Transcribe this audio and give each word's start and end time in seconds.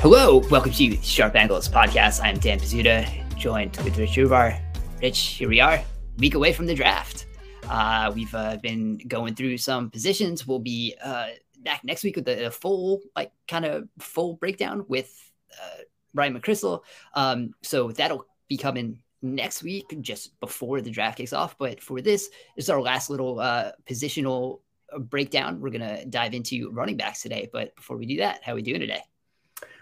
Hello, 0.00 0.38
welcome 0.48 0.70
to 0.70 0.96
Sharp 1.02 1.34
Angles 1.34 1.68
podcast. 1.68 2.22
I'm 2.22 2.38
Dan 2.38 2.60
Pizzuta, 2.60 3.36
joined 3.36 3.76
with 3.78 3.98
Rich 3.98 4.10
Hribar. 4.10 4.60
Rich, 5.02 5.18
here 5.18 5.48
we 5.48 5.58
are, 5.60 5.82
week 6.18 6.36
away 6.36 6.52
from 6.52 6.66
the 6.66 6.74
draft. 6.76 7.26
Uh, 7.68 8.12
we've 8.14 8.32
uh, 8.32 8.58
been 8.62 8.98
going 9.08 9.34
through 9.34 9.58
some 9.58 9.90
positions. 9.90 10.46
We'll 10.46 10.60
be 10.60 10.94
uh, 11.02 11.30
back 11.64 11.82
next 11.82 12.04
week 12.04 12.14
with 12.14 12.28
a, 12.28 12.46
a 12.46 12.50
full, 12.52 13.00
like, 13.16 13.32
kind 13.48 13.64
of 13.64 13.88
full 13.98 14.34
breakdown 14.34 14.84
with 14.86 15.12
uh, 15.60 15.82
Ryan 16.14 16.40
McCrystal. 16.40 16.82
Um, 17.14 17.54
so 17.64 17.90
that'll 17.90 18.24
be 18.48 18.56
coming 18.56 19.02
next 19.20 19.64
week, 19.64 19.86
just 20.00 20.38
before 20.38 20.80
the 20.80 20.92
draft 20.92 21.18
kicks 21.18 21.32
off. 21.32 21.58
But 21.58 21.82
for 21.82 22.00
this, 22.00 22.30
is 22.56 22.70
our 22.70 22.80
last 22.80 23.10
little 23.10 23.40
uh, 23.40 23.72
positional 23.84 24.60
breakdown. 24.96 25.60
We're 25.60 25.70
gonna 25.70 26.04
dive 26.04 26.34
into 26.34 26.70
running 26.70 26.96
backs 26.96 27.20
today. 27.20 27.50
But 27.52 27.74
before 27.74 27.96
we 27.96 28.06
do 28.06 28.18
that, 28.18 28.44
how 28.44 28.52
are 28.52 28.54
we 28.54 28.62
doing 28.62 28.80
today? 28.80 29.02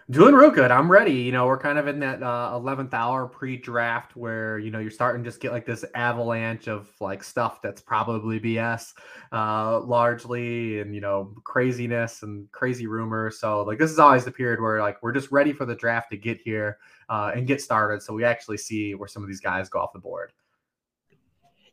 Doing 0.09 0.37
real 0.37 0.53
good. 0.53 0.71
I'm 0.71 0.89
ready. 0.89 1.15
You 1.15 1.33
know, 1.33 1.47
we're 1.47 1.59
kind 1.59 1.79
of 1.79 1.89
in 1.89 1.99
that 1.99 2.23
uh, 2.23 2.53
11th 2.55 2.95
hour 2.95 3.27
pre-draft 3.27 4.15
where 4.15 4.57
you 4.57 4.71
know 4.71 4.79
you're 4.79 4.93
starting 4.93 5.25
to 5.25 5.29
just 5.29 5.41
get 5.41 5.51
like 5.51 5.67
this 5.67 5.85
avalanche 5.97 6.69
of 6.69 6.89
like 7.01 7.25
stuff 7.25 7.61
that's 7.61 7.81
probably 7.81 8.39
BS, 8.39 8.93
uh, 9.33 9.81
largely, 9.81 10.79
and 10.79 10.95
you 10.95 11.01
know 11.01 11.35
craziness 11.43 12.23
and 12.23 12.51
crazy 12.53 12.87
rumors. 12.87 13.41
So 13.41 13.65
like 13.65 13.81
this 13.81 13.91
is 13.91 13.99
always 13.99 14.25
the 14.25 14.31
period 14.31 14.61
where 14.61 14.81
like 14.81 15.03
we're 15.03 15.11
just 15.11 15.33
ready 15.33 15.53
for 15.53 15.67
the 15.67 15.75
draft 15.75 16.11
to 16.13 16.17
get 16.17 16.41
here 16.41 16.79
uh, 17.09 17.33
and 17.35 17.45
get 17.45 17.61
started, 17.61 18.01
so 18.01 18.15
we 18.15 18.23
actually 18.23 18.59
see 18.59 18.95
where 18.95 19.09
some 19.09 19.25
of 19.25 19.29
these 19.29 19.41
guys 19.41 19.69
go 19.69 19.81
off 19.81 19.93
the 19.93 19.99
board. 19.99 20.33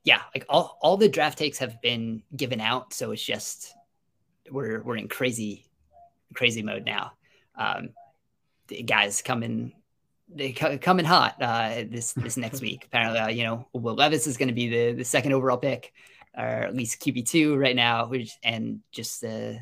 Yeah, 0.03 0.21
like 0.33 0.45
all 0.49 0.79
all 0.81 0.97
the 0.97 1.07
draft 1.07 1.37
takes 1.37 1.59
have 1.59 1.79
been 1.83 2.23
given 2.35 2.61
out, 2.61 2.93
so 2.95 3.11
it's 3.11 3.23
just 3.23 3.75
we're 4.49 4.81
we're 4.81 4.97
in 4.97 5.07
crazy 5.07 5.67
crazy 6.33 6.63
mode 6.63 6.83
now. 6.83 7.11
Um, 7.55 7.89
guys 8.85 9.21
coming 9.21 9.73
they 10.35 10.51
coming 10.51 11.05
hot 11.05 11.35
uh, 11.41 11.83
this 11.89 12.13
this 12.13 12.37
next 12.37 12.61
week. 12.67 12.85
Apparently, 12.85 13.19
uh, 13.19 13.27
you 13.27 13.43
know, 13.43 13.67
Will 13.73 13.95
Levis 13.95 14.27
is 14.27 14.37
going 14.37 14.47
to 14.47 14.53
be 14.53 14.67
the 14.67 14.93
the 14.93 15.05
second 15.05 15.33
overall 15.33 15.57
pick, 15.57 15.93
or 16.37 16.43
at 16.43 16.75
least 16.75 17.01
QB 17.01 17.27
two 17.27 17.55
right 17.55 17.75
now. 17.75 18.07
Which 18.07 18.31
and 18.43 18.79
just 18.91 19.23
uh, 19.23 19.53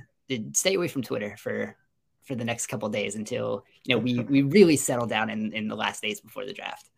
stay 0.53 0.75
away 0.75 0.87
from 0.87 1.01
Twitter 1.03 1.35
for 1.37 1.75
for 2.23 2.35
the 2.35 2.45
next 2.45 2.67
couple 2.67 2.87
days 2.89 3.15
until 3.15 3.65
you 3.83 3.95
know 3.95 3.99
we 3.99 4.19
we 4.21 4.41
really 4.43 4.77
settle 4.77 5.07
down 5.07 5.29
in 5.29 5.53
in 5.53 5.67
the 5.67 5.75
last 5.75 6.01
days 6.01 6.21
before 6.21 6.45
the 6.45 6.53
draft. 6.53 6.89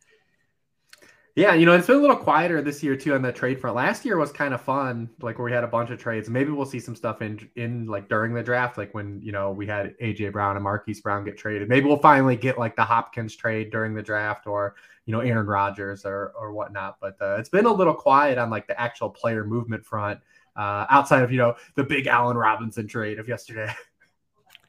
Yeah, 1.36 1.56
you 1.56 1.66
know, 1.66 1.74
it's 1.74 1.88
been 1.88 1.96
a 1.96 2.00
little 2.00 2.16
quieter 2.16 2.62
this 2.62 2.84
year 2.84 2.96
too 2.96 3.16
on 3.16 3.24
the 3.24 3.32
trade 3.32 3.60
front. 3.60 3.76
Last 3.76 4.06
year 4.06 4.18
was 4.18 4.32
kind 4.32 4.54
of 4.54 4.62
fun, 4.62 5.10
like 5.20 5.40
where 5.40 5.46
we 5.46 5.52
had 5.52 5.64
a 5.64 5.68
bunch 5.68 5.90
of 5.90 6.00
trades. 6.00 6.30
Maybe 6.30 6.52
we'll 6.52 6.68
see 6.68 6.80
some 6.80 6.96
stuff 6.96 7.24
in 7.24 7.50
in 7.56 7.88
like 7.88 8.08
during 8.08 8.36
the 8.36 8.44
draft, 8.44 8.78
like 8.78 8.94
when 8.94 9.20
you 9.20 9.32
know 9.32 9.50
we 9.50 9.66
had 9.66 9.96
AJ 9.98 10.32
Brown 10.32 10.58
and 10.58 10.64
Marquise 10.64 11.02
Brown 11.02 11.26
get 11.26 11.36
traded. 11.36 11.70
Maybe 11.70 11.88
we'll 11.88 11.98
finally 11.98 12.36
get 12.36 12.60
like 12.60 12.76
the 12.76 12.84
Hopkins 12.84 13.36
trade 13.36 13.72
during 13.72 13.96
the 13.96 14.04
draft, 14.04 14.46
or 14.46 14.76
you 15.08 15.12
know 15.12 15.22
Aaron 15.22 15.48
Rodgers 15.48 16.06
or 16.06 16.34
or 16.40 16.54
whatnot. 16.54 16.98
But 17.02 17.16
uh, 17.20 17.38
it's 17.40 17.50
been 17.50 17.66
a 17.66 17.74
little 17.74 17.96
quiet 17.96 18.38
on 18.38 18.52
like 18.52 18.68
the 18.68 18.80
actual 18.80 19.10
player 19.10 19.44
movement 19.44 19.84
front, 19.84 20.20
uh, 20.56 20.86
outside 20.92 21.24
of 21.24 21.32
you 21.32 21.40
know 21.40 21.56
the 21.74 21.84
big 21.84 22.06
Allen 22.06 22.38
Robinson 22.38 22.88
trade 22.88 23.18
of 23.18 23.28
yesterday. 23.28 23.74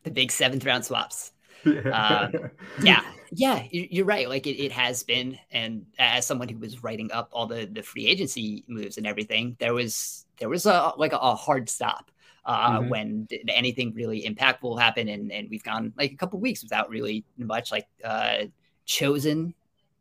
The 0.04 0.10
big 0.10 0.30
seventh 0.30 0.66
round 0.66 0.84
swaps. 0.84 1.32
um, 1.92 2.50
yeah, 2.82 3.02
yeah, 3.32 3.64
you're 3.70 4.04
right. 4.04 4.28
Like 4.28 4.46
it, 4.46 4.62
it 4.62 4.72
has 4.72 5.02
been, 5.02 5.38
and 5.50 5.86
as 5.98 6.26
someone 6.26 6.48
who 6.48 6.58
was 6.58 6.82
writing 6.82 7.10
up 7.12 7.30
all 7.32 7.46
the 7.46 7.66
the 7.66 7.82
free 7.82 8.06
agency 8.06 8.64
moves 8.68 8.96
and 8.96 9.06
everything, 9.06 9.56
there 9.58 9.74
was 9.74 10.26
there 10.38 10.48
was 10.48 10.66
a 10.66 10.92
like 10.96 11.12
a, 11.12 11.18
a 11.18 11.34
hard 11.34 11.68
stop 11.68 12.10
uh, 12.44 12.78
mm-hmm. 12.78 12.88
when 12.88 13.28
anything 13.48 13.94
really 13.94 14.22
impactful 14.22 14.78
happened, 14.80 15.10
and 15.10 15.32
and 15.32 15.48
we've 15.50 15.64
gone 15.64 15.92
like 15.96 16.12
a 16.12 16.16
couple 16.16 16.38
weeks 16.40 16.62
without 16.62 16.88
really 16.90 17.24
much. 17.38 17.72
Like 17.72 17.88
uh, 18.04 18.44
chosen 18.84 19.54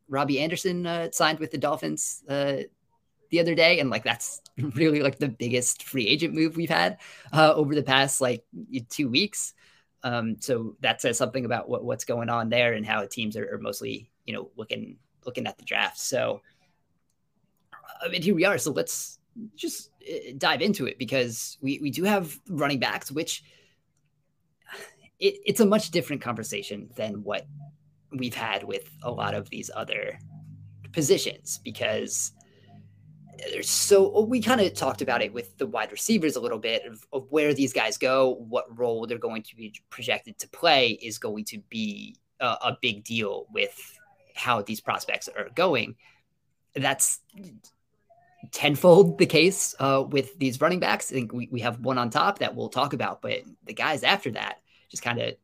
Robbie 0.10 0.40
Anderson 0.40 0.86
uh, 0.86 1.10
signed 1.12 1.40
with 1.40 1.52
the 1.52 1.58
Dolphins 1.58 2.24
uh, 2.28 2.58
the 3.30 3.40
other 3.40 3.56
day, 3.56 3.80
and 3.80 3.90
like 3.90 4.04
that's 4.04 4.42
really 4.58 5.02
like 5.02 5.18
the 5.18 5.30
biggest 5.30 5.84
free 5.84 6.08
agent 6.08 6.34
move 6.34 6.56
we've 6.56 6.70
had 6.70 6.98
uh, 7.32 7.54
over 7.54 7.76
the 7.76 7.84
past 7.84 8.22
like 8.22 8.44
two 8.90 9.10
weeks. 9.10 9.54
Um, 10.04 10.38
so 10.40 10.76
that 10.82 11.02
says 11.02 11.18
something 11.18 11.46
about 11.46 11.70
what, 11.70 11.84
what's 11.84 12.04
going 12.04 12.30
on 12.30 12.50
there 12.50 12.74
and 12.74 12.86
how 12.86 13.06
teams 13.06 13.38
are, 13.38 13.56
are 13.56 13.60
mostly, 13.60 14.10
you 14.26 14.34
know, 14.34 14.50
looking 14.58 14.98
looking 15.26 15.48
at 15.48 15.58
the 15.58 15.64
draft. 15.64 15.98
So, 15.98 16.42
I 18.02 18.10
mean, 18.10 18.22
here 18.22 18.36
we 18.36 18.46
are. 18.46 18.58
So 18.58 18.72
let's 18.72 19.20
just 19.56 19.92
uh, 20.08 20.34
dive 20.38 20.62
into 20.62 20.86
it 20.86 21.00
because 21.00 21.58
we 21.62 21.80
we 21.82 21.90
do 21.90 22.04
have 22.04 22.38
running 22.50 22.80
backs, 22.80 23.12
which 23.12 23.44
it, 25.20 25.36
it's 25.46 25.62
a 25.62 25.66
much 25.66 25.92
different 25.92 26.22
conversation 26.22 26.90
than 26.96 27.24
what 27.24 27.48
we've 28.12 28.36
had 28.36 28.64
with 28.64 28.90
a 29.04 29.12
lot 29.12 29.34
of 29.34 29.50
these 29.50 29.72
other 29.76 30.20
positions 30.92 31.60
because 31.64 32.34
so 33.62 34.22
we 34.22 34.42
kind 34.42 34.62
of 34.62 34.74
talked 34.74 35.02
about 35.02 35.22
it 35.22 35.34
with 35.34 35.58
the 35.58 35.66
wide 35.66 35.92
receivers 35.92 36.36
a 36.36 36.40
little 36.40 36.60
bit 36.60 36.86
of, 36.86 37.06
of, 37.12 37.32
where 37.32 37.54
these 37.54 37.74
guys 37.74 37.98
go, 37.98 38.36
what 38.50 38.78
role 38.78 39.06
they're 39.08 39.18
going 39.18 39.44
to 39.44 39.56
be 39.56 39.74
projected 39.90 40.38
to 40.40 40.48
play 40.50 40.90
is 40.90 41.18
going 41.18 41.46
to 41.46 41.60
be 41.70 42.16
a, 42.40 42.46
a 42.46 42.78
big 42.82 43.04
deal 43.04 43.48
with 43.52 44.00
how 44.36 44.62
these 44.62 44.82
prospects 44.82 45.28
are 45.28 45.50
going. 45.56 45.96
That's 46.76 47.20
tenfold 48.52 49.18
the 49.18 49.26
case 49.26 49.76
uh, 49.80 50.04
with 50.08 50.38
these 50.38 50.60
running 50.60 50.80
backs. 50.80 51.12
I 51.12 51.16
think 51.16 51.34
we, 51.34 51.48
we 51.52 51.62
have 51.62 51.80
one 51.80 51.98
on 51.98 52.10
top 52.10 52.40
that 52.40 52.56
we'll 52.56 52.70
talk 52.70 52.94
about, 52.94 53.22
but 53.22 53.42
the 53.66 53.74
guys 53.74 54.04
after 54.04 54.32
that 54.32 54.62
just 54.90 55.04
kind 55.04 55.20
of 55.20 55.36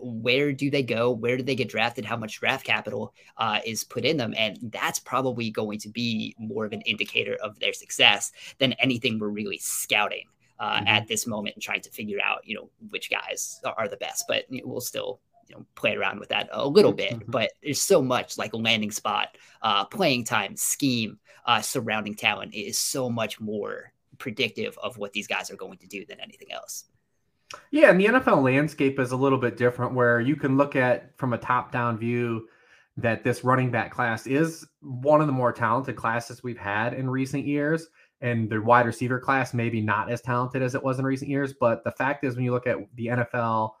where 0.00 0.52
do 0.52 0.70
they 0.70 0.82
go? 0.82 1.10
Where 1.10 1.36
do 1.36 1.42
they 1.42 1.54
get 1.54 1.68
drafted? 1.68 2.04
How 2.04 2.16
much 2.16 2.40
draft 2.40 2.64
capital 2.64 3.12
uh, 3.36 3.60
is 3.64 3.84
put 3.84 4.04
in 4.04 4.16
them? 4.16 4.34
And 4.36 4.58
that's 4.62 4.98
probably 4.98 5.50
going 5.50 5.78
to 5.80 5.88
be 5.88 6.34
more 6.38 6.64
of 6.64 6.72
an 6.72 6.80
indicator 6.82 7.36
of 7.42 7.58
their 7.58 7.72
success 7.72 8.32
than 8.58 8.72
anything 8.74 9.18
we're 9.18 9.28
really 9.28 9.58
scouting 9.58 10.26
uh, 10.58 10.76
mm-hmm. 10.76 10.86
at 10.86 11.08
this 11.08 11.26
moment 11.26 11.56
and 11.56 11.62
trying 11.62 11.82
to 11.82 11.90
figure 11.90 12.18
out, 12.24 12.46
you 12.46 12.54
know, 12.54 12.70
which 12.90 13.10
guys 13.10 13.60
are 13.64 13.88
the 13.88 13.96
best. 13.96 14.24
But 14.28 14.44
we'll 14.50 14.80
still, 14.80 15.20
you 15.48 15.56
know, 15.56 15.66
play 15.74 15.94
around 15.94 16.20
with 16.20 16.30
that 16.30 16.48
a 16.52 16.66
little 16.66 16.92
bit. 16.92 17.12
Mm-hmm. 17.12 17.30
But 17.30 17.52
there's 17.62 17.80
so 17.80 18.00
much 18.00 18.38
like 18.38 18.54
landing 18.54 18.90
spot, 18.90 19.36
uh, 19.62 19.84
playing 19.84 20.24
time, 20.24 20.56
scheme, 20.56 21.18
uh, 21.46 21.60
surrounding 21.60 22.14
talent 22.14 22.54
is 22.54 22.78
so 22.78 23.10
much 23.10 23.40
more 23.40 23.92
predictive 24.18 24.78
of 24.82 24.96
what 24.96 25.12
these 25.12 25.26
guys 25.26 25.50
are 25.50 25.56
going 25.56 25.78
to 25.78 25.86
do 25.86 26.06
than 26.06 26.20
anything 26.20 26.50
else. 26.52 26.84
Yeah, 27.70 27.90
and 27.90 28.00
the 28.00 28.06
NFL 28.06 28.42
landscape 28.42 28.98
is 28.98 29.12
a 29.12 29.16
little 29.16 29.38
bit 29.38 29.56
different 29.56 29.94
where 29.94 30.20
you 30.20 30.36
can 30.36 30.56
look 30.56 30.76
at 30.76 31.16
from 31.18 31.32
a 31.32 31.38
top 31.38 31.72
down 31.72 31.98
view 31.98 32.46
that 32.96 33.24
this 33.24 33.44
running 33.44 33.70
back 33.70 33.90
class 33.90 34.26
is 34.26 34.66
one 34.80 35.20
of 35.20 35.26
the 35.26 35.32
more 35.32 35.52
talented 35.52 35.96
classes 35.96 36.42
we've 36.42 36.58
had 36.58 36.94
in 36.94 37.10
recent 37.10 37.46
years. 37.46 37.88
And 38.20 38.48
the 38.48 38.60
wide 38.60 38.86
receiver 38.86 39.18
class, 39.18 39.52
maybe 39.52 39.80
not 39.80 40.10
as 40.10 40.22
talented 40.22 40.62
as 40.62 40.74
it 40.74 40.82
was 40.82 40.98
in 40.98 41.04
recent 41.04 41.30
years. 41.30 41.52
But 41.52 41.84
the 41.84 41.90
fact 41.90 42.24
is, 42.24 42.36
when 42.36 42.44
you 42.44 42.52
look 42.52 42.66
at 42.66 42.78
the 42.94 43.08
NFL 43.08 43.72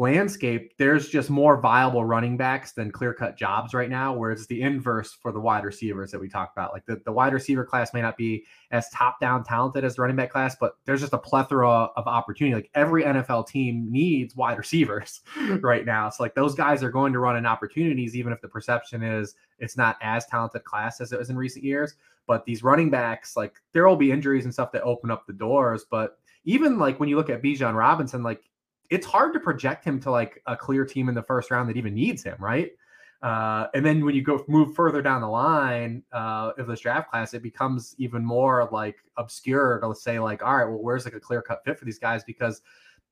landscape, 0.00 0.72
there's 0.78 1.08
just 1.08 1.28
more 1.28 1.60
viable 1.60 2.04
running 2.04 2.36
backs 2.36 2.70
than 2.70 2.92
clear 2.92 3.12
cut 3.12 3.36
jobs 3.36 3.74
right 3.74 3.90
now, 3.90 4.14
where 4.14 4.30
it's 4.30 4.46
the 4.46 4.62
inverse 4.62 5.12
for 5.12 5.32
the 5.32 5.40
wide 5.40 5.64
receivers 5.64 6.12
that 6.12 6.20
we 6.20 6.28
talked 6.28 6.56
about. 6.56 6.72
Like 6.72 6.86
the, 6.86 7.02
the 7.04 7.10
wide 7.10 7.32
receiver 7.32 7.64
class 7.64 7.92
may 7.92 8.00
not 8.00 8.16
be 8.16 8.44
as 8.70 8.88
top 8.90 9.18
down 9.20 9.42
talented 9.42 9.84
as 9.84 9.96
the 9.96 10.02
running 10.02 10.16
back 10.16 10.30
class, 10.30 10.56
but 10.58 10.76
there's 10.84 11.00
just 11.00 11.14
a 11.14 11.18
plethora 11.18 11.68
of 11.68 12.06
opportunity. 12.06 12.54
Like 12.54 12.70
every 12.74 13.02
NFL 13.02 13.48
team 13.48 13.90
needs 13.90 14.36
wide 14.36 14.56
receivers 14.56 15.20
right 15.62 15.84
now. 15.84 16.08
So 16.10 16.22
like 16.22 16.34
those 16.36 16.54
guys 16.54 16.84
are 16.84 16.90
going 16.90 17.12
to 17.12 17.18
run 17.18 17.36
in 17.36 17.44
opportunities, 17.44 18.14
even 18.14 18.32
if 18.32 18.40
the 18.40 18.48
perception 18.48 19.02
is 19.02 19.34
it's 19.58 19.76
not 19.76 19.96
as 20.00 20.24
talented 20.26 20.62
class 20.62 21.00
as 21.00 21.12
it 21.12 21.18
was 21.18 21.30
in 21.30 21.36
recent 21.36 21.64
years. 21.64 21.94
But 22.28 22.44
these 22.44 22.62
running 22.62 22.90
backs, 22.90 23.36
like 23.36 23.54
there 23.72 23.88
will 23.88 23.96
be 23.96 24.12
injuries 24.12 24.44
and 24.44 24.54
stuff 24.54 24.70
that 24.72 24.82
open 24.82 25.10
up 25.10 25.26
the 25.26 25.32
doors. 25.32 25.86
But 25.90 26.18
even 26.44 26.78
like 26.78 27.00
when 27.00 27.08
you 27.08 27.16
look 27.16 27.30
at 27.30 27.42
Bijan 27.42 27.74
Robinson, 27.74 28.22
like 28.22 28.42
it's 28.90 29.06
hard 29.06 29.32
to 29.34 29.40
project 29.40 29.84
him 29.84 30.00
to 30.00 30.10
like 30.10 30.42
a 30.46 30.56
clear 30.56 30.84
team 30.84 31.08
in 31.08 31.14
the 31.14 31.22
first 31.22 31.50
round 31.50 31.68
that 31.68 31.76
even 31.76 31.94
needs 31.94 32.22
him, 32.22 32.36
right? 32.38 32.72
Uh, 33.20 33.66
and 33.74 33.84
then 33.84 34.04
when 34.04 34.14
you 34.14 34.22
go 34.22 34.44
move 34.46 34.74
further 34.74 35.02
down 35.02 35.20
the 35.20 35.28
line 35.28 36.02
uh, 36.12 36.52
of 36.56 36.66
this 36.68 36.80
draft 36.80 37.10
class, 37.10 37.34
it 37.34 37.42
becomes 37.42 37.94
even 37.98 38.24
more 38.24 38.68
like 38.70 38.96
obscure 39.16 39.80
to 39.80 39.94
say 39.94 40.18
like, 40.18 40.42
all 40.42 40.56
right, 40.56 40.64
well, 40.64 40.78
where's 40.78 41.04
like 41.04 41.14
a 41.14 41.20
clear 41.20 41.42
cut 41.42 41.64
fit 41.64 41.78
for 41.78 41.84
these 41.84 41.98
guys? 41.98 42.22
Because 42.24 42.62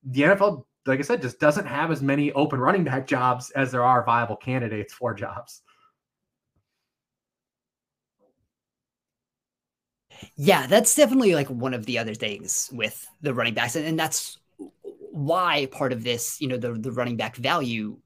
the 0.04 0.22
NFL, 0.22 0.64
like 0.86 1.00
I 1.00 1.02
said, 1.02 1.22
just 1.22 1.40
doesn't 1.40 1.66
have 1.66 1.90
as 1.90 2.02
many 2.02 2.32
open 2.32 2.60
running 2.60 2.84
back 2.84 3.06
jobs 3.06 3.50
as 3.50 3.72
there 3.72 3.82
are 3.82 4.04
viable 4.04 4.36
candidates 4.36 4.94
for 4.94 5.12
jobs. 5.12 5.62
Yeah, 10.36 10.66
that's 10.66 10.94
definitely 10.94 11.34
like 11.34 11.48
one 11.48 11.74
of 11.74 11.84
the 11.84 11.98
other 11.98 12.14
things 12.14 12.70
with 12.72 13.06
the 13.20 13.34
running 13.34 13.54
backs, 13.54 13.76
and, 13.76 13.84
and 13.84 13.98
that's 13.98 14.38
why 15.16 15.64
part 15.72 15.94
of 15.94 16.04
this, 16.04 16.42
you 16.42 16.48
know, 16.48 16.58
the 16.58 16.74
the 16.74 16.92
running 16.92 17.16
back 17.16 17.36
value 17.36 17.96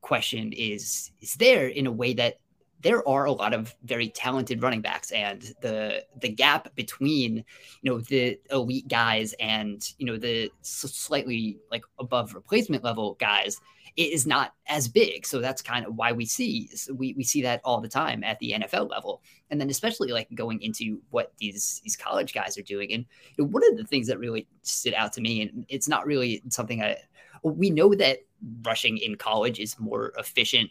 question 0.00 0.52
is 0.52 1.10
is 1.20 1.34
there 1.34 1.66
in 1.66 1.88
a 1.88 1.92
way 1.92 2.14
that 2.14 2.36
there 2.82 3.06
are 3.08 3.24
a 3.24 3.32
lot 3.32 3.54
of 3.54 3.74
very 3.84 4.08
talented 4.08 4.62
running 4.62 4.80
backs, 4.80 5.10
and 5.12 5.54
the 5.62 6.04
the 6.20 6.28
gap 6.28 6.74
between 6.74 7.44
you 7.82 7.90
know 7.90 8.00
the 8.00 8.38
elite 8.50 8.88
guys 8.88 9.34
and 9.40 9.92
you 9.98 10.06
know 10.06 10.16
the 10.16 10.50
slightly 10.62 11.58
like 11.70 11.84
above 11.98 12.34
replacement 12.34 12.84
level 12.84 13.14
guys 13.14 13.60
is 13.96 14.26
not 14.26 14.54
as 14.68 14.88
big. 14.88 15.26
So 15.26 15.40
that's 15.40 15.60
kind 15.60 15.86
of 15.86 15.94
why 15.96 16.12
we 16.12 16.24
see 16.24 16.70
we, 16.94 17.14
we 17.14 17.24
see 17.24 17.42
that 17.42 17.60
all 17.64 17.80
the 17.80 17.88
time 17.88 18.24
at 18.24 18.38
the 18.38 18.52
NFL 18.52 18.90
level. 18.90 19.22
And 19.50 19.60
then 19.60 19.68
especially 19.70 20.08
like 20.08 20.28
going 20.34 20.62
into 20.62 21.00
what 21.10 21.32
these 21.38 21.80
these 21.84 21.96
college 21.96 22.32
guys 22.32 22.56
are 22.56 22.62
doing. 22.62 22.92
And 22.92 23.04
you 23.36 23.44
know, 23.44 23.50
one 23.50 23.62
of 23.70 23.76
the 23.76 23.84
things 23.84 24.06
that 24.08 24.18
really 24.18 24.46
stood 24.62 24.94
out 24.94 25.12
to 25.14 25.20
me, 25.20 25.42
and 25.42 25.66
it's 25.68 25.88
not 25.88 26.06
really 26.06 26.42
something 26.48 26.82
I 26.82 26.96
we 27.42 27.70
know 27.70 27.94
that 27.94 28.18
rushing 28.64 28.98
in 28.98 29.16
college 29.16 29.58
is 29.58 29.78
more 29.78 30.12
efficient 30.18 30.70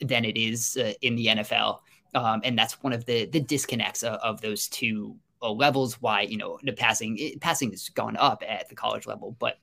than 0.00 0.24
it 0.24 0.36
is 0.36 0.76
uh, 0.76 0.92
in 1.02 1.16
the 1.16 1.26
NFL. 1.26 1.80
Um, 2.14 2.40
and 2.44 2.58
that's 2.58 2.82
one 2.82 2.92
of 2.92 3.04
the 3.04 3.26
the 3.26 3.40
disconnects 3.40 4.02
of, 4.02 4.14
of 4.20 4.40
those 4.40 4.68
two 4.68 5.16
uh, 5.42 5.50
levels. 5.50 6.00
Why 6.00 6.22
you 6.22 6.36
know 6.36 6.58
the 6.62 6.72
passing 6.72 7.16
it, 7.18 7.40
passing 7.40 7.70
has 7.70 7.88
gone 7.90 8.16
up 8.16 8.42
at 8.46 8.68
the 8.68 8.74
college 8.74 9.06
level, 9.06 9.36
but 9.38 9.58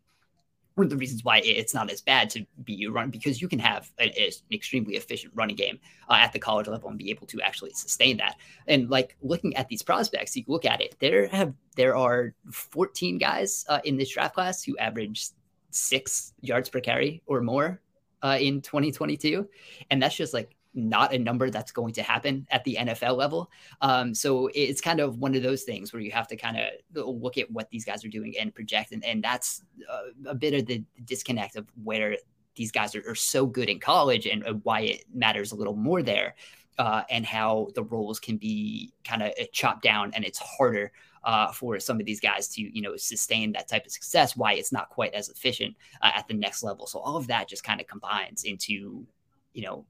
one 0.76 0.86
of 0.86 0.90
the 0.90 0.98
reasons 0.98 1.24
why 1.24 1.40
it's 1.44 1.74
not 1.74 1.92
as 1.92 2.02
bad 2.02 2.30
to 2.32 2.46
be 2.64 2.88
run 2.88 3.10
because 3.12 3.42
you 3.42 3.48
can 3.48 3.60
have 3.60 3.92
an, 4.00 4.10
an 4.18 4.32
extremely 4.52 4.96
efficient 4.96 5.32
running 5.36 5.56
game 5.56 5.80
uh, 6.10 6.16
at 6.16 6.34
the 6.34 6.40
college 6.40 6.68
level 6.68 6.90
and 6.90 6.98
be 6.98 7.12
able 7.12 7.28
to 7.28 7.40
actually 7.42 7.72
sustain 7.74 8.18
that. 8.18 8.38
And 8.68 8.90
like 8.90 9.16
looking 9.22 9.56
at 9.56 9.68
these 9.68 9.84
prospects, 9.84 10.36
you 10.36 10.44
look 10.48 10.66
at 10.66 10.82
it. 10.82 10.96
There 11.00 11.28
have 11.28 11.54
there 11.76 11.96
are 11.96 12.34
14 12.52 13.18
guys 13.18 13.66
uh, 13.70 13.82
in 13.84 13.98
this 13.98 14.10
draft 14.10 14.34
class 14.34 14.64
who 14.64 14.78
average 14.78 15.28
six 15.70 16.34
yards 16.42 16.70
per 16.70 16.80
carry 16.80 17.22
or 17.26 17.42
more 17.42 17.80
uh, 18.24 18.38
in 18.40 18.62
2022, 18.62 19.48
and 19.92 20.02
that's 20.02 20.16
just 20.16 20.34
like 20.34 20.56
not 20.74 21.14
a 21.14 21.20
number 21.20 21.50
that's 21.50 21.72
going 21.72 21.94
to 21.94 22.02
happen 22.02 22.48
at 22.50 22.64
the 22.64 22.78
NFL 22.80 23.16
level. 23.16 23.52
Um, 23.82 24.14
so 24.16 24.50
it's 24.54 24.82
kind 24.82 25.00
of 25.00 25.20
one 25.20 25.36
of 25.36 25.44
those 25.44 25.64
things 25.64 25.94
where 25.94 26.02
you 26.02 26.12
have 26.12 26.28
to 26.30 26.36
kind 26.36 26.58
of 26.58 27.06
look 27.06 27.38
at 27.38 27.52
what 27.52 27.70
these 27.70 27.86
guys 27.86 28.04
are 28.04 28.10
doing 28.10 28.34
and 28.40 28.54
project. 28.54 28.92
And, 28.92 29.06
and 29.06 29.24
that's 29.24 29.62
a, 29.90 30.30
a 30.32 30.36
bit 30.36 30.54
of 30.54 30.66
the 30.66 30.84
disconnect 31.06 31.56
of 31.56 31.68
where 31.84 32.18
these 32.56 32.72
guys 32.72 32.96
are, 32.96 33.04
are 33.08 33.16
so 33.16 33.46
good 33.46 33.70
in 33.70 33.80
college 33.80 34.26
and 34.26 34.46
uh, 34.46 34.54
why 34.64 34.82
it 34.82 35.04
matters 35.14 35.52
a 35.52 35.56
little 35.56 35.76
more 35.76 36.02
there. 36.02 36.36
Uh, 36.80 37.04
and 37.12 37.24
how 37.24 37.68
the 37.76 37.84
roles 37.84 38.20
can 38.20 38.36
be 38.36 38.92
kind 39.04 39.22
of 39.22 39.30
uh, 39.40 39.44
chopped 39.52 39.84
down 39.84 40.12
and 40.16 40.26
it's 40.26 40.40
harder 40.40 40.92
uh, 41.24 41.52
for 41.52 41.80
some 41.80 42.00
of 42.00 42.06
these 42.06 42.20
guys 42.20 42.48
to 42.48 42.62
you 42.62 42.82
know 42.82 42.96
sustain 42.98 43.52
that 43.52 43.68
type 43.68 43.86
of 43.86 43.92
success 43.92 44.36
why 44.36 44.54
it's 44.54 44.72
not 44.72 44.90
quite 44.90 45.14
as 45.14 45.30
efficient 45.30 45.76
uh, 46.02 46.12
at 46.16 46.28
the 46.28 46.34
next 46.34 46.64
level 46.64 46.86
so 46.86 47.00
all 47.00 47.18
of 47.18 47.28
that 47.28 47.48
just 47.48 47.64
kind 47.64 47.80
of 47.80 47.88
combines 47.88 48.44
into 48.44 49.06
you 49.54 49.64
know 49.64 49.86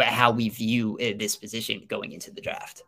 how 0.00 0.30
we 0.30 0.48
view 0.48 0.98
uh, 1.00 1.16
this 1.18 1.36
position 1.36 1.82
going 1.88 2.12
into 2.12 2.30
the 2.30 2.40
draft. 2.40 2.82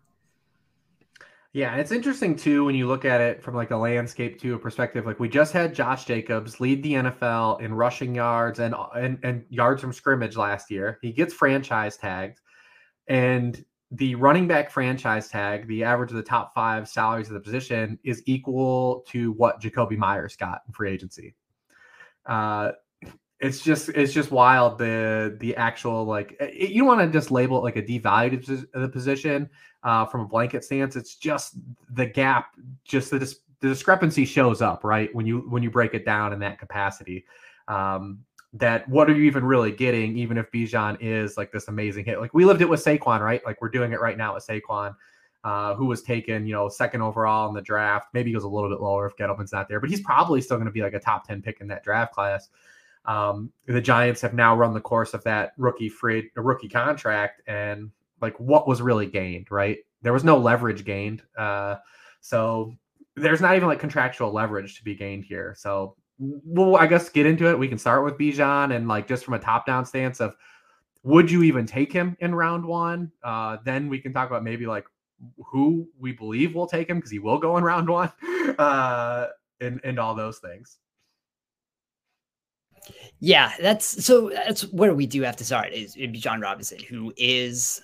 Yeah, 1.52 1.74
it's 1.76 1.90
interesting 1.90 2.36
too 2.36 2.64
when 2.64 2.76
you 2.76 2.86
look 2.86 3.04
at 3.04 3.20
it 3.20 3.42
from 3.42 3.56
like 3.56 3.72
a 3.72 3.76
landscape 3.76 4.40
to 4.40 4.54
a 4.54 4.58
perspective. 4.58 5.04
Like 5.04 5.18
we 5.18 5.28
just 5.28 5.52
had 5.52 5.74
Josh 5.74 6.04
Jacobs 6.04 6.60
lead 6.60 6.80
the 6.82 6.92
NFL 6.92 7.60
in 7.60 7.74
rushing 7.74 8.14
yards 8.14 8.60
and 8.60 8.74
and, 8.94 9.18
and 9.24 9.44
yards 9.48 9.80
from 9.80 9.92
scrimmage 9.92 10.36
last 10.36 10.70
year. 10.70 10.98
He 11.02 11.10
gets 11.12 11.34
franchise 11.34 11.96
tagged, 11.96 12.38
and 13.08 13.64
the 13.90 14.14
running 14.14 14.46
back 14.46 14.70
franchise 14.70 15.28
tag, 15.28 15.66
the 15.66 15.82
average 15.82 16.10
of 16.10 16.16
the 16.16 16.22
top 16.22 16.54
five 16.54 16.88
salaries 16.88 17.28
of 17.28 17.34
the 17.34 17.40
position, 17.40 17.98
is 18.04 18.22
equal 18.26 19.04
to 19.08 19.32
what 19.32 19.60
Jakobi 19.60 19.96
Meyers 19.96 20.36
got 20.36 20.62
in 20.66 20.72
free 20.72 20.90
agency. 20.90 21.34
Uh, 22.26 22.72
it's 23.40 23.62
just 23.62 23.88
it's 23.90 24.12
just 24.12 24.30
wild 24.30 24.78
the 24.78 25.36
the 25.40 25.56
actual 25.56 26.04
like 26.04 26.36
it, 26.40 26.54
eh, 26.60 26.66
you 26.66 26.84
want 26.84 27.00
to 27.00 27.08
just 27.08 27.30
label 27.30 27.56
it 27.58 27.62
like 27.62 27.76
a 27.76 27.82
devalued 27.82 28.66
the 28.72 28.88
position 28.88 29.48
uh, 29.82 30.04
from 30.04 30.20
a 30.20 30.26
blanket 30.26 30.62
stance. 30.62 30.94
It's 30.94 31.16
just 31.16 31.56
the 31.90 32.06
gap, 32.06 32.54
just 32.84 33.10
the 33.10 33.18
the 33.18 33.68
discrepancy 33.68 34.24
shows 34.24 34.62
up 34.62 34.84
right 34.84 35.14
when 35.14 35.26
you 35.26 35.40
when 35.48 35.62
you 35.62 35.70
break 35.70 35.94
it 35.94 36.04
down 36.04 36.32
in 36.32 36.38
that 36.40 36.58
capacity. 36.58 37.24
Um, 37.66 38.20
that 38.52 38.88
what 38.88 39.08
are 39.08 39.14
you 39.14 39.24
even 39.24 39.44
really 39.44 39.70
getting, 39.70 40.16
even 40.16 40.36
if 40.36 40.50
Bijan 40.50 40.96
is 41.00 41.36
like 41.36 41.52
this 41.52 41.68
amazing 41.68 42.04
hit? 42.04 42.20
Like 42.20 42.34
we 42.34 42.44
lived 42.44 42.62
it 42.62 42.68
with 42.68 42.84
Saquon, 42.84 43.20
right? 43.20 43.44
Like 43.44 43.60
we're 43.60 43.68
doing 43.68 43.92
it 43.92 44.00
right 44.00 44.18
now 44.18 44.34
with 44.34 44.46
Saquon. 44.46 44.94
Uh, 45.42 45.74
who 45.74 45.86
was 45.86 46.02
taken, 46.02 46.46
you 46.46 46.52
know, 46.52 46.68
second 46.68 47.00
overall 47.00 47.48
in 47.48 47.54
the 47.54 47.62
draft. 47.62 48.08
Maybe 48.12 48.28
he 48.28 48.34
goes 48.34 48.44
a 48.44 48.48
little 48.48 48.68
bit 48.68 48.82
lower 48.82 49.06
if 49.06 49.16
Gettleman's 49.16 49.54
not 49.54 49.70
there, 49.70 49.80
but 49.80 49.88
he's 49.88 50.02
probably 50.02 50.42
still 50.42 50.58
going 50.58 50.66
to 50.66 50.70
be 50.70 50.82
like 50.82 50.92
a 50.92 51.00
top 51.00 51.26
10 51.26 51.40
pick 51.40 51.62
in 51.62 51.68
that 51.68 51.82
draft 51.82 52.12
class. 52.12 52.50
Um, 53.06 53.50
the 53.66 53.80
Giants 53.80 54.20
have 54.20 54.34
now 54.34 54.54
run 54.54 54.74
the 54.74 54.80
course 54.80 55.14
of 55.14 55.24
that 55.24 55.52
rookie 55.56 55.88
free 55.88 56.30
a 56.36 56.42
rookie 56.42 56.68
contract, 56.68 57.40
and 57.46 57.90
like 58.20 58.38
what 58.38 58.68
was 58.68 58.82
really 58.82 59.06
gained, 59.06 59.50
right? 59.50 59.78
There 60.02 60.12
was 60.12 60.24
no 60.24 60.36
leverage 60.36 60.84
gained. 60.84 61.22
Uh, 61.36 61.76
so 62.20 62.76
there's 63.16 63.40
not 63.40 63.56
even 63.56 63.68
like 63.68 63.80
contractual 63.80 64.32
leverage 64.32 64.76
to 64.76 64.84
be 64.84 64.94
gained 64.94 65.24
here. 65.24 65.54
So 65.56 65.96
we'll 66.20 66.76
I 66.76 66.86
guess 66.86 67.08
get 67.08 67.26
into 67.26 67.48
it. 67.48 67.58
We 67.58 67.68
can 67.68 67.78
start 67.78 68.04
with 68.04 68.18
Bijan 68.18 68.74
and 68.74 68.86
like 68.86 69.08
just 69.08 69.24
from 69.24 69.34
a 69.34 69.38
top 69.38 69.66
down 69.66 69.86
stance 69.86 70.20
of 70.20 70.36
would 71.02 71.30
you 71.30 71.42
even 71.42 71.66
take 71.66 71.92
him 71.92 72.16
in 72.20 72.34
round 72.34 72.64
one? 72.64 73.10
Uh, 73.22 73.56
then 73.64 73.88
we 73.88 73.98
can 73.98 74.12
talk 74.12 74.28
about 74.28 74.44
maybe 74.44 74.66
like 74.66 74.84
who 75.46 75.88
we 75.98 76.12
believe 76.12 76.54
will 76.54 76.66
take 76.66 76.88
him 76.88 76.98
because 76.98 77.10
he 77.10 77.18
will 77.18 77.38
go 77.38 77.56
in 77.56 77.64
round 77.64 77.88
one, 77.88 78.12
uh, 78.58 79.28
and 79.60 79.80
and 79.82 79.98
all 79.98 80.14
those 80.14 80.38
things. 80.38 80.78
Yeah, 83.18 83.52
that's 83.60 84.04
so 84.04 84.30
that's 84.30 84.62
where 84.72 84.94
we 84.94 85.06
do 85.06 85.22
have 85.22 85.36
to 85.36 85.44
start 85.44 85.72
is 85.72 85.96
Bijan 85.96 86.42
Robinson, 86.42 86.80
who 86.80 87.12
is 87.16 87.80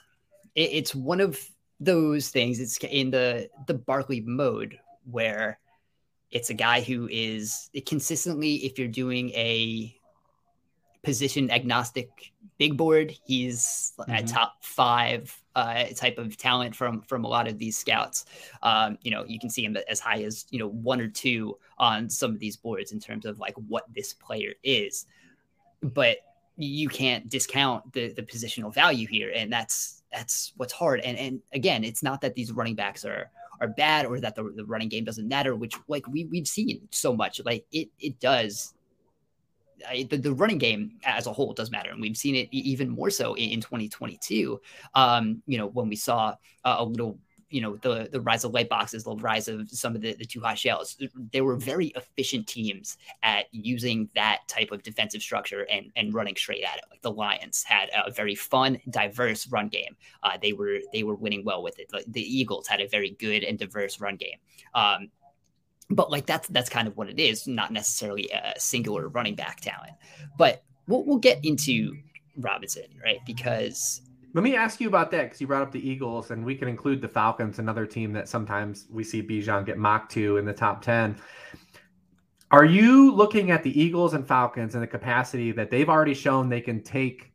it, 0.55 0.71
it's 0.73 0.95
one 0.95 1.21
of 1.21 1.41
those 1.81 2.29
things. 2.29 2.59
It's 2.61 2.77
in 2.79 3.11
the 3.11 3.49
the 3.67 3.75
Barkley 3.75 4.21
mode 4.21 4.79
where 5.11 5.59
it's 6.31 6.51
a 6.51 6.55
guy 6.55 6.81
who 6.81 7.09
is 7.11 7.71
consistently, 7.87 8.57
if 8.57 8.79
you're 8.79 8.89
doing 8.89 9.31
a 9.31 9.95
position 11.03 11.51
agnostic 11.51 12.33
big 12.59 12.77
board, 12.77 13.15
he's 13.25 13.93
mm-hmm. 13.99 14.13
a 14.13 14.23
top 14.23 14.57
five 14.63 15.35
uh, 15.55 15.85
type 15.95 16.19
of 16.19 16.37
talent 16.37 16.75
from 16.75 17.01
from 17.03 17.25
a 17.25 17.29
lot 17.29 17.47
of 17.47 17.59
these 17.59 17.77
scouts. 17.77 18.25
Um, 18.63 18.99
you 19.03 19.11
know, 19.11 19.25
you 19.27 19.39
can 19.39 19.51
see 19.51 19.65
him 19.65 19.77
as 19.89 20.01
high 20.01 20.23
as 20.23 20.47
you 20.51 20.59
know 20.59 20.69
one 20.69 21.01
or 21.01 21.09
two 21.09 21.59
on 21.79 22.11
some 22.11 22.33
of 22.33 22.39
these 22.39 22.57
boards 22.57 22.93
in 22.93 23.01
terms 23.01 23.25
of 23.25 23.39
like 23.39 23.55
what 23.69 23.85
this 23.95 24.13
player 24.13 24.55
is 24.63 25.07
but 25.83 26.19
you 26.57 26.89
can't 26.89 27.29
discount 27.29 27.93
the 27.93 28.13
the 28.13 28.23
positional 28.23 28.73
value 28.73 29.07
here, 29.07 29.33
and 29.35 29.53
that's 29.53 30.03
that's 30.13 30.53
what's 30.57 30.73
hard. 30.73 31.01
And 31.01 31.19
and 31.19 31.41
again, 31.53 31.85
it's 31.85 32.03
not 32.03 32.21
that 32.23 32.35
these 32.35 32.53
running 32.53 32.75
backs 32.75 33.05
are 33.05 33.31
are 33.61 33.69
bad 33.69 34.07
or 34.07 34.21
that 34.21 34.35
the, 34.35 34.53
the 34.55 34.65
running 34.65 34.89
game 34.89 35.05
doesn't 35.05 35.29
matter, 35.29 35.55
which 35.55 35.75
like 35.89 36.07
we 36.09 36.25
we've 36.27 36.49
seen 36.49 36.89
so 36.91 37.15
much. 37.15 37.41
Like 37.45 37.67
it 37.73 37.89
it 37.99 38.21
does. 38.21 38.75
I, 39.87 40.07
the, 40.09 40.17
the 40.17 40.33
running 40.33 40.57
game 40.57 40.99
as 41.05 41.27
a 41.27 41.33
whole 41.33 41.53
does 41.53 41.71
matter, 41.71 41.91
and 41.91 42.01
we've 42.01 42.17
seen 42.17 42.35
it 42.35 42.49
even 42.51 42.89
more 42.89 43.11
so 43.11 43.35
in, 43.35 43.51
in 43.51 43.61
2022. 43.61 44.61
Um, 44.95 45.43
you 45.47 45.59
know, 45.59 45.67
when 45.67 45.89
we 45.89 45.97
saw 45.97 46.35
uh, 46.65 46.77
a 46.79 46.85
little 46.85 47.19
you 47.51 47.61
know 47.61 47.77
the 47.77 48.09
the 48.11 48.21
rise 48.21 48.45
of 48.45 48.53
light 48.53 48.69
boxes, 48.69 49.05
the 49.05 49.15
rise 49.17 49.49
of 49.49 49.71
some 49.71 49.95
of 49.95 50.03
the, 50.03 50.15
the 50.15 50.25
two 50.25 50.41
high 50.41 50.55
shells. 50.55 50.97
They 51.33 51.41
were 51.41 51.57
very 51.57 51.89
efficient 51.97 52.47
teams 52.47 52.97
at 53.23 53.47
using 53.53 54.09
that 54.15 54.41
type 54.49 54.73
of 54.73 54.83
defensive 54.83 55.23
structure 55.23 55.63
and 55.71 55.93
and 55.97 56.13
running 56.13 56.37
straight 56.37 56.65
at 56.65 56.79
it. 56.79 56.85
Like 56.91 57.03
the 57.03 57.13
Lions 57.13 57.63
had 57.63 57.89
a 57.95 58.11
very 58.11 58.35
fun, 58.35 58.79
diverse 58.91 59.47
run 59.49 59.69
game. 59.69 59.97
Uh, 60.23 60.39
they 60.41 60.53
were 60.53 60.81
they 60.93 61.03
were 61.03 61.15
winning 61.15 61.45
well 61.45 61.63
with 61.63 61.79
it. 61.79 61.89
The, 61.91 62.05
the 62.09 62.23
Eagles 62.23 62.67
had 62.67 62.81
a 62.81 62.89
very 62.89 63.11
good 63.11 63.45
and 63.45 63.59
diverse 63.59 64.01
run 64.01 64.17
game. 64.17 64.39
Um, 64.75 65.11
but 65.91 66.11
like 66.11 66.27
that's 66.27 66.49
that's 66.49 66.69
kind 66.69 66.89
of 66.89 66.97
what 66.97 67.09
it 67.09 67.21
is, 67.21 67.47
not 67.47 67.73
necessarily 67.73 68.29
a 68.31 68.59
singular 68.59 69.09
running 69.09 69.37
back 69.37 69.61
talent. 69.61 69.93
But 70.37 70.65
we'll, 70.89 71.05
we'll 71.05 71.19
get 71.19 71.45
into 71.45 71.97
Robinson, 72.37 72.87
right? 73.03 73.21
Because 73.25 74.03
let 74.37 74.43
me 74.43 74.55
ask 74.55 74.83
you 74.83 74.89
about 74.89 75.11
that 75.13 75.23
because 75.23 75.41
you 75.41 75.47
brought 75.47 75.63
up 75.63 75.73
the 75.73 75.89
Eagles, 75.89 76.31
and 76.31 76.45
we 76.45 76.55
can 76.55 76.69
include 76.69 77.01
the 77.01 77.09
Falcons, 77.09 77.59
another 77.59 77.87
team 77.87 78.13
that 78.13 78.29
sometimes 78.29 78.87
we 78.91 79.03
see 79.03 79.23
Bijan 79.23 79.65
get 79.65 79.79
mocked 79.79 80.13
to 80.13 80.37
in 80.37 80.45
the 80.45 80.53
top 80.53 80.83
10. 80.83 81.17
Are 82.51 82.67
you 82.67 83.15
looking 83.15 83.51
at 83.51 83.63
the 83.63 83.81
Eagles 83.81 84.13
and 84.13 84.29
Falcons 84.29 84.75
and 84.75 84.83
the 84.83 84.87
capacity 84.87 85.53
that 85.53 85.71
they've 85.71 85.89
already 85.89 86.13
shown 86.13 86.51
they 86.51 86.61
can 86.61 86.83
take 86.83 87.33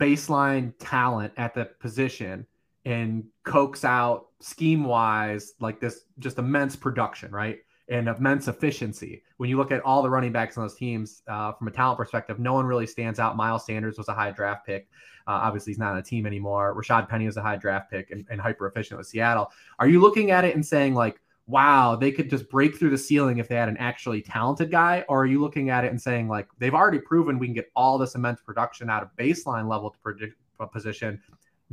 baseline 0.00 0.72
talent 0.80 1.32
at 1.36 1.54
the 1.54 1.66
position 1.78 2.48
and 2.84 3.22
coax 3.44 3.84
out 3.84 4.26
scheme 4.40 4.82
wise 4.82 5.52
like 5.60 5.78
this 5.78 6.00
just 6.18 6.38
immense 6.38 6.74
production, 6.74 7.30
right? 7.30 7.60
And 7.88 8.08
immense 8.08 8.48
efficiency. 8.48 9.22
When 9.36 9.50
you 9.50 9.56
look 9.56 9.70
at 9.70 9.82
all 9.82 10.02
the 10.02 10.10
running 10.10 10.32
backs 10.32 10.56
on 10.56 10.64
those 10.64 10.74
teams 10.74 11.22
uh, 11.28 11.52
from 11.52 11.68
a 11.68 11.70
talent 11.70 11.98
perspective, 11.98 12.38
no 12.38 12.54
one 12.54 12.66
really 12.66 12.86
stands 12.86 13.18
out. 13.18 13.36
Miles 13.36 13.66
Sanders 13.66 13.98
was 13.98 14.08
a 14.08 14.14
high 14.14 14.30
draft 14.30 14.66
pick. 14.66 14.88
Uh, 15.26 15.32
obviously, 15.32 15.72
he's 15.72 15.78
not 15.78 15.92
on 15.92 15.98
a 15.98 16.02
team 16.02 16.26
anymore. 16.26 16.74
Rashad 16.74 17.08
Penny 17.08 17.26
was 17.26 17.36
a 17.36 17.42
high 17.42 17.56
draft 17.56 17.90
pick 17.90 18.10
and, 18.10 18.26
and 18.30 18.40
hyper 18.40 18.66
efficient 18.66 18.98
with 18.98 19.06
Seattle. 19.06 19.50
Are 19.78 19.88
you 19.88 20.00
looking 20.00 20.30
at 20.30 20.44
it 20.44 20.54
and 20.54 20.64
saying, 20.64 20.94
like, 20.94 21.20
wow, 21.46 21.94
they 21.94 22.10
could 22.10 22.30
just 22.30 22.48
break 22.48 22.78
through 22.78 22.90
the 22.90 22.98
ceiling 22.98 23.38
if 23.38 23.48
they 23.48 23.54
had 23.54 23.68
an 23.68 23.76
actually 23.78 24.22
talented 24.22 24.70
guy? 24.70 25.04
Or 25.08 25.22
are 25.22 25.26
you 25.26 25.40
looking 25.40 25.70
at 25.70 25.84
it 25.84 25.90
and 25.90 26.00
saying, 26.00 26.28
like, 26.28 26.48
they've 26.58 26.74
already 26.74 26.98
proven 26.98 27.38
we 27.38 27.46
can 27.46 27.54
get 27.54 27.70
all 27.76 27.98
this 27.98 28.14
immense 28.14 28.40
production 28.40 28.88
out 28.88 29.02
of 29.02 29.10
baseline 29.18 29.68
level 29.68 29.90
to 29.90 29.98
predict 29.98 30.36
position? 30.72 31.20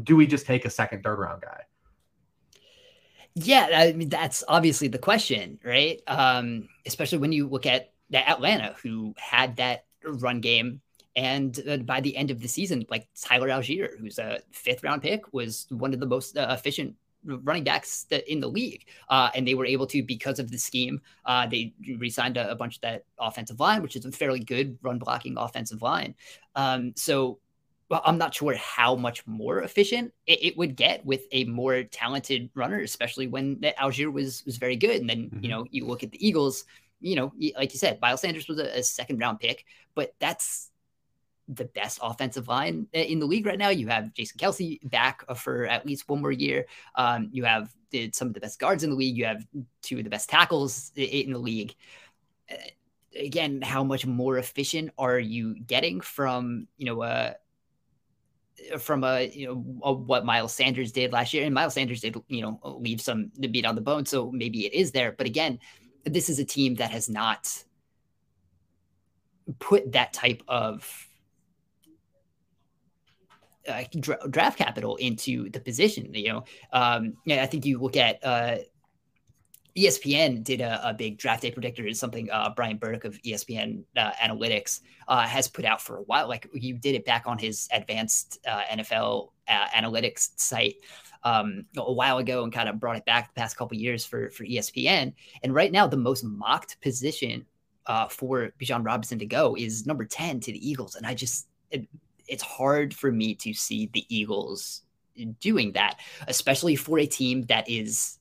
do 0.04 0.16
we 0.16 0.26
just 0.26 0.46
take 0.46 0.66
a 0.66 0.70
second, 0.70 1.04
third 1.04 1.20
round 1.20 1.42
guy? 1.42 1.62
Yeah, 3.36 3.70
I 3.74 3.94
mean 3.94 4.10
that's 4.10 4.44
obviously 4.48 4.88
the 4.88 4.98
question, 4.98 5.60
right? 5.64 6.02
Um, 6.08 6.68
especially 6.86 7.20
when 7.20 7.32
you 7.32 7.48
look 7.48 7.66
at 7.66 7.94
Atlanta, 8.14 8.76
who 8.82 9.14
had 9.18 9.56
that 9.58 9.86
run 10.04 10.42
game, 10.42 10.82
and 11.16 11.58
uh, 11.68 11.78
by 11.78 12.02
the 12.02 12.16
end 12.16 12.32
of 12.32 12.42
the 12.42 12.48
season, 12.48 12.86
like 12.90 13.08
Tyler 13.20 13.50
Allgeier, 13.50 13.98
who's 14.00 14.20
a 14.20 14.40
fifth 14.52 14.84
round 14.84 15.02
pick, 15.02 15.34
was 15.34 15.68
one 15.70 15.94
of 15.94 16.00
the 16.00 16.06
most 16.06 16.38
uh, 16.38 16.48
efficient 16.50 16.96
running 17.24 17.64
backs 17.64 18.06
in 18.28 18.40
the 18.40 18.48
league. 18.48 18.86
Uh, 19.10 19.30
and 19.36 19.48
they 19.48 19.54
were 19.54 19.66
able 19.66 19.86
to, 19.88 20.02
because 20.04 20.40
of 20.40 20.50
the 20.50 20.58
scheme, 20.58 21.02
uh, 21.26 21.46
they 21.48 21.74
re-signed 21.98 22.38
a, 22.38 22.52
a, 22.52 22.56
bunch 22.56 22.78
of 22.78 22.82
that 22.82 23.06
offensive 23.20 23.60
line, 23.60 23.82
which 23.82 23.96
is 23.96 24.06
a 24.06 24.12
fairly 24.12 24.40
good 24.40 24.78
run 24.82 24.98
blocking 24.98 25.38
offensive 25.38 25.82
line. 25.82 26.16
Um, 26.56 26.94
so 26.96 27.40
well, 27.92 28.02
I'm 28.06 28.18
not 28.18 28.34
sure 28.34 28.56
how 28.56 28.96
much 28.96 29.28
more 29.28 29.64
efficient 29.64 30.14
it, 30.26 30.42
it, 30.42 30.58
would 30.58 30.78
get 30.78 31.06
with 31.06 31.26
a 31.34 31.44
more 31.44 31.84
talented 31.84 32.50
runner, 32.56 32.80
especially 32.80 33.28
when 33.28 33.58
Allgeier 33.58 34.10
was 34.12 34.46
was 34.46 34.56
very 34.56 34.78
good. 34.78 35.02
And 35.02 35.10
then 35.10 35.24
mm-hmm. 35.24 35.44
you 35.44 35.50
know 35.50 35.66
you 35.70 35.86
look 35.86 36.02
at 36.02 36.12
the 36.12 36.26
Eagles, 36.26 36.64
you 37.02 37.18
know, 37.18 37.34
like 37.58 37.74
you 37.74 37.80
said, 37.80 38.00
Miles 38.00 38.22
Sanders 38.22 38.48
was 38.48 38.60
a, 38.60 38.80
a 38.80 38.82
second 38.82 39.20
round 39.20 39.42
pick, 39.42 39.66
but 39.94 40.16
that's 40.20 40.72
the 41.50 41.66
best 41.66 42.00
offensive 42.02 42.48
line 42.48 42.88
in 42.94 43.20
the 43.20 43.26
league 43.26 43.46
right 43.46 43.60
now. 43.60 43.68
You 43.68 43.90
have 43.90 44.14
Jason 44.14 44.38
Kelce 44.38 44.80
back 44.90 45.26
for 45.36 45.66
at 45.66 45.86
least 45.86 46.08
one 46.08 46.22
more 46.22 46.32
year. 46.32 46.68
Um, 46.96 47.28
you 47.34 47.44
have 47.44 47.76
the, 47.90 48.10
some 48.14 48.30
of 48.30 48.34
the 48.34 48.40
best 48.40 48.58
guards 48.58 48.86
in 48.86 48.90
the 48.90 48.96
league. 48.96 49.18
You 49.18 49.26
have 49.26 49.46
two 49.82 49.98
of 49.98 50.06
the 50.06 50.10
best 50.10 50.30
tackles 50.30 50.94
in 50.96 51.34
the 51.34 51.40
league. 51.40 51.76
Uh, 52.50 52.56
again, 53.20 53.62
how 53.62 53.84
much 53.84 54.06
more 54.06 54.38
efficient 54.38 54.92
are 54.98 55.20
you 55.20 55.60
getting 55.60 56.00
from 56.00 56.70
you 56.78 56.86
know 56.86 57.02
uh, 57.02 57.34
from 58.78 59.04
a 59.04 59.30
you 59.30 59.48
know 59.48 59.82
a, 59.84 59.94
what 59.94 60.26
Miles 60.26 60.54
Sanders 60.54 60.92
did 60.92 61.12
last 61.12 61.34
year, 61.34 61.46
and 61.46 61.54
Miles 61.54 61.74
Sanders 61.74 62.02
did 62.02 62.16
you 62.28 62.42
know 62.42 62.60
leave 62.64 63.02
some 63.02 63.32
the 63.38 63.48
beat 63.48 63.66
on 63.66 63.76
the 63.76 63.82
bone, 63.82 64.06
so 64.06 64.32
maybe 64.32 64.66
it 64.66 64.74
is 64.74 64.92
there. 64.92 65.12
But 65.12 65.28
again, 65.28 65.60
this 66.06 66.30
is 66.30 66.40
a 66.40 66.46
team 66.46 66.76
that 66.76 66.92
has 66.92 67.10
not 67.10 67.64
put 69.60 69.92
that 69.92 70.14
type 70.14 70.44
of 70.48 71.08
uh, 73.68 73.84
dra- 74.00 74.30
draft 74.30 74.58
capital 74.58 74.96
into 74.98 75.50
the 75.50 75.60
position. 75.60 76.14
You 76.14 76.30
know, 76.30 76.44
um, 76.74 77.14
I 77.30 77.46
think 77.46 77.66
you 77.66 77.80
look 77.80 77.98
at 77.98 78.24
uh, 78.24 78.58
ESPN 79.76 80.44
did 80.44 80.62
a, 80.62 80.90
a, 80.90 80.94
big 80.94 81.18
draft 81.18 81.42
day 81.42 81.52
predictor. 81.52 81.86
Is 81.86 82.00
something 82.00 82.30
uh, 82.30 82.50
Brian 82.56 82.78
Burke 82.78 83.06
of 83.06 83.22
ESPN 83.22 83.84
uh, 83.96 84.12
Analytics 84.22 84.82
uh, 85.08 85.22
has 85.22 85.48
put 85.48 85.66
out 85.66 85.82
for 85.82 85.98
a 85.98 86.02
while. 86.04 86.28
Like 86.28 86.50
you 86.54 86.78
did 86.78 86.96
it 86.96 87.06
back 87.06 87.24
on 87.26 87.38
his 87.38 87.68
advanced 87.72 88.40
uh, 88.48 88.62
NFL 88.72 89.30
uh, 89.48 89.68
analytics 89.76 90.32
site 90.36 90.76
um, 91.24 91.66
a 91.78 91.92
while 91.92 92.18
ago, 92.18 92.44
and 92.44 92.52
kind 92.52 92.68
of 92.68 92.80
brought 92.80 92.98
it 92.98 93.06
back 93.06 93.34
the 93.34 93.40
past 93.40 93.56
couple 93.56 93.78
years 93.78 94.06
for 94.06 94.30
for 94.32 94.46
ESPN. 94.46 95.14
And 95.44 95.54
right 95.54 95.72
now, 95.72 95.88
the 95.88 95.98
most 95.98 96.24
mocked 96.24 96.82
position 96.82 97.46
uh, 97.86 98.08
for 98.08 98.52
Bijan 98.60 98.86
Robinson 98.86 99.20
to 99.20 99.26
go 99.26 99.56
is 99.56 99.86
number 99.86 100.06
ten 100.06 100.40
to 100.42 100.52
the 100.52 100.70
Eagles, 100.70 100.96
and 100.96 101.06
I 101.06 101.14
just 101.14 101.48
it, 101.70 101.88
it's 102.28 102.44
hard 102.44 102.94
for 102.94 103.12
me 103.12 103.36
to 103.36 103.54
see 103.54 103.90
the 103.94 104.06
Eagles 104.14 104.82
doing 105.40 105.74
that, 105.74 106.00
especially 106.28 106.76
for 106.76 107.00
a 107.00 107.06
team 107.06 107.44
that 107.44 107.70
is 107.70 108.18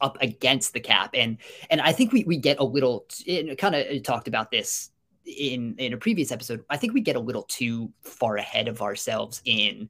up 0.00 0.18
against 0.20 0.72
the 0.72 0.80
cap. 0.80 1.10
And 1.14 1.38
and 1.70 1.80
I 1.80 1.92
think 1.92 2.12
we 2.12 2.24
we 2.24 2.36
get 2.36 2.58
a 2.58 2.64
little 2.64 3.06
kind 3.58 3.74
of 3.74 4.02
talked 4.02 4.28
about 4.28 4.50
this 4.50 4.90
in 5.24 5.74
in 5.78 5.92
a 5.92 5.96
previous 5.96 6.32
episode. 6.32 6.64
I 6.70 6.76
think 6.76 6.94
we 6.94 7.00
get 7.00 7.16
a 7.16 7.20
little 7.20 7.44
too 7.44 7.92
far 8.02 8.36
ahead 8.36 8.68
of 8.68 8.82
ourselves 8.82 9.40
in 9.44 9.88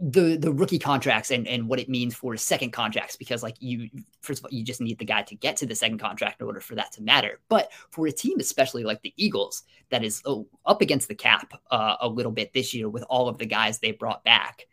the 0.00 0.36
the 0.36 0.52
rookie 0.52 0.78
contracts 0.78 1.30
and 1.30 1.46
and 1.46 1.68
what 1.68 1.78
it 1.78 1.90
means 1.90 2.14
for 2.14 2.36
second 2.38 2.70
contracts 2.70 3.16
because 3.16 3.42
like 3.42 3.56
you 3.60 3.90
first 4.22 4.40
of 4.40 4.44
all 4.46 4.50
you 4.50 4.64
just 4.64 4.80
need 4.80 4.98
the 4.98 5.04
guy 5.04 5.20
to 5.20 5.34
get 5.34 5.58
to 5.58 5.66
the 5.66 5.74
second 5.74 5.98
contract 5.98 6.40
in 6.40 6.46
order 6.46 6.60
for 6.60 6.74
that 6.74 6.90
to 6.90 7.02
matter 7.02 7.38
but 7.50 7.70
for 7.90 8.06
a 8.06 8.12
team 8.12 8.40
especially 8.40 8.82
like 8.82 9.02
the 9.02 9.12
eagles 9.18 9.62
that 9.90 10.02
is 10.02 10.22
oh, 10.24 10.46
up 10.64 10.80
against 10.80 11.08
the 11.08 11.14
cap 11.14 11.52
uh, 11.70 11.96
a 12.00 12.08
little 12.08 12.32
bit 12.32 12.52
this 12.54 12.72
year 12.72 12.88
with 12.88 13.04
all 13.10 13.28
of 13.28 13.36
the 13.36 13.44
guys 13.44 13.78
they 13.78 13.92
brought 13.92 14.24
back 14.24 14.66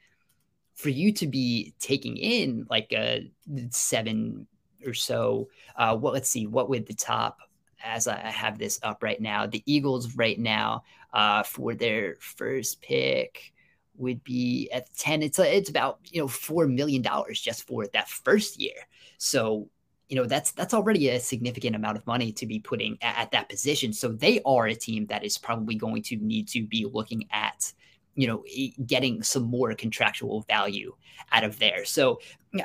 for 0.81 0.89
you 0.89 1.11
to 1.13 1.27
be 1.27 1.73
taking 1.79 2.17
in 2.17 2.65
like 2.69 2.91
a 2.91 3.29
seven 3.69 4.47
or 4.85 4.93
so 4.93 5.47
uh 5.75 5.95
what 5.95 6.13
let's 6.13 6.29
see 6.29 6.47
what 6.47 6.69
would 6.69 6.87
the 6.87 6.93
top 6.93 7.37
as 7.83 8.07
I 8.07 8.17
have 8.17 8.57
this 8.57 8.79
up 8.81 9.03
right 9.03 9.21
now 9.21 9.45
the 9.45 9.63
eagles 9.65 10.15
right 10.15 10.39
now 10.39 10.83
uh 11.13 11.43
for 11.43 11.75
their 11.75 12.15
first 12.19 12.81
pick 12.81 13.53
would 13.95 14.23
be 14.23 14.69
at 14.73 14.93
10 14.95 15.21
it's 15.21 15.39
it's 15.39 15.69
about 15.69 15.99
you 16.05 16.21
know 16.21 16.27
4 16.27 16.67
million 16.67 17.01
dollars 17.01 17.39
just 17.39 17.67
for 17.67 17.87
that 17.93 18.09
first 18.09 18.59
year. 18.59 18.73
So 19.17 19.69
you 20.09 20.15
know 20.17 20.25
that's 20.25 20.51
that's 20.51 20.73
already 20.73 21.09
a 21.09 21.19
significant 21.19 21.75
amount 21.75 21.97
of 21.97 22.05
money 22.05 22.33
to 22.33 22.45
be 22.45 22.59
putting 22.59 22.97
at, 23.01 23.17
at 23.17 23.31
that 23.31 23.49
position. 23.49 23.93
So 23.93 24.09
they 24.09 24.41
are 24.45 24.67
a 24.67 24.75
team 24.75 25.05
that 25.07 25.23
is 25.23 25.37
probably 25.37 25.75
going 25.75 26.03
to 26.03 26.17
need 26.17 26.47
to 26.49 26.63
be 26.65 26.85
looking 26.91 27.27
at 27.31 27.71
you 28.15 28.27
know, 28.27 28.43
getting 28.85 29.23
some 29.23 29.43
more 29.43 29.73
contractual 29.73 30.41
value 30.41 30.93
out 31.31 31.43
of 31.43 31.57
there. 31.59 31.85
So 31.85 32.19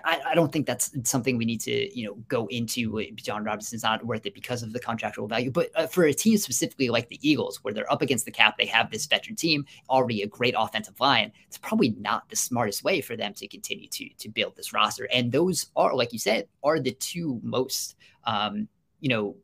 I, 0.04 0.20
I, 0.28 0.34
don't 0.34 0.50
think 0.50 0.66
that's 0.66 0.90
something 1.08 1.36
we 1.36 1.44
need 1.44 1.60
to, 1.62 1.96
you 1.96 2.06
know, 2.06 2.14
go 2.28 2.48
into. 2.48 2.90
Bijan 2.90 3.46
Robinson's 3.46 3.84
not 3.84 4.04
worth 4.04 4.26
it 4.26 4.34
because 4.34 4.64
of 4.64 4.72
the 4.72 4.80
contractual 4.80 5.28
value. 5.28 5.52
But 5.52 5.70
uh, 5.76 5.86
for 5.86 6.04
a 6.04 6.12
team 6.12 6.36
specifically 6.38 6.88
like 6.88 7.08
the 7.08 7.20
Eagles, 7.22 7.62
where 7.62 7.72
they're 7.72 7.90
up 7.92 8.02
against 8.02 8.24
the 8.24 8.32
cap, 8.32 8.58
they 8.58 8.66
have 8.66 8.90
this 8.90 9.06
veteran 9.06 9.36
team, 9.36 9.64
already 9.88 10.22
a 10.22 10.26
great 10.26 10.54
offensive 10.58 10.98
line. 10.98 11.30
It's 11.46 11.58
probably 11.58 11.90
not 12.00 12.28
the 12.28 12.36
smartest 12.36 12.82
way 12.82 13.00
for 13.00 13.16
them 13.16 13.32
to 13.34 13.46
continue 13.46 13.88
to 13.88 14.08
to 14.18 14.28
build 14.28 14.56
this 14.56 14.72
roster. 14.72 15.08
And 15.12 15.30
those 15.30 15.66
are, 15.76 15.94
like 15.94 16.12
you 16.12 16.18
said, 16.18 16.48
are 16.64 16.80
the 16.80 16.92
two 16.92 17.40
most, 17.44 17.94
um, 18.24 18.68
you 19.00 19.08
know, 19.08 19.36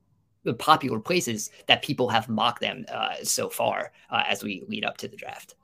popular 0.58 0.98
places 0.98 1.50
that 1.68 1.82
people 1.82 2.08
have 2.08 2.28
mocked 2.28 2.60
them 2.60 2.84
uh, 2.92 3.14
so 3.22 3.48
far 3.48 3.92
uh, 4.10 4.24
as 4.26 4.42
we 4.42 4.64
lead 4.66 4.84
up 4.84 4.96
to 4.96 5.06
the 5.06 5.16
draft. 5.16 5.54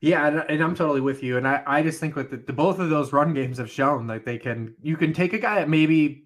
Yeah, 0.00 0.26
and, 0.26 0.38
and, 0.48 0.62
I'm 0.62 0.74
totally 0.74 1.02
with 1.02 1.22
you. 1.22 1.36
And 1.36 1.46
I, 1.46 1.62
I 1.66 1.82
just 1.82 2.00
think 2.00 2.16
with 2.16 2.30
the, 2.30 2.38
the, 2.38 2.54
both 2.54 2.78
of 2.78 2.88
those 2.88 3.12
run 3.12 3.34
games 3.34 3.58
have 3.58 3.70
shown 3.70 4.06
that 4.06 4.24
they 4.24 4.38
can 4.38 4.74
you 4.80 4.96
can 4.96 5.12
take 5.12 5.34
a 5.34 5.38
guy 5.38 5.56
that 5.56 5.68
maybe 5.68 6.24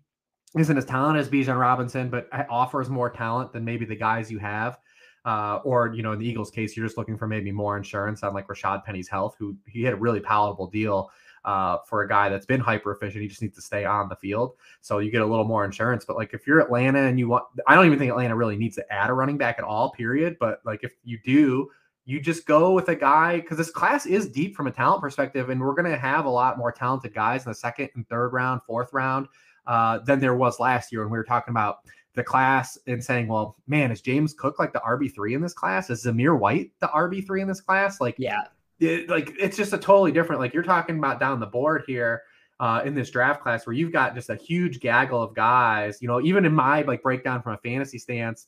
isn't 0.57 0.77
as 0.77 0.85
talented 0.85 1.21
as 1.21 1.29
Bijan 1.29 1.59
Robinson, 1.59 2.09
but 2.09 2.29
offers 2.49 2.89
more 2.89 3.11
talent 3.11 3.53
than 3.53 3.65
maybe 3.65 3.85
the 3.85 3.97
guys 3.97 4.31
you 4.31 4.39
have. 4.39 4.79
Uh, 5.25 5.59
or 5.65 5.93
you 5.95 6.03
know, 6.03 6.13
in 6.13 6.19
the 6.19 6.27
Eagles' 6.27 6.51
case, 6.51 6.77
you're 6.77 6.87
just 6.87 6.99
looking 6.99 7.17
for 7.17 7.27
maybe 7.27 7.51
more 7.51 7.77
insurance 7.77 8.23
on 8.23 8.35
like 8.35 8.47
Rashad 8.47 8.85
Penny's 8.85 9.09
health, 9.09 9.35
who 9.39 9.57
he 9.67 9.83
had 9.83 9.95
a 9.95 9.97
really 9.97 10.21
palatable 10.21 10.67
deal 10.69 11.11
uh, 11.47 11.79
for 11.89 12.03
a 12.03 12.09
guy 12.09 12.29
that's 12.29 12.47
been 12.47 12.61
hyper 12.61 12.93
efficient. 12.93 13.23
He 13.23 13.29
just 13.29 13.41
needs 13.41 13.57
to 13.57 13.63
stay 13.63 13.87
on 13.87 14.09
the 14.09 14.17
field, 14.17 14.53
so 14.83 14.99
you 14.99 15.11
get 15.11 15.23
a 15.23 15.27
little 15.27 15.47
more 15.47 15.65
insurance. 15.65 16.05
But 16.05 16.17
like 16.17 16.35
if 16.35 16.47
you're 16.47 16.61
Atlanta 16.61 17.01
and 17.01 17.19
you 17.19 17.29
want, 17.29 17.45
I 17.67 17.75
don't 17.75 17.87
even 17.87 17.99
think 17.99 18.11
Atlanta 18.11 18.37
really 18.37 18.57
needs 18.57 18.77
to 18.77 18.93
add 18.93 19.09
a 19.09 19.15
running 19.15 19.39
back 19.39 19.59
at 19.59 19.65
all. 19.65 19.91
Period. 19.93 20.37
But 20.39 20.61
like 20.67 20.85
if 20.85 20.93
you 21.05 21.19
do, 21.25 21.71
you 22.05 22.21
just 22.21 22.47
go 22.47 22.73
with 22.73 22.89
a 22.89 22.95
guy 22.95 23.41
because 23.41 23.57
this 23.57 23.71
class 23.71 24.07
is 24.07 24.29
deep 24.29 24.55
from 24.55 24.67
a 24.67 24.71
talent 24.71 25.01
perspective, 25.01 25.51
and 25.51 25.61
we're 25.61 25.75
going 25.75 25.91
to 25.91 25.97
have 25.97 26.27
a 26.27 26.31
lot 26.31 26.59
more 26.59 26.71
talented 26.71 27.15
guys 27.15 27.45
in 27.45 27.51
the 27.51 27.55
second 27.55 27.89
and 27.95 28.07
third 28.09 28.33
round, 28.33 28.63
fourth 28.67 28.93
round 28.93 29.27
uh, 29.67 29.99
than 30.01 30.21
there 30.21 30.35
was 30.35 30.61
last 30.61 30.93
year 30.93 31.03
when 31.03 31.11
we 31.11 31.19
were 31.19 31.25
talking 31.25 31.53
about 31.53 31.79
the 32.15 32.23
class 32.23 32.79
and 32.87 33.03
saying, 33.03 33.27
well, 33.27 33.57
man, 33.67 33.91
is 33.91 34.01
James 34.01 34.35
Cook 34.35 34.59
like 34.59 34.73
the 34.73 34.81
RB3 34.81 35.35
in 35.35 35.41
this 35.41 35.55
class? 35.55 35.91
Is 35.91 36.05
Zamir 36.05 36.39
White 36.39 36.73
the 36.81 36.89
RB3 36.89 37.43
in 37.43 37.49
this 37.49 37.61
class? 37.61 38.01
Like, 38.01 38.17
yeah, 38.19 38.43
it, 38.81 39.09
like 39.09 39.33
it's 39.39 39.57
just 39.57 39.73
a 39.73 39.79
totally 39.79 40.13
different, 40.13 40.41
like 40.41 40.53
you're 40.53 40.63
talking 40.63 40.99
about 40.99 41.19
down 41.19 41.41
the 41.41 41.47
board 41.47 41.85
here 41.87 42.23
uh, 42.61 42.83
in 42.85 42.95
this 42.95 43.11
draft 43.11 43.43
class 43.43 43.67
where 43.67 43.75
you've 43.75 43.93
got 43.93 44.15
just 44.15 44.31
a 44.31 44.37
huge 44.37 44.81
gaggle 44.81 45.23
of 45.23 45.35
guys, 45.35 46.01
you 46.01 46.09
know, 46.09 46.21
even 46.21 46.45
in 46.45 46.55
my 46.55 46.83
like 46.83 47.03
breakdown 47.03 47.43
from 47.43 47.55
a 47.55 47.59
fantasy 47.59 47.99
stance, 47.99 48.47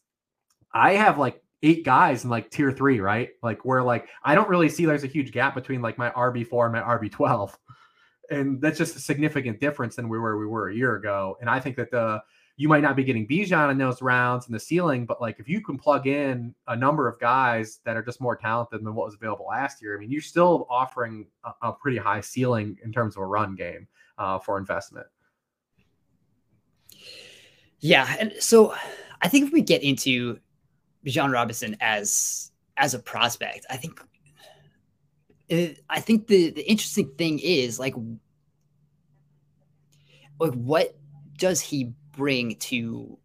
I 0.73 0.93
have 0.93 1.19
like 1.19 1.43
eight 1.63 1.85
guys 1.85 2.25
in 2.25 2.31
like 2.31 2.51
tier 2.51 2.71
three, 2.71 3.01
right? 3.01 3.31
Like 3.43 3.65
where 3.65 3.83
like 3.83 4.09
I 4.23 4.35
don't 4.35 4.49
really 4.49 4.69
see 4.69 4.85
there's 4.85 5.05
a 5.05 5.09
huge 5.09 5.33
gap 5.33 5.55
between 5.55 5.83
like 5.83 5.99
my 5.99 6.11
RB 6.11 6.47
four 6.47 6.67
and 6.67 6.75
my 6.75 6.81
RB 6.81 7.11
twelve, 7.11 7.57
and 8.31 8.61
that's 8.61 8.79
just 8.79 8.97
a 8.97 9.01
significant 9.01 9.61
difference 9.61 9.97
than 9.97 10.09
we 10.09 10.19
were 10.19 10.39
we 10.39 10.47
were 10.47 10.69
a 10.69 10.75
year 10.75 10.97
ago. 10.97 11.37
And 11.41 11.49
I 11.51 11.61
think 11.61 11.77
that 11.77 11.91
the 11.91 12.23
you 12.59 12.69
might 12.69 12.83
not 12.83 12.97
be 12.97 13.05
getting 13.05 13.29
Bijan 13.29 13.71
in 13.71 13.77
those 13.77 14.01
rounds 14.01 14.47
in 14.47 14.53
the 14.53 14.59
ceiling, 14.59 15.05
but 15.05 15.21
like 15.21 15.39
if 15.39 15.49
you 15.49 15.61
can 15.61 15.77
plug 15.77 16.07
in 16.07 16.55
a 16.69 16.77
number 16.77 17.07
of 17.07 17.19
guys 17.21 17.81
that 17.85 17.97
are 17.97 18.03
just 18.03 18.21
more 18.21 18.35
talented 18.35 18.83
than 18.83 18.95
what 18.95 19.05
was 19.05 19.15
available 19.15 19.47
last 19.47 19.83
year, 19.83 19.95
I 19.95 20.01
mean, 20.01 20.11
you're 20.11 20.23
still 20.23 20.67
offering 20.71 21.27
a, 21.45 21.53
a 21.61 21.73
pretty 21.75 21.99
high 21.99 22.23
ceiling 22.23 22.79
in 22.83 22.93
terms 22.93 23.15
of 23.15 23.23
a 23.23 23.27
run 23.27 23.57
game 23.57 23.87
uh, 24.17 24.39
for 24.39 24.57
investment. 24.57 25.07
Yeah, 27.81 28.17
and 28.19 28.33
so 28.41 28.75
I 29.21 29.29
think 29.29 29.47
if 29.47 29.53
we 29.53 29.61
get 29.61 29.83
into 29.83 30.39
Bijan 31.07 31.33
Robinson 31.33 31.77
as 31.81 32.51
as 32.77 32.95
a 32.95 32.99
prospect. 32.99 33.67
I 33.71 33.77
think 33.77 34.01
it, 35.49 35.81
I 35.89 36.01
think 36.01 36.27
the 36.27 36.51
the 36.51 36.69
interesting 36.69 37.13
thing 37.17 37.39
is 37.39 37.79
like 37.79 37.95
like 40.39 40.53
what 40.53 40.97
does 41.37 41.61
he 41.61 41.93
bring 42.13 42.57
to 42.57 43.19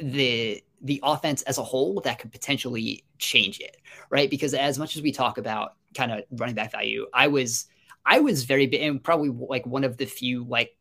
the 0.00 0.62
the 0.82 1.00
offense 1.02 1.42
as 1.42 1.58
a 1.58 1.62
whole 1.62 2.00
that 2.02 2.18
could 2.18 2.32
potentially 2.32 3.04
change 3.18 3.60
it, 3.60 3.76
right? 4.10 4.30
Because 4.30 4.54
as 4.54 4.78
much 4.78 4.96
as 4.96 5.02
we 5.02 5.12
talk 5.12 5.38
about 5.38 5.74
kind 5.94 6.12
of 6.12 6.24
running 6.32 6.54
back 6.54 6.72
value. 6.72 7.06
I 7.12 7.28
was 7.28 7.66
I 8.04 8.20
was 8.20 8.44
very 8.44 8.66
big 8.66 8.82
and 8.82 9.02
probably 9.02 9.30
like 9.30 9.66
one 9.66 9.84
of 9.84 9.96
the 9.96 10.06
few 10.06 10.44
like 10.44 10.76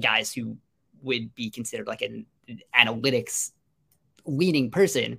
guys 0.00 0.32
who 0.32 0.56
would 1.02 1.34
be 1.34 1.50
considered 1.50 1.86
like 1.86 2.02
an 2.02 2.26
analytics 2.74 3.52
leaning 4.26 4.70
person 4.70 5.18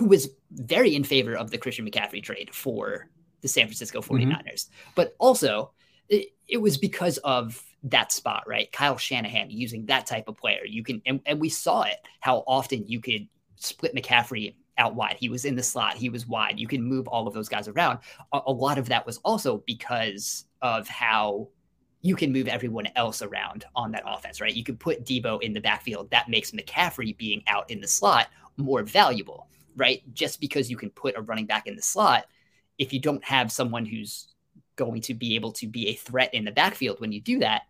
who 0.00 0.06
was 0.06 0.30
very 0.52 0.94
in 0.94 1.04
favor 1.04 1.36
of 1.36 1.50
the 1.50 1.58
Christian 1.58 1.86
McCaffrey 1.86 2.22
trade 2.22 2.54
for 2.54 3.10
the 3.42 3.48
San 3.48 3.66
Francisco 3.66 4.00
49ers. 4.00 4.30
Mm-hmm. 4.30 4.90
But 4.94 5.14
also, 5.18 5.72
it, 6.08 6.28
it, 6.48 6.56
was 6.56 6.78
because 6.78 7.18
of 7.18 7.62
that 7.82 8.10
spot, 8.10 8.44
right? 8.46 8.72
Kyle 8.72 8.96
Shanahan 8.96 9.50
using 9.50 9.84
that 9.86 10.06
type 10.06 10.26
of 10.26 10.38
player. 10.38 10.64
You 10.64 10.82
can, 10.82 11.02
and, 11.04 11.20
and 11.26 11.38
we 11.38 11.50
saw 11.50 11.82
it 11.82 11.98
how 12.20 12.44
often 12.46 12.88
you 12.88 12.98
could 12.98 13.28
split 13.56 13.94
McCaffrey 13.94 14.54
out 14.78 14.94
wide. 14.94 15.18
He 15.20 15.28
was 15.28 15.44
in 15.44 15.54
the 15.54 15.62
slot, 15.62 15.98
he 15.98 16.08
was 16.08 16.26
wide. 16.26 16.58
You 16.58 16.66
can 16.66 16.82
move 16.82 17.06
all 17.06 17.28
of 17.28 17.34
those 17.34 17.50
guys 17.50 17.68
around. 17.68 17.98
A, 18.32 18.40
a 18.46 18.52
lot 18.52 18.78
of 18.78 18.88
that 18.88 19.04
was 19.04 19.18
also 19.18 19.62
because 19.66 20.46
of 20.62 20.88
how 20.88 21.48
you 22.00 22.16
can 22.16 22.32
move 22.32 22.48
everyone 22.48 22.88
else 22.96 23.20
around 23.20 23.66
on 23.76 23.92
that 23.92 24.04
offense, 24.06 24.40
right? 24.40 24.54
You 24.56 24.64
could 24.64 24.80
put 24.80 25.04
Deebo 25.04 25.42
in 25.42 25.52
the 25.52 25.60
backfield. 25.60 26.10
That 26.10 26.30
makes 26.30 26.52
McCaffrey 26.52 27.14
being 27.18 27.42
out 27.48 27.70
in 27.70 27.82
the 27.82 27.88
slot 27.88 28.28
more 28.56 28.82
valuable, 28.82 29.48
right? 29.76 30.02
Just 30.14 30.40
because 30.40 30.70
you 30.70 30.76
can 30.76 30.90
put 30.90 31.16
a 31.16 31.22
running 31.22 31.46
back 31.46 31.66
in 31.66 31.76
the 31.76 31.82
slot, 31.82 32.26
if 32.78 32.92
you 32.92 33.00
don't 33.00 33.24
have 33.24 33.52
someone 33.52 33.84
who's 33.84 34.28
going 34.76 35.02
to 35.02 35.14
be 35.14 35.34
able 35.34 35.52
to 35.52 35.66
be 35.66 35.88
a 35.88 35.94
threat 35.94 36.32
in 36.32 36.44
the 36.44 36.52
backfield 36.52 37.00
when 37.00 37.12
you 37.12 37.20
do 37.20 37.38
that, 37.40 37.62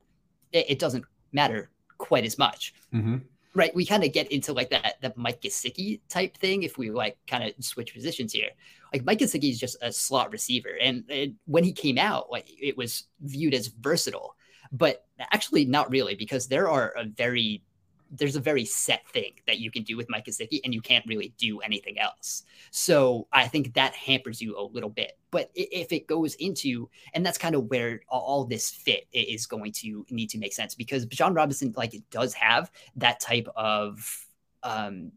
it, 0.52 0.78
doesn't 0.78 1.04
matter 1.32 1.70
quite 1.98 2.24
as 2.24 2.38
much. 2.38 2.74
Mm-hmm. 2.94 3.18
Right. 3.54 3.74
We 3.74 3.84
kind 3.84 4.04
of 4.04 4.12
get 4.12 4.30
into 4.30 4.52
like 4.52 4.70
that 4.70 4.94
that 5.00 5.16
Mike 5.16 5.40
Gesicki 5.40 6.00
type 6.08 6.36
thing 6.36 6.62
if 6.62 6.78
we 6.78 6.90
like 6.90 7.18
kind 7.26 7.42
of 7.42 7.64
switch 7.64 7.92
positions 7.92 8.32
here. 8.32 8.50
Like 8.92 9.04
Mike 9.04 9.18
Gesicki 9.18 9.50
is 9.50 9.58
just 9.58 9.76
a 9.82 9.90
slot 9.90 10.30
receiver. 10.30 10.76
And, 10.80 11.04
and 11.08 11.34
when 11.46 11.64
he 11.64 11.72
came 11.72 11.98
out, 11.98 12.30
like 12.30 12.46
it 12.48 12.76
was 12.76 13.04
viewed 13.22 13.54
as 13.54 13.66
versatile, 13.66 14.36
but 14.70 15.04
actually 15.18 15.64
not 15.64 15.90
really, 15.90 16.14
because 16.14 16.46
there 16.46 16.68
are 16.68 16.94
a 16.96 17.04
very 17.04 17.64
there's 18.10 18.36
a 18.36 18.40
very 18.40 18.64
set 18.64 19.06
thing 19.08 19.32
that 19.46 19.58
you 19.58 19.70
can 19.70 19.82
do 19.82 19.96
with 19.96 20.08
Mike 20.08 20.26
Gesicki, 20.26 20.60
and 20.64 20.74
you 20.74 20.80
can't 20.80 21.06
really 21.06 21.32
do 21.38 21.60
anything 21.60 21.98
else. 21.98 22.42
So 22.70 23.28
I 23.32 23.46
think 23.46 23.74
that 23.74 23.94
hampers 23.94 24.40
you 24.40 24.58
a 24.58 24.62
little 24.62 24.90
bit. 24.90 25.18
But 25.30 25.50
if 25.54 25.92
it 25.92 26.06
goes 26.06 26.34
into, 26.34 26.88
and 27.14 27.24
that's 27.24 27.38
kind 27.38 27.54
of 27.54 27.66
where 27.66 28.00
all 28.08 28.44
this 28.44 28.70
fit 28.70 29.06
is 29.12 29.46
going 29.46 29.72
to 29.72 30.04
need 30.10 30.30
to 30.30 30.38
make 30.38 30.52
sense 30.52 30.74
because 30.74 31.06
Bijan 31.06 31.36
Robinson, 31.36 31.72
like, 31.76 31.94
does 32.10 32.34
have 32.34 32.70
that 32.96 33.20
type 33.20 33.48
of, 33.54 34.26
um, 34.62 35.12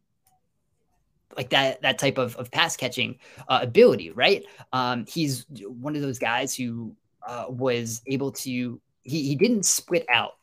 like 1.35 1.50
that 1.50 1.81
that 1.81 1.97
type 1.97 2.19
of, 2.19 2.35
of 2.35 2.51
pass 2.51 2.77
catching 2.77 3.17
uh, 3.47 3.59
ability, 3.63 4.12
right? 4.12 4.45
Um, 4.71 5.05
he's 5.07 5.47
one 5.67 5.95
of 5.95 6.03
those 6.03 6.19
guys 6.19 6.55
who 6.55 6.95
uh, 7.27 7.45
was 7.50 8.03
able 8.05 8.31
to 8.31 8.79
he 9.01 9.23
he 9.23 9.35
didn't 9.35 9.65
split 9.65 10.05
out 10.09 10.33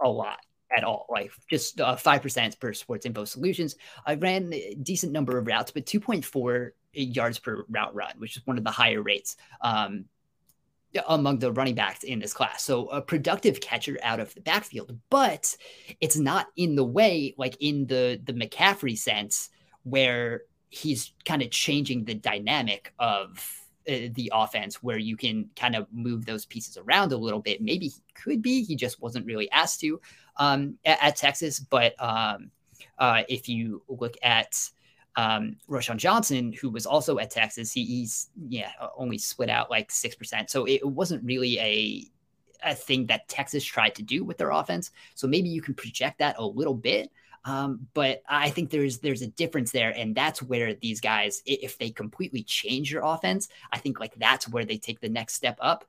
a 0.00 0.08
lot 0.08 0.38
at 0.76 0.84
all, 0.84 1.06
like 1.08 1.32
just 1.48 1.80
uh, 1.80 1.96
five 1.96 2.20
uh, 2.20 2.22
percent 2.22 2.58
per 2.60 2.72
Sports 2.72 3.06
Info 3.06 3.24
Solutions. 3.24 3.76
I 4.06 4.14
ran 4.14 4.52
a 4.52 4.74
decent 4.74 5.12
number 5.12 5.38
of 5.38 5.46
routes, 5.46 5.70
but 5.70 5.86
two 5.86 6.00
point 6.00 6.24
four 6.24 6.74
yards 6.92 7.38
per 7.38 7.64
route 7.68 7.94
run, 7.94 8.12
which 8.18 8.36
is 8.36 8.46
one 8.46 8.58
of 8.58 8.64
the 8.64 8.70
higher 8.70 9.02
rates 9.02 9.36
um, 9.60 10.06
among 11.06 11.38
the 11.38 11.52
running 11.52 11.74
backs 11.74 12.02
in 12.02 12.18
this 12.18 12.32
class. 12.32 12.64
So 12.64 12.88
a 12.88 13.00
productive 13.00 13.60
catcher 13.60 13.98
out 14.02 14.20
of 14.20 14.34
the 14.34 14.40
backfield, 14.40 14.98
but 15.10 15.56
it's 16.00 16.16
not 16.16 16.48
in 16.56 16.76
the 16.76 16.84
way 16.84 17.34
like 17.38 17.56
in 17.60 17.86
the 17.86 18.20
the 18.24 18.32
McCaffrey 18.32 18.96
sense 18.96 19.50
where 19.84 20.42
he's 20.70 21.12
kind 21.24 21.42
of 21.42 21.50
changing 21.50 22.04
the 22.04 22.14
dynamic 22.14 22.92
of 22.98 23.64
uh, 23.88 24.08
the 24.12 24.30
offense 24.34 24.82
where 24.82 24.98
you 24.98 25.16
can 25.16 25.48
kind 25.56 25.74
of 25.74 25.86
move 25.90 26.26
those 26.26 26.44
pieces 26.44 26.76
around 26.76 27.12
a 27.12 27.16
little 27.16 27.40
bit. 27.40 27.62
Maybe 27.62 27.88
he 27.88 28.00
could 28.14 28.42
be, 28.42 28.62
he 28.62 28.76
just 28.76 29.00
wasn't 29.00 29.24
really 29.24 29.50
asked 29.50 29.80
to 29.80 29.98
um, 30.38 30.78
at, 30.84 30.98
at, 31.02 31.16
Texas. 31.16 31.58
But 31.58 31.94
um, 32.02 32.50
uh, 32.98 33.22
if 33.28 33.48
you 33.48 33.82
look 33.88 34.16
at 34.22 34.70
um, 35.16 35.56
Roschon 35.68 35.96
Johnson, 35.96 36.52
who 36.52 36.70
was 36.70 36.86
also 36.86 37.18
at 37.18 37.30
Texas, 37.30 37.72
he, 37.72 37.84
he's 37.84 38.30
yeah 38.48 38.70
only 38.96 39.18
split 39.18 39.50
out 39.50 39.70
like 39.70 39.90
six 39.90 40.14
percent. 40.14 40.50
So 40.50 40.66
it 40.66 40.84
wasn't 40.84 41.24
really 41.24 41.58
a 41.58 42.10
a 42.64 42.74
thing 42.74 43.06
that 43.06 43.28
Texas 43.28 43.64
tried 43.64 43.94
to 43.94 44.02
do 44.02 44.24
with 44.24 44.38
their 44.38 44.50
offense. 44.50 44.90
So 45.14 45.26
maybe 45.26 45.48
you 45.48 45.62
can 45.62 45.74
project 45.74 46.18
that 46.18 46.38
a 46.38 46.44
little 46.44 46.74
bit. 46.74 47.10
Um, 47.44 47.86
but 47.94 48.22
I 48.28 48.50
think 48.50 48.70
there's 48.70 48.98
there's 48.98 49.22
a 49.22 49.28
difference 49.28 49.70
there, 49.70 49.90
and 49.96 50.14
that's 50.14 50.42
where 50.42 50.74
these 50.74 51.00
guys, 51.00 51.42
if 51.46 51.78
they 51.78 51.90
completely 51.90 52.42
change 52.42 52.92
your 52.92 53.02
offense, 53.04 53.48
I 53.72 53.78
think 53.78 54.00
like 54.00 54.14
that's 54.16 54.48
where 54.48 54.64
they 54.64 54.76
take 54.76 55.00
the 55.00 55.08
next 55.08 55.34
step 55.34 55.56
up. 55.60 55.84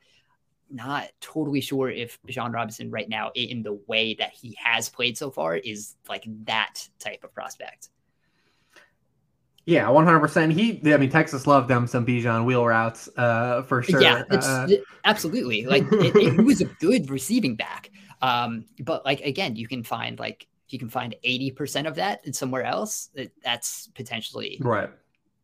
Not 0.71 1.09
totally 1.19 1.61
sure 1.61 1.89
if 1.89 2.19
Bijan 2.27 2.53
Robinson 2.53 2.91
right 2.91 3.09
now, 3.09 3.31
in 3.35 3.63
the 3.63 3.79
way 3.87 4.13
that 4.15 4.31
he 4.31 4.55
has 4.63 4.89
played 4.89 5.17
so 5.17 5.31
far, 5.31 5.55
is 5.55 5.95
like 6.07 6.25
that 6.45 6.87
type 6.99 7.23
of 7.23 7.33
prospect. 7.33 7.89
Yeah, 9.65 9.87
one 9.89 10.05
hundred 10.05 10.21
percent. 10.21 10.53
He, 10.53 10.81
I 10.91 10.97
mean, 10.97 11.09
Texas 11.09 11.45
loved 11.45 11.67
them 11.67 11.85
some 11.85 12.05
Bijan 12.05 12.45
wheel 12.45 12.65
routes 12.65 13.09
uh, 13.17 13.61
for 13.63 13.83
sure. 13.83 14.01
Yeah, 14.01 14.23
uh, 14.31 14.67
absolutely. 15.05 15.65
Like 15.65 15.83
it, 15.91 16.15
it 16.15 16.43
was 16.43 16.61
a 16.61 16.65
good 16.65 17.09
receiving 17.09 17.55
back. 17.55 17.91
Um, 18.21 18.65
but 18.83 19.05
like 19.05 19.21
again, 19.21 19.55
you 19.55 19.67
can 19.67 19.83
find 19.83 20.17
like 20.17 20.47
if 20.65 20.73
you 20.73 20.79
can 20.79 20.89
find 20.89 21.15
80% 21.25 21.87
of 21.87 21.95
that 21.95 22.25
in 22.25 22.33
somewhere 22.33 22.63
else, 22.63 23.09
that's 23.43 23.87
potentially 23.95 24.57
right. 24.61 24.89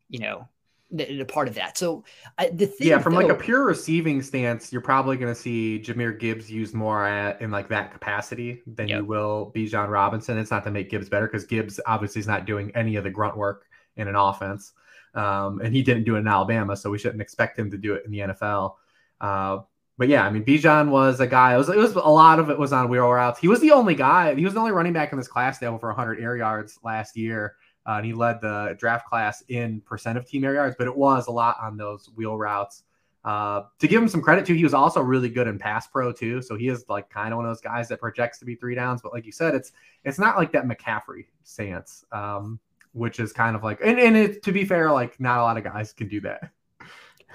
You 0.09 0.19
know, 0.19 0.49
the 0.91 1.23
part 1.25 1.47
of 1.47 1.55
that. 1.55 1.77
So 1.77 2.03
I, 2.37 2.49
the 2.49 2.67
thing, 2.67 2.87
yeah, 2.87 2.99
from 2.99 3.13
though, 3.13 3.21
like 3.21 3.31
a 3.31 3.35
pure 3.35 3.65
receiving 3.65 4.21
stance, 4.21 4.71
you're 4.71 4.81
probably 4.81 5.17
going 5.17 5.33
to 5.33 5.39
see 5.39 5.81
Jahmyr 5.83 6.17
Gibbs 6.19 6.49
used 6.49 6.73
more 6.73 7.05
at 7.05 7.41
in 7.41 7.51
like 7.51 7.67
that 7.69 7.91
capacity 7.91 8.61
than 8.67 8.87
yep. 8.87 8.99
you 8.99 9.05
will 9.05 9.51
Bijan 9.55 9.89
Robinson. 9.89 10.37
It's 10.37 10.51
not 10.51 10.63
to 10.65 10.71
make 10.71 10.89
Gibbs 10.89 11.09
better 11.09 11.27
because 11.27 11.45
Gibbs 11.45 11.79
obviously 11.85 12.19
is 12.19 12.27
not 12.27 12.45
doing 12.45 12.71
any 12.75 12.95
of 12.95 13.03
the 13.03 13.09
grunt 13.09 13.37
work 13.37 13.65
in 13.97 14.07
an 14.07 14.15
offense, 14.15 14.73
um, 15.15 15.59
and 15.61 15.73
he 15.73 15.81
didn't 15.81 16.03
do 16.03 16.15
it 16.15 16.19
in 16.19 16.27
Alabama, 16.27 16.75
so 16.75 16.89
we 16.89 16.97
shouldn't 16.97 17.21
expect 17.21 17.57
him 17.57 17.71
to 17.71 17.77
do 17.77 17.93
it 17.93 18.05
in 18.05 18.11
the 18.11 18.19
NFL. 18.19 18.75
Uh, 19.19 19.59
but 19.97 20.09
yeah, 20.09 20.25
I 20.25 20.29
mean, 20.29 20.43
Bijan 20.43 20.89
was 20.89 21.19
a 21.19 21.27
guy. 21.27 21.55
It 21.55 21.57
was 21.57 21.69
it 21.69 21.77
was 21.77 21.95
a 21.95 21.99
lot 21.99 22.39
of 22.39 22.49
it 22.49 22.59
was 22.59 22.73
on 22.73 22.89
wheel 22.89 23.09
routes. 23.09 23.39
He 23.39 23.47
was 23.47 23.61
the 23.61 23.71
only 23.71 23.95
guy. 23.95 24.35
He 24.35 24.43
was 24.43 24.53
the 24.53 24.59
only 24.59 24.73
running 24.73 24.93
back 24.93 25.11
in 25.11 25.17
this 25.17 25.27
class 25.27 25.59
that 25.59 25.67
over 25.67 25.87
100 25.87 26.19
air 26.19 26.35
yards 26.35 26.77
last 26.83 27.15
year, 27.15 27.55
uh, 27.85 27.93
and 27.93 28.05
he 28.05 28.13
led 28.13 28.41
the 28.41 28.75
draft 28.79 29.07
class 29.07 29.43
in 29.47 29.81
percent 29.81 30.17
of 30.17 30.25
team 30.25 30.43
air 30.43 30.55
yards. 30.55 30.75
But 30.77 30.87
it 30.87 30.95
was 30.95 31.27
a 31.27 31.31
lot 31.31 31.57
on 31.61 31.77
those 31.77 32.09
wheel 32.15 32.37
routes. 32.37 32.83
Uh, 33.23 33.63
to 33.79 33.87
give 33.87 34.01
him 34.01 34.07
some 34.07 34.21
credit 34.21 34.45
too, 34.45 34.53
he 34.53 34.63
was 34.63 34.73
also 34.73 35.01
really 35.01 35.29
good 35.29 35.47
in 35.47 35.57
pass 35.57 35.87
pro 35.87 36.11
too. 36.11 36.41
So 36.41 36.55
he 36.55 36.67
is 36.67 36.85
like 36.87 37.09
kind 37.09 37.33
of 37.33 37.37
one 37.37 37.45
of 37.45 37.49
those 37.49 37.61
guys 37.61 37.87
that 37.89 37.99
projects 37.99 38.37
to 38.39 38.45
be 38.45 38.55
three 38.55 38.75
downs. 38.75 39.01
But 39.01 39.13
like 39.13 39.25
you 39.25 39.31
said, 39.31 39.55
it's 39.55 39.71
it's 40.03 40.19
not 40.19 40.37
like 40.37 40.51
that 40.51 40.65
McCaffrey 40.65 41.25
stance, 41.43 42.05
um, 42.11 42.59
which 42.93 43.19
is 43.19 43.33
kind 43.33 43.55
of 43.55 43.63
like 43.63 43.79
and 43.83 43.99
and 43.99 44.15
it, 44.15 44.43
to 44.43 44.51
be 44.51 44.65
fair, 44.65 44.91
like 44.91 45.19
not 45.19 45.39
a 45.39 45.43
lot 45.43 45.57
of 45.57 45.63
guys 45.63 45.91
can 45.93 46.07
do 46.07 46.21
that 46.21 46.51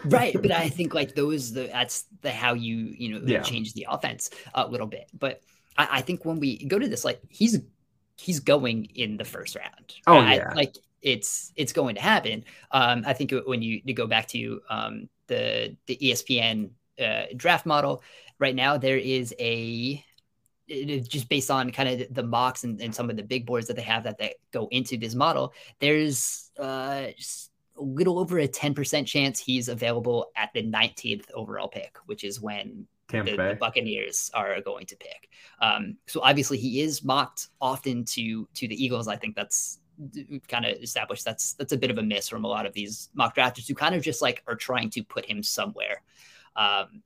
right 0.06 0.40
but 0.40 0.50
i 0.50 0.68
think 0.76 0.94
like 0.94 1.14
those 1.14 1.52
the 1.52 1.66
that's 1.66 2.04
the 2.22 2.30
how 2.30 2.54
you 2.54 2.94
you 2.96 3.08
know 3.10 3.20
yeah. 3.26 3.42
change 3.42 3.72
the 3.74 3.86
offense 3.88 4.30
a 4.54 4.66
little 4.66 4.86
bit 4.86 5.08
but 5.18 5.40
I, 5.76 5.88
I, 5.92 6.00
think 6.00 6.24
when 6.24 6.40
we 6.40 6.64
go 6.64 6.78
to 6.78 6.88
this 6.88 7.04
like 7.04 7.20
he's 7.28 7.58
he's 8.20 8.40
going 8.40 8.86
in 8.94 9.16
the 9.16 9.24
first 9.24 9.56
round. 9.56 9.94
Oh 10.06 10.18
I, 10.18 10.34
yeah. 10.34 10.52
like 10.54 10.76
it's 11.02 11.52
it's 11.56 11.72
going 11.72 11.94
to 11.94 12.00
happen. 12.00 12.44
Um 12.70 13.02
i 13.06 13.12
think 13.12 13.32
when 13.46 13.62
you, 13.62 13.80
you 13.84 13.94
go 13.94 14.06
back 14.06 14.28
to 14.28 14.60
um 14.68 15.08
the 15.26 15.76
the 15.86 15.96
espn 16.02 16.70
uh, 17.00 17.26
draft 17.36 17.64
model 17.64 18.02
right 18.38 18.54
now 18.54 18.76
there 18.76 18.98
is 18.98 19.34
a 19.38 20.04
just 20.68 21.28
based 21.28 21.50
on 21.50 21.70
kind 21.70 21.88
of 21.88 22.14
the 22.14 22.22
mocks 22.22 22.62
and, 22.64 22.80
and 22.80 22.94
some 22.94 23.08
of 23.08 23.16
the 23.16 23.22
big 23.22 23.46
boards 23.46 23.66
that 23.66 23.74
they 23.74 23.82
have 23.82 24.04
that, 24.04 24.18
that 24.18 24.34
go 24.52 24.68
into 24.70 24.96
this 24.98 25.14
model 25.14 25.54
there's 25.80 26.50
uh 26.58 27.06
a 27.80 27.82
little 27.82 28.18
over 28.18 28.38
a 28.38 28.46
10% 28.48 29.06
chance 29.06 29.40
he's 29.40 29.68
available 29.68 30.30
at 30.36 30.50
the 30.52 30.62
19th 30.62 31.24
overall 31.34 31.68
pick, 31.68 31.96
which 32.06 32.24
is 32.24 32.40
when 32.40 32.86
the, 33.10 33.22
the, 33.22 33.56
Buccaneers 33.58 34.30
are 34.34 34.60
going 34.60 34.86
to 34.86 34.96
pick. 34.96 35.28
Um, 35.60 35.96
so 36.06 36.20
obviously 36.22 36.58
he 36.58 36.80
is 36.80 37.04
mocked 37.04 37.48
often 37.60 38.04
to 38.06 38.48
to 38.54 38.68
the 38.68 38.82
Eagles. 38.82 39.08
I 39.08 39.16
think 39.16 39.36
that's 39.36 39.80
kind 40.48 40.64
of 40.64 40.76
established 40.82 41.24
that's 41.24 41.52
that's 41.54 41.72
a 41.72 41.76
bit 41.76 41.90
of 41.90 41.98
a 41.98 42.02
miss 42.02 42.28
from 42.28 42.44
a 42.44 42.48
lot 42.48 42.64
of 42.64 42.72
these 42.72 43.10
mock 43.14 43.36
drafters 43.36 43.68
who 43.68 43.74
kind 43.74 43.94
of 43.94 44.02
just 44.02 44.22
like 44.22 44.42
are 44.46 44.54
trying 44.54 44.90
to 44.90 45.02
put 45.02 45.26
him 45.26 45.42
somewhere. 45.42 46.02
Um, 46.56 47.02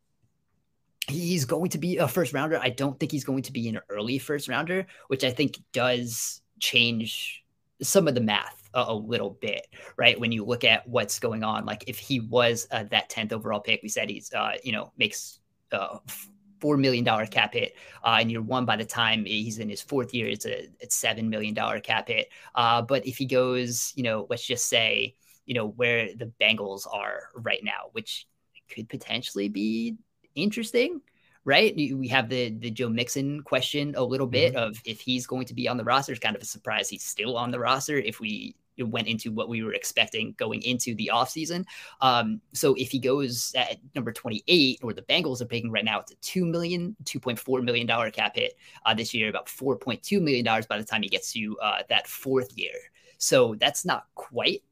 he's 1.08 1.44
going 1.44 1.70
to 1.70 1.78
be 1.78 1.98
a 1.98 2.08
first 2.08 2.32
rounder. 2.32 2.58
I 2.58 2.70
don't 2.70 2.98
think 2.98 3.12
he's 3.12 3.24
going 3.24 3.42
to 3.42 3.52
be 3.52 3.68
an 3.68 3.80
early 3.90 4.18
first 4.18 4.48
rounder, 4.48 4.86
which 5.08 5.24
I 5.24 5.30
think 5.30 5.58
does 5.72 6.40
change 6.60 7.44
some 7.82 8.08
of 8.08 8.14
the 8.14 8.20
math 8.20 8.62
a, 8.72 8.84
a, 8.88 8.94
little 8.94 9.36
bit, 9.40 9.66
right? 9.96 10.18
When 10.18 10.32
you 10.32 10.44
look 10.44 10.64
at 10.64 10.88
what's 10.88 11.18
going 11.18 11.44
on, 11.44 11.66
like 11.66 11.84
if 11.86 11.98
he 11.98 12.20
was 12.20 12.66
uh, 12.70 12.84
that 12.84 13.10
10th 13.10 13.32
overall 13.32 13.60
pick, 13.60 13.82
we 13.82 13.88
said 13.88 14.08
he's, 14.08 14.32
uh, 14.32 14.52
you 14.62 14.72
know, 14.72 14.92
makes 14.96 15.40
uh, 15.74 15.98
$4 16.60 16.78
million 16.78 17.04
cap 17.26 17.52
hit 17.52 17.76
uh, 18.02 18.18
in 18.20 18.30
year 18.30 18.40
one. 18.40 18.64
By 18.64 18.76
the 18.76 18.84
time 18.84 19.24
he's 19.24 19.58
in 19.58 19.68
his 19.68 19.82
fourth 19.82 20.14
year, 20.14 20.28
it's 20.28 20.46
a 20.46 20.68
it's 20.80 21.00
$7 21.00 21.28
million 21.28 21.54
cap 21.82 22.08
hit. 22.08 22.28
Uh, 22.54 22.82
but 22.82 23.06
if 23.06 23.16
he 23.16 23.26
goes, 23.26 23.92
you 23.96 24.02
know, 24.02 24.26
let's 24.30 24.46
just 24.46 24.68
say, 24.68 25.14
you 25.46 25.54
know, 25.54 25.68
where 25.68 26.08
the 26.14 26.32
Bengals 26.40 26.87
are 26.90 27.28
right 27.34 27.62
now, 27.62 27.90
which 27.92 28.26
could 28.70 28.88
potentially 28.88 29.48
be 29.48 29.96
interesting 30.34 31.00
right? 31.44 31.74
We 31.76 32.08
have 32.08 32.28
the 32.28 32.50
the 32.50 32.70
Joe 32.70 32.88
Mixon 32.88 33.42
question 33.42 33.94
a 33.96 34.02
little 34.02 34.26
bit 34.26 34.54
mm-hmm. 34.54 34.62
of 34.62 34.80
if 34.84 35.00
he's 35.00 35.26
going 35.26 35.46
to 35.46 35.54
be 35.54 35.68
on 35.68 35.76
the 35.76 35.84
roster. 35.84 36.12
It's 36.12 36.20
kind 36.20 36.37
of 36.37 36.42
a 36.42 36.46
surprise 36.46 36.88
he's 36.88 37.04
still 37.04 37.37
on 37.37 37.50
the 37.50 37.58
roster 37.58 37.98
if 37.98 38.20
we 38.20 38.56
went 38.82 39.06
into 39.06 39.32
what 39.32 39.48
we 39.48 39.62
were 39.62 39.72
expecting 39.72 40.34
going 40.37 40.62
into 40.62 40.94
the 40.94 41.10
offseason. 41.12 41.64
Um, 42.00 42.40
so 42.52 42.74
if 42.74 42.90
he 42.90 42.98
goes 42.98 43.52
at 43.56 43.78
number 43.94 44.12
28, 44.12 44.80
or 44.82 44.92
the 44.92 45.02
Bengals 45.02 45.40
are 45.40 45.46
picking 45.46 45.70
right 45.70 45.84
now, 45.84 46.00
it's 46.00 46.12
a 46.12 46.16
$2 46.16 46.48
million, 46.48 46.96
$2.4 47.04 47.62
million 47.62 48.10
cap 48.10 48.37
hit 48.37 48.54
uh, 48.84 48.94
this 48.94 49.14
year, 49.14 49.28
about 49.28 49.46
$4.2 49.46 50.20
million 50.20 50.44
by 50.68 50.78
the 50.78 50.84
time 50.84 51.02
he 51.02 51.08
gets 51.08 51.32
to 51.32 51.56
uh, 51.62 51.82
that 51.88 52.06
fourth 52.06 52.56
year. 52.56 52.74
So 53.18 53.54
that's 53.54 53.84
not 53.84 54.06
quite 54.14 54.62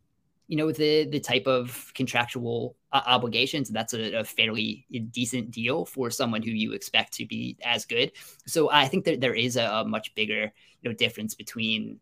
you 0.48 0.58
know 0.58 0.70
the 0.70 1.06
the 1.06 1.18
type 1.18 1.46
of 1.46 1.90
contractual 1.94 2.76
uh, 2.92 3.00
obligations 3.06 3.70
that's 3.70 3.94
a, 3.94 4.16
a, 4.16 4.24
fairly 4.24 4.84
decent 5.10 5.50
deal 5.50 5.86
for 5.86 6.10
someone 6.10 6.42
who 6.42 6.50
you 6.50 6.72
expect 6.72 7.14
to 7.14 7.24
be 7.24 7.56
as 7.64 7.86
good 7.86 8.12
so 8.46 8.70
i 8.70 8.86
think 8.86 9.06
that 9.06 9.20
there 9.20 9.34
is 9.34 9.56
a, 9.56 9.64
a 9.64 9.84
much 9.84 10.14
bigger 10.14 10.52
you 10.82 10.90
know 10.90 10.92
difference 10.94 11.34
between 11.34 11.98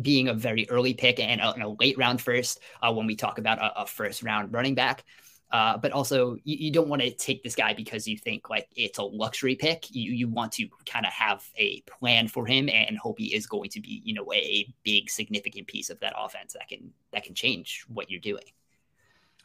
being 0.00 0.28
a 0.28 0.34
very 0.34 0.68
early 0.70 0.94
pick 0.94 1.18
and 1.18 1.40
a, 1.40 1.52
and 1.52 1.62
a 1.62 1.68
late 1.68 1.98
round 1.98 2.20
first 2.20 2.60
uh, 2.82 2.92
when 2.92 3.06
we 3.06 3.16
talk 3.16 3.38
about 3.38 3.58
a, 3.58 3.82
a 3.82 3.86
first 3.86 4.22
round 4.22 4.52
running 4.52 4.74
back 4.74 5.04
uh, 5.52 5.76
but 5.76 5.90
also, 5.92 6.36
you, 6.44 6.56
you 6.56 6.70
don't 6.70 6.88
want 6.88 7.02
to 7.02 7.10
take 7.10 7.42
this 7.42 7.56
guy 7.56 7.74
because 7.74 8.06
you 8.06 8.16
think 8.16 8.48
like 8.48 8.68
it's 8.76 8.98
a 8.98 9.02
luxury 9.02 9.56
pick. 9.56 9.86
You 9.90 10.12
you 10.12 10.28
want 10.28 10.52
to 10.52 10.68
kind 10.86 11.04
of 11.04 11.12
have 11.12 11.44
a 11.56 11.80
plan 11.82 12.28
for 12.28 12.46
him 12.46 12.68
and 12.68 12.96
hope 12.96 13.18
he 13.18 13.34
is 13.34 13.46
going 13.46 13.70
to 13.70 13.80
be 13.80 14.00
you 14.04 14.14
know 14.14 14.32
a 14.32 14.72
big 14.84 15.10
significant 15.10 15.66
piece 15.66 15.90
of 15.90 15.98
that 16.00 16.14
offense 16.16 16.52
that 16.52 16.68
can 16.68 16.92
that 17.12 17.24
can 17.24 17.34
change 17.34 17.84
what 17.88 18.10
you're 18.10 18.20
doing. 18.20 18.44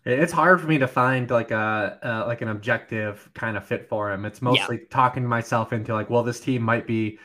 It's 0.06 0.32
hard 0.32 0.62
for 0.62 0.68
me 0.68 0.78
to 0.78 0.88
find 0.88 1.28
like 1.32 1.50
a 1.50 2.00
uh, 2.04 2.28
like 2.28 2.42
an 2.42 2.50
objective 2.50 3.28
kind 3.34 3.58
of 3.58 3.66
fit 3.66 3.90
for 3.90 4.12
him. 4.12 4.26
It's 4.26 4.44
mostly 4.44 4.78
yeah. 4.78 4.88
talking 4.92 5.26
myself 5.26 5.74
into 5.74 5.96
like, 5.96 6.12
well, 6.12 6.22
this 6.22 6.40
team 6.40 6.62
might 6.62 6.86
be 6.86 7.18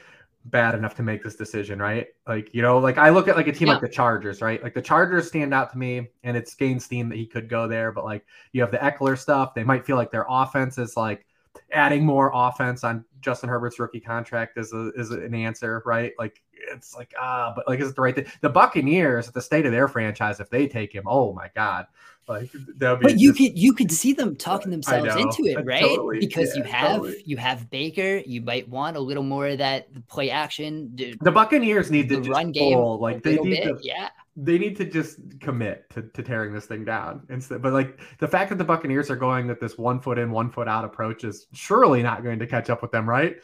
bad 0.46 0.74
enough 0.74 0.94
to 0.96 1.02
make 1.02 1.22
this 1.22 1.36
decision, 1.36 1.78
right? 1.78 2.08
Like, 2.26 2.54
you 2.54 2.62
know, 2.62 2.78
like 2.78 2.98
I 2.98 3.10
look 3.10 3.28
at 3.28 3.36
like 3.36 3.46
a 3.46 3.52
team 3.52 3.68
yeah. 3.68 3.74
like 3.74 3.82
the 3.82 3.88
Chargers, 3.88 4.40
right? 4.40 4.62
Like 4.62 4.74
the 4.74 4.82
Chargers 4.82 5.28
stand 5.28 5.52
out 5.52 5.70
to 5.72 5.78
me 5.78 6.08
and 6.22 6.36
it's 6.36 6.54
gained 6.54 6.82
steam 6.82 7.08
that 7.10 7.16
he 7.16 7.26
could 7.26 7.48
go 7.48 7.68
there, 7.68 7.92
but 7.92 8.04
like 8.04 8.24
you 8.52 8.60
have 8.62 8.70
the 8.70 8.78
Ekeler 8.78 9.18
stuff. 9.18 9.54
They 9.54 9.64
might 9.64 9.84
feel 9.84 9.96
like 9.96 10.10
their 10.10 10.26
offense 10.28 10.78
is 10.78 10.96
like 10.96 11.26
adding 11.72 12.04
more 12.04 12.30
offense 12.34 12.84
on 12.84 13.04
Justin 13.20 13.48
Herbert's 13.48 13.78
rookie 13.78 14.00
contract 14.00 14.56
is 14.56 14.72
a, 14.72 14.90
is 14.92 15.10
an 15.10 15.34
answer, 15.34 15.82
right? 15.84 16.12
Like 16.18 16.42
it's 16.72 16.94
like 16.94 17.14
ah, 17.18 17.52
but 17.54 17.66
like 17.68 17.80
is 17.80 17.90
it 17.90 17.96
the 17.96 18.02
right 18.02 18.14
thing? 18.14 18.26
The 18.40 18.50
Buccaneers, 18.50 19.30
the 19.30 19.42
state 19.42 19.66
of 19.66 19.72
their 19.72 19.88
franchise, 19.88 20.40
if 20.40 20.50
they 20.50 20.66
take 20.66 20.94
him, 20.94 21.04
oh 21.06 21.32
my 21.32 21.50
god, 21.54 21.86
like 22.30 22.50
that 22.76 22.90
would 22.92 23.00
be. 23.00 23.12
But 23.12 23.18
you 23.18 23.32
just, 23.32 23.38
could 23.38 23.58
you 23.58 23.72
could 23.74 23.90
see 23.90 24.12
them 24.12 24.36
talking 24.36 24.70
themselves 24.70 25.14
into 25.16 25.50
it, 25.50 25.58
right? 25.64 25.82
Totally, 25.82 26.20
because 26.20 26.54
yeah, 26.54 26.62
you 26.62 26.70
have 26.70 26.96
totally. 27.00 27.22
you 27.26 27.36
have 27.36 27.68
Baker, 27.70 28.22
you 28.24 28.40
might 28.40 28.68
want 28.68 28.96
a 28.96 29.00
little 29.00 29.24
more 29.24 29.48
of 29.48 29.58
that 29.58 29.88
play 30.06 30.30
action. 30.30 30.96
The 30.96 31.32
Buccaneers 31.32 31.90
need 31.90 32.08
to 32.08 32.20
run 32.22 32.52
game, 32.52 32.74
pull, 32.74 33.00
like 33.00 33.24
they 33.24 33.36
need 33.36 33.62
bit, 33.62 33.64
to, 33.64 33.78
yeah. 33.82 34.10
They 34.36 34.58
need 34.58 34.76
to 34.76 34.84
just 34.84 35.18
commit 35.40 35.90
to, 35.90 36.02
to 36.02 36.22
tearing 36.22 36.54
this 36.54 36.66
thing 36.66 36.84
down 36.84 37.26
instead. 37.30 37.62
But 37.62 37.72
like 37.72 37.98
the 38.20 38.28
fact 38.28 38.50
that 38.50 38.58
the 38.58 38.64
Buccaneers 38.64 39.10
are 39.10 39.16
going 39.16 39.48
that 39.48 39.60
this 39.60 39.76
one 39.76 40.00
foot 40.00 40.16
in, 40.16 40.30
one 40.30 40.50
foot 40.50 40.68
out 40.68 40.84
approach 40.84 41.24
is 41.24 41.48
surely 41.52 42.00
not 42.02 42.22
going 42.22 42.38
to 42.38 42.46
catch 42.46 42.70
up 42.70 42.80
with 42.80 42.92
them, 42.92 43.08
right? 43.08 43.38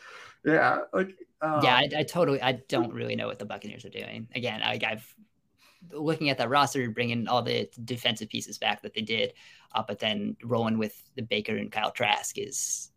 Yeah, 0.44 0.82
like 0.92 1.16
um, 1.40 1.60
yeah, 1.62 1.76
I, 1.76 1.88
I, 1.98 2.02
totally. 2.02 2.40
I 2.40 2.52
don't 2.68 2.92
really 2.92 3.16
know 3.16 3.26
what 3.26 3.38
the 3.38 3.44
Buccaneers 3.44 3.84
are 3.84 3.90
doing. 3.90 4.28
Again, 4.34 4.62
I, 4.62 4.78
I've 4.86 5.14
looking 5.92 6.30
at 6.30 6.38
that 6.38 6.48
roster, 6.48 6.88
bringing 6.90 7.28
all 7.28 7.42
the 7.42 7.68
defensive 7.84 8.28
pieces 8.28 8.58
back 8.58 8.82
that 8.82 8.94
they 8.94 9.02
did, 9.02 9.32
uh, 9.74 9.82
but 9.86 9.98
then 9.98 10.36
rolling 10.42 10.78
with 10.78 11.00
the 11.14 11.22
Baker 11.22 11.56
and 11.56 11.70
Kyle 11.70 11.90
Trask 11.90 12.38
is 12.38 12.90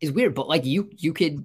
is 0.00 0.12
weird. 0.12 0.34
But 0.34 0.48
like 0.48 0.64
you, 0.64 0.90
you 0.96 1.12
could 1.12 1.44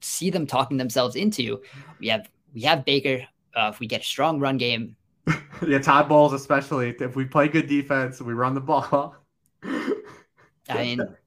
see 0.00 0.30
them 0.30 0.46
talking 0.46 0.76
themselves 0.76 1.16
into. 1.16 1.60
We 1.98 2.08
have 2.08 2.28
we 2.52 2.62
have 2.62 2.84
Baker. 2.84 3.26
Uh, 3.54 3.70
if 3.72 3.78
we 3.78 3.86
get 3.86 4.00
a 4.00 4.04
strong 4.04 4.40
run 4.40 4.56
game, 4.56 4.96
yeah, 5.66 5.78
Todd 5.78 6.08
Bowles 6.08 6.32
especially. 6.32 6.94
If 6.98 7.16
we 7.16 7.24
play 7.24 7.48
good 7.48 7.68
defense, 7.68 8.20
we 8.20 8.32
run 8.32 8.54
the 8.54 8.60
ball. 8.60 9.16
I 9.62 10.74
mean, 10.74 11.00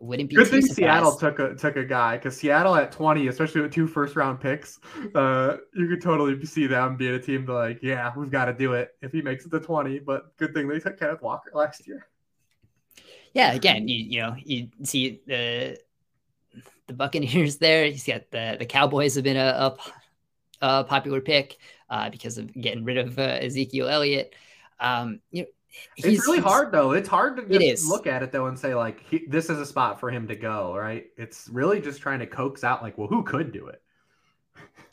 wouldn't 0.00 0.30
be 0.30 0.36
good 0.36 0.48
thing 0.48 0.62
Seattle 0.62 1.14
took 1.14 1.38
a 1.38 1.54
took 1.54 1.76
a 1.76 1.84
guy 1.84 2.16
because 2.16 2.36
Seattle 2.36 2.74
at 2.74 2.90
20, 2.90 3.28
especially 3.28 3.60
with 3.60 3.72
two 3.72 3.86
first 3.86 4.16
round 4.16 4.40
picks, 4.40 4.80
uh, 5.14 5.58
you 5.74 5.88
could 5.88 6.02
totally 6.02 6.42
see 6.46 6.66
them 6.66 6.96
being 6.96 7.14
a 7.14 7.18
team 7.20 7.46
to 7.46 7.52
like, 7.52 7.80
yeah, 7.82 8.10
we've 8.16 8.30
got 8.30 8.46
to 8.46 8.54
do 8.54 8.72
it 8.72 8.94
if 9.02 9.12
he 9.12 9.20
makes 9.20 9.44
it 9.44 9.50
to 9.50 9.60
20. 9.60 9.98
But 10.00 10.36
good 10.38 10.54
thing 10.54 10.68
they 10.68 10.80
took 10.80 10.98
Kenneth 10.98 11.20
Walker 11.20 11.50
last 11.54 11.86
year. 11.86 12.08
Yeah, 13.34 13.52
again, 13.52 13.86
you 13.88 13.96
you 13.96 14.20
know 14.22 14.34
you 14.38 14.68
see 14.82 15.20
the 15.26 15.78
the 16.86 16.94
Buccaneers 16.94 17.58
there. 17.58 17.84
You 17.84 17.98
see 17.98 18.12
the 18.30 18.56
the 18.58 18.66
Cowboys 18.66 19.14
have 19.16 19.24
been 19.24 19.36
a, 19.36 19.76
a, 20.62 20.66
a 20.66 20.84
popular 20.84 21.20
pick 21.20 21.58
uh, 21.90 22.08
because 22.08 22.38
of 22.38 22.52
getting 22.54 22.84
rid 22.84 22.96
of 22.96 23.18
uh, 23.18 23.38
Ezekiel 23.40 23.88
Elliott. 23.88 24.34
Um, 24.80 25.20
you 25.30 25.42
know, 25.42 25.48
it's 25.96 26.26
really 26.26 26.40
hard 26.40 26.72
though. 26.72 26.92
It's 26.92 27.08
hard 27.08 27.36
to 27.36 27.76
look 27.88 28.06
at 28.06 28.22
it 28.22 28.32
though 28.32 28.46
and 28.46 28.58
say 28.58 28.74
like 28.74 29.02
he, 29.08 29.26
this 29.28 29.50
is 29.50 29.58
a 29.58 29.66
spot 29.66 30.00
for 30.00 30.10
him 30.10 30.26
to 30.28 30.36
go. 30.36 30.76
Right? 30.76 31.06
It's 31.16 31.48
really 31.48 31.80
just 31.80 32.00
trying 32.00 32.20
to 32.20 32.26
coax 32.26 32.64
out 32.64 32.82
like, 32.82 32.98
well, 32.98 33.08
who 33.08 33.22
could 33.22 33.52
do 33.52 33.66
it? 33.68 33.82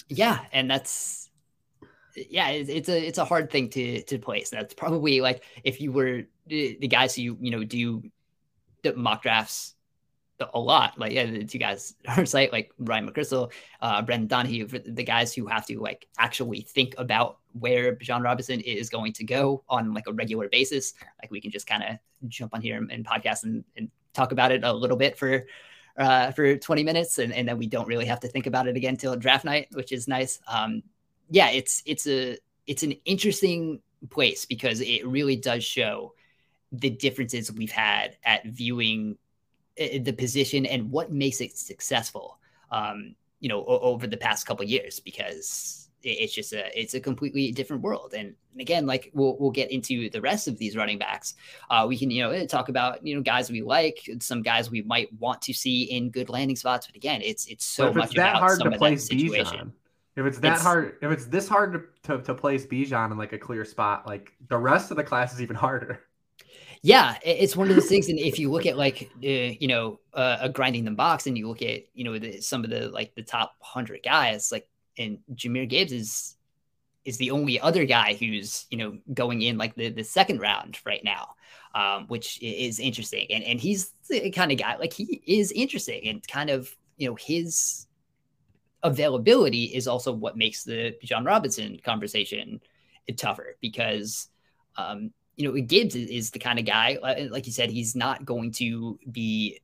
Yeah, 0.09 0.39
and 0.51 0.69
that's 0.69 1.29
yeah, 2.29 2.49
it's, 2.49 2.69
it's 2.69 2.89
a 2.89 3.07
it's 3.07 3.17
a 3.17 3.25
hard 3.25 3.51
thing 3.51 3.69
to 3.69 4.01
to 4.03 4.19
place. 4.19 4.49
That's 4.49 4.73
probably 4.73 5.21
like 5.21 5.43
if 5.63 5.79
you 5.81 5.91
were 5.91 6.23
the, 6.47 6.77
the 6.79 6.87
guys 6.87 7.15
who 7.15 7.37
you 7.39 7.51
know 7.51 7.63
do 7.63 8.03
the 8.83 8.93
mock 8.93 9.23
drafts 9.23 9.75
a 10.53 10.59
lot. 10.59 10.97
Like 10.97 11.11
yeah, 11.11 11.25
the 11.25 11.43
two 11.43 11.57
guys 11.57 11.95
on 12.07 12.19
our 12.19 12.25
site, 12.25 12.51
like 12.51 12.71
Ryan 12.79 13.09
McCrystal, 13.09 13.51
uh, 13.81 14.01
Brendan 14.01 14.27
Donahue, 14.27 14.67
the 14.67 15.03
guys 15.03 15.33
who 15.33 15.47
have 15.47 15.65
to 15.67 15.79
like 15.79 16.07
actually 16.17 16.61
think 16.61 16.95
about 16.97 17.39
where 17.53 17.95
Bijan 17.95 18.23
Robinson 18.23 18.59
is 18.61 18.89
going 18.89 19.13
to 19.13 19.23
go 19.23 19.63
on 19.69 19.93
like 19.93 20.07
a 20.07 20.13
regular 20.13 20.49
basis. 20.49 20.93
Like 21.21 21.31
we 21.31 21.41
can 21.41 21.51
just 21.51 21.67
kind 21.67 21.83
of 21.83 21.97
jump 22.27 22.53
on 22.53 22.61
here 22.61 22.77
and, 22.77 22.91
and 22.91 23.05
podcast 23.05 23.43
and, 23.43 23.63
and, 23.75 23.89
talk 24.13 24.31
about 24.31 24.51
it 24.51 24.63
a 24.63 24.73
little 24.73 24.97
bit 24.97 25.15
for 25.15 25.45
uh, 25.95 26.31
for 26.31 26.57
20 26.57 26.83
minutes, 26.83 27.19
and, 27.19 27.31
and 27.31 27.47
then 27.47 27.55
we 27.55 27.67
don't 27.67 27.87
really 27.87 28.05
have 28.05 28.19
to 28.19 28.27
think 28.27 28.47
about 28.47 28.67
it 28.67 28.75
again 28.75 28.97
till 28.97 29.15
draft 29.15 29.45
night, 29.45 29.67
which 29.73 29.91
is 29.91 30.07
nice. 30.07 30.39
Um, 30.47 30.81
yeah, 31.29 31.51
it's 31.51 31.83
it's 31.85 32.07
a 32.07 32.37
it's 32.65 32.81
an 32.81 32.93
interesting 33.05 33.79
place 34.09 34.45
because 34.45 34.81
it 34.81 35.05
really 35.05 35.35
does 35.35 35.63
show 35.63 36.13
the 36.71 36.89
differences 36.89 37.51
we've 37.51 37.71
had 37.71 38.17
at 38.23 38.45
viewing 38.45 39.17
the 39.77 40.13
position 40.13 40.65
and 40.65 40.91
what 40.91 41.11
makes 41.11 41.41
it 41.41 41.57
successful. 41.57 42.39
Um, 42.71 43.15
you 43.39 43.49
know, 43.49 43.63
o- 43.65 43.79
over 43.79 44.07
the 44.07 44.17
past 44.17 44.47
couple 44.47 44.65
years, 44.65 44.99
because 44.99 45.89
it's 46.03 46.33
just 46.33 46.53
a 46.53 46.79
it's 46.79 46.93
a 46.93 46.99
completely 46.99 47.51
different 47.51 47.81
world. 47.81 48.13
And 48.15 48.35
again, 48.59 48.85
like 48.85 49.11
we'll 49.13 49.37
we'll 49.39 49.51
get 49.51 49.71
into 49.71 50.09
the 50.09 50.21
rest 50.21 50.47
of 50.47 50.57
these 50.57 50.75
running 50.75 50.97
backs. 50.97 51.35
Uh, 51.69 51.85
we 51.87 51.97
can 51.97 52.11
you 52.11 52.23
know 52.23 52.45
talk 52.45 52.69
about 52.69 53.05
you 53.05 53.15
know 53.15 53.21
guys 53.21 53.49
we 53.49 53.61
like, 53.61 54.09
some 54.19 54.41
guys 54.41 54.69
we 54.71 54.81
might 54.83 55.11
want 55.19 55.41
to 55.43 55.53
see 55.53 55.83
in 55.83 56.09
good 56.09 56.29
landing 56.29 56.55
spots. 56.55 56.87
But 56.87 56.95
again, 56.95 57.21
it's 57.21 57.45
it's 57.47 57.65
so 57.65 57.93
much 57.93 58.13
that 58.15 58.31
about 58.31 58.39
hard 58.39 58.61
to 58.61 58.71
place 58.71 59.09
Bijan. 59.09 59.71
If 60.15 60.25
it's 60.25 60.39
that 60.39 60.53
it's, 60.53 60.63
hard, 60.63 60.95
if 61.03 61.11
it's 61.11 61.25
this 61.25 61.47
hard 61.47 61.73
to, 61.73 62.17
to, 62.17 62.23
to 62.23 62.33
place 62.33 62.65
Bijan 62.65 63.11
in 63.11 63.17
like 63.19 63.33
a 63.33 63.37
clear 63.37 63.63
spot, 63.63 64.07
like 64.07 64.33
the 64.49 64.57
rest 64.57 64.89
of 64.89 64.97
the 64.97 65.03
class 65.03 65.31
is 65.31 65.41
even 65.41 65.55
harder. 65.67 66.06
Yeah, 66.87 67.17
it's 67.21 67.57
one 67.57 67.69
of 67.69 67.75
those 67.75 67.89
things. 67.89 68.07
And 68.07 68.17
if 68.17 68.39
you 68.39 68.49
look 68.49 68.65
at 68.65 68.77
like 68.77 69.11
uh, 69.17 69.27
you 69.59 69.67
know 69.67 69.99
uh, 70.13 70.37
a 70.39 70.47
Grinding 70.47 70.85
the 70.85 70.91
Mocks, 70.91 71.27
and 71.27 71.37
you 71.37 71.49
look 71.49 71.61
at 71.61 71.81
you 71.93 72.05
know 72.05 72.17
the, 72.17 72.39
some 72.39 72.63
of 72.63 72.69
the 72.69 72.87
like 72.87 73.13
the 73.13 73.23
top 73.23 73.55
hundred 73.59 74.03
guys, 74.03 74.53
like 74.53 74.69
and 74.97 75.19
Jahmyr 75.35 75.67
Gibbs 75.67 75.91
is 75.91 76.37
is 77.03 77.17
the 77.17 77.31
only 77.31 77.59
other 77.59 77.83
guy 77.83 78.13
who's 78.13 78.67
you 78.69 78.77
know 78.77 78.97
going 79.13 79.41
in 79.41 79.57
like 79.57 79.75
the 79.75 79.89
the 79.89 80.03
second 80.05 80.39
round 80.39 80.79
right 80.85 81.03
now, 81.03 81.35
um, 81.75 82.07
which 82.07 82.41
is 82.41 82.79
interesting. 82.79 83.27
And 83.31 83.43
and 83.43 83.59
he's 83.59 83.91
the 84.09 84.31
kind 84.31 84.53
of 84.53 84.57
guy 84.57 84.77
like 84.77 84.93
he 84.93 85.21
is 85.27 85.51
interesting 85.51 86.07
and 86.07 86.25
kind 86.25 86.49
of 86.49 86.73
you 86.95 87.09
know 87.09 87.15
his 87.15 87.85
availability 88.81 89.65
is 89.65 89.89
also 89.89 90.13
what 90.13 90.37
makes 90.37 90.63
the 90.63 90.95
Bijan 91.03 91.25
Robinson 91.25 91.81
conversation 91.83 92.61
tougher 93.17 93.57
because 93.59 94.29
um, 94.77 95.11
you 95.37 95.47
know, 95.47 95.61
Gibbs 95.61 95.95
is, 95.95 96.31
the 96.31 96.39
kind 96.39 96.59
of 96.59 96.65
guy, 96.65 96.97
uh, 97.01 97.27
like 97.29 97.45
you 97.45 97.53
said, 97.53 97.69
he's 97.69 97.95
not 97.95 98.25
going 98.25 98.51
to 98.53 98.99
be 99.09 99.61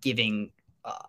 giving 0.00 0.52
uh, 0.84 1.06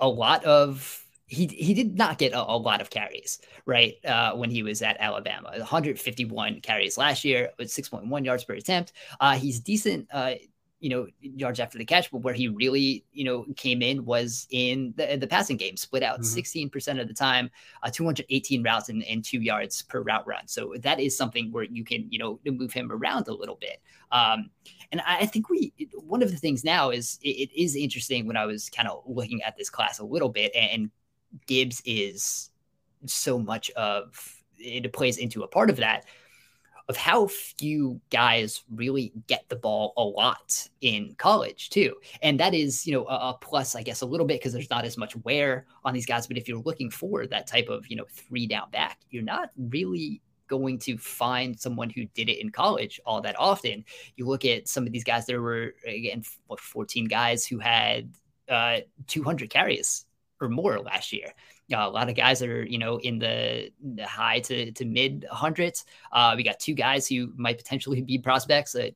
a 0.00 0.08
lot 0.08 0.44
of. 0.44 1.00
He, 1.26 1.46
he 1.46 1.74
did 1.74 1.96
not 1.96 2.18
get 2.18 2.32
a, 2.32 2.40
a 2.40 2.56
lot 2.56 2.80
of 2.80 2.90
carries, 2.90 3.40
right? 3.66 3.94
Uh, 4.04 4.34
when 4.34 4.50
he 4.50 4.62
was 4.62 4.82
at 4.82 4.98
Alabama, 5.00 5.50
151 5.56 6.60
carries 6.60 6.96
last 6.96 7.24
year 7.24 7.50
with 7.58 7.68
6.1 7.68 8.24
yards 8.24 8.44
per 8.44 8.54
attempt. 8.54 8.92
Uh, 9.18 9.34
he's 9.36 9.58
decent 9.58 10.06
uh, 10.12 10.34
you 10.80 10.90
know, 10.90 11.06
yards 11.20 11.60
after 11.60 11.78
the 11.78 11.84
catch, 11.84 12.10
but 12.10 12.18
where 12.18 12.34
he 12.34 12.48
really, 12.48 13.04
you 13.12 13.24
know, 13.24 13.46
came 13.56 13.80
in 13.80 14.04
was 14.04 14.46
in 14.50 14.92
the, 14.96 15.16
the 15.16 15.26
passing 15.26 15.56
game, 15.56 15.76
split 15.76 16.02
out 16.02 16.20
mm-hmm. 16.20 16.68
16% 16.68 17.00
of 17.00 17.08
the 17.08 17.14
time, 17.14 17.50
uh, 17.82 17.90
218 17.90 18.62
routes 18.62 18.88
and, 18.90 19.02
and 19.04 19.24
two 19.24 19.40
yards 19.40 19.82
per 19.82 20.02
route 20.02 20.26
run. 20.26 20.46
So 20.46 20.74
that 20.80 21.00
is 21.00 21.16
something 21.16 21.50
where 21.52 21.64
you 21.64 21.84
can, 21.84 22.06
you 22.10 22.18
know, 22.18 22.38
move 22.44 22.72
him 22.72 22.92
around 22.92 23.28
a 23.28 23.34
little 23.34 23.56
bit. 23.58 23.80
Um, 24.12 24.50
and 24.92 25.00
I 25.06 25.26
think 25.26 25.48
we, 25.48 25.72
one 25.94 26.22
of 26.22 26.30
the 26.30 26.36
things 26.36 26.64
now 26.64 26.90
is 26.90 27.18
it, 27.22 27.50
it 27.50 27.60
is 27.60 27.76
interesting 27.76 28.26
when 28.26 28.36
I 28.36 28.44
was 28.44 28.68
kind 28.68 28.88
of 28.88 29.02
looking 29.06 29.42
at 29.42 29.56
this 29.56 29.70
class 29.70 29.98
a 30.00 30.04
little 30.04 30.28
bit, 30.28 30.52
and, 30.54 30.70
and 30.70 30.90
Gibbs 31.46 31.82
is 31.84 32.50
so 33.06 33.38
much 33.38 33.70
of 33.70 34.40
it 34.58 34.92
plays 34.92 35.18
into 35.18 35.42
a 35.42 35.48
part 35.48 35.68
of 35.68 35.76
that 35.76 36.06
of 36.88 36.96
how 36.96 37.26
few 37.26 38.00
guys 38.10 38.62
really 38.70 39.12
get 39.26 39.48
the 39.48 39.56
ball 39.56 39.94
a 39.96 40.02
lot 40.02 40.68
in 40.80 41.14
college 41.16 41.70
too. 41.70 41.94
And 42.22 42.38
that 42.40 42.54
is 42.54 42.86
you 42.86 42.92
know 42.92 43.06
a, 43.06 43.30
a 43.30 43.38
plus 43.40 43.74
i 43.74 43.82
guess 43.82 44.02
a 44.02 44.06
little 44.06 44.26
bit 44.26 44.40
because 44.40 44.52
there's 44.52 44.70
not 44.70 44.84
as 44.84 44.98
much 44.98 45.16
wear 45.24 45.66
on 45.84 45.94
these 45.94 46.06
guys. 46.06 46.26
But 46.26 46.36
if 46.36 46.48
you're 46.48 46.58
looking 46.58 46.90
for 46.90 47.26
that 47.26 47.46
type 47.46 47.68
of 47.68 47.86
you 47.88 47.96
know 47.96 48.06
three 48.10 48.46
down 48.46 48.70
back 48.70 49.00
you're 49.10 49.22
not 49.22 49.50
really 49.56 50.20
going 50.46 50.78
to 50.78 50.98
find 50.98 51.58
someone 51.58 51.88
who 51.88 52.04
did 52.14 52.28
it 52.28 52.40
in 52.40 52.50
college 52.50 53.00
all 53.06 53.20
that 53.22 53.38
often. 53.38 53.82
You 54.16 54.26
look 54.26 54.44
at 54.44 54.68
some 54.68 54.86
of 54.86 54.92
these 54.92 55.04
guys 55.04 55.26
there 55.26 55.40
were 55.40 55.74
again 55.86 56.22
what 56.46 56.60
14 56.60 57.06
guys 57.06 57.46
who 57.46 57.58
had 57.58 58.12
uh 58.48 58.80
200 59.06 59.48
carries 59.48 60.04
or 60.40 60.48
more 60.48 60.78
last 60.80 61.12
year 61.12 61.32
a 61.72 61.88
lot 61.88 62.08
of 62.08 62.14
guys 62.14 62.40
that 62.40 62.48
are, 62.48 62.64
you 62.64 62.78
know, 62.78 62.98
in 62.98 63.18
the, 63.18 63.70
the 63.94 64.06
high 64.06 64.40
to, 64.40 64.70
to 64.72 64.84
mid 64.84 65.26
hundreds. 65.30 65.84
Uh, 66.12 66.34
we 66.36 66.42
got 66.42 66.60
two 66.60 66.74
guys 66.74 67.06
who 67.08 67.32
might 67.36 67.58
potentially 67.58 68.02
be 68.02 68.18
prospects. 68.18 68.74
Uh, 68.74 68.90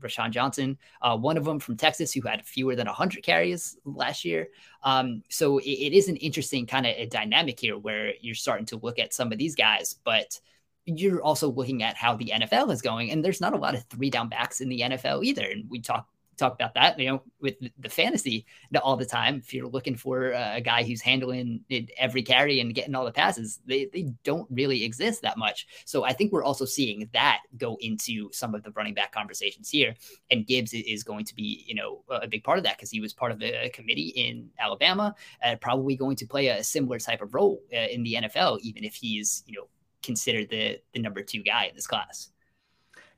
Roschon 0.00 0.30
Johnson, 0.30 0.78
uh, 1.02 1.16
one 1.16 1.36
of 1.36 1.44
them 1.44 1.58
from 1.58 1.76
Texas 1.76 2.12
who 2.12 2.22
had 2.22 2.46
fewer 2.46 2.74
than 2.74 2.86
100 2.86 3.22
carries 3.22 3.76
last 3.84 4.24
year. 4.24 4.48
Um, 4.82 5.22
so 5.28 5.58
it, 5.58 5.68
it 5.68 5.92
is 5.92 6.08
an 6.08 6.16
interesting 6.16 6.66
kind 6.66 6.86
of 6.86 6.94
a 6.96 7.06
dynamic 7.06 7.60
here 7.60 7.76
where 7.76 8.14
you're 8.20 8.34
starting 8.34 8.66
to 8.66 8.78
look 8.78 8.98
at 8.98 9.14
some 9.14 9.32
of 9.32 9.38
these 9.38 9.54
guys, 9.54 9.96
but 10.04 10.40
you're 10.86 11.22
also 11.22 11.50
looking 11.50 11.82
at 11.82 11.96
how 11.96 12.16
the 12.16 12.32
NFL 12.34 12.72
is 12.72 12.82
going. 12.82 13.10
And 13.10 13.24
there's 13.24 13.40
not 13.40 13.52
a 13.52 13.58
lot 13.58 13.74
of 13.74 13.84
three 13.84 14.10
down 14.10 14.28
backs 14.28 14.60
in 14.60 14.68
the 14.68 14.80
NFL 14.80 15.24
either. 15.24 15.44
And 15.44 15.68
we 15.68 15.80
talk 15.80 16.08
talk 16.40 16.54
about 16.54 16.74
that, 16.74 16.98
you 16.98 17.06
know, 17.06 17.22
with 17.40 17.56
the 17.78 17.88
fantasy 17.88 18.46
all 18.82 18.96
the 18.96 19.06
time. 19.06 19.36
If 19.36 19.54
you're 19.54 19.68
looking 19.68 19.96
for 19.96 20.32
a 20.32 20.60
guy 20.60 20.82
who's 20.82 21.00
handling 21.00 21.60
every 21.96 22.22
carry 22.22 22.60
and 22.60 22.74
getting 22.74 22.94
all 22.94 23.04
the 23.04 23.12
passes, 23.12 23.60
they, 23.66 23.88
they 23.92 24.12
don't 24.24 24.48
really 24.50 24.82
exist 24.84 25.22
that 25.22 25.38
much. 25.38 25.66
So 25.84 26.04
I 26.04 26.12
think 26.12 26.32
we're 26.32 26.44
also 26.44 26.64
seeing 26.64 27.08
that 27.12 27.40
go 27.56 27.76
into 27.80 28.30
some 28.32 28.54
of 28.54 28.62
the 28.62 28.72
running 28.72 28.94
back 28.94 29.12
conversations 29.12 29.68
here. 29.68 29.94
And 30.30 30.46
Gibbs 30.46 30.72
is 30.72 31.04
going 31.04 31.24
to 31.26 31.34
be, 31.34 31.64
you 31.66 31.74
know, 31.74 32.02
a 32.10 32.26
big 32.26 32.42
part 32.42 32.58
of 32.58 32.64
that 32.64 32.76
because 32.76 32.90
he 32.90 33.00
was 33.00 33.12
part 33.12 33.32
of 33.32 33.42
a 33.42 33.70
committee 33.70 34.12
in 34.16 34.50
Alabama, 34.58 35.14
uh, 35.44 35.56
probably 35.60 35.96
going 35.96 36.16
to 36.16 36.26
play 36.26 36.48
a 36.48 36.64
similar 36.64 36.98
type 36.98 37.22
of 37.22 37.34
role 37.34 37.60
uh, 37.72 37.86
in 37.90 38.02
the 38.02 38.14
NFL, 38.14 38.60
even 38.60 38.84
if 38.84 38.94
he's, 38.94 39.44
you 39.46 39.56
know, 39.56 39.68
considered 40.02 40.48
the 40.48 40.80
the 40.94 41.00
number 41.00 41.22
two 41.22 41.42
guy 41.42 41.66
in 41.66 41.74
this 41.74 41.86
class. 41.86 42.30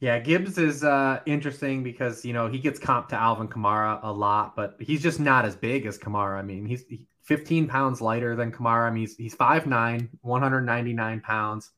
Yeah, 0.03 0.19
Gibbs 0.19 0.59
is 0.59 0.83
uh, 0.83 1.21
interesting 1.27 1.85
because 1.85 2.25
you 2.25 2.33
know 2.33 2.49
he 2.49 2.59
gets 2.59 2.81
comp 2.81 3.09
to 3.11 3.15
Alvin 3.15 3.47
Kamara 3.47 4.01
a 4.03 4.13
lot, 4.13 4.57
but 4.57 4.75
he's 4.81 5.01
just 5.01 5.21
not 5.21 5.45
as 5.45 5.55
big 5.55 5.87
as 5.87 5.97
Kamara. 5.97 6.39
I 6.41 6.43
mean, 6.43 6.67
he's 6.67 6.85
15 7.23 7.69
pounds 7.69 8.01
lighter 8.01 8.35
than 8.35 8.51
Kamara. 8.51 8.89
I 8.89 8.91
mean, 8.91 9.03
he's 9.03 9.17
he's 9.17 9.37
5'9", 9.37 10.09
199 10.23 11.21
pounds, 11.21 11.71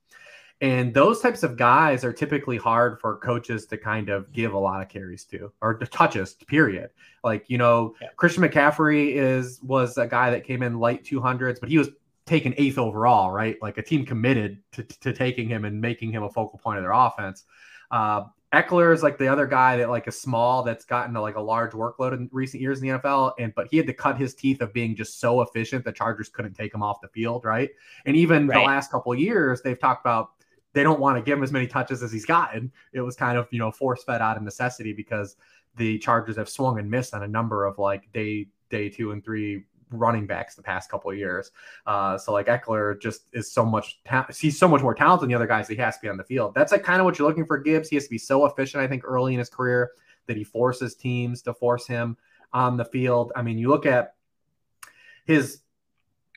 and 0.62 0.94
those 0.94 1.20
types 1.20 1.42
of 1.42 1.58
guys 1.58 2.02
are 2.02 2.14
typically 2.14 2.56
hard 2.56 2.98
for 2.98 3.18
coaches 3.18 3.66
to 3.66 3.76
kind 3.76 4.08
of 4.08 4.32
give 4.32 4.54
a 4.54 4.58
lot 4.58 4.80
of 4.80 4.88
carries 4.88 5.26
to 5.26 5.52
or 5.60 5.74
to 5.74 5.86
touches. 5.86 6.32
Period. 6.32 6.88
Like 7.22 7.44
you 7.50 7.58
know, 7.58 7.94
yeah. 8.00 8.08
Christian 8.16 8.42
McCaffrey 8.42 9.16
is 9.16 9.60
was 9.62 9.98
a 9.98 10.06
guy 10.06 10.30
that 10.30 10.44
came 10.44 10.62
in 10.62 10.78
light 10.78 11.04
200s, 11.04 11.60
but 11.60 11.68
he 11.68 11.76
was 11.76 11.90
taken 12.24 12.54
eighth 12.56 12.78
overall, 12.78 13.30
right? 13.30 13.58
Like 13.60 13.76
a 13.76 13.82
team 13.82 14.06
committed 14.06 14.62
to, 14.72 14.82
to 14.82 15.12
taking 15.12 15.46
him 15.46 15.66
and 15.66 15.78
making 15.78 16.10
him 16.10 16.22
a 16.22 16.30
focal 16.30 16.58
point 16.58 16.78
of 16.78 16.84
their 16.84 16.92
offense. 16.92 17.44
Uh, 17.94 18.24
Ekeler 18.52 18.92
is 18.92 19.04
like 19.04 19.18
the 19.18 19.28
other 19.28 19.46
guy 19.46 19.76
that 19.76 19.88
like 19.88 20.08
a 20.08 20.12
small 20.12 20.64
that's 20.64 20.84
gotten 20.84 21.14
a, 21.14 21.22
like 21.22 21.36
a 21.36 21.40
large 21.40 21.70
workload 21.72 22.12
in 22.12 22.28
recent 22.32 22.60
years 22.60 22.82
in 22.82 22.88
the 22.88 22.98
NFL, 22.98 23.34
and 23.38 23.54
but 23.54 23.68
he 23.70 23.76
had 23.76 23.86
to 23.86 23.92
cut 23.92 24.18
his 24.18 24.34
teeth 24.34 24.60
of 24.60 24.72
being 24.72 24.96
just 24.96 25.20
so 25.20 25.42
efficient 25.42 25.84
the 25.84 25.92
Chargers 25.92 26.28
couldn't 26.28 26.54
take 26.54 26.74
him 26.74 26.82
off 26.82 27.00
the 27.00 27.08
field, 27.08 27.44
right? 27.44 27.70
And 28.04 28.16
even 28.16 28.48
right. 28.48 28.58
the 28.58 28.64
last 28.64 28.90
couple 28.90 29.12
of 29.12 29.20
years, 29.20 29.62
they've 29.62 29.78
talked 29.78 30.04
about 30.04 30.30
they 30.72 30.82
don't 30.82 30.98
want 30.98 31.16
to 31.16 31.22
give 31.22 31.38
him 31.38 31.44
as 31.44 31.52
many 31.52 31.68
touches 31.68 32.02
as 32.02 32.10
he's 32.10 32.24
gotten. 32.24 32.72
It 32.92 33.00
was 33.00 33.14
kind 33.14 33.38
of 33.38 33.46
you 33.52 33.60
know 33.60 33.70
force 33.70 34.02
fed 34.02 34.20
out 34.20 34.36
of 34.36 34.42
necessity 34.42 34.92
because 34.92 35.36
the 35.76 35.98
Chargers 35.98 36.36
have 36.36 36.48
swung 36.48 36.80
and 36.80 36.90
missed 36.90 37.14
on 37.14 37.22
a 37.22 37.28
number 37.28 37.64
of 37.64 37.78
like 37.78 38.12
day 38.12 38.48
day 38.70 38.88
two 38.88 39.12
and 39.12 39.24
three 39.24 39.64
running 39.98 40.26
backs 40.26 40.54
the 40.54 40.62
past 40.62 40.90
couple 40.90 41.10
of 41.10 41.16
years. 41.16 41.50
Uh, 41.86 42.18
so 42.18 42.32
like 42.32 42.46
Ekeler 42.46 43.00
just 43.00 43.26
is 43.32 43.50
so 43.50 43.64
much 43.64 44.00
ta- 44.04 44.26
he's 44.36 44.58
so 44.58 44.68
much 44.68 44.82
more 44.82 44.94
talented 44.94 45.22
than 45.22 45.28
the 45.30 45.34
other 45.34 45.46
guys. 45.46 45.68
He 45.68 45.76
has 45.76 45.96
to 45.96 46.02
be 46.02 46.08
on 46.08 46.16
the 46.16 46.24
field. 46.24 46.54
That's 46.54 46.72
like 46.72 46.82
kind 46.82 47.00
of 47.00 47.04
what 47.04 47.18
you're 47.18 47.28
looking 47.28 47.46
for. 47.46 47.58
Gibbs. 47.58 47.88
He 47.88 47.96
has 47.96 48.04
to 48.04 48.10
be 48.10 48.18
so 48.18 48.46
efficient. 48.46 48.82
I 48.82 48.86
think 48.86 49.02
early 49.04 49.34
in 49.34 49.38
his 49.38 49.48
career 49.48 49.92
that 50.26 50.36
he 50.36 50.44
forces 50.44 50.94
teams 50.94 51.42
to 51.42 51.54
force 51.54 51.86
him 51.86 52.16
on 52.52 52.76
the 52.76 52.84
field. 52.84 53.32
I 53.36 53.42
mean, 53.42 53.58
you 53.58 53.68
look 53.68 53.86
at 53.86 54.14
his 55.24 55.60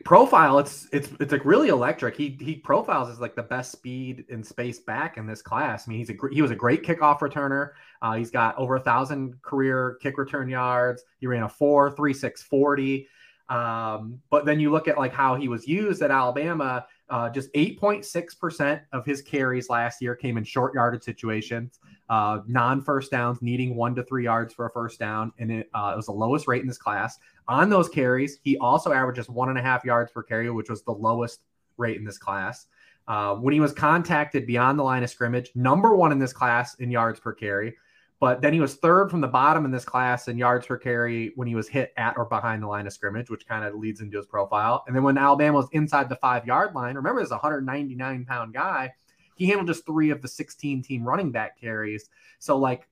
profile 0.06 0.60
it's 0.60 0.88
it's 0.92 1.10
it's 1.20 1.32
like 1.32 1.44
really 1.44 1.70
electric 1.70 2.16
he 2.16 2.38
he 2.40 2.56
profiles 2.56 3.10
as 3.10 3.20
like 3.20 3.36
the 3.36 3.42
best 3.42 3.72
speed 3.72 4.26
and 4.30 4.46
space 4.46 4.80
back 4.80 5.18
in 5.18 5.26
this 5.26 5.42
class 5.42 5.88
i 5.88 5.90
mean 5.90 5.98
he's 5.98 6.12
a 6.12 6.16
he 6.32 6.42
was 6.42 6.52
a 6.52 6.56
great 6.56 6.84
kickoff 6.84 7.20
returner 7.20 7.72
uh, 8.04 8.14
he's 8.14 8.30
got 8.30 8.56
over 8.58 8.76
a 8.76 8.80
thousand 8.80 9.42
career 9.42 9.98
kick 10.00 10.20
return 10.20 10.48
yards 10.48 11.04
he 11.20 11.26
ran 11.26 11.42
a 11.44 11.50
4 11.50 11.92
3 11.92 12.14
6 12.14 12.44
40 12.44 13.08
um, 13.50 14.20
but 14.30 14.46
then 14.46 14.60
you 14.60 14.72
look 14.72 14.88
at 14.88 14.98
like 14.98 15.14
how 15.14 15.36
he 15.36 15.48
was 15.48 15.68
used 15.68 16.02
at 16.02 16.12
Alabama. 16.12 16.86
Uh, 17.10 17.30
just 17.30 17.52
8.6% 17.54 18.82
of 18.92 19.06
his 19.06 19.22
carries 19.22 19.70
last 19.70 20.02
year 20.02 20.14
came 20.14 20.38
in 20.38 20.44
short 20.44 20.74
yarded 20.74 21.02
situations, 21.02 21.80
uh, 22.10 22.40
non 22.48 22.82
first 22.82 23.12
downs, 23.12 23.42
needing 23.42 23.78
one 23.78 23.96
to 23.96 24.04
three 24.04 24.26
yards 24.26 24.54
for 24.54 24.66
a 24.66 24.72
first 24.72 25.00
down. 25.00 25.32
And 25.40 25.50
it, 25.50 25.70
uh, 25.74 25.92
it, 25.94 25.96
was 25.96 26.08
the 26.08 26.12
lowest 26.12 26.48
rate 26.48 26.62
in 26.62 26.68
this 26.68 26.78
class. 26.78 27.18
On 27.48 27.70
those 27.70 27.88
carries, 27.88 28.40
he 28.44 28.58
also 28.58 28.92
averages 28.92 29.30
one 29.30 29.48
and 29.48 29.58
a 29.58 29.62
half 29.62 29.86
yards 29.86 30.12
per 30.12 30.22
carry, 30.22 30.50
which 30.52 30.70
was 30.70 30.84
the 30.84 30.92
lowest 30.92 31.42
rate 31.78 31.98
in 31.98 32.04
this 32.04 32.18
class. 32.18 32.68
Uh, 33.08 33.36
when 33.36 33.54
he 33.54 33.62
was 33.62 33.72
contacted 33.72 34.46
beyond 34.46 34.78
the 34.78 34.84
line 34.84 35.02
of 35.02 35.10
scrimmage, 35.10 35.52
number 35.56 35.96
one 35.96 36.12
in 36.12 36.20
this 36.20 36.34
class 36.34 36.76
in 36.76 36.92
yards 36.92 37.22
per 37.22 37.32
carry. 37.32 37.74
But 38.20 38.42
then 38.42 38.52
he 38.52 38.60
was 38.60 38.76
third 38.76 39.12
from 39.12 39.22
the 39.22 39.28
bottom 39.28 39.64
in 39.64 39.72
this 39.72 39.86
class 39.86 40.28
in 40.28 40.38
yards 40.38 40.66
per 40.66 40.78
carry 40.78 41.34
when 41.36 41.48
he 41.48 41.54
was 41.54 41.68
hit 41.68 41.94
at 41.98 42.18
or 42.18 42.26
behind 42.26 42.64
the 42.64 42.68
line 42.68 42.88
of 42.88 42.94
scrimmage, 42.94 43.30
which 43.30 43.48
kind 43.48 43.64
of 43.64 43.76
leads 43.76 44.02
into 44.02 44.18
his 44.18 44.26
profile. 44.26 44.84
And 44.88 44.96
then 44.96 45.04
when 45.04 45.20
Alabama 45.20 45.58
was 45.58 45.68
inside 45.72 46.10
the 46.10 46.16
five 46.16 46.46
yard 46.46 46.74
line, 46.74 46.96
remember, 46.96 47.22
this 47.22 47.30
a 47.30 47.36
199 47.36 48.26
pound 48.26 48.54
guy. 48.54 48.92
He 49.36 49.46
handled 49.46 49.68
just 49.68 49.86
three 49.86 50.10
of 50.10 50.24
the 50.24 50.28
16 50.28 50.82
team 50.82 51.04
running 51.04 51.32
back 51.32 51.60
carries. 51.60 52.10
So, 52.40 52.58
like, 52.58 52.88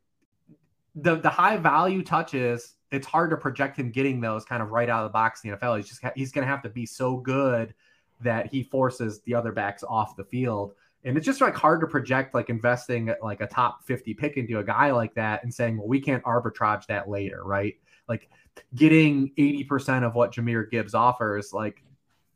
the, 0.93 1.15
the 1.15 1.29
high 1.29 1.57
value 1.57 2.03
touches, 2.03 2.75
it's 2.91 3.07
hard 3.07 3.31
to 3.31 3.37
project 3.37 3.77
him 3.77 3.89
getting 3.89 4.21
those 4.21 4.45
kind 4.45 4.61
of 4.61 4.69
right 4.69 4.89
out 4.89 5.03
of 5.03 5.09
the 5.09 5.13
box 5.13 5.43
in 5.43 5.49
the 5.49 5.57
NFL. 5.57 5.77
He's 5.77 5.87
just 5.87 6.01
he's 6.15 6.31
going 6.31 6.45
to 6.45 6.51
have 6.51 6.61
to 6.61 6.69
be 6.69 6.85
so 6.85 7.17
good 7.17 7.73
that 8.21 8.47
he 8.47 8.61
forces 8.61 9.21
the 9.21 9.33
other 9.33 9.51
backs 9.51 9.83
off 9.83 10.15
the 10.15 10.23
field. 10.23 10.73
And 11.05 11.15
it's 11.17 11.25
just 11.25 11.39
like 11.39 11.55
hard 11.55 11.81
to 11.81 11.87
project 11.87 12.33
like 12.33 12.49
investing 12.49 13.13
like 13.21 13.39
a 13.39 13.47
top 13.47 13.83
50 13.85 14.15
pick 14.15 14.37
into 14.37 14.57
a 14.59 14.63
guy 14.63 14.91
like 14.91 15.13
that 15.13 15.43
and 15.43 15.53
saying, 15.53 15.77
well, 15.77 15.87
we 15.87 16.01
can't 16.01 16.23
arbitrage 16.23 16.87
that 16.87 17.07
later, 17.07 17.43
right? 17.43 17.75
Like 18.09 18.27
getting 18.73 19.31
80% 19.37 20.03
of 20.03 20.15
what 20.15 20.33
Jahmyr 20.33 20.69
Gibbs 20.69 20.95
offers, 20.95 21.53
like 21.53 21.83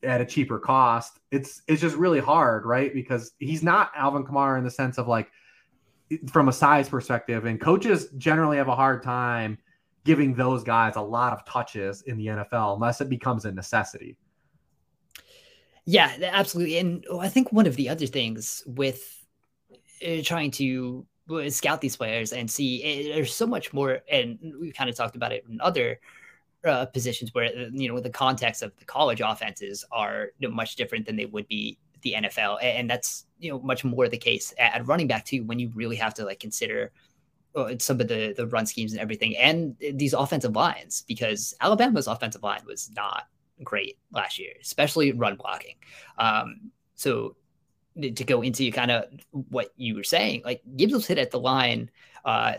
at 0.03 0.21
a 0.21 0.25
cheaper 0.25 0.59
cost, 0.59 1.19
it's 1.31 1.63
it's 1.67 1.81
just 1.81 1.95
really 1.95 2.19
hard, 2.19 2.65
right? 2.65 2.93
Because 2.93 3.31
he's 3.39 3.63
not 3.63 3.91
Alvin 3.95 4.23
Kamara 4.23 4.57
in 4.57 4.63
the 4.63 4.71
sense 4.71 4.97
of 4.97 5.07
like 5.07 5.29
from 6.27 6.47
a 6.47 6.53
size 6.53 6.89
perspective, 6.89 7.45
and 7.45 7.59
coaches 7.59 8.09
generally 8.17 8.57
have 8.57 8.67
a 8.67 8.75
hard 8.75 9.03
time 9.03 9.57
giving 10.05 10.33
those 10.33 10.63
guys 10.63 10.95
a 10.95 11.01
lot 11.01 11.33
of 11.33 11.45
touches 11.45 12.03
in 12.03 12.17
the 12.17 12.27
NFL 12.27 12.75
unless 12.75 13.01
it 13.01 13.09
becomes 13.09 13.45
a 13.45 13.51
necessity. 13.51 14.15
Yeah, 15.89 16.15
absolutely. 16.21 16.77
And 16.77 17.03
I 17.19 17.29
think 17.29 17.51
one 17.51 17.65
of 17.65 17.75
the 17.75 17.89
other 17.89 18.05
things 18.05 18.61
with 18.67 19.25
uh, 20.05 20.21
trying 20.23 20.51
to 20.51 21.03
uh, 21.31 21.49
scout 21.49 21.81
these 21.81 21.95
players 21.95 22.31
and 22.31 22.49
see 22.49 22.83
eh, 22.83 23.15
there's 23.15 23.33
so 23.33 23.47
much 23.47 23.73
more, 23.73 24.01
and 24.11 24.37
we've 24.61 24.75
kind 24.75 24.87
of 24.87 24.95
talked 24.95 25.15
about 25.15 25.31
it 25.31 25.45
in 25.49 25.59
other 25.61 25.99
uh, 26.63 26.85
positions 26.85 27.33
where 27.33 27.51
you 27.73 27.87
know 27.87 27.99
the 27.99 28.09
context 28.11 28.61
of 28.61 28.71
the 28.77 28.85
college 28.85 29.19
offenses 29.19 29.83
are 29.91 30.27
much 30.39 30.75
different 30.75 31.07
than 31.07 31.15
they 31.15 31.25
would 31.25 31.47
be 31.47 31.79
the 32.03 32.13
NFL, 32.13 32.59
and 32.61 32.87
that's 32.87 33.25
you 33.39 33.49
know 33.49 33.59
much 33.59 33.83
more 33.83 34.07
the 34.07 34.17
case 34.17 34.53
at 34.59 34.85
running 34.85 35.07
back 35.07 35.25
too 35.25 35.43
when 35.45 35.57
you 35.57 35.71
really 35.73 35.95
have 35.95 36.13
to 36.13 36.23
like 36.23 36.39
consider 36.39 36.91
uh, 37.55 37.73
some 37.79 37.99
of 37.99 38.07
the 38.07 38.35
the 38.37 38.45
run 38.45 38.67
schemes 38.67 38.91
and 38.91 39.01
everything, 39.01 39.35
and 39.37 39.75
these 39.95 40.13
offensive 40.13 40.55
lines 40.55 41.03
because 41.07 41.55
Alabama's 41.61 42.05
offensive 42.05 42.43
line 42.43 42.61
was 42.67 42.91
not 42.95 43.23
great 43.63 43.97
last 44.11 44.39
year, 44.39 44.53
especially 44.61 45.11
run 45.11 45.35
blocking. 45.35 45.75
Um, 46.17 46.71
so 46.95 47.35
to 48.01 48.23
go 48.23 48.41
into 48.41 48.71
kind 48.71 48.91
of 48.91 49.05
what 49.31 49.73
you 49.75 49.95
were 49.95 50.03
saying, 50.03 50.43
like 50.45 50.61
Gibbs 50.75 50.93
was 50.93 51.07
hit 51.07 51.17
at 51.17 51.31
the 51.31 51.39
line 51.39 51.89
uh, 52.25 52.53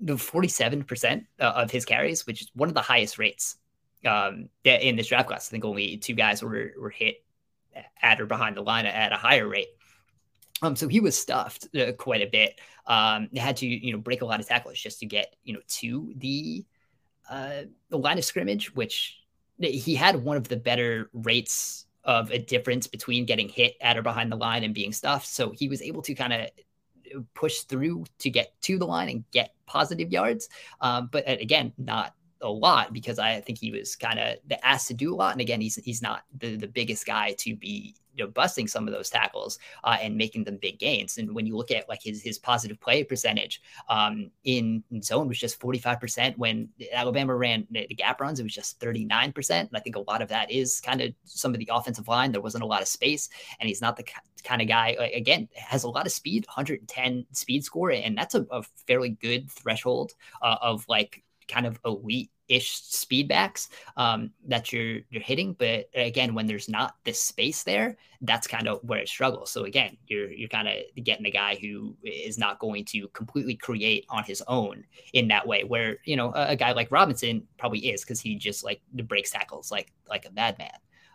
the 0.00 0.14
47% 0.14 1.24
uh, 1.40 1.42
of 1.44 1.70
his 1.70 1.84
carries, 1.84 2.26
which 2.26 2.42
is 2.42 2.50
one 2.54 2.68
of 2.68 2.74
the 2.74 2.80
highest 2.80 3.18
rates 3.18 3.56
um, 4.04 4.48
in 4.64 4.96
this 4.96 5.06
draft 5.06 5.28
class. 5.28 5.48
I 5.48 5.50
think 5.50 5.64
only 5.64 5.96
two 5.96 6.14
guys 6.14 6.42
were, 6.42 6.72
were 6.78 6.90
hit 6.90 7.24
at 8.02 8.20
or 8.20 8.26
behind 8.26 8.56
the 8.56 8.62
line 8.62 8.86
at 8.86 9.12
a 9.12 9.16
higher 9.16 9.46
rate. 9.48 9.68
Um, 10.60 10.76
so 10.76 10.88
he 10.88 11.00
was 11.00 11.18
stuffed 11.18 11.68
uh, 11.76 11.92
quite 11.92 12.22
a 12.22 12.26
bit. 12.26 12.60
Um, 12.86 13.28
had 13.36 13.56
to, 13.58 13.66
you 13.66 13.92
know, 13.92 13.98
break 13.98 14.22
a 14.22 14.26
lot 14.26 14.40
of 14.40 14.46
tackles 14.46 14.78
just 14.78 15.00
to 15.00 15.06
get, 15.06 15.34
you 15.44 15.54
know, 15.54 15.60
to 15.68 16.12
the 16.16 16.64
uh, 17.30 17.62
the 17.88 17.98
line 17.98 18.18
of 18.18 18.24
scrimmage, 18.24 18.74
which 18.74 19.21
he 19.70 19.94
had 19.94 20.16
one 20.16 20.36
of 20.36 20.48
the 20.48 20.56
better 20.56 21.10
rates 21.12 21.86
of 22.04 22.30
a 22.30 22.38
difference 22.38 22.86
between 22.86 23.24
getting 23.24 23.48
hit 23.48 23.74
at 23.80 23.96
or 23.96 24.02
behind 24.02 24.30
the 24.30 24.36
line 24.36 24.64
and 24.64 24.74
being 24.74 24.92
stuffed. 24.92 25.26
So 25.26 25.50
he 25.50 25.68
was 25.68 25.80
able 25.82 26.02
to 26.02 26.14
kind 26.14 26.32
of 26.32 26.50
push 27.34 27.60
through 27.60 28.04
to 28.18 28.30
get 28.30 28.60
to 28.62 28.78
the 28.78 28.86
line 28.86 29.08
and 29.08 29.24
get 29.30 29.54
positive 29.66 30.10
yards. 30.10 30.48
Um, 30.80 31.08
but 31.12 31.28
uh, 31.28 31.36
again, 31.40 31.72
not 31.78 32.14
a 32.40 32.50
lot 32.50 32.92
because 32.92 33.18
I 33.18 33.40
think 33.40 33.58
he 33.58 33.70
was 33.70 33.94
kind 33.96 34.18
of 34.18 34.36
asked 34.62 34.88
to 34.88 34.94
do 34.94 35.14
a 35.14 35.16
lot. 35.16 35.32
And 35.32 35.40
again, 35.40 35.60
he's 35.60 35.76
he's 35.76 36.02
not 36.02 36.22
the, 36.36 36.56
the 36.56 36.66
biggest 36.66 37.06
guy 37.06 37.34
to 37.38 37.54
be 37.54 37.94
you 38.14 38.24
know, 38.24 38.30
busting 38.30 38.66
some 38.66 38.86
of 38.86 38.94
those 38.94 39.10
tackles 39.10 39.58
uh, 39.84 39.96
and 40.00 40.16
making 40.16 40.44
them 40.44 40.56
big 40.56 40.78
gains. 40.78 41.18
And 41.18 41.34
when 41.34 41.46
you 41.46 41.56
look 41.56 41.70
at 41.70 41.88
like 41.88 42.02
his 42.02 42.22
his 42.22 42.38
positive 42.38 42.80
play 42.80 43.04
percentage 43.04 43.62
um, 43.88 44.30
in, 44.44 44.82
zone 45.02 45.28
was 45.28 45.38
just 45.38 45.60
45%. 45.60 46.36
When 46.38 46.68
Alabama 46.92 47.34
ran 47.34 47.66
the 47.70 47.86
gap 47.88 48.20
runs, 48.20 48.40
it 48.40 48.44
was 48.44 48.54
just 48.54 48.80
39%. 48.80 49.50
And 49.50 49.68
I 49.74 49.80
think 49.80 49.96
a 49.96 50.00
lot 50.00 50.22
of 50.22 50.28
that 50.28 50.50
is 50.50 50.80
kind 50.80 51.00
of 51.00 51.12
some 51.24 51.52
of 51.52 51.58
the 51.58 51.70
offensive 51.72 52.08
line. 52.08 52.32
There 52.32 52.40
wasn't 52.40 52.64
a 52.64 52.66
lot 52.66 52.82
of 52.82 52.88
space, 52.88 53.28
and 53.60 53.68
he's 53.68 53.80
not 53.80 53.96
the 53.96 54.04
kind 54.44 54.62
of 54.62 54.68
guy. 54.68 54.90
Again, 55.14 55.48
has 55.54 55.84
a 55.84 55.88
lot 55.88 56.06
of 56.06 56.12
speed, 56.12 56.46
110 56.46 57.26
speed 57.32 57.64
score, 57.64 57.90
and 57.90 58.16
that's 58.16 58.34
a, 58.34 58.46
a 58.50 58.62
fairly 58.86 59.10
good 59.10 59.50
threshold 59.50 60.12
uh, 60.42 60.56
of 60.60 60.84
like 60.88 61.22
kind 61.48 61.66
of 61.66 61.78
elite 61.84 62.30
ish 62.48 62.82
speedbacks 62.82 63.68
um, 63.96 64.30
that 64.46 64.72
you're 64.72 65.00
you're 65.10 65.22
hitting. 65.22 65.54
But 65.54 65.88
again, 65.94 66.34
when 66.34 66.46
there's 66.46 66.68
not 66.68 66.96
this 67.04 67.20
space 67.20 67.62
there, 67.62 67.96
that's 68.22 68.46
kind 68.46 68.68
of 68.68 68.80
where 68.82 69.00
it 69.00 69.08
struggles. 69.08 69.50
So 69.50 69.64
again, 69.64 69.96
you're 70.06 70.30
you're 70.30 70.48
kind 70.48 70.68
of 70.68 70.74
getting 71.02 71.26
a 71.26 71.30
guy 71.30 71.56
who 71.60 71.96
is 72.02 72.38
not 72.38 72.58
going 72.58 72.84
to 72.86 73.08
completely 73.08 73.54
create 73.56 74.06
on 74.08 74.24
his 74.24 74.42
own 74.48 74.84
in 75.12 75.28
that 75.28 75.46
way. 75.46 75.64
Where 75.64 75.98
you 76.04 76.16
know 76.16 76.32
a, 76.34 76.50
a 76.50 76.56
guy 76.56 76.72
like 76.72 76.90
Robinson 76.90 77.46
probably 77.58 77.90
is 77.90 78.02
because 78.02 78.20
he 78.20 78.36
just 78.36 78.64
like 78.64 78.80
breaks 79.04 79.30
tackles 79.30 79.70
like 79.70 79.92
like 80.08 80.26
a 80.26 80.32
madman. 80.32 80.70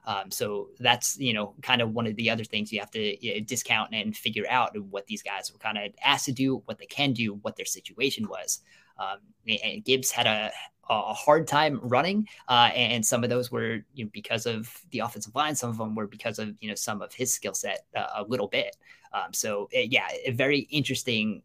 Um, 0.06 0.32
so 0.32 0.70
that's 0.80 1.20
you 1.20 1.34
know 1.34 1.54
kind 1.62 1.82
of 1.82 1.92
one 1.92 2.08
of 2.08 2.16
the 2.16 2.30
other 2.30 2.46
things 2.46 2.72
you 2.72 2.80
have 2.80 2.92
to 2.92 3.26
you 3.26 3.36
know, 3.36 3.40
discount 3.42 3.94
and 3.94 4.16
figure 4.16 4.46
out 4.50 4.72
what 4.90 5.06
these 5.06 5.22
guys 5.22 5.52
were 5.52 5.60
kind 5.60 5.78
of 5.78 5.92
asked 6.04 6.26
to 6.26 6.32
do, 6.32 6.62
what 6.66 6.80
they 6.80 6.86
can 6.86 7.12
do, 7.12 7.34
what 7.42 7.58
their 7.58 7.66
situation 7.66 8.28
was. 8.30 8.62
Um, 9.00 9.20
and 9.48 9.84
Gibbs 9.84 10.12
had 10.12 10.28
a 10.28 10.52
a 10.90 11.14
hard 11.14 11.48
time 11.48 11.80
running, 11.84 12.28
uh, 12.48 12.70
and 12.74 13.06
some 13.06 13.24
of 13.24 13.30
those 13.30 13.52
were 13.52 13.80
you 13.94 14.06
know, 14.06 14.10
because 14.14 14.46
of 14.46 14.74
the 14.92 15.00
offensive 15.00 15.36
line. 15.36 15.56
Some 15.56 15.70
of 15.70 15.78
them 15.78 15.96
were 15.96 16.08
because 16.08 16.40
of 16.40 16.56
you 16.60 16.70
know 16.70 16.76
some 16.76 17.02
of 17.02 17.14
his 17.14 17.34
skill 17.34 17.54
set 17.54 17.86
uh, 17.96 18.08
a 18.18 18.24
little 18.24 18.48
bit. 18.48 18.76
Um, 19.14 19.34
so 19.34 19.70
uh, 19.76 19.80
yeah, 19.80 20.08
a 20.26 20.32
very 20.32 20.60
interesting 20.60 21.42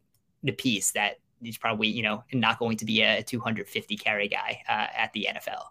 piece 0.57 0.91
that 0.91 1.19
he's 1.41 1.57
probably 1.57 1.87
you 1.87 2.03
know 2.03 2.23
not 2.33 2.59
going 2.59 2.77
to 2.77 2.85
be 2.85 3.01
a 3.01 3.23
250 3.23 3.97
carry 3.97 4.27
guy 4.27 4.61
uh, 4.67 4.87
at 4.95 5.11
the 5.13 5.27
NFL. 5.29 5.65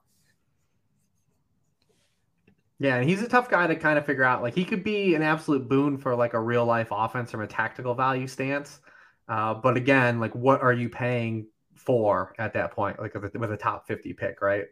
Yeah, 2.78 2.96
and 2.96 3.08
he's 3.08 3.22
a 3.22 3.28
tough 3.28 3.48
guy 3.48 3.68
to 3.68 3.76
kind 3.76 3.96
of 3.96 4.04
figure 4.04 4.24
out. 4.24 4.42
Like 4.42 4.54
he 4.54 4.64
could 4.64 4.82
be 4.82 5.14
an 5.14 5.22
absolute 5.22 5.68
boon 5.68 5.96
for 5.96 6.16
like 6.16 6.34
a 6.34 6.40
real 6.40 6.66
life 6.66 6.88
offense 6.90 7.30
from 7.30 7.40
a 7.40 7.46
tactical 7.46 7.94
value 7.94 8.26
stance. 8.26 8.80
Uh, 9.28 9.54
but 9.54 9.76
again, 9.76 10.18
like 10.18 10.34
what 10.34 10.60
are 10.62 10.72
you 10.72 10.88
paying 10.88 11.46
four 11.84 12.34
at 12.38 12.52
that 12.54 12.72
point, 12.72 12.98
like 13.00 13.14
with 13.14 13.34
a, 13.34 13.38
with 13.38 13.52
a 13.52 13.56
top 13.56 13.86
50 13.86 14.12
pick, 14.14 14.40
right? 14.40 14.64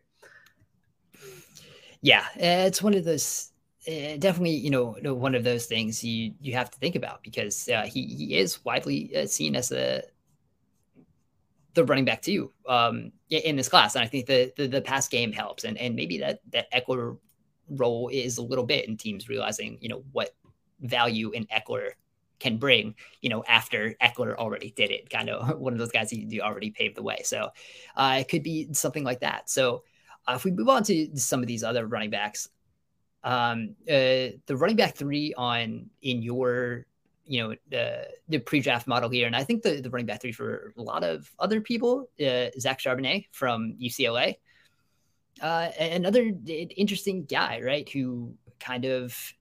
Yeah, 2.03 2.25
it's 2.37 2.83
one 2.83 2.95
of 2.95 3.05
those 3.05 3.51
uh, 3.89 4.17
definitely 4.19 4.57
you 4.57 4.71
know 4.71 4.95
one 5.15 5.35
of 5.35 5.43
those 5.43 5.67
things 5.67 6.05
you 6.05 6.35
you 6.41 6.53
have 6.53 6.71
to 6.71 6.79
think 6.79 6.97
about 6.97 7.23
because 7.23 7.69
uh, 7.69 7.83
he 7.83 8.05
he 8.07 8.37
is 8.37 8.65
widely 8.65 9.15
uh, 9.17 9.27
seen 9.27 9.57
as 9.57 9.73
a 9.73 10.03
the 11.75 11.85
running 11.85 12.05
back 12.05 12.21
two 12.21 12.53
um, 12.69 13.13
in 13.31 13.57
this 13.57 13.69
class, 13.69 13.95
and 13.95 14.05
I 14.05 14.09
think 14.09 14.27
the, 14.27 14.53
the, 14.57 14.67
the 14.67 15.09
game 15.11 15.33
helps, 15.33 15.65
and 15.65 15.79
and 15.79 15.95
maybe 15.95 16.19
that 16.19 16.41
that 16.53 16.71
Ekeler 16.73 17.17
role 17.69 18.09
is 18.13 18.39
a 18.39 18.43
little 18.43 18.67
bit 18.67 18.89
in 18.89 18.97
teams 18.97 19.29
realizing 19.29 19.79
you 19.81 19.89
know 19.89 20.03
what 20.13 20.35
value 20.81 21.31
in 21.31 21.47
Ekeler 21.47 21.91
can 22.41 22.57
bring, 22.57 22.95
you 23.21 23.29
know, 23.29 23.45
after 23.47 23.95
Ekeler 24.03 24.35
already 24.35 24.73
did 24.73 24.91
it, 24.91 25.11
kind 25.11 25.31
of 25.31 25.59
one 25.61 25.73
of 25.73 25.79
those 25.79 25.93
guys 25.93 26.11
who 26.11 26.41
already 26.41 26.71
paved 26.71 26.97
the 26.97 27.03
way. 27.03 27.21
So 27.25 27.51
uh, 27.97 28.17
it 28.21 28.29
could 28.29 28.43
be 28.43 28.73
something 28.73 29.05
like 29.05 29.21
that. 29.21 29.49
So 29.49 29.85
uh, 30.27 30.35
if 30.35 30.45
we 30.45 30.51
move 30.51 30.69
on 30.69 30.83
to 30.85 31.17
some 31.17 31.41
of 31.41 31.47
these 31.47 31.63
other 31.63 31.87
running 31.87 32.11
backs, 32.11 32.49
um, 33.23 33.77
uh, 33.89 34.35
the 34.47 34.57
running 34.57 34.77
back 34.77 34.97
three 34.97 35.35
on 35.35 35.91
in 36.03 36.23
your 36.23 36.87
you 37.27 37.43
know 37.43 37.55
the 37.69 38.09
the 38.29 38.39
pre-draft 38.39 38.89
model 38.89 39.09
here, 39.09 39.27
and 39.27 39.37
I 39.37 39.45
think 39.45 39.63
the 39.63 39.81
the 39.81 39.91
running 39.91 40.07
back 40.07 40.21
three 40.21 40.33
for 40.33 40.73
a 40.77 40.83
lot 40.83 41.05
of 41.05 41.31
other 41.39 41.61
people, 41.61 42.09
uh, 42.21 42.47
Zach 42.59 42.81
Charbonnet 42.81 43.27
from 43.31 43.77
UCLA, 43.81 44.37
uh, 45.41 45.69
another 45.79 46.33
interesting 46.47 47.25
guy, 47.25 47.61
right? 47.63 47.89
Who 47.89 48.35
kind 48.59 48.85
of 48.85 49.35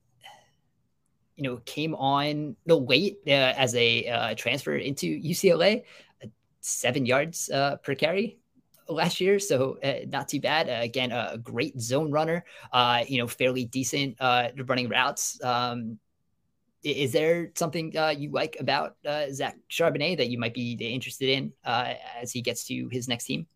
you 1.40 1.44
know, 1.44 1.58
came 1.64 1.96
on 1.96 2.58
the 2.66 2.78
late 2.78 3.20
uh, 3.26 3.54
as 3.56 3.74
a 3.74 4.06
uh, 4.10 4.36
transfer 4.36 4.76
into 4.76 5.08
UCLA, 5.08 5.84
uh, 6.22 6.28
seven 6.60 7.06
yards 7.06 7.50
uh, 7.50 7.78
per 7.78 7.96
carry 7.96 8.40
last 8.90 9.22
year, 9.22 9.40
so 9.40 9.78
uh, 9.82 10.06
not 10.08 10.28
too 10.28 10.42
bad. 10.42 10.68
Uh, 10.68 10.84
again, 10.84 11.14
a 11.14 11.38
great 11.38 11.80
zone 11.80 12.12
runner. 12.12 12.44
you 13.08 13.20
know, 13.20 13.28
fairly 13.28 13.64
decent 13.64 14.18
running 14.20 14.90
routes. 14.90 15.42
Um, 15.42 15.98
is 16.84 17.14
there 17.14 17.52
something 17.56 17.94
you 18.18 18.32
like 18.32 18.58
about 18.60 18.98
Zach 19.32 19.58
Charbonnet 19.70 20.18
that 20.18 20.30
you 20.30 20.38
might 20.38 20.54
be 20.54 20.74
interested 20.74 21.30
in 21.30 21.54
as 21.64 22.34
he 22.34 22.42
gets 22.42 22.66
to 22.66 22.90
his 22.90 23.08
next 23.08 23.26
team? 23.26 23.48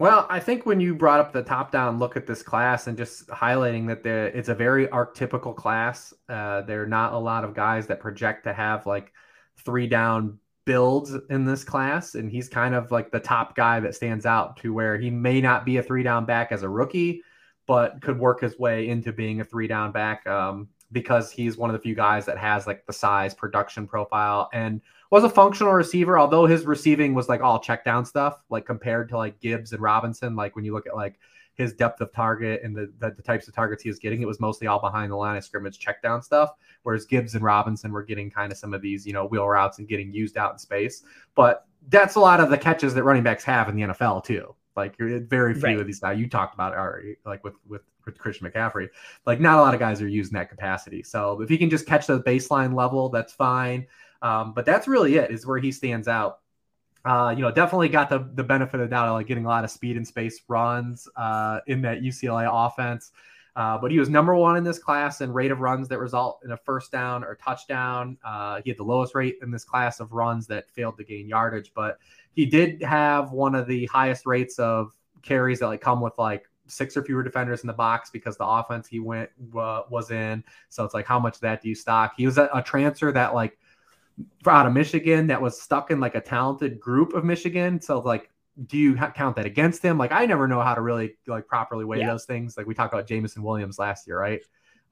Well, 0.00 0.26
I 0.30 0.40
think 0.40 0.64
when 0.64 0.80
you 0.80 0.94
brought 0.94 1.20
up 1.20 1.30
the 1.30 1.42
top 1.42 1.70
down 1.70 1.98
look 1.98 2.16
at 2.16 2.26
this 2.26 2.42
class 2.42 2.86
and 2.86 2.96
just 2.96 3.26
highlighting 3.28 3.86
that 3.88 4.06
it's 4.06 4.48
a 4.48 4.54
very 4.54 4.86
archetypical 4.86 5.54
class, 5.54 6.14
uh, 6.26 6.62
there 6.62 6.82
are 6.82 6.86
not 6.86 7.12
a 7.12 7.18
lot 7.18 7.44
of 7.44 7.52
guys 7.52 7.86
that 7.88 8.00
project 8.00 8.44
to 8.44 8.54
have 8.54 8.86
like 8.86 9.12
three 9.58 9.86
down 9.86 10.38
builds 10.64 11.14
in 11.28 11.44
this 11.44 11.64
class. 11.64 12.14
And 12.14 12.30
he's 12.30 12.48
kind 12.48 12.74
of 12.74 12.90
like 12.90 13.10
the 13.10 13.20
top 13.20 13.54
guy 13.54 13.78
that 13.80 13.94
stands 13.94 14.24
out 14.24 14.56
to 14.62 14.72
where 14.72 14.96
he 14.96 15.10
may 15.10 15.42
not 15.42 15.66
be 15.66 15.76
a 15.76 15.82
three 15.82 16.02
down 16.02 16.24
back 16.24 16.50
as 16.50 16.62
a 16.62 16.68
rookie, 16.68 17.20
but 17.66 18.00
could 18.00 18.18
work 18.18 18.40
his 18.40 18.58
way 18.58 18.88
into 18.88 19.12
being 19.12 19.42
a 19.42 19.44
three 19.44 19.66
down 19.66 19.92
back 19.92 20.26
um, 20.26 20.68
because 20.92 21.30
he's 21.30 21.56
one 21.56 21.70
of 21.70 21.74
the 21.74 21.82
few 21.82 21.94
guys 21.94 22.26
that 22.26 22.38
has 22.38 22.66
like 22.66 22.84
the 22.86 22.92
size 22.92 23.34
production 23.34 23.86
profile 23.86 24.48
and 24.52 24.80
was 25.10 25.24
a 25.24 25.28
functional 25.28 25.72
receiver, 25.72 26.18
although 26.18 26.46
his 26.46 26.64
receiving 26.64 27.14
was 27.14 27.28
like 27.28 27.40
all 27.40 27.58
check 27.58 27.84
down 27.84 28.04
stuff, 28.04 28.42
like 28.48 28.64
compared 28.64 29.08
to 29.08 29.16
like 29.16 29.40
Gibbs 29.40 29.72
and 29.72 29.82
Robinson. 29.82 30.36
Like 30.36 30.54
when 30.54 30.64
you 30.64 30.72
look 30.72 30.86
at 30.86 30.94
like 30.94 31.18
his 31.54 31.72
depth 31.74 32.00
of 32.00 32.12
target 32.12 32.62
and 32.62 32.76
the, 32.76 32.92
the, 32.98 33.10
the, 33.10 33.22
types 33.22 33.46
of 33.46 33.54
targets 33.54 33.82
he 33.82 33.88
was 33.88 33.98
getting, 33.98 34.22
it 34.22 34.26
was 34.26 34.40
mostly 34.40 34.66
all 34.66 34.80
behind 34.80 35.10
the 35.10 35.16
line 35.16 35.36
of 35.36 35.44
scrimmage 35.44 35.78
check 35.78 36.00
down 36.00 36.22
stuff. 36.22 36.50
Whereas 36.84 37.04
Gibbs 37.04 37.34
and 37.34 37.44
Robinson 37.44 37.92
were 37.92 38.04
getting 38.04 38.30
kind 38.30 38.50
of 38.50 38.58
some 38.58 38.72
of 38.72 38.80
these, 38.80 39.06
you 39.06 39.12
know, 39.12 39.26
wheel 39.26 39.46
routes 39.46 39.78
and 39.78 39.88
getting 39.88 40.12
used 40.12 40.38
out 40.38 40.52
in 40.52 40.58
space. 40.58 41.02
But 41.34 41.66
that's 41.88 42.14
a 42.14 42.20
lot 42.20 42.40
of 42.40 42.50
the 42.50 42.58
catches 42.58 42.94
that 42.94 43.04
running 43.04 43.22
backs 43.22 43.44
have 43.44 43.68
in 43.68 43.76
the 43.76 43.82
NFL 43.82 44.24
too. 44.24 44.54
Like 44.76 44.96
very 44.98 45.54
few 45.54 45.62
right. 45.62 45.78
of 45.78 45.86
these 45.86 46.00
guys 46.00 46.18
you 46.18 46.28
talked 46.28 46.54
about 46.54 46.74
are 46.74 47.02
like 47.24 47.42
with 47.44 47.54
with 47.68 47.82
with 48.06 48.18
Christian 48.18 48.50
McCaffrey. 48.50 48.88
Like 49.26 49.40
not 49.40 49.58
a 49.58 49.60
lot 49.60 49.74
of 49.74 49.80
guys 49.80 50.00
are 50.00 50.08
using 50.08 50.34
that 50.34 50.48
capacity. 50.48 51.02
So 51.02 51.40
if 51.40 51.48
he 51.48 51.58
can 51.58 51.70
just 51.70 51.86
catch 51.86 52.06
the 52.06 52.20
baseline 52.20 52.74
level, 52.74 53.08
that's 53.08 53.32
fine. 53.32 53.86
Um, 54.22 54.52
but 54.54 54.66
that's 54.66 54.86
really 54.86 55.16
it, 55.16 55.30
is 55.30 55.46
where 55.46 55.58
he 55.58 55.72
stands 55.72 56.08
out. 56.08 56.40
Uh, 57.04 57.32
you 57.34 57.42
know, 57.42 57.50
definitely 57.50 57.88
got 57.88 58.10
the 58.10 58.30
the 58.34 58.44
benefit 58.44 58.80
of 58.80 58.88
the 58.88 58.94
doubt 58.94 59.12
like 59.12 59.26
getting 59.26 59.46
a 59.46 59.48
lot 59.48 59.64
of 59.64 59.70
speed 59.70 59.96
and 59.96 60.06
space 60.06 60.40
runs 60.48 61.08
uh, 61.16 61.60
in 61.66 61.82
that 61.82 62.02
UCLA 62.02 62.48
offense. 62.50 63.12
Uh, 63.60 63.76
but 63.76 63.90
he 63.90 63.98
was 63.98 64.08
number 64.08 64.34
one 64.34 64.56
in 64.56 64.64
this 64.64 64.78
class 64.78 65.20
in 65.20 65.30
rate 65.30 65.50
of 65.50 65.60
runs 65.60 65.86
that 65.86 65.98
result 65.98 66.40
in 66.46 66.52
a 66.52 66.56
first 66.56 66.90
down 66.90 67.22
or 67.22 67.34
touchdown. 67.34 68.16
Uh, 68.24 68.58
he 68.64 68.70
had 68.70 68.78
the 68.78 68.82
lowest 68.82 69.14
rate 69.14 69.36
in 69.42 69.50
this 69.50 69.64
class 69.64 70.00
of 70.00 70.14
runs 70.14 70.46
that 70.46 70.70
failed 70.70 70.96
to 70.96 71.04
gain 71.04 71.28
yardage, 71.28 71.70
but 71.74 71.98
he 72.32 72.46
did 72.46 72.82
have 72.82 73.32
one 73.32 73.54
of 73.54 73.66
the 73.66 73.84
highest 73.84 74.24
rates 74.24 74.58
of 74.58 74.96
carries 75.20 75.58
that 75.58 75.66
like 75.66 75.82
come 75.82 76.00
with 76.00 76.14
like 76.16 76.48
six 76.68 76.96
or 76.96 77.04
fewer 77.04 77.22
defenders 77.22 77.60
in 77.60 77.66
the 77.66 77.74
box 77.74 78.08
because 78.08 78.38
the 78.38 78.46
offense 78.46 78.88
he 78.88 78.98
went 78.98 79.28
was 79.52 80.10
in. 80.10 80.42
So 80.70 80.82
it's 80.82 80.94
like, 80.94 81.04
how 81.04 81.18
much 81.18 81.38
that 81.40 81.60
do 81.60 81.68
you 81.68 81.74
stock? 81.74 82.14
He 82.16 82.24
was 82.24 82.38
a, 82.38 82.48
a 82.54 82.62
transfer 82.62 83.12
that 83.12 83.34
like 83.34 83.58
out 84.46 84.64
of 84.64 84.72
Michigan 84.72 85.26
that 85.26 85.42
was 85.42 85.60
stuck 85.60 85.90
in 85.90 86.00
like 86.00 86.14
a 86.14 86.20
talented 86.22 86.80
group 86.80 87.12
of 87.12 87.26
Michigan. 87.26 87.78
So 87.78 87.98
like, 87.98 88.29
do 88.66 88.76
you 88.76 88.94
count 88.96 89.36
that 89.36 89.46
against 89.46 89.82
him? 89.82 89.98
Like, 89.98 90.12
I 90.12 90.26
never 90.26 90.46
know 90.48 90.60
how 90.60 90.74
to 90.74 90.80
really 90.80 91.16
like 91.26 91.46
properly 91.46 91.84
weigh 91.84 92.00
yeah. 92.00 92.08
those 92.08 92.24
things. 92.24 92.56
Like 92.56 92.66
we 92.66 92.74
talked 92.74 92.92
about 92.92 93.06
Jameson 93.06 93.42
Williams 93.42 93.78
last 93.78 94.06
year, 94.06 94.18
right? 94.18 94.40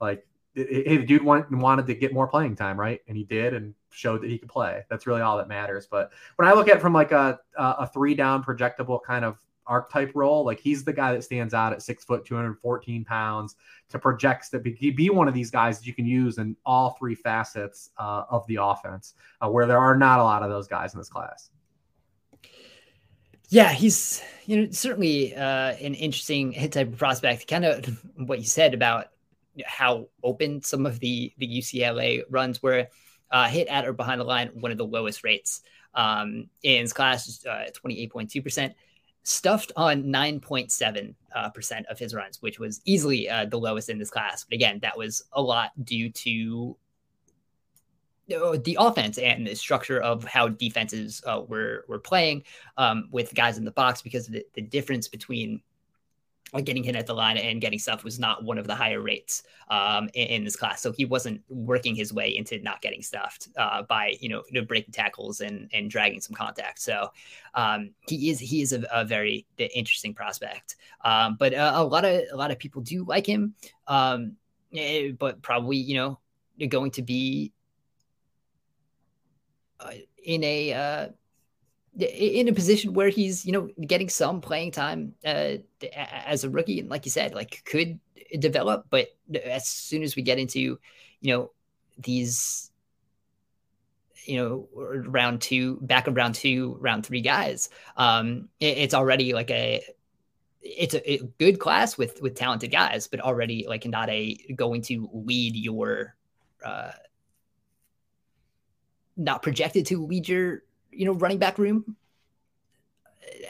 Like, 0.00 0.26
hey, 0.54 0.96
the 0.96 1.04
dude 1.04 1.22
want, 1.22 1.50
wanted 1.50 1.86
to 1.86 1.94
get 1.94 2.12
more 2.12 2.26
playing 2.26 2.56
time, 2.56 2.78
right? 2.78 3.00
And 3.08 3.16
he 3.16 3.24
did, 3.24 3.54
and 3.54 3.74
showed 3.90 4.22
that 4.22 4.30
he 4.30 4.38
could 4.38 4.48
play. 4.48 4.84
That's 4.88 5.06
really 5.06 5.20
all 5.20 5.36
that 5.38 5.48
matters. 5.48 5.86
But 5.90 6.12
when 6.36 6.48
I 6.48 6.52
look 6.52 6.68
at 6.68 6.80
from 6.80 6.92
like 6.92 7.12
a 7.12 7.40
a 7.56 7.86
three 7.86 8.14
down 8.14 8.42
projectable 8.42 9.02
kind 9.02 9.24
of 9.24 9.38
archetype 9.66 10.12
role, 10.14 10.44
like 10.44 10.58
he's 10.58 10.84
the 10.84 10.92
guy 10.92 11.12
that 11.12 11.22
stands 11.22 11.54
out 11.54 11.72
at 11.72 11.82
six 11.82 12.04
foot, 12.04 12.24
214 12.24 13.04
pounds, 13.04 13.56
to 13.90 13.98
projects 13.98 14.48
that 14.48 14.62
be, 14.62 14.90
be 14.90 15.10
one 15.10 15.28
of 15.28 15.34
these 15.34 15.50
guys 15.50 15.78
that 15.78 15.86
you 15.86 15.94
can 15.94 16.06
use 16.06 16.38
in 16.38 16.56
all 16.64 16.96
three 16.98 17.14
facets 17.14 17.90
uh, 17.98 18.24
of 18.30 18.46
the 18.46 18.56
offense, 18.56 19.14
uh, 19.40 19.48
where 19.48 19.66
there 19.66 19.78
are 19.78 19.96
not 19.96 20.18
a 20.20 20.22
lot 20.22 20.42
of 20.42 20.48
those 20.48 20.66
guys 20.66 20.94
in 20.94 20.98
this 20.98 21.10
class. 21.10 21.50
Yeah, 23.48 23.72
he's 23.72 24.22
you 24.46 24.56
know 24.56 24.70
certainly 24.70 25.34
uh, 25.34 25.72
an 25.72 25.94
interesting 25.94 26.52
hit 26.52 26.72
type 26.72 26.88
of 26.88 26.98
prospect. 26.98 27.46
Kind 27.48 27.64
of 27.64 27.98
what 28.16 28.38
you 28.38 28.44
said 28.44 28.74
about 28.74 29.08
how 29.64 30.08
open 30.22 30.62
some 30.62 30.86
of 30.86 31.00
the 31.00 31.32
the 31.38 31.46
UCLA 31.46 32.22
runs 32.30 32.62
were. 32.62 32.88
Uh, 33.30 33.46
hit 33.46 33.68
at 33.68 33.86
or 33.86 33.92
behind 33.92 34.18
the 34.18 34.24
line, 34.24 34.48
one 34.54 34.72
of 34.72 34.78
the 34.78 34.86
lowest 34.86 35.22
rates 35.22 35.60
um, 35.94 36.48
in 36.62 36.80
his 36.80 36.94
class, 36.94 37.44
uh, 37.44 37.66
28.2%, 37.84 38.72
stuffed 39.22 39.70
on 39.76 40.04
9.7 40.04 41.14
uh, 41.34 41.50
percent 41.50 41.84
of 41.90 41.98
his 41.98 42.14
runs, 42.14 42.40
which 42.40 42.58
was 42.58 42.80
easily 42.86 43.28
uh, 43.28 43.44
the 43.44 43.58
lowest 43.58 43.90
in 43.90 43.98
this 43.98 44.08
class. 44.08 44.44
But 44.44 44.54
again, 44.54 44.78
that 44.80 44.96
was 44.96 45.24
a 45.34 45.42
lot 45.42 45.72
due 45.84 46.10
to 46.10 46.74
the 48.28 48.76
offense 48.78 49.18
and 49.18 49.46
the 49.46 49.54
structure 49.54 50.00
of 50.00 50.24
how 50.24 50.48
defenses 50.48 51.22
uh, 51.26 51.42
were 51.46 51.84
were 51.88 51.98
playing 51.98 52.44
um, 52.76 53.08
with 53.10 53.34
guys 53.34 53.58
in 53.58 53.64
the 53.64 53.70
box 53.70 54.02
because 54.02 54.26
the, 54.26 54.44
the 54.54 54.62
difference 54.62 55.08
between 55.08 55.62
getting 56.64 56.82
hit 56.82 56.96
at 56.96 57.06
the 57.06 57.14
line 57.14 57.36
and 57.36 57.60
getting 57.60 57.78
stuff 57.78 58.04
was 58.04 58.18
not 58.18 58.42
one 58.42 58.56
of 58.56 58.66
the 58.66 58.74
higher 58.74 59.02
rates 59.02 59.42
um, 59.68 60.08
in, 60.14 60.28
in, 60.28 60.44
this 60.44 60.56
class. 60.56 60.80
So 60.80 60.92
he 60.92 61.04
wasn't 61.04 61.42
working 61.50 61.94
his 61.94 62.12
way 62.12 62.34
into 62.34 62.58
not 62.60 62.80
getting 62.80 63.02
stuffed 63.02 63.48
uh, 63.56 63.82
by 63.82 64.16
you 64.20 64.28
know 64.30 64.42
breaking 64.66 64.92
tackles 64.92 65.40
and 65.40 65.68
and 65.72 65.90
dragging 65.90 66.20
some 66.20 66.34
contact. 66.34 66.80
So 66.80 67.10
um, 67.54 67.90
he 68.08 68.30
is 68.30 68.38
he 68.38 68.62
is 68.62 68.72
a, 68.72 68.86
a 68.92 69.04
very 69.04 69.46
interesting 69.58 70.14
prospect. 70.14 70.76
Um, 71.04 71.36
but 71.38 71.52
uh, 71.52 71.72
a 71.74 71.84
lot 71.84 72.04
of 72.04 72.22
a 72.32 72.36
lot 72.36 72.50
of 72.50 72.58
people 72.58 72.80
do 72.80 73.04
like 73.04 73.26
him, 73.26 73.54
um, 73.86 74.36
eh, 74.74 75.10
but 75.18 75.42
probably 75.42 75.76
you 75.76 75.96
know 75.96 76.18
going 76.68 76.90
to 76.92 77.02
be 77.02 77.52
uh, 77.52 77.57
in 80.24 80.44
a 80.44 80.72
uh, 80.72 81.08
in 81.98 82.48
a 82.48 82.52
position 82.52 82.94
where 82.94 83.08
he's 83.08 83.44
you 83.44 83.52
know 83.52 83.68
getting 83.86 84.08
some 84.08 84.40
playing 84.40 84.70
time 84.70 85.14
uh, 85.24 85.54
as 85.96 86.44
a 86.44 86.50
rookie. 86.50 86.80
And 86.80 86.88
like 86.88 87.04
you 87.04 87.10
said 87.10 87.34
like 87.34 87.62
could 87.64 87.98
develop 88.38 88.86
but 88.90 89.08
as 89.44 89.66
soon 89.66 90.02
as 90.02 90.16
we 90.16 90.22
get 90.22 90.38
into 90.38 90.78
you 91.20 91.34
know 91.34 91.50
these 91.98 92.70
you 94.24 94.36
know 94.36 94.68
round 95.08 95.40
two 95.40 95.78
back 95.80 96.06
of 96.06 96.16
round 96.16 96.34
two 96.34 96.76
round 96.80 97.06
three 97.06 97.20
guys 97.20 97.70
um 97.96 98.48
it, 98.60 98.78
it's 98.78 98.94
already 98.94 99.32
like 99.32 99.50
a 99.50 99.82
it's 100.60 100.94
a, 100.94 101.12
a, 101.12 101.18
good 101.38 101.58
class 101.58 101.96
with 101.96 102.20
with 102.20 102.34
talented 102.34 102.70
guys 102.70 103.06
but 103.06 103.20
already 103.20 103.64
like 103.66 103.86
not 103.86 104.10
a 104.10 104.34
going 104.54 104.82
to 104.82 105.08
lead 105.12 105.56
your 105.56 106.14
uh 106.64 106.90
not 109.18 109.42
projected 109.42 109.84
to 109.86 110.06
lead 110.06 110.28
your 110.28 110.62
you 110.90 111.04
know 111.04 111.12
running 111.12 111.38
back 111.38 111.58
room 111.58 111.96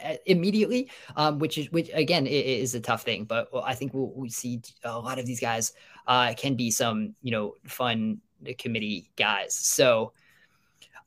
uh, 0.03 0.15
immediately, 0.25 0.89
um, 1.15 1.39
which 1.39 1.57
is 1.57 1.71
which 1.71 1.89
again 1.93 2.27
is 2.27 2.75
a 2.75 2.79
tough 2.79 3.03
thing. 3.03 3.23
But 3.23 3.49
I 3.63 3.75
think 3.75 3.93
we'll, 3.93 4.11
we 4.13 4.29
see 4.29 4.61
a 4.83 4.99
lot 4.99 5.19
of 5.19 5.25
these 5.25 5.39
guys 5.39 5.73
uh, 6.07 6.33
can 6.37 6.55
be 6.55 6.71
some 6.71 7.15
you 7.21 7.31
know 7.31 7.55
fun 7.65 8.19
committee 8.57 9.09
guys. 9.15 9.53
So 9.53 10.13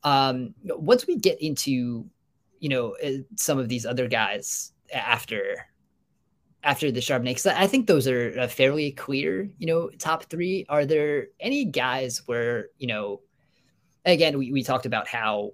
um, 0.04 0.54
once 0.64 1.06
we 1.06 1.16
get 1.16 1.40
into 1.42 2.06
you 2.60 2.68
know 2.68 2.96
uh, 3.04 3.22
some 3.36 3.58
of 3.58 3.68
these 3.68 3.84
other 3.84 4.08
guys 4.08 4.72
after 4.92 5.66
after 6.64 6.92
the 6.92 7.00
Charbonnet, 7.00 7.24
because 7.24 7.46
I 7.46 7.66
think 7.66 7.86
those 7.86 8.06
are 8.06 8.46
fairly 8.48 8.92
clear. 8.92 9.50
You 9.58 9.66
know, 9.66 9.90
top 9.98 10.24
three. 10.24 10.64
Are 10.68 10.86
there 10.86 11.28
any 11.40 11.64
guys 11.64 12.22
where 12.26 12.68
you 12.78 12.86
know? 12.86 13.20
Again, 14.04 14.38
we, 14.38 14.52
we 14.52 14.62
talked 14.62 14.86
about 14.86 15.06
how 15.08 15.52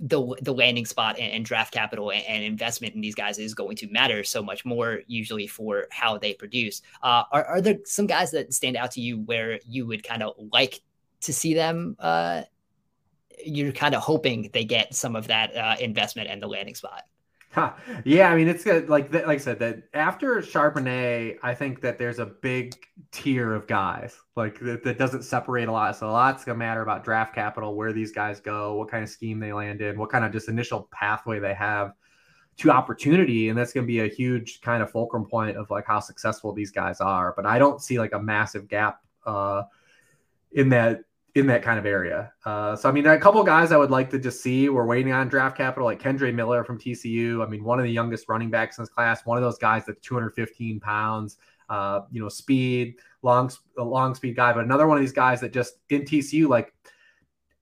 the 0.00 0.34
the 0.40 0.52
landing 0.52 0.86
spot 0.86 1.18
and, 1.18 1.32
and 1.32 1.44
draft 1.44 1.74
capital 1.74 2.10
and, 2.10 2.24
and, 2.26 2.42
investment 2.42 2.94
in 2.94 3.02
these 3.02 3.14
guys 3.14 3.38
is 3.38 3.54
going 3.54 3.76
to 3.76 3.86
matter 3.88 4.24
so 4.24 4.42
much 4.42 4.64
more 4.64 5.00
usually 5.06 5.46
for 5.46 5.86
how 5.90 6.16
they 6.16 6.32
produce. 6.32 6.80
Uh, 7.02 7.24
are 7.30 7.44
are 7.44 7.60
there 7.60 7.76
some 7.84 8.06
guys 8.06 8.30
that 8.30 8.52
stand 8.54 8.76
out 8.76 8.90
to 8.92 9.00
you 9.00 9.18
where 9.18 9.60
you 9.66 9.86
would 9.86 10.02
kind 10.02 10.22
of 10.22 10.34
like 10.52 10.80
to 11.20 11.32
see 11.34 11.52
them? 11.52 11.96
Uh, 11.98 12.42
you're 13.44 13.72
kind 13.72 13.94
of 13.94 14.02
hoping 14.02 14.50
they 14.52 14.64
get 14.64 14.94
some 14.94 15.16
of 15.16 15.26
that 15.26 15.54
uh, 15.54 15.76
investment 15.80 16.28
and 16.30 16.42
the 16.42 16.46
landing 16.46 16.74
spot. 16.74 17.02
Yeah, 18.04 18.30
I 18.30 18.36
mean 18.36 18.48
it's 18.48 18.64
good. 18.64 18.88
Like 18.88 19.12
like 19.12 19.26
I 19.26 19.36
said, 19.38 19.58
that 19.58 19.82
after 19.94 20.36
Charbonnet, 20.36 21.38
I 21.42 21.54
think 21.54 21.80
that 21.80 21.98
there's 21.98 22.18
a 22.18 22.26
big 22.26 22.74
tier 23.10 23.54
of 23.54 23.66
guys 23.66 24.16
like 24.36 24.60
that, 24.60 24.84
that 24.84 24.98
doesn't 24.98 25.22
separate 25.22 25.68
a 25.68 25.72
lot. 25.72 25.96
So 25.96 26.08
a 26.08 26.12
lot's 26.12 26.44
gonna 26.44 26.58
matter 26.58 26.82
about 26.82 27.04
draft 27.04 27.34
capital, 27.34 27.74
where 27.74 27.92
these 27.92 28.12
guys 28.12 28.40
go, 28.40 28.74
what 28.76 28.88
kind 28.90 29.02
of 29.02 29.10
scheme 29.10 29.40
they 29.40 29.52
land 29.52 29.80
in, 29.80 29.98
what 29.98 30.10
kind 30.10 30.24
of 30.24 30.32
just 30.32 30.48
initial 30.48 30.88
pathway 30.92 31.40
they 31.40 31.54
have 31.54 31.94
to 32.58 32.70
opportunity, 32.70 33.48
and 33.48 33.58
that's 33.58 33.72
gonna 33.72 33.86
be 33.86 34.00
a 34.00 34.08
huge 34.08 34.60
kind 34.60 34.82
of 34.82 34.90
fulcrum 34.90 35.26
point 35.26 35.56
of 35.56 35.70
like 35.70 35.86
how 35.86 35.98
successful 35.98 36.52
these 36.52 36.70
guys 36.70 37.00
are. 37.00 37.32
But 37.36 37.46
I 37.46 37.58
don't 37.58 37.82
see 37.82 37.98
like 37.98 38.12
a 38.12 38.20
massive 38.22 38.68
gap 38.68 39.00
uh, 39.26 39.64
in 40.52 40.68
that 40.68 41.00
in 41.34 41.46
that 41.46 41.62
kind 41.62 41.78
of 41.78 41.86
area. 41.86 42.32
Uh, 42.44 42.74
so 42.74 42.88
I 42.88 42.92
mean, 42.92 43.06
a 43.06 43.18
couple 43.18 43.42
guys 43.44 43.72
I 43.72 43.76
would 43.76 43.90
like 43.90 44.10
to 44.10 44.18
just 44.18 44.42
see. 44.42 44.68
We're 44.68 44.86
waiting 44.86 45.12
on 45.12 45.28
draft 45.28 45.56
capital, 45.56 45.86
like 45.86 46.02
Kendre 46.02 46.34
Miller 46.34 46.64
from 46.64 46.78
TCU. 46.78 47.44
I 47.44 47.48
mean, 47.48 47.62
one 47.62 47.78
of 47.78 47.84
the 47.84 47.92
youngest 47.92 48.28
running 48.28 48.50
backs 48.50 48.78
in 48.78 48.82
this 48.82 48.90
class. 48.90 49.24
One 49.24 49.36
of 49.36 49.42
those 49.42 49.58
guys 49.58 49.84
that's 49.86 50.00
215 50.00 50.80
pounds. 50.80 51.36
Uh, 51.68 52.02
you 52.10 52.20
know, 52.20 52.28
speed, 52.28 52.96
long, 53.22 53.48
long 53.76 54.12
speed 54.14 54.34
guy. 54.34 54.52
But 54.52 54.64
another 54.64 54.88
one 54.88 54.96
of 54.96 55.02
these 55.02 55.12
guys 55.12 55.40
that 55.40 55.52
just 55.52 55.74
in 55.90 56.02
TCU, 56.02 56.48
like, 56.48 56.74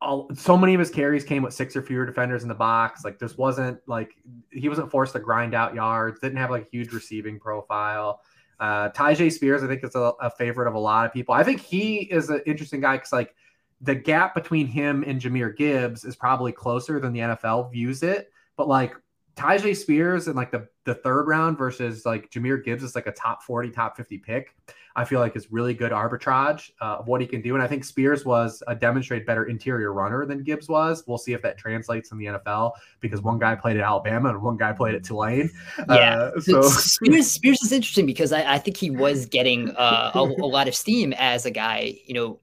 all, 0.01 0.31
so 0.35 0.57
many 0.57 0.73
of 0.73 0.81
his 0.81 0.89
carries 0.89 1.25
came 1.25 1.43
with 1.43 1.53
six 1.53 1.77
or 1.77 1.83
fewer 1.83 2.07
defenders 2.07 2.43
in 2.43 2.49
the 2.49 2.55
box. 2.55 3.05
Like, 3.05 3.19
this 3.19 3.37
wasn't 3.37 3.79
like 3.87 4.13
he 4.51 4.71
wasn't 4.71 4.91
forced 4.91 5.13
to 5.13 5.19
grind 5.19 5.55
out 5.55 5.75
yards. 5.75 6.21
Didn't 6.21 6.39
have 6.39 6.51
like 6.51 6.63
a 6.63 6.71
huge 6.71 6.95
receiving 6.95 7.39
profile. 7.39 8.23
Uh, 8.59 8.89
Tyjae 8.91 9.31
Spears, 9.31 9.63
I 9.63 9.67
think, 9.67 9.85
is 9.85 9.95
a, 9.95 10.13
a 10.21 10.31
favorite 10.31 10.69
of 10.69 10.75
a 10.75 10.79
lot 10.79 11.05
of 11.05 11.13
people. 11.13 11.35
I 11.35 11.45
think 11.45 11.61
he 11.61 11.99
is 11.99 12.31
an 12.31 12.41
interesting 12.47 12.81
guy 12.81 12.97
because 12.97 13.13
like 13.13 13.35
the 13.81 13.95
gap 13.95 14.35
between 14.35 14.67
him 14.67 15.05
and 15.07 15.21
Jahmyr 15.21 15.57
Gibbs 15.57 16.05
is 16.05 16.17
probably 16.17 16.53
closer 16.53 16.99
than 16.99 17.13
the 17.13 17.21
NFL 17.21 17.71
views 17.73 18.03
it. 18.03 18.31
But 18.57 18.69
like 18.69 18.95
Tyjae 19.37 19.77
Spears 19.77 20.27
and 20.27 20.37
like 20.37 20.51
the, 20.51 20.69
the 20.89 20.95
third 20.95 21.29
round 21.29 21.59
versus 21.59 22.07
like 22.07 22.31
Jahmyr 22.31 22.65
Gibbs 22.65 22.83
is 22.83 22.95
like 22.95 23.07
a 23.07 23.13
top 23.13 23.43
40, 23.43 23.71
top 23.71 23.97
50 23.97 24.19
pick. 24.19 24.55
I 24.97 25.05
feel 25.05 25.21
like 25.21 25.37
is 25.37 25.53
really 25.53 25.75
good 25.75 25.93
arbitrage 25.93 26.73
uh, 26.81 26.97
of 26.97 27.07
what 27.07 27.21
he 27.21 27.27
can 27.27 27.41
do. 27.41 27.55
And 27.55 27.63
I 27.63 27.69
think 27.69 27.85
Spears 27.85 28.25
was 28.25 28.65
a 28.67 28.75
demonstrated 28.75 29.27
better 29.27 29.45
interior 29.45 29.93
runner 29.93 30.27
than 30.27 30.43
Gibbs 30.43 30.69
was. 30.69 31.05
We'll 31.07 31.19
see 31.19 31.35
if 31.35 31.43
that 31.43 31.57
translates 31.57 32.11
in 32.11 32.19
the 32.19 32.25
NFL 32.25 32.73
because 32.99 33.23
one 33.23 33.39
guy 33.39 33.55
played 33.55 33.77
at 33.77 33.85
Alabama 33.85 34.31
and 34.31 34.43
one 34.43 34.57
guy 34.57 34.73
played 34.73 34.97
at 34.97 35.05
Tulane. 35.05 35.51
Yeah. 35.89 36.31
Uh, 36.35 36.41
so 36.41 36.63
Spears, 36.63 37.31
Spears 37.31 37.63
is 37.63 37.71
interesting 37.71 38.07
because 38.07 38.33
I, 38.33 38.55
I 38.55 38.59
think 38.59 38.77
he 38.77 38.91
was 38.91 39.27
getting 39.27 39.71
uh, 39.77 40.11
a, 40.15 40.19
a, 40.19 40.49
lot 40.49 40.67
of 40.67 40.75
steam 40.75 41.13
as 41.13 41.47
a 41.47 41.51
guy, 41.53 41.95
you 42.05 42.15
know, 42.15 42.41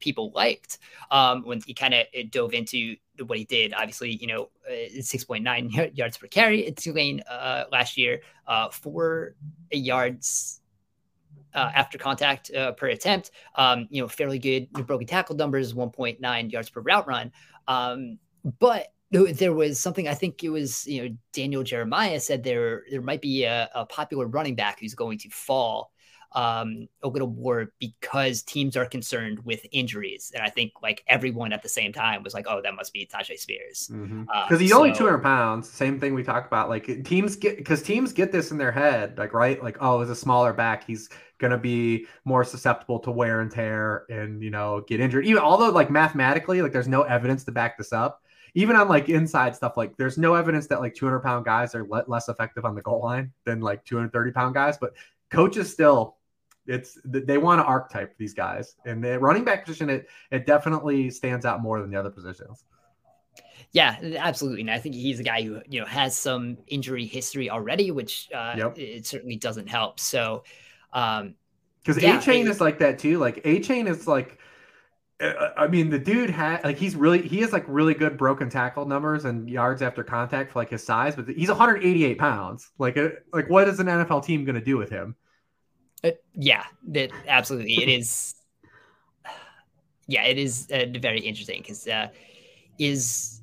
people 0.00 0.30
liked 0.34 0.78
um, 1.10 1.42
when 1.42 1.60
he 1.66 1.74
kind 1.74 1.92
of 1.92 2.06
dove 2.30 2.54
into 2.54 2.96
what 3.26 3.38
he 3.38 3.44
did. 3.44 3.74
Obviously, 3.74 4.12
you 4.12 4.28
know, 4.28 4.48
uh, 4.66 4.72
6.9 4.98 5.96
yards 5.96 6.16
per 6.16 6.26
carry 6.26 6.66
at 6.66 6.76
Tulane 6.76 7.22
uh, 7.28 7.64
last 7.88 7.96
year, 7.96 8.20
uh, 8.46 8.68
four 8.68 9.34
yards 9.72 10.60
uh, 11.54 11.70
after 11.74 11.96
contact 11.98 12.52
uh, 12.54 12.72
per 12.72 12.88
attempt. 12.88 13.30
Um, 13.54 13.88
you 13.90 14.02
know, 14.02 14.08
fairly 14.08 14.38
good 14.38 14.70
broken 14.72 15.06
tackle 15.06 15.36
numbers, 15.36 15.74
1.9 15.74 16.52
yards 16.52 16.70
per 16.70 16.80
route 16.80 17.06
run. 17.06 17.32
Um, 17.66 18.18
but 18.58 18.88
there 19.10 19.54
was 19.54 19.80
something 19.80 20.06
I 20.06 20.12
think 20.12 20.44
it 20.44 20.50
was 20.50 20.86
you 20.86 21.02
know 21.02 21.16
Daniel 21.32 21.62
Jeremiah 21.62 22.20
said 22.20 22.44
there 22.44 22.82
there 22.90 23.00
might 23.00 23.22
be 23.22 23.44
a, 23.44 23.70
a 23.74 23.86
popular 23.86 24.26
running 24.26 24.54
back 24.54 24.80
who's 24.80 24.94
going 24.94 25.16
to 25.20 25.30
fall 25.30 25.92
um, 26.32 26.88
a 27.02 27.08
little 27.08 27.28
more 27.28 27.72
because 27.78 28.42
teams 28.42 28.76
are 28.76 28.84
concerned 28.84 29.44
with 29.44 29.64
injuries. 29.72 30.30
And 30.34 30.42
I 30.42 30.50
think 30.50 30.72
like 30.82 31.02
everyone 31.08 31.52
at 31.52 31.62
the 31.62 31.68
same 31.68 31.92
time 31.92 32.22
was 32.22 32.34
like, 32.34 32.46
oh, 32.48 32.60
that 32.62 32.74
must 32.74 32.92
be 32.92 33.06
Tyjae 33.06 33.38
Spears. 33.38 33.88
Because 33.88 34.08
mm-hmm. 34.08 34.24
uh, 34.32 34.58
he's 34.58 34.70
so, 34.70 34.78
only 34.78 34.92
200 34.92 35.18
pounds. 35.18 35.68
Same 35.68 35.98
thing 35.98 36.14
we 36.14 36.22
talk 36.22 36.46
about. 36.46 36.68
Like 36.68 37.04
teams 37.04 37.36
get, 37.36 37.56
because 37.56 37.82
teams 37.82 38.12
get 38.12 38.30
this 38.30 38.50
in 38.50 38.58
their 38.58 38.72
head, 38.72 39.16
like, 39.16 39.32
right? 39.32 39.62
Like, 39.62 39.78
oh, 39.80 40.00
as 40.00 40.10
a 40.10 40.16
smaller 40.16 40.52
back, 40.52 40.84
he's 40.84 41.08
going 41.38 41.50
to 41.52 41.58
be 41.58 42.06
more 42.24 42.44
susceptible 42.44 42.98
to 43.00 43.10
wear 43.10 43.40
and 43.40 43.50
tear 43.50 44.04
and, 44.10 44.42
you 44.42 44.50
know, 44.50 44.84
get 44.86 45.00
injured. 45.00 45.24
Even 45.24 45.42
although, 45.42 45.70
like, 45.70 45.90
mathematically, 45.90 46.62
like, 46.62 46.72
there's 46.72 46.88
no 46.88 47.02
evidence 47.02 47.44
to 47.44 47.52
back 47.52 47.78
this 47.78 47.92
up 47.92 48.22
even 48.54 48.76
on 48.76 48.88
like 48.88 49.08
inside 49.08 49.54
stuff, 49.54 49.76
like 49.76 49.96
there's 49.98 50.18
no 50.18 50.34
evidence 50.34 50.66
that 50.66 50.80
like 50.80 50.94
200 50.94 51.20
pound 51.20 51.44
guys 51.44 51.74
are 51.74 51.86
le- 51.86 52.04
less 52.08 52.28
effective 52.28 52.64
on 52.64 52.74
the 52.74 52.82
goal 52.82 53.00
line 53.02 53.30
than 53.44 53.60
like 53.60 53.84
230 53.84 54.32
pound 54.32 54.54
guys, 54.54 54.78
but 54.78 54.94
coaches 55.30 55.72
still 55.72 56.16
It's 56.68 56.98
they 57.04 57.38
want 57.38 57.60
to 57.60 57.64
archetype 57.64 58.16
these 58.18 58.34
guys, 58.34 58.76
and 58.84 59.02
the 59.02 59.18
running 59.18 59.44
back 59.44 59.64
position 59.64 59.90
it 59.90 60.08
it 60.30 60.46
definitely 60.46 61.10
stands 61.10 61.44
out 61.44 61.62
more 61.62 61.80
than 61.80 61.90
the 61.90 61.98
other 61.98 62.10
positions. 62.10 62.64
Yeah, 63.72 63.96
absolutely. 64.16 64.62
And 64.62 64.70
I 64.70 64.78
think 64.78 64.94
he's 64.94 65.20
a 65.20 65.22
guy 65.22 65.42
who 65.42 65.60
you 65.68 65.80
know 65.80 65.86
has 65.86 66.16
some 66.16 66.58
injury 66.66 67.06
history 67.06 67.50
already, 67.50 67.90
which 67.90 68.28
uh, 68.34 68.54
yep. 68.56 68.78
it 68.78 69.06
certainly 69.06 69.36
doesn't 69.36 69.68
help. 69.68 70.00
So, 70.00 70.44
um, 70.92 71.34
because 71.82 72.02
yeah, 72.02 72.20
chain 72.20 72.46
is 72.46 72.60
like 72.60 72.78
that 72.78 72.98
too. 72.98 73.18
Like 73.18 73.42
Achane 73.44 73.88
is 73.88 74.06
like, 74.06 74.38
uh, 75.20 75.50
I 75.56 75.68
mean, 75.68 75.90
the 75.90 75.98
dude 75.98 76.30
had 76.30 76.64
like 76.64 76.78
he's 76.78 76.96
really 76.96 77.20
he 77.20 77.40
has 77.40 77.52
like 77.52 77.64
really 77.68 77.94
good 77.94 78.16
broken 78.16 78.48
tackle 78.48 78.86
numbers 78.86 79.26
and 79.26 79.48
yards 79.48 79.82
after 79.82 80.02
contact 80.02 80.52
for 80.52 80.60
like 80.60 80.70
his 80.70 80.84
size, 80.84 81.14
but 81.14 81.28
he's 81.28 81.48
188 81.48 82.18
pounds. 82.18 82.70
Like, 82.78 82.96
uh, 82.96 83.10
like 83.32 83.50
what 83.50 83.68
is 83.68 83.80
an 83.80 83.86
NFL 83.86 84.24
team 84.24 84.44
going 84.44 84.54
to 84.54 84.64
do 84.64 84.78
with 84.78 84.90
him? 84.90 85.14
Uh, 86.04 86.10
yeah, 86.34 86.64
that 86.88 87.10
absolutely 87.26 87.82
it 87.82 87.88
is. 87.88 88.34
Yeah, 90.06 90.24
it 90.24 90.38
is 90.38 90.68
uh, 90.72 90.86
very 91.00 91.20
interesting 91.20 91.60
because 91.60 91.86
uh, 91.86 92.08
is 92.78 93.42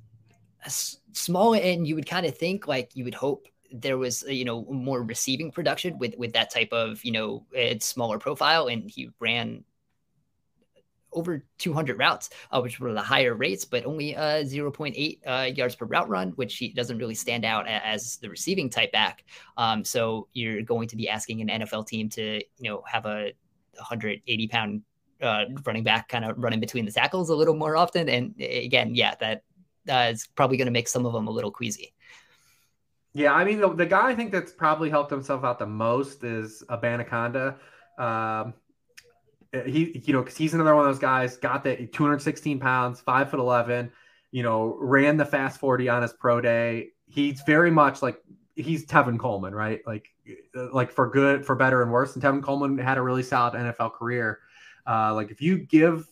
small 0.67 1.53
and 1.53 1.87
you 1.87 1.95
would 1.95 2.07
kind 2.07 2.25
of 2.25 2.37
think 2.37 2.67
like 2.67 2.91
you 2.95 3.03
would 3.03 3.13
hope 3.13 3.47
there 3.71 3.97
was 3.97 4.23
uh, 4.23 4.31
you 4.31 4.45
know 4.45 4.65
more 4.65 5.03
receiving 5.03 5.51
production 5.51 5.97
with 5.99 6.15
with 6.17 6.33
that 6.33 6.49
type 6.49 6.71
of 6.71 7.03
you 7.03 7.11
know 7.11 7.45
it's 7.51 7.85
smaller 7.85 8.17
profile 8.17 8.67
and 8.67 8.89
he 8.89 9.09
ran 9.19 9.63
over 11.15 11.43
200 11.57 11.97
routes 11.97 12.29
uh, 12.51 12.59
which 12.59 12.79
were 12.79 12.93
the 12.93 13.01
higher 13.01 13.33
rates 13.33 13.65
but 13.65 13.85
only 13.85 14.15
uh, 14.15 14.43
0.8 14.43 15.19
uh, 15.25 15.53
yards 15.55 15.75
per 15.75 15.85
route 15.85 16.07
run 16.07 16.29
which 16.31 16.57
he 16.57 16.69
doesn't 16.69 16.97
really 16.97 17.15
stand 17.15 17.43
out 17.43 17.67
as 17.67 18.17
the 18.17 18.29
receiving 18.29 18.69
type 18.69 18.91
back. 18.91 19.23
Um, 19.57 19.83
so 19.83 20.27
you're 20.33 20.61
going 20.61 20.87
to 20.89 20.95
be 20.95 21.09
asking 21.09 21.41
an 21.41 21.61
nfl 21.61 21.85
team 21.85 22.09
to 22.09 22.41
you 22.59 22.69
know 22.69 22.83
have 22.87 23.05
a 23.05 23.31
180 23.75 24.47
pound 24.47 24.81
uh, 25.21 25.45
running 25.65 25.83
back 25.83 26.09
kind 26.09 26.25
of 26.25 26.37
running 26.37 26.59
between 26.59 26.85
the 26.85 26.91
tackles 26.91 27.29
a 27.29 27.35
little 27.35 27.55
more 27.55 27.75
often. 27.75 28.09
And 28.09 28.35
again 28.39 28.93
yeah 28.93 29.15
that 29.19 29.43
is 30.11 30.27
probably 30.35 30.57
going 30.57 30.67
to 30.67 30.71
make 30.71 30.87
some 30.87 31.05
of 31.05 31.13
them 31.13 31.27
a 31.27 31.31
little 31.31 31.51
queasy. 31.51 31.93
Yeah, 33.13 33.33
I 33.33 33.45
mean 33.45 33.61
the, 33.61 33.73
the 33.73 33.85
guy 33.85 34.09
I 34.09 34.15
think 34.15 34.33
that's 34.33 34.51
probably 34.51 34.89
helped 34.89 35.09
himself 35.09 35.45
out 35.45 35.57
the 35.57 35.65
most 35.65 36.25
is 36.25 36.63
Abanikanda. 36.69 37.55
Um, 37.97 38.53
he, 39.63 40.01
you 40.05 40.13
know, 40.13 40.21
because 40.21 40.37
he's 40.37 40.53
another 40.53 40.75
one 40.75 40.85
of 40.85 40.93
those 40.93 41.01
guys. 41.01 41.37
Got 41.37 41.63
that 41.65 41.93
216 41.93 42.59
pounds, 42.59 42.99
five 43.01 43.29
foot 43.29 43.39
11. 43.39 43.91
You 44.31 44.43
know, 44.43 44.77
ran 44.79 45.17
the 45.17 45.25
fast 45.25 45.59
40 45.59 45.87
on 45.89 46.01
his 46.01 46.13
pro 46.13 46.41
day. 46.41 46.89
He's 47.07 47.41
very 47.41 47.71
much 47.71 48.01
like 48.01 48.21
he's 48.55 48.85
Tevin 48.85 49.19
Coleman, 49.19 49.53
right? 49.53 49.81
Like, 49.85 50.09
like 50.73 50.91
for 50.91 51.09
good, 51.09 51.45
for 51.45 51.55
better 51.55 51.81
and 51.81 51.91
worse. 51.91 52.15
And 52.15 52.23
Tevin 52.23 52.43
Coleman 52.43 52.77
had 52.77 52.97
a 52.97 53.01
really 53.01 53.23
solid 53.23 53.53
NFL 53.53 53.93
career. 53.93 54.39
Uh, 54.87 55.13
like 55.13 55.31
if 55.31 55.41
you 55.41 55.59
give 55.59 56.07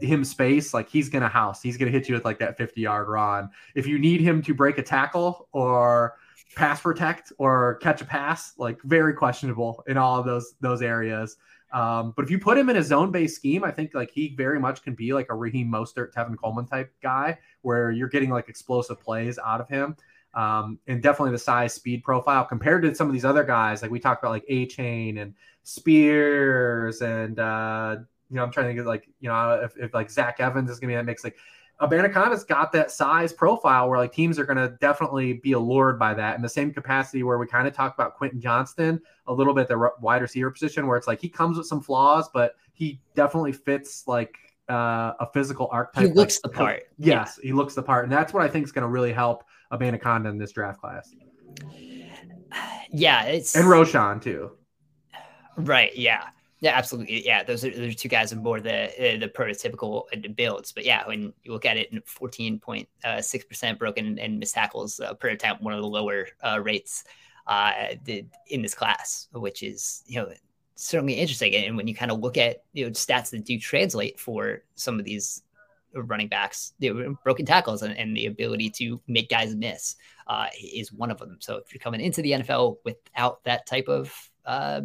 him 0.00 0.24
space, 0.24 0.72
like 0.72 0.88
he's 0.88 1.08
gonna 1.08 1.28
house. 1.28 1.62
He's 1.62 1.76
gonna 1.76 1.90
hit 1.90 2.08
you 2.08 2.14
with 2.14 2.24
like 2.24 2.38
that 2.38 2.56
50 2.56 2.80
yard 2.80 3.08
run. 3.08 3.50
If 3.74 3.86
you 3.86 3.98
need 3.98 4.20
him 4.20 4.42
to 4.42 4.54
break 4.54 4.78
a 4.78 4.82
tackle 4.82 5.48
or 5.52 6.16
pass 6.56 6.80
protect 6.80 7.32
or 7.38 7.76
catch 7.76 8.00
a 8.00 8.04
pass, 8.04 8.54
like 8.58 8.80
very 8.82 9.14
questionable 9.14 9.84
in 9.86 9.96
all 9.96 10.18
of 10.18 10.24
those 10.24 10.54
those 10.60 10.82
areas. 10.82 11.36
Um, 11.74 12.14
but 12.16 12.24
if 12.24 12.30
you 12.30 12.38
put 12.38 12.56
him 12.56 12.70
in 12.70 12.76
a 12.76 12.82
zone 12.82 13.10
based 13.10 13.34
scheme, 13.34 13.64
I 13.64 13.72
think 13.72 13.94
like 13.94 14.12
he 14.12 14.28
very 14.36 14.60
much 14.60 14.84
can 14.84 14.94
be 14.94 15.12
like 15.12 15.26
a 15.28 15.34
Raheem 15.34 15.68
Mostert, 15.68 16.12
Tevin 16.12 16.36
Coleman 16.38 16.66
type 16.66 16.92
guy, 17.02 17.36
where 17.62 17.90
you're 17.90 18.08
getting 18.08 18.30
like 18.30 18.48
explosive 18.48 19.00
plays 19.00 19.40
out 19.44 19.60
of 19.60 19.68
him. 19.68 19.96
Um, 20.34 20.78
and 20.86 21.02
definitely 21.02 21.32
the 21.32 21.38
size 21.38 21.74
speed 21.74 22.04
profile 22.04 22.44
compared 22.44 22.82
to 22.82 22.94
some 22.94 23.08
of 23.08 23.12
these 23.12 23.24
other 23.24 23.42
guys, 23.42 23.82
like 23.82 23.90
we 23.90 23.98
talked 23.98 24.22
about, 24.22 24.30
like 24.30 24.46
Achane 24.46 25.20
and 25.20 25.34
Spears 25.64 27.02
and 27.02 27.38
uh, 27.40 27.96
you 28.30 28.36
know, 28.36 28.44
I'm 28.44 28.52
trying 28.52 28.68
to 28.68 28.74
get 28.74 28.86
like, 28.86 29.08
you 29.20 29.28
know, 29.28 29.60
if, 29.62 29.76
if 29.76 29.94
like 29.94 30.10
Zach 30.10 30.38
Evans 30.38 30.70
is 30.70 30.78
gonna 30.78 30.92
be 30.92 30.96
that 30.96 31.04
mix, 31.04 31.24
like 31.24 31.36
Abanikanda's 31.86 32.44
got 32.44 32.72
that 32.72 32.90
size 32.90 33.32
profile 33.32 33.88
where 33.88 33.98
like 33.98 34.12
teams 34.12 34.38
are 34.38 34.44
gonna 34.44 34.76
definitely 34.80 35.34
be 35.34 35.52
allured 35.52 35.98
by 35.98 36.14
that 36.14 36.36
in 36.36 36.42
the 36.42 36.48
same 36.48 36.72
capacity 36.72 37.22
where 37.22 37.38
we 37.38 37.46
kind 37.46 37.66
of 37.66 37.74
talk 37.74 37.94
about 37.94 38.14
Quentin 38.14 38.40
Johnston 38.40 39.00
a 39.26 39.32
little 39.32 39.54
bit 39.54 39.68
the 39.68 39.90
wide 40.00 40.22
receiver 40.22 40.50
position 40.50 40.86
where 40.86 40.96
it's 40.96 41.06
like 41.06 41.20
he 41.20 41.28
comes 41.28 41.56
with 41.56 41.66
some 41.66 41.80
flaws, 41.80 42.28
but 42.32 42.56
he 42.72 43.00
definitely 43.14 43.52
fits 43.52 44.06
like 44.06 44.36
uh, 44.68 45.12
a 45.20 45.28
physical 45.32 45.68
archetype. 45.70 46.08
He 46.08 46.12
looks 46.12 46.40
the 46.40 46.48
part. 46.48 46.84
Yes, 46.98 47.38
yeah. 47.42 47.48
he 47.48 47.52
looks 47.52 47.74
the 47.74 47.82
part, 47.82 48.04
and 48.04 48.12
that's 48.12 48.32
what 48.32 48.42
I 48.42 48.48
think 48.48 48.64
is 48.64 48.72
going 48.72 48.82
to 48.82 48.88
really 48.88 49.12
help 49.12 49.44
Abanikanda 49.72 50.28
in 50.28 50.38
this 50.38 50.52
draft 50.52 50.80
class. 50.80 51.14
Yeah, 52.90 53.24
it's 53.24 53.56
and 53.56 53.66
Roschon 53.66 54.22
too. 54.22 54.52
Right. 55.56 55.94
Yeah. 55.96 56.28
Yeah, 56.60 56.76
absolutely. 56.76 57.26
Yeah, 57.26 57.42
those 57.42 57.64
are 57.64 57.70
those 57.70 57.94
are 57.94 57.98
two 57.98 58.08
guys 58.08 58.32
are 58.32 58.36
more 58.36 58.60
the 58.60 58.86
uh, 58.86 59.18
the 59.18 59.28
prototypical 59.28 60.04
uh, 60.12 60.28
builds. 60.34 60.72
But 60.72 60.84
yeah, 60.84 61.06
when 61.06 61.32
you 61.42 61.52
look 61.52 61.66
at 61.66 61.76
it, 61.76 61.90
fourteen 62.08 62.58
point 62.58 62.88
uh, 63.04 63.20
six 63.20 63.44
percent 63.44 63.78
broken 63.78 64.18
and 64.18 64.38
missed 64.38 64.54
tackles 64.54 65.00
uh, 65.00 65.14
per 65.14 65.28
attempt, 65.28 65.62
one 65.62 65.74
of 65.74 65.82
the 65.82 65.88
lower 65.88 66.28
uh, 66.42 66.60
rates 66.62 67.04
uh, 67.46 67.72
in 68.46 68.62
this 68.62 68.74
class, 68.74 69.28
which 69.32 69.62
is 69.62 70.04
you 70.06 70.20
know 70.20 70.32
certainly 70.76 71.14
interesting. 71.14 71.54
And 71.54 71.76
when 71.76 71.86
you 71.88 71.94
kind 71.94 72.10
of 72.10 72.20
look 72.20 72.38
at 72.38 72.64
you 72.72 72.86
know 72.86 72.90
stats 72.92 73.30
that 73.30 73.44
do 73.44 73.58
translate 73.58 74.18
for 74.18 74.62
some 74.74 74.98
of 74.98 75.04
these 75.04 75.42
running 75.92 76.28
backs, 76.28 76.72
broken 77.22 77.46
tackles 77.46 77.82
and, 77.82 77.96
and, 77.96 78.16
the 78.16 78.26
ability 78.26 78.68
to 78.68 79.00
make 79.06 79.28
guys 79.28 79.54
miss 79.54 79.94
is 80.60 80.92
one 80.92 81.10
of 81.12 81.18
them. 81.18 81.36
So 81.40 81.56
if 81.56 81.72
you're 81.72 81.78
coming 81.78 82.00
into 82.00 82.20
the 82.20 82.32
NFL 82.32 82.78
without 82.84 83.44
that 83.44 83.64
type 83.66 83.86
of 83.86 84.12
uh, 84.44 84.80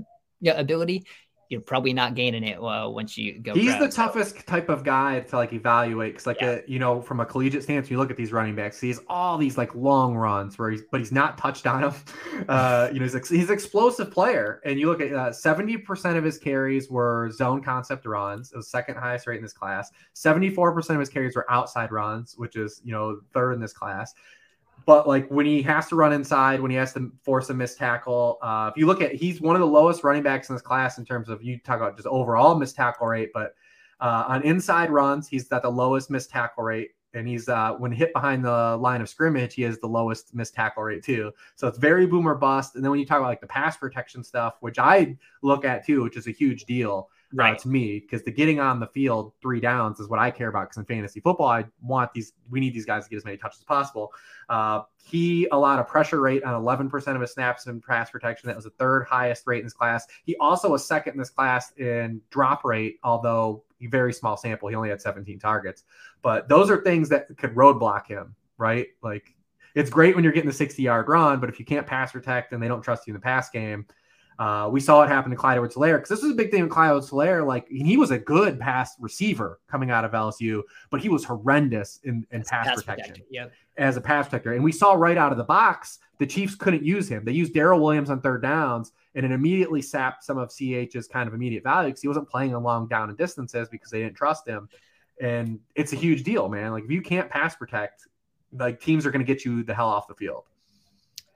ability, 0.46 1.06
you're 1.50 1.62
probably 1.62 1.94
not 1.94 2.14
gaining 2.14 2.44
it 2.44 2.62
uh, 2.62 2.88
once 2.88 3.18
you 3.18 3.40
go. 3.40 3.56
He's 3.56 3.78
the 3.80 3.90
so. 3.90 4.04
toughest 4.04 4.46
type 4.46 4.70
of 4.70 4.84
guy 4.84 5.20
to 5.20 5.36
like 5.36 5.52
evaluate 5.52 6.14
because, 6.14 6.28
like, 6.28 6.42
yeah. 6.42 6.60
a, 6.60 6.62
you 6.68 6.78
know, 6.78 7.02
from 7.02 7.20
a 7.22 7.26
collegiate 7.26 7.64
stance, 7.64 7.90
you 7.90 7.98
look 7.98 8.12
at 8.12 8.18
these 8.18 8.32
running 8.32 8.56
backs. 8.56 8.80
He's 8.80 9.00
all 9.10 9.36
these 9.36 9.58
like 9.58 9.74
long 9.74 10.16
runs 10.16 10.60
where 10.60 10.70
he's, 10.70 10.84
but 10.92 11.00
he's 11.00 11.12
not 11.12 11.40
touched 11.40 11.66
on 11.66 11.82
them. 11.82 11.94
Uh, 12.48 12.90
you 12.94 13.00
know, 13.00 13.06
he's 13.06 13.30
he's 13.30 13.50
an 13.50 13.54
explosive 13.54 14.12
player, 14.12 14.62
and 14.64 14.80
you 14.80 14.88
look 14.88 15.02
at 15.02 15.12
uh, 15.12 15.32
seventy 15.32 15.76
uh, 15.76 15.80
percent 15.86 16.18
of 16.18 16.24
his 16.24 16.38
carries 16.38 16.90
were 16.90 17.30
zone 17.32 17.62
concept 17.62 18.06
runs. 18.06 18.52
It 18.52 18.58
was 18.58 18.72
second 18.72 18.96
highest 18.96 19.28
rate 19.28 19.38
in 19.38 19.44
this 19.44 19.54
class. 19.54 19.92
Seventy 20.14 20.50
four 20.50 20.74
percent 20.74 20.96
of 20.96 21.02
his 21.02 21.10
carries 21.10 21.36
were 21.36 21.46
outside 21.52 21.92
runs, 21.92 22.36
which 22.38 22.56
is 22.56 22.82
you 22.84 22.94
know 22.94 23.20
third 23.34 23.54
in 23.54 23.60
this 23.60 23.74
class. 23.74 24.14
But 24.86 25.08
like 25.08 25.28
when 25.30 25.46
he 25.46 25.62
has 25.64 25.88
to 25.90 25.96
run 25.96 26.14
inside, 26.14 26.62
when 26.62 26.72
he 26.72 26.78
has 26.78 26.94
to 26.94 27.12
force 27.24 27.50
a 27.50 27.54
missed 27.54 27.78
tackle, 27.78 28.38
uh, 28.42 28.70
if 28.72 28.78
you 28.78 28.86
look 28.86 29.02
at, 29.02 29.14
he's 29.14 29.42
one 29.42 29.56
of 29.56 29.60
the 29.60 29.68
lowest 29.68 30.04
running 30.04 30.24
backs 30.24 30.50
in 30.50 30.56
this 30.56 30.62
class 30.62 30.98
in 30.98 31.06
terms 31.06 31.30
of 31.30 31.44
you 31.44 31.60
talk 31.60 31.78
about 31.78 31.96
just 31.96 32.08
overall 32.08 32.56
missed 32.56 32.76
tackle 32.76 33.08
rate, 33.08 33.30
but 33.34 33.56
uh, 34.00 34.26
on 34.28 34.44
inside 34.44 34.90
runs, 34.90 35.28
he's 35.28 35.48
got 35.48 35.62
the 35.62 35.70
lowest 35.70 36.10
missed 36.10 36.30
tackle 36.30 36.64
rate. 36.64 36.92
And 37.16 37.28
he's 37.28 37.50
uh, 37.50 37.74
when 37.74 37.92
hit 37.92 38.14
behind 38.14 38.46
the 38.46 38.78
line 38.78 39.02
of 39.02 39.10
scrimmage, 39.10 39.56
he 39.56 39.64
has 39.64 39.80
the 39.80 39.88
lowest 39.88 40.36
missed 40.36 40.54
tackle 40.54 40.84
rate 40.84 41.04
too. 41.04 41.32
So 41.56 41.68
it's 41.68 41.80
very 41.80 42.06
boomer 42.06 42.36
bust. 42.36 42.76
And 42.76 42.84
then 42.84 42.92
when 42.92 43.00
you 43.00 43.06
talk 43.06 43.18
about 43.18 43.30
like 43.30 43.42
the 43.42 43.48
pass 43.48 43.78
protection 43.78 44.24
stuff, 44.24 44.58
which 44.60 44.78
I 44.78 45.18
look 45.42 45.66
at 45.66 45.86
too, 45.86 46.04
which 46.04 46.18
is 46.18 46.28
a 46.28 46.32
huge 46.32 46.66
deal, 46.66 47.10
right. 47.34 47.56
Uh, 47.56 47.60
to 47.60 47.68
me 47.68 48.00
because 48.00 48.24
the 48.24 48.32
getting 48.32 48.60
on 48.60 48.80
the 48.80 48.88
field 48.88 49.34
three 49.42 49.60
downs 49.60 50.00
is 50.00 50.08
what 50.08 50.20
I 50.20 50.32
care 50.32 50.50
about. 50.50 50.70
Because 50.70 50.78
in 50.78 50.86
fantasy 50.86 51.20
football, 51.20 51.48
I 51.48 51.66
want 51.82 52.14
these. 52.14 52.34
We 52.50 52.60
need 52.60 52.74
these 52.74 52.86
guys 52.86 53.04
to 53.04 53.10
get 53.10 53.18
as 53.18 53.26
many 53.26 53.38
touches 53.38 53.60
as 53.60 53.66
possible. 53.66 54.12
Uh, 54.48 54.82
he 55.04 55.48
allowed 55.52 55.80
a 55.80 55.84
pressure 55.84 56.22
rate 56.22 56.44
on 56.44 56.60
11% 56.62 57.16
of 57.16 57.22
his 57.22 57.32
snaps 57.32 57.68
in 57.68 57.82
pass 57.82 58.10
protection. 58.10 58.48
That 58.48 58.56
was 58.56 58.66
the 58.66 58.72
third 58.72 59.06
highest 59.08 59.44
rate 59.46 59.60
in 59.60 59.66
his 59.66 59.74
class. 59.74 60.08
He 60.26 60.36
also 60.38 60.70
was 60.70 60.86
second 60.86 61.14
in 61.14 61.20
this 61.20 61.30
class 61.30 61.72
in 61.78 62.22
drop 62.30 62.64
rate, 62.64 63.00
although 63.04 63.64
very 63.88 64.14
small 64.14 64.36
sample. 64.36 64.70
He 64.70 64.76
only 64.76 64.90
had 64.90 65.02
17 65.02 65.40
targets. 65.40 65.84
But 66.22 66.50
those 66.50 66.70
are 66.70 66.82
things 66.82 67.10
that 67.10 67.28
could 67.38 67.56
roadblock 67.56 68.08
him, 68.08 68.36
right? 68.58 68.88
Like 69.02 69.36
it's 69.76 69.90
great 69.90 70.16
when 70.16 70.24
you're 70.24 70.34
getting 70.34 70.50
the 70.50 70.56
60 70.56 70.82
yard 70.82 71.08
run, 71.08 71.40
but 71.40 71.50
if 71.50 71.60
you 71.60 71.66
can't 71.66 71.88
pass 71.88 72.12
protect 72.12 72.52
and 72.52 72.62
they 72.62 72.68
don't 72.68 72.82
trust 72.82 73.08
you 73.08 73.12
in 73.12 73.16
the 73.16 73.24
pass 73.24 73.50
game, 73.50 73.86
uh, 74.40 74.70
we 74.72 74.80
saw 74.80 75.04
it 75.04 75.10
happen 75.10 75.30
to 75.30 75.36
Clyde 75.36 75.58
Edwards 75.58 75.76
Helaire 75.76 75.98
because 75.98 76.08
this 76.08 76.24
was 76.24 76.32
a 76.32 76.36
big 76.36 76.50
thing 76.50 76.64
with 76.64 76.72
Clyde 76.72 76.92
Edwards 76.92 77.10
Helaire. 77.10 77.46
Like 77.46 77.68
he 77.68 77.98
was 77.98 78.12
a 78.12 78.18
good 78.18 78.58
pass 78.58 78.96
receiver 78.98 79.60
coming 79.70 79.92
out 79.92 80.06
of 80.06 80.12
LSU, 80.12 80.64
but 80.90 81.02
he 81.02 81.10
was 81.10 81.26
horrendous 81.26 82.00
in, 82.06 82.26
in 82.32 82.44
pass, 82.44 82.68
pass, 82.68 82.82
protection 82.82 83.18
yep. 83.30 83.52
as 83.78 83.98
a 83.98 84.02
pass 84.02 84.30
protector. 84.30 84.54
And 84.54 84.64
we 84.64 84.72
saw 84.72 84.94
right 84.94 85.18
out 85.18 85.34
of 85.34 85.38
the 85.38 85.44
box, 85.44 86.00
the 86.20 86.26
Chiefs 86.26 86.56
couldn't 86.56 86.84
use 86.84 87.10
him. 87.10 87.26
They 87.26 87.34
used 87.34 87.54
Darrel 87.54 87.82
Williams 87.82 88.10
on 88.10 88.22
third 88.22 88.42
downs, 88.42 88.94
and 89.14 89.26
it 89.26 89.32
immediately 89.34 89.82
sapped 89.82 90.24
some 90.24 90.38
of 90.38 90.50
CH's 90.50 91.10
kind 91.10 91.28
of 91.28 91.34
immediate 91.34 91.64
value 91.64 91.90
because 91.90 92.02
he 92.02 92.08
wasn't 92.08 92.30
playing 92.30 92.54
a 92.54 92.60
long 92.60 92.88
down 92.88 93.10
and 93.10 93.18
distances 93.18 93.68
because 93.68 93.92
they 93.92 94.00
didn't 94.00 94.16
trust 94.16 94.48
him. 94.48 94.70
And 95.22 95.60
it's 95.76 95.92
a 95.92 95.98
huge 95.98 96.24
deal, 96.24 96.48
man. 96.48 96.72
Like 96.72 96.86
if 96.86 96.92
you 96.92 97.02
can't 97.02 97.30
pass 97.30 97.58
protect, 97.58 98.08
like 98.54 98.80
teams 98.80 99.06
are 99.06 99.12
going 99.12 99.26
to 99.26 99.34
get 99.34 99.44
you 99.44 99.64
the 99.64 99.74
hell 99.74 99.90
off 99.90 100.08
the 100.08 100.16
field. 100.16 100.46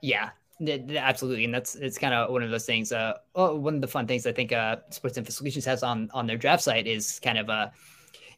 Yeah, 0.00 0.30
Absolutely, 0.60 1.44
and 1.44 1.52
that's 1.54 1.74
it's 1.74 1.98
kind 1.98 2.14
of 2.14 2.30
one 2.30 2.42
of 2.42 2.50
those 2.50 2.64
things. 2.64 2.92
Uh, 2.92 3.14
well, 3.34 3.58
one 3.58 3.74
of 3.74 3.80
the 3.80 3.88
fun 3.88 4.06
things 4.06 4.24
I 4.24 4.32
think 4.32 4.52
uh, 4.52 4.76
Sports 4.90 5.18
Info 5.18 5.30
Solutions 5.30 5.64
has 5.64 5.82
on 5.82 6.08
on 6.14 6.26
their 6.28 6.36
draft 6.36 6.62
site 6.62 6.86
is 6.86 7.18
kind 7.18 7.38
of 7.38 7.50
uh, 7.50 7.70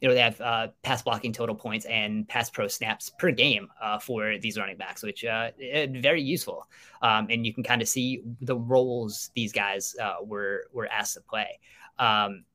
you 0.01 0.07
know 0.07 0.15
they 0.15 0.21
have 0.21 0.41
uh, 0.41 0.69
pass 0.81 1.03
blocking 1.03 1.31
total 1.31 1.53
points 1.53 1.85
and 1.85 2.27
pass 2.27 2.49
pro 2.49 2.67
snaps 2.67 3.11
per 3.19 3.29
game 3.31 3.67
uh, 3.79 3.99
for 3.99 4.39
these 4.39 4.57
running 4.57 4.77
backs, 4.77 5.03
which 5.03 5.23
uh, 5.25 5.51
very 5.91 6.21
useful. 6.23 6.67
Um, 7.03 7.27
and 7.29 7.45
you 7.45 7.53
can 7.53 7.63
kind 7.63 7.83
of 7.83 7.87
see 7.87 8.23
the 8.41 8.57
roles 8.57 9.29
these 9.35 9.51
guys 9.53 9.95
uh, 10.01 10.15
were 10.23 10.65
were 10.73 10.87
asked 10.87 11.13
to 11.15 11.21
play. 11.21 11.59
Um, 11.99 12.45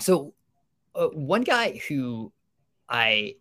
so 0.00 0.34
uh, 0.96 1.06
one 1.08 1.42
guy 1.42 1.80
who 1.88 2.32
I 2.88 3.36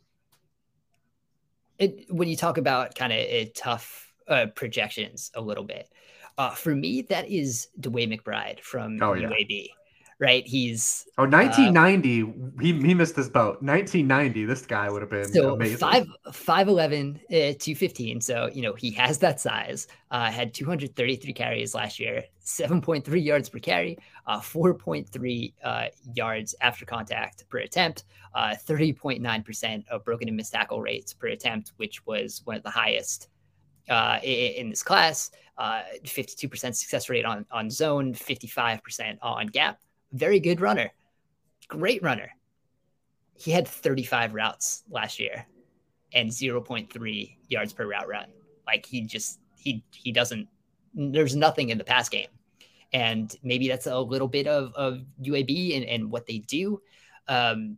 it, 1.77 2.05
when 2.09 2.27
you 2.27 2.36
talk 2.36 2.57
about 2.57 2.95
kind 2.95 3.11
of 3.11 3.19
a 3.19 3.51
tough 3.55 4.05
uh, 4.28 4.47
projections 4.55 5.32
a 5.36 5.41
little 5.41 5.63
bit, 5.63 5.89
Uh, 6.38 6.51
for 6.51 6.76
me 6.76 7.01
that 7.03 7.30
is 7.30 7.69
DeWayne 7.80 8.11
McBride 8.11 8.59
from 8.59 9.01
oh, 9.01 9.13
yeah. 9.13 9.30
UAB 9.30 9.69
right? 10.19 10.45
He's 10.45 11.07
oh 11.17 11.23
1990. 11.23 12.23
Uh, 12.23 12.61
he 12.61 12.73
he 12.88 12.93
missed 12.93 13.15
this 13.15 13.30
boat. 13.30 13.61
1990. 13.61 14.45
This 14.45 14.65
guy 14.65 14.89
would 14.89 15.01
have 15.01 15.11
been 15.11 15.32
so 15.32 15.55
amazing. 15.55 15.78
five 15.78 16.07
five 16.32 16.67
eleven 16.67 17.19
uh, 17.32 17.53
two 17.59 17.76
fifteen. 17.76 18.21
So 18.21 18.49
you 18.53 18.61
know 18.61 18.73
he 18.73 18.91
has 18.91 19.19
that 19.19 19.39
size. 19.39 19.88
Uh, 20.11 20.32
had 20.32 20.53
233 20.53 21.34
carries 21.34 21.76
last 21.76 21.99
year, 21.99 22.23
7.3 22.45 23.21
yards 23.21 23.49
per 23.49 23.59
carry, 23.59 23.97
uh, 24.28 24.39
4.3 24.39 25.53
uh, 25.61 25.88
yards 26.13 26.55
after 26.61 26.86
contact 26.86 27.43
per 27.49 27.57
attempt, 27.57 28.05
30.9 28.34 29.26
uh, 29.28 29.41
percent 29.43 29.84
of 29.89 30.05
broken 30.05 30.30
and 30.30 30.38
missed 30.38 30.53
tackle 30.53 30.80
rates 30.80 31.11
per 31.11 31.28
attempt, 31.28 31.73
which 31.78 32.05
was 32.05 32.41
one 32.45 32.55
of 32.55 32.63
the 32.63 32.69
highest 32.69 33.28
uh, 33.89 34.19
in, 34.23 34.69
this 34.69 34.83
class. 34.83 35.31
Uh, 35.57 35.83
52% 36.03 36.51
success 36.75 37.09
rate 37.09 37.23
on, 37.23 37.45
on 37.49 37.69
zone, 37.69 38.13
55% 38.13 39.17
on 39.21 39.47
gap 39.47 39.79
very 40.15 40.39
good 40.39 40.61
runner, 40.61 40.91
great 41.67 42.01
runner. 42.01 42.31
He 43.33 43.51
had 43.51 43.67
35 43.67 44.33
routes 44.33 44.83
last 44.89 45.19
year 45.19 45.45
and 46.13 46.29
0.3 46.29 47.36
yards 47.49 47.73
per 47.73 47.86
route 47.86 48.07
run. 48.07 48.27
Like 48.65 48.86
he 48.86 49.01
just 49.01 49.39
he 49.57 49.83
he 49.93 50.11
doesn't 50.11 50.47
there's 50.93 51.36
nothing 51.36 51.69
in 51.69 51.77
the 51.77 51.83
pass 51.83 52.07
game. 52.07 52.29
And 52.93 53.36
maybe 53.43 53.67
that's 53.67 53.88
a 53.88 53.99
little 53.99 54.29
bit 54.29 54.47
of, 54.47 54.73
of 54.73 55.01
UAB 55.21 55.75
and, 55.75 55.83
and 55.86 56.09
what 56.09 56.25
they 56.25 56.38
do. 56.38 56.81
Um, 57.27 57.77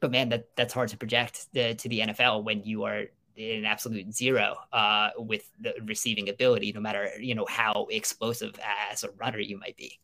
but 0.00 0.10
man, 0.10 0.30
that 0.30 0.46
that's 0.56 0.72
hard 0.72 0.88
to 0.88 0.96
project 0.96 1.52
the, 1.52 1.74
to 1.74 1.88
the 1.88 2.00
NFL 2.00 2.44
when 2.44 2.62
you 2.62 2.84
are 2.84 3.04
an 3.38 3.64
absolute 3.64 4.12
zero 4.12 4.56
uh, 4.72 5.10
with 5.16 5.50
the 5.60 5.74
receiving 5.84 6.28
ability, 6.28 6.72
no 6.72 6.80
matter 6.80 7.10
you 7.20 7.34
know 7.34 7.46
how 7.48 7.86
explosive 7.90 8.58
as 8.90 9.04
a 9.04 9.10
runner 9.12 9.38
you 9.38 9.58
might 9.58 9.76
be 9.76 9.98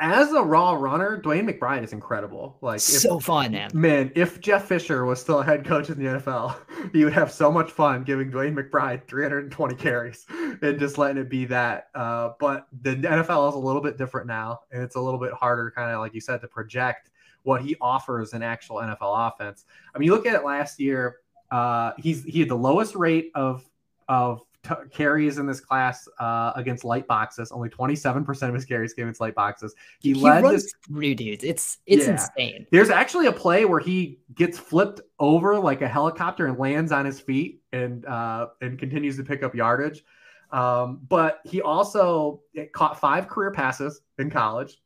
as 0.00 0.32
a 0.32 0.42
raw 0.42 0.72
runner, 0.72 1.20
Dwayne 1.22 1.48
McBride 1.48 1.84
is 1.84 1.92
incredible. 1.92 2.58
Like 2.60 2.76
if, 2.76 2.82
so 2.82 3.20
fun, 3.20 3.52
man. 3.52 3.70
Man, 3.72 4.10
if 4.16 4.40
Jeff 4.40 4.64
Fisher 4.64 5.04
was 5.04 5.20
still 5.20 5.40
a 5.40 5.44
head 5.44 5.64
coach 5.64 5.88
in 5.88 5.98
the 5.98 6.18
NFL, 6.18 6.56
he 6.92 7.04
would 7.04 7.12
have 7.12 7.30
so 7.30 7.52
much 7.52 7.70
fun 7.70 8.02
giving 8.02 8.30
Dwayne 8.30 8.56
McBride 8.56 9.06
320 9.06 9.74
carries 9.76 10.26
and 10.62 10.80
just 10.80 10.98
letting 10.98 11.22
it 11.22 11.30
be 11.30 11.44
that. 11.44 11.90
Uh, 11.94 12.30
but 12.40 12.66
the 12.82 12.96
NFL 12.96 13.50
is 13.50 13.54
a 13.54 13.58
little 13.58 13.82
bit 13.82 13.96
different 13.96 14.26
now, 14.26 14.60
and 14.72 14.82
it's 14.82 14.96
a 14.96 15.00
little 15.00 15.20
bit 15.20 15.32
harder, 15.32 15.70
kind 15.70 15.92
of 15.92 16.00
like 16.00 16.12
you 16.12 16.20
said, 16.20 16.40
to 16.40 16.48
project 16.48 17.10
what 17.44 17.62
he 17.62 17.76
offers 17.80 18.32
in 18.32 18.42
actual 18.42 18.76
NFL 18.76 19.28
offense. 19.28 19.64
I 19.94 19.98
mean, 19.98 20.06
you 20.06 20.12
look 20.12 20.26
at 20.26 20.34
it 20.34 20.44
last 20.44 20.80
year. 20.80 21.18
Uh, 21.50 21.92
he's 21.98 22.24
he 22.24 22.40
had 22.40 22.48
the 22.48 22.56
lowest 22.56 22.94
rate 22.94 23.30
of 23.34 23.64
of 24.08 24.42
t- 24.66 24.74
carries 24.90 25.38
in 25.38 25.46
this 25.46 25.60
class 25.60 26.08
uh, 26.18 26.52
against 26.56 26.84
light 26.84 27.06
boxes. 27.06 27.52
Only 27.52 27.68
27% 27.68 28.48
of 28.48 28.54
his 28.54 28.64
carries 28.64 28.92
came 28.94 29.06
against 29.06 29.20
light 29.20 29.34
boxes. 29.34 29.74
He, 30.00 30.12
he 30.12 30.20
led 30.20 30.44
this 30.44 30.72
through 30.86 31.14
dudes. 31.14 31.44
It's 31.44 31.78
it's 31.86 32.06
yeah. 32.06 32.12
insane. 32.12 32.66
There's 32.70 32.90
actually 32.90 33.26
a 33.26 33.32
play 33.32 33.64
where 33.64 33.80
he 33.80 34.18
gets 34.34 34.58
flipped 34.58 35.00
over 35.18 35.58
like 35.58 35.82
a 35.82 35.88
helicopter 35.88 36.46
and 36.46 36.58
lands 36.58 36.92
on 36.92 37.04
his 37.04 37.20
feet 37.20 37.62
and 37.72 38.04
uh, 38.06 38.48
and 38.60 38.78
continues 38.78 39.16
to 39.16 39.24
pick 39.24 39.42
up 39.42 39.54
yardage. 39.54 40.04
Um, 40.50 41.00
but 41.08 41.40
he 41.44 41.60
also 41.60 42.40
caught 42.72 42.98
five 42.98 43.28
career 43.28 43.50
passes 43.50 44.00
in 44.18 44.30
college. 44.30 44.78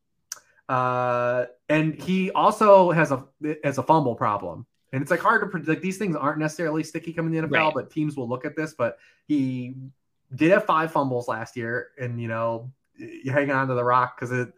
Uh, 0.68 1.46
and 1.68 1.94
he 1.94 2.30
also 2.30 2.90
has 2.90 3.12
a 3.12 3.26
has 3.62 3.78
a 3.78 3.82
fumble 3.82 4.14
problem. 4.14 4.66
And 4.93 5.01
it's 5.01 5.11
like 5.11 5.20
hard 5.20 5.40
to 5.40 5.47
predict. 5.47 5.82
These 5.82 5.99
things 5.99 6.16
aren't 6.16 6.38
necessarily 6.38 6.82
sticky 6.82 7.12
coming 7.12 7.34
in 7.34 7.43
the 7.43 7.49
NFL, 7.49 7.53
right. 7.53 7.74
but 7.74 7.90
teams 7.90 8.16
will 8.16 8.28
look 8.28 8.45
at 8.45 8.57
this. 8.57 8.74
But 8.74 8.99
he 9.26 9.74
did 10.34 10.51
have 10.51 10.64
five 10.64 10.93
fumbles 10.93 11.28
last 11.28 11.57
year, 11.57 11.88
and 11.99 12.20
you 12.20 12.28
know, 12.28 12.70
you 12.97 13.32
hang 13.32 13.51
on 13.51 13.68
to 13.68 13.74
the 13.74 13.84
rock 13.84 14.16
because 14.18 14.32
it 14.32 14.53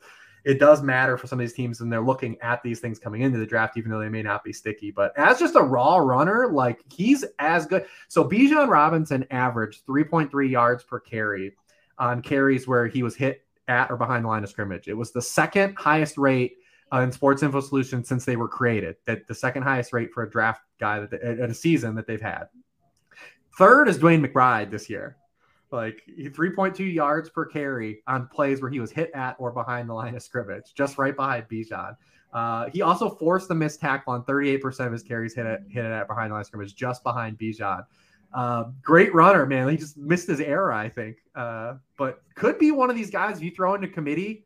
it 0.45 0.59
does 0.59 0.83
matter 0.83 1.17
for 1.17 1.27
some 1.27 1.41
of 1.41 1.45
these 1.45 1.55
teams, 1.55 1.81
and 1.81 1.91
they're 1.91 2.03
looking 2.03 2.37
at 2.43 2.63
these 2.63 2.79
things 2.79 2.99
coming 2.99 3.23
into 3.23 3.39
the 3.39 3.47
draft, 3.47 3.79
even 3.79 3.91
though 3.91 3.99
they 3.99 4.11
may 4.11 4.23
not 4.23 4.45
be 4.45 4.53
sticky. 4.53 4.91
But 4.91 5.17
as 5.17 5.39
just 5.39 5.57
a 5.57 5.63
raw 5.63 5.97
runner, 5.97 6.49
like 6.53 6.81
he's 6.93 7.25
as 7.39 7.65
good. 7.67 7.87
So 8.09 8.29
Bijan 8.29 8.69
Robinson 8.69 9.27
averaged 9.31 9.87
3.3 9.87 10.51
yards 10.51 10.85
per 10.85 11.01
carry 11.01 11.57
on 11.97 12.21
carries 12.21 12.69
where 12.69 12.87
he 12.87 13.03
was 13.03 13.17
hit 13.17 13.45
at 13.69 13.91
or 13.91 13.97
behind 13.97 14.25
the 14.25 14.29
line 14.29 14.45
of 14.45 14.51
scrimmage. 14.51 14.87
It 14.87 14.95
was 14.95 15.13
the 15.13 15.23
second 15.23 15.77
highest 15.77 16.19
rate 16.19 16.59
uh, 16.95 17.01
in 17.01 17.11
Sports 17.11 17.43
Info 17.43 17.61
Solutions 17.61 18.09
since 18.09 18.25
they 18.25 18.37
were 18.37 18.49
created. 18.49 18.97
That 19.07 19.27
the 19.27 19.35
second 19.35 19.63
highest 19.63 19.93
rate 19.93 20.13
for 20.13 20.23
a 20.23 20.31
draft 20.31 20.63
guy 20.79 21.01
that 21.01 21.13
at 21.23 21.51
a 21.51 21.55
season 21.55 21.95
that 21.97 22.07
they've 22.07 22.21
had. 22.21 22.45
Third 23.59 23.89
is 23.89 23.99
DeWayne 23.99 24.25
McBride 24.25 24.71
this 24.71 24.91
year, 24.91 25.17
like 25.71 26.03
3.2 26.19 26.93
yards 26.93 27.31
per 27.31 27.45
carry 27.45 28.03
on 28.07 28.29
plays 28.29 28.61
where 28.61 28.71
he 28.71 28.81
was 28.81 28.91
hit 28.91 29.11
at 29.15 29.37
or 29.39 29.53
behind 29.53 29.89
the 29.89 29.95
line 29.95 30.15
of 30.15 30.23
scrimmage, 30.23 30.75
just 30.75 30.99
right 30.99 31.15
behind 31.15 31.49
Bijan. 31.49 31.97
Uh, 32.33 32.69
he 32.71 32.83
also 32.83 33.09
forced 33.09 33.47
the 33.47 33.55
missed 33.55 33.81
tackle 33.81 34.13
on 34.13 34.25
38% 34.25 34.87
of 34.87 34.93
his 34.93 35.05
carries 35.05 35.35
hit 35.35 35.47
it 35.47 35.63
hit 35.71 35.85
it 35.85 35.93
at 35.93 36.09
behind 36.09 36.31
the 36.31 36.35
line 36.35 36.41
of 36.41 36.47
scrimmage, 36.47 36.75
just 36.75 37.03
behind 37.03 37.39
Bijan. 37.39 37.85
Uh, 38.33 38.65
great 38.83 39.15
runner, 39.15 39.47
man. 39.47 39.69
He 39.69 39.77
just 39.77 39.97
missed 39.97 40.27
his 40.27 40.41
era, 40.41 40.77
I 40.77 40.89
think. 40.89 41.19
Uh, 41.37 41.75
but 41.97 42.23
could 42.35 42.59
be 42.59 42.73
one 42.73 42.91
of 42.91 42.97
these 42.97 43.11
guys 43.11 43.41
you 43.41 43.53
throw 43.53 43.75
into 43.75 43.87
committee 43.87 44.45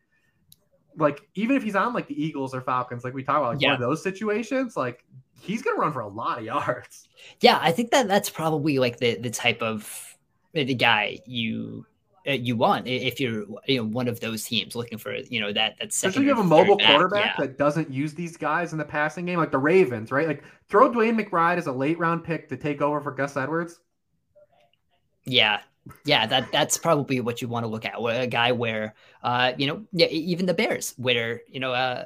like 0.98 1.22
even 1.34 1.56
if 1.56 1.62
he's 1.62 1.76
on 1.76 1.94
like 1.94 2.08
the 2.08 2.22
Eagles 2.22 2.54
or 2.54 2.60
Falcons, 2.60 3.04
like 3.04 3.14
we 3.14 3.22
talk 3.22 3.38
about, 3.38 3.54
like 3.54 3.62
yeah. 3.62 3.68
one 3.68 3.74
of 3.74 3.80
those 3.80 4.02
situations, 4.02 4.76
like 4.76 5.04
he's 5.40 5.62
gonna 5.62 5.78
run 5.78 5.92
for 5.92 6.00
a 6.00 6.08
lot 6.08 6.38
of 6.38 6.44
yards. 6.44 7.08
Yeah, 7.40 7.58
I 7.60 7.72
think 7.72 7.90
that 7.90 8.08
that's 8.08 8.30
probably 8.30 8.78
like 8.78 8.98
the 8.98 9.16
the 9.18 9.30
type 9.30 9.62
of 9.62 10.16
the 10.52 10.74
guy 10.74 11.20
you 11.26 11.86
uh, 12.28 12.32
you 12.32 12.56
want 12.56 12.86
if 12.86 13.20
you're 13.20 13.44
you 13.66 13.78
know 13.78 13.84
one 13.84 14.08
of 14.08 14.20
those 14.20 14.44
teams 14.44 14.74
looking 14.74 14.98
for 14.98 15.14
you 15.14 15.40
know 15.40 15.52
that 15.52 15.78
that 15.78 15.92
second. 15.92 16.10
Especially 16.10 16.24
you 16.24 16.28
have 16.28 16.38
a 16.38 16.44
mobile 16.44 16.76
back, 16.76 16.88
quarterback 16.88 17.38
yeah. 17.38 17.46
that 17.46 17.58
doesn't 17.58 17.90
use 17.90 18.14
these 18.14 18.36
guys 18.36 18.72
in 18.72 18.78
the 18.78 18.84
passing 18.84 19.26
game, 19.26 19.38
like 19.38 19.52
the 19.52 19.58
Ravens, 19.58 20.10
right? 20.10 20.26
Like 20.26 20.44
throw 20.68 20.90
Dwayne 20.90 21.18
McBride 21.18 21.56
as 21.56 21.66
a 21.66 21.72
late 21.72 21.98
round 21.98 22.24
pick 22.24 22.48
to 22.48 22.56
take 22.56 22.82
over 22.82 23.00
for 23.00 23.12
Gus 23.12 23.36
Edwards. 23.36 23.80
Yeah, 25.24 25.60
yeah, 26.04 26.26
that 26.26 26.50
that's 26.52 26.78
probably 26.78 27.20
what 27.20 27.40
you 27.42 27.48
want 27.48 27.64
to 27.64 27.68
look 27.68 27.84
at. 27.84 27.94
A 27.96 28.26
guy 28.26 28.52
where, 28.52 28.94
uh, 29.22 29.52
you 29.56 29.66
know, 29.66 29.84
yeah, 29.92 30.06
even 30.08 30.46
the 30.46 30.54
Bears, 30.54 30.94
where 30.96 31.42
you 31.48 31.60
know, 31.60 31.72
uh, 31.72 32.04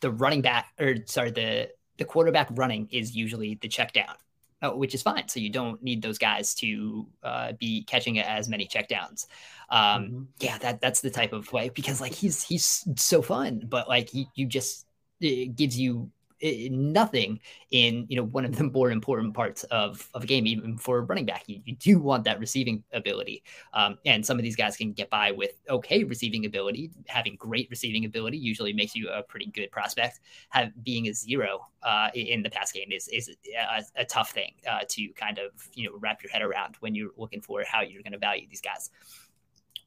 the 0.00 0.10
running 0.10 0.42
back 0.42 0.72
or 0.78 0.96
sorry, 1.06 1.30
the 1.30 1.70
the 1.98 2.04
quarterback 2.04 2.48
running 2.52 2.88
is 2.90 3.14
usually 3.14 3.58
the 3.60 3.68
check 3.68 3.92
down, 3.92 4.14
uh, 4.62 4.70
which 4.70 4.94
is 4.94 5.02
fine. 5.02 5.28
So 5.28 5.40
you 5.40 5.50
don't 5.50 5.82
need 5.82 6.02
those 6.02 6.18
guys 6.18 6.54
to 6.56 7.06
uh, 7.22 7.52
be 7.58 7.84
catching 7.84 8.18
as 8.18 8.48
many 8.48 8.66
checkdowns. 8.66 9.26
Um, 9.68 10.04
mm-hmm. 10.04 10.22
Yeah, 10.40 10.58
that 10.58 10.80
that's 10.80 11.00
the 11.00 11.10
type 11.10 11.32
of 11.32 11.52
way 11.52 11.68
because 11.68 12.00
like 12.00 12.12
he's 12.12 12.42
he's 12.42 12.86
so 12.96 13.22
fun, 13.22 13.62
but 13.68 13.88
like 13.88 14.10
he, 14.10 14.28
you 14.34 14.46
just 14.46 14.86
it 15.20 15.56
gives 15.56 15.78
you 15.78 16.10
nothing 16.42 17.40
in 17.70 18.06
you 18.08 18.16
know 18.16 18.24
one 18.24 18.44
of 18.44 18.56
the 18.56 18.64
more 18.74 18.90
important 18.90 19.34
parts 19.34 19.64
of, 19.64 20.08
of 20.14 20.24
a 20.24 20.26
game 20.26 20.46
even 20.46 20.76
for 20.76 20.98
a 20.98 21.00
running 21.02 21.26
back. 21.26 21.44
You, 21.46 21.60
you 21.64 21.76
do 21.76 21.98
want 21.98 22.24
that 22.24 22.38
receiving 22.40 22.82
ability. 22.92 23.42
Um, 23.72 23.98
and 24.04 24.24
some 24.24 24.38
of 24.38 24.42
these 24.42 24.56
guys 24.56 24.76
can 24.76 24.92
get 24.92 25.10
by 25.10 25.30
with 25.30 25.52
okay 25.68 26.04
receiving 26.04 26.44
ability. 26.44 26.90
Having 27.06 27.36
great 27.36 27.68
receiving 27.70 28.04
ability 28.04 28.38
usually 28.38 28.72
makes 28.72 28.94
you 28.94 29.08
a 29.10 29.22
pretty 29.22 29.46
good 29.46 29.70
prospect. 29.70 30.20
Have 30.50 30.72
being 30.82 31.08
a 31.08 31.14
zero 31.14 31.66
uh, 31.82 32.10
in 32.14 32.42
the 32.42 32.50
pass 32.50 32.72
game 32.72 32.90
is 32.90 33.08
is 33.08 33.30
a, 33.56 33.82
a 33.96 34.04
tough 34.04 34.32
thing 34.32 34.54
uh, 34.68 34.80
to 34.88 35.08
kind 35.14 35.38
of 35.38 35.50
you 35.74 35.88
know 35.88 35.96
wrap 35.98 36.22
your 36.22 36.30
head 36.30 36.42
around 36.42 36.76
when 36.80 36.94
you're 36.94 37.10
looking 37.16 37.40
for 37.40 37.62
how 37.66 37.82
you're 37.82 38.02
going 38.02 38.12
to 38.12 38.18
value 38.18 38.46
these 38.48 38.60
guys. 38.60 38.90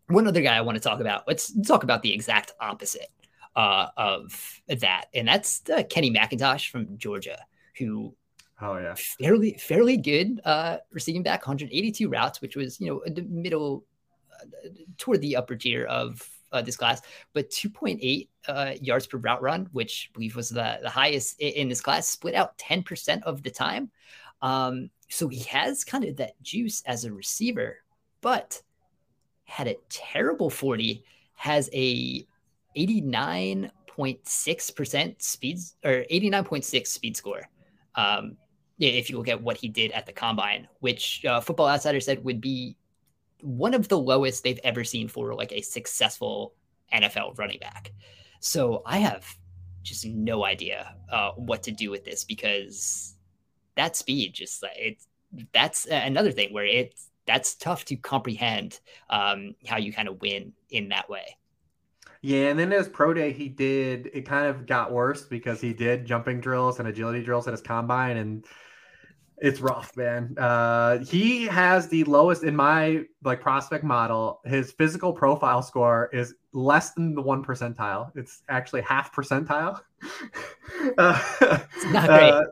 One 0.08 0.28
other 0.28 0.42
guy 0.42 0.56
I 0.56 0.62
want 0.62 0.76
to 0.76 0.84
talk 0.84 1.00
about. 1.00 1.28
Let's 1.28 1.52
talk 1.64 1.84
about 1.84 2.04
the 2.04 2.14
exact 2.14 2.54
opposite 2.60 3.08
uh, 3.56 3.88
of 3.98 4.62
that, 4.68 5.06
and 5.14 5.28
that's 5.28 5.62
uh, 5.70 5.84
Kenny 5.90 6.12
McIntosh 6.12 6.70
from 6.70 6.98
Georgia, 6.98 7.40
who 7.78 8.16
oh 8.62 8.78
yeah, 8.78 8.96
fairly 8.96 9.54
fairly 9.54 9.98
good 9.98 10.42
uh, 10.46 10.78
receiving 10.92 11.24
back, 11.24 11.42
182 11.42 12.10
routes, 12.10 12.42
which 12.42 12.56
was 12.56 12.80
you 12.80 12.88
know 12.88 13.02
the 13.06 13.24
middle 13.24 13.86
uh, 14.32 14.70
toward 14.98 15.22
the 15.22 15.36
upper 15.36 15.56
tier 15.56 15.86
of 15.86 16.30
uh, 16.52 16.62
this 16.62 16.78
class, 16.78 17.02
but 17.34 17.50
2.8 17.50 18.28
uh, 18.48 18.74
yards 18.82 19.08
per 19.08 19.18
route 19.18 19.42
run, 19.42 19.68
which 19.72 20.10
I 20.10 20.14
believe 20.14 20.36
was 20.36 20.50
the, 20.50 20.80
the 20.82 20.90
highest 20.90 21.40
in 21.40 21.68
this 21.68 21.82
class, 21.82 22.08
split 22.08 22.34
out 22.34 22.58
10% 22.58 23.24
of 23.24 23.44
the 23.44 23.52
time. 23.52 23.92
Um, 24.42 24.90
so 25.10 25.28
he 25.28 25.44
has 25.44 25.84
kind 25.84 26.06
of 26.06 26.16
that 26.18 26.42
juice 26.42 26.82
as 26.86 27.04
a 27.04 27.12
receiver, 27.12 27.80
but 28.22 28.62
had 29.44 29.68
a 29.68 29.76
terrible 29.90 30.50
40, 30.50 31.04
has 31.36 31.70
a 31.74 32.26
89 32.26 32.26
89.6% 32.76 35.22
speeds 35.22 35.76
or 35.84 36.06
89.6 36.12 36.88
speed 36.88 37.18
score. 37.18 37.50
Um, 37.96 38.38
if 38.78 39.10
you 39.10 39.18
look 39.18 39.30
at 39.30 39.42
what 39.42 39.58
he 39.58 39.70
did 39.70 39.92
at 39.92 40.06
the 40.06 40.12
combine, 40.12 40.68
which 40.80 41.24
uh, 41.26 41.40
Football 41.40 41.70
Outsider 41.70 42.02
said 42.02 42.26
would 42.26 42.42
be 42.42 42.76
one 43.42 43.74
of 43.74 43.88
the 43.88 43.98
lowest 43.98 44.44
they've 44.44 44.60
ever 44.64 44.84
seen 44.84 45.08
for 45.08 45.34
like 45.34 45.54
a 45.54 45.62
successful 45.62 46.54
NFL 46.94 47.38
running 47.38 47.60
back. 47.60 47.94
So 48.40 48.82
I 48.86 49.00
have 49.00 49.26
just 49.84 50.06
no 50.06 50.44
idea 50.44 50.96
uh, 51.12 51.32
what 51.32 51.64
to 51.64 51.72
do 51.72 51.92
with 51.92 52.04
this 52.04 52.24
because 52.24 53.16
that 53.76 53.96
speed 53.96 54.34
just 54.34 54.64
like 54.64 54.72
it's 54.76 55.08
that's 55.54 55.86
another 55.86 56.32
thing 56.32 56.54
where 56.54 56.66
it's 56.66 57.10
that's 57.26 57.56
tough 57.56 57.86
to 57.86 57.96
comprehend 57.96 58.80
um, 59.10 59.56
how 59.66 59.78
you 59.78 59.92
kind 59.92 60.08
of 60.08 60.22
win 60.22 60.54
in 60.70 60.90
that 60.90 61.10
way. 61.10 61.38
Yeah, 62.26 62.48
and 62.48 62.58
then 62.58 62.72
his 62.72 62.90
pro 62.90 63.14
day, 63.14 63.32
he 63.34 63.50
did 63.50 64.10
it 64.12 64.22
kind 64.24 64.48
of 64.48 64.66
got 64.66 64.92
worse 64.92 65.28
because 65.28 65.62
he 65.62 65.74
did 65.74 66.08
jumping 66.08 66.42
drills 66.42 66.80
and 66.80 66.88
agility 66.88 67.22
drills 67.22 67.48
at 67.48 67.52
his 67.52 67.62
combine, 67.62 68.18
and 68.18 68.44
it's 69.38 69.62
rough, 69.62 69.96
man. 69.96 70.36
Uh, 70.36 71.06
he 71.06 71.46
has 71.46 71.88
the 71.88 72.04
lowest 72.06 72.44
in 72.44 72.56
my 72.56 73.04
like 73.24 73.42
prospect 73.42 73.84
model. 73.84 74.42
His 74.44 74.72
physical 74.72 75.14
profile 75.14 75.62
score 75.62 76.10
is 76.14 76.34
less 76.52 76.94
than 76.94 77.14
the 77.14 77.22
one 77.22 77.46
percentile. 77.46 78.10
It's 78.16 78.42
actually 78.50 78.82
half 78.82 79.14
percentile. 79.14 79.82
uh, 80.98 81.22
it's 81.42 81.86
not 81.94 82.08
great. 82.08 82.32
Uh, 82.32 82.44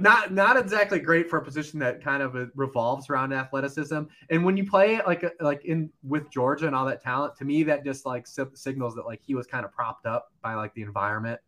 not 0.00 0.32
not 0.32 0.56
exactly 0.56 0.98
great 0.98 1.28
for 1.28 1.38
a 1.38 1.44
position 1.44 1.78
that 1.80 2.02
kind 2.02 2.22
of 2.22 2.36
uh, 2.36 2.46
revolves 2.54 3.10
around 3.10 3.32
athleticism. 3.32 4.02
And 4.30 4.44
when 4.44 4.56
you 4.56 4.68
play 4.68 5.00
like 5.06 5.24
uh, 5.24 5.30
like 5.40 5.64
in 5.64 5.90
with 6.02 6.30
Georgia 6.30 6.66
and 6.66 6.74
all 6.74 6.86
that 6.86 7.02
talent, 7.02 7.36
to 7.36 7.44
me 7.44 7.62
that 7.64 7.84
just 7.84 8.06
like 8.06 8.26
signals 8.26 8.94
that 8.94 9.06
like 9.06 9.20
he 9.22 9.34
was 9.34 9.46
kind 9.46 9.64
of 9.64 9.72
propped 9.72 10.06
up 10.06 10.32
by 10.42 10.54
like 10.54 10.74
the 10.74 10.82
environment. 10.82 11.40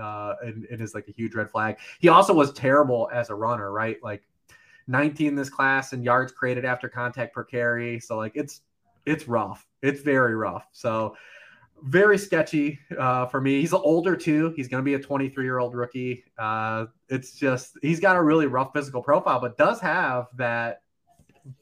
Uh, 0.00 0.34
and 0.42 0.66
it 0.70 0.80
is 0.80 0.92
like 0.92 1.06
a 1.08 1.12
huge 1.12 1.34
red 1.34 1.50
flag. 1.50 1.76
He 2.00 2.08
also 2.08 2.34
was 2.34 2.52
terrible 2.52 3.08
as 3.12 3.30
a 3.30 3.34
runner, 3.34 3.70
right? 3.70 3.96
Like 4.02 4.24
19 4.88 5.28
in 5.28 5.34
this 5.36 5.48
class 5.48 5.92
and 5.92 6.04
yards 6.04 6.32
created 6.32 6.64
after 6.64 6.88
contact 6.88 7.32
per 7.32 7.44
carry. 7.44 8.00
So 8.00 8.16
like 8.16 8.32
it's 8.34 8.62
it's 9.06 9.28
rough. 9.28 9.66
It's 9.82 10.00
very 10.00 10.34
rough. 10.34 10.66
So 10.72 11.16
very 11.84 12.16
sketchy 12.16 12.78
uh, 12.98 13.26
for 13.26 13.40
me. 13.40 13.60
He's 13.60 13.72
older 13.72 14.16
too. 14.16 14.52
He's 14.56 14.68
going 14.68 14.82
to 14.82 14.84
be 14.84 14.94
a 14.94 14.98
23 14.98 15.44
year 15.44 15.58
old 15.58 15.74
rookie. 15.74 16.24
Uh, 16.38 16.86
it's 17.08 17.32
just 17.32 17.78
he's 17.82 18.00
got 18.00 18.16
a 18.16 18.22
really 18.22 18.46
rough 18.46 18.72
physical 18.72 19.02
profile, 19.02 19.40
but 19.40 19.58
does 19.58 19.80
have 19.80 20.28
that 20.36 20.82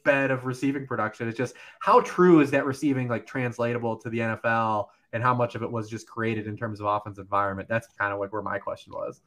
bed 0.04 0.30
of 0.30 0.46
receiving 0.46 0.86
production. 0.86 1.28
It's 1.28 1.36
just 1.36 1.54
how 1.80 2.00
true 2.00 2.40
is 2.40 2.50
that 2.52 2.64
receiving 2.64 3.08
like 3.08 3.26
translatable 3.26 3.96
to 3.96 4.10
the 4.10 4.18
NFL, 4.18 4.86
and 5.12 5.22
how 5.22 5.34
much 5.34 5.54
of 5.54 5.62
it 5.62 5.70
was 5.70 5.90
just 5.90 6.06
created 6.06 6.46
in 6.46 6.56
terms 6.56 6.80
of 6.80 6.86
offense 6.86 7.18
environment. 7.18 7.68
That's 7.68 7.88
kind 7.98 8.12
of 8.12 8.20
like 8.20 8.32
where 8.32 8.42
my 8.42 8.58
question 8.58 8.92
was. 8.92 9.20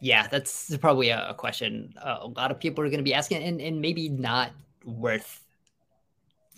Yeah, 0.00 0.26
that's 0.28 0.76
probably 0.78 1.10
a 1.10 1.34
question 1.36 1.94
a 2.02 2.26
lot 2.26 2.50
of 2.50 2.60
people 2.60 2.84
are 2.84 2.88
going 2.88 2.98
to 2.98 3.04
be 3.04 3.14
asking, 3.14 3.42
and, 3.42 3.60
and 3.60 3.80
maybe 3.80 4.08
not 4.08 4.52
worth 4.84 5.43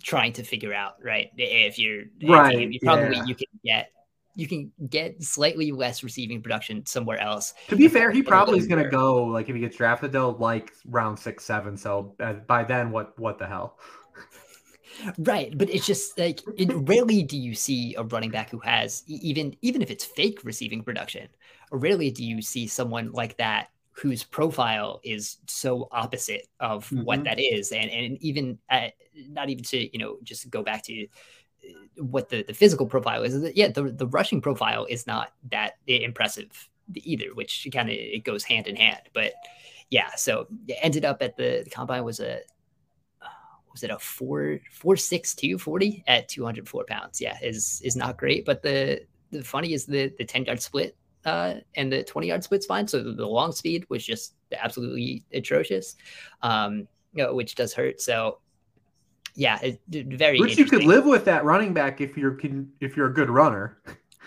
trying 0.06 0.32
to 0.32 0.44
figure 0.44 0.72
out, 0.72 0.94
right? 1.02 1.30
If 1.36 1.78
you're 1.78 2.04
right, 2.22 2.56
if 2.56 2.72
you, 2.72 2.80
probably 2.80 3.16
yeah. 3.16 3.24
you 3.26 3.34
can 3.34 3.46
get 3.64 3.90
you 4.36 4.46
can 4.46 4.70
get 4.88 5.22
slightly 5.22 5.72
less 5.72 6.04
receiving 6.04 6.42
production 6.42 6.84
somewhere 6.86 7.18
else. 7.18 7.54
To 7.68 7.76
be 7.76 7.88
fair, 7.88 8.10
he 8.10 8.22
probably 8.22 8.58
is 8.58 8.66
going 8.66 8.84
to 8.84 8.88
go 8.88 9.24
like 9.24 9.48
if 9.48 9.54
he 9.54 9.60
gets 9.60 9.76
drafted 9.76 10.12
though, 10.12 10.30
like 10.30 10.72
round 10.86 11.18
six, 11.18 11.44
seven. 11.44 11.76
So 11.76 12.14
uh, 12.20 12.34
by 12.34 12.62
then, 12.62 12.90
what 12.90 13.18
what 13.18 13.38
the 13.38 13.46
hell? 13.46 13.78
Right, 15.18 15.52
but 15.58 15.68
it's 15.68 15.84
just 15.84 16.18
like 16.18 16.40
it, 16.56 16.72
rarely 16.72 17.22
do 17.22 17.36
you 17.36 17.54
see 17.54 17.94
a 17.96 18.02
running 18.02 18.30
back 18.30 18.48
who 18.48 18.60
has 18.60 19.04
even 19.06 19.54
even 19.60 19.82
if 19.82 19.90
it's 19.90 20.06
fake 20.06 20.40
receiving 20.42 20.82
production. 20.82 21.28
Rarely 21.70 22.10
do 22.10 22.24
you 22.24 22.40
see 22.40 22.66
someone 22.66 23.12
like 23.12 23.36
that 23.36 23.68
whose 23.96 24.22
profile 24.22 25.00
is 25.02 25.38
so 25.46 25.88
opposite 25.90 26.46
of 26.60 26.84
mm-hmm. 26.86 27.02
what 27.04 27.24
that 27.24 27.40
is. 27.40 27.72
And 27.72 27.90
and 27.90 28.18
even 28.22 28.58
uh, 28.70 28.88
not 29.28 29.48
even 29.48 29.64
to 29.64 29.92
you 29.92 29.98
know 29.98 30.18
just 30.22 30.48
go 30.50 30.62
back 30.62 30.82
to 30.84 31.04
uh, 31.04 32.04
what 32.04 32.28
the, 32.28 32.42
the 32.42 32.52
physical 32.52 32.86
profile 32.86 33.22
is, 33.22 33.34
is 33.34 33.56
yeah 33.56 33.68
the, 33.68 33.84
the 33.84 34.06
rushing 34.06 34.40
profile 34.40 34.84
is 34.88 35.06
not 35.06 35.32
that 35.50 35.74
impressive 35.86 36.68
either 36.94 37.34
which 37.34 37.66
kind 37.72 37.88
of 37.88 37.94
it 37.96 38.22
goes 38.22 38.44
hand 38.44 38.66
in 38.66 38.76
hand. 38.76 39.00
But 39.14 39.32
yeah 39.88 40.14
so 40.14 40.46
it 40.68 40.78
ended 40.82 41.04
up 41.04 41.22
at 41.22 41.36
the, 41.36 41.62
the 41.64 41.70
combine 41.70 42.04
was 42.04 42.20
a 42.20 42.40
was 43.72 43.82
it 43.82 43.90
a 43.90 43.98
four 43.98 44.58
four 44.70 44.96
six 44.96 45.34
two 45.34 45.56
forty 45.58 46.04
at 46.06 46.28
204 46.28 46.84
pounds. 46.84 47.18
Yeah 47.18 47.38
is 47.42 47.80
is 47.82 47.96
not 47.96 48.18
great 48.18 48.44
but 48.44 48.62
the 48.62 49.00
the 49.30 49.42
funny 49.42 49.72
is 49.72 49.86
the 49.86 50.12
the 50.18 50.24
10 50.24 50.44
yard 50.44 50.60
split 50.60 50.96
uh, 51.26 51.54
and 51.74 51.92
the 51.92 52.04
20 52.04 52.28
yard 52.28 52.44
split's 52.44 52.64
fine. 52.64 52.88
So 52.88 53.02
the, 53.02 53.12
the 53.12 53.26
long 53.26 53.52
speed 53.52 53.84
was 53.90 54.06
just 54.06 54.34
absolutely 54.56 55.24
atrocious, 55.32 55.96
um, 56.42 56.88
you 57.12 57.24
know, 57.24 57.34
which 57.34 57.56
does 57.56 57.74
hurt. 57.74 58.00
So 58.00 58.38
yeah, 59.34 59.58
it, 59.60 59.80
very. 59.90 60.40
Which 60.40 60.56
you 60.56 60.64
could 60.64 60.84
live 60.84 61.04
with 61.04 61.26
that 61.26 61.44
running 61.44 61.74
back 61.74 62.00
if 62.00 62.16
you're 62.16 62.38
if 62.80 62.96
you're 62.96 63.08
a 63.08 63.12
good 63.12 63.28
runner. 63.28 63.76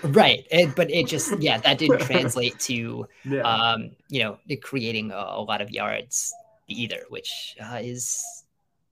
Right, 0.04 0.46
it, 0.52 0.76
but 0.76 0.92
it 0.92 1.08
just 1.08 1.40
yeah 1.42 1.58
that 1.58 1.78
didn't 1.78 2.02
translate 2.02 2.60
to 2.62 3.08
yeah. 3.26 3.42
um, 3.42 3.92
you 4.10 4.24
know 4.24 4.38
creating 4.62 5.12
a, 5.12 5.16
a, 5.16 5.42
lot 5.42 5.62
of 5.62 5.72
yards 5.72 6.34
either, 6.68 7.02
which 7.10 7.56
uh, 7.60 7.80
is, 7.82 8.24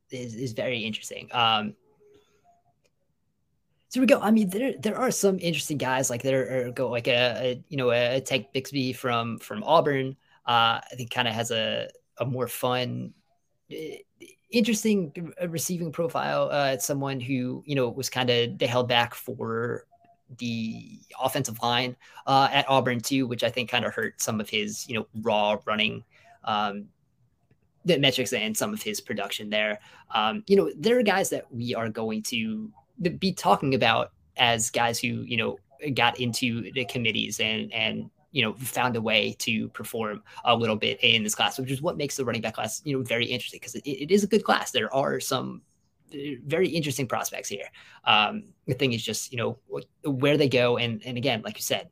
is 0.09 0.33
is 0.33 0.53
very 0.53 0.79
interesting. 0.79 1.29
Um, 1.33 1.75
so 3.89 4.01
we 4.01 4.05
go. 4.05 4.19
I 4.19 4.31
mean, 4.31 4.49
there 4.49 4.73
there 4.79 4.97
are 4.97 5.11
some 5.11 5.39
interesting 5.39 5.77
guys 5.77 6.09
like 6.09 6.21
there 6.21 6.67
are 6.67 6.71
go 6.71 6.89
like 6.89 7.07
a, 7.07 7.11
a 7.41 7.63
you 7.69 7.77
know 7.77 7.91
a 7.91 8.19
Tank 8.19 8.47
Bixby 8.53 8.93
from 8.93 9.39
from 9.39 9.63
Auburn. 9.63 10.17
Uh, 10.45 10.79
I 10.83 10.95
think 10.95 11.09
kind 11.11 11.27
of 11.27 11.33
has 11.33 11.51
a 11.51 11.89
a 12.17 12.25
more 12.25 12.47
fun, 12.47 13.13
eh, 13.71 13.97
interesting 14.51 15.33
receiving 15.47 15.91
profile. 15.91 16.49
Uh, 16.51 16.71
it's 16.73 16.85
someone 16.85 17.19
who 17.19 17.63
you 17.65 17.75
know 17.75 17.89
was 17.89 18.09
kind 18.09 18.29
of 18.29 18.57
they 18.57 18.67
held 18.67 18.89
back 18.89 19.13
for 19.13 19.85
the 20.37 20.99
offensive 21.21 21.61
line 21.63 21.95
uh, 22.25 22.49
at 22.51 22.67
Auburn 22.67 22.99
too, 22.99 23.25
which 23.25 23.43
I 23.43 23.49
think 23.49 23.69
kind 23.69 23.85
of 23.85 23.93
hurt 23.93 24.21
some 24.21 24.41
of 24.41 24.49
his 24.49 24.87
you 24.89 24.95
know 24.95 25.07
raw 25.21 25.57
running 25.65 26.03
um, 26.43 26.87
the 27.85 27.97
metrics 27.99 28.33
and 28.33 28.55
some 28.55 28.73
of 28.73 28.81
his 28.81 28.99
production 28.99 29.49
there. 29.49 29.79
Um, 30.13 30.43
you 30.47 30.57
know, 30.57 30.69
there 30.77 30.99
are 30.99 31.03
guys 31.03 31.29
that 31.29 31.49
we 31.53 31.73
are 31.73 31.87
going 31.87 32.23
to 32.23 32.69
be 33.19 33.33
talking 33.33 33.73
about 33.75 34.11
as 34.37 34.69
guys 34.69 34.99
who 34.99 35.07
you 35.07 35.37
know 35.37 35.57
got 35.93 36.19
into 36.19 36.71
the 36.73 36.85
committees 36.85 37.39
and 37.39 37.71
and 37.73 38.09
you 38.31 38.43
know 38.43 38.53
found 38.53 38.95
a 38.95 39.01
way 39.01 39.35
to 39.39 39.69
perform 39.69 40.21
a 40.45 40.55
little 40.55 40.75
bit 40.75 40.99
in 41.03 41.23
this 41.23 41.35
class, 41.35 41.57
which 41.59 41.71
is 41.71 41.81
what 41.81 41.97
makes 41.97 42.17
the 42.17 42.25
running 42.25 42.41
back 42.41 42.55
class 42.55 42.81
you 42.85 42.97
know 42.97 43.03
very 43.03 43.25
interesting 43.25 43.59
because 43.59 43.75
it, 43.75 43.87
it 43.87 44.11
is 44.11 44.23
a 44.23 44.27
good 44.27 44.43
class. 44.43 44.71
There 44.71 44.93
are 44.93 45.19
some 45.19 45.61
uh, 46.13 46.17
very 46.45 46.69
interesting 46.69 47.07
prospects 47.07 47.49
here. 47.49 47.67
Um, 48.05 48.43
the 48.65 48.73
thing 48.73 48.93
is 48.93 49.03
just 49.03 49.31
you 49.31 49.37
know 49.37 49.57
where 50.03 50.37
they 50.37 50.49
go 50.49 50.77
and 50.77 51.01
and 51.05 51.17
again, 51.17 51.41
like 51.43 51.57
you 51.57 51.63
said, 51.63 51.89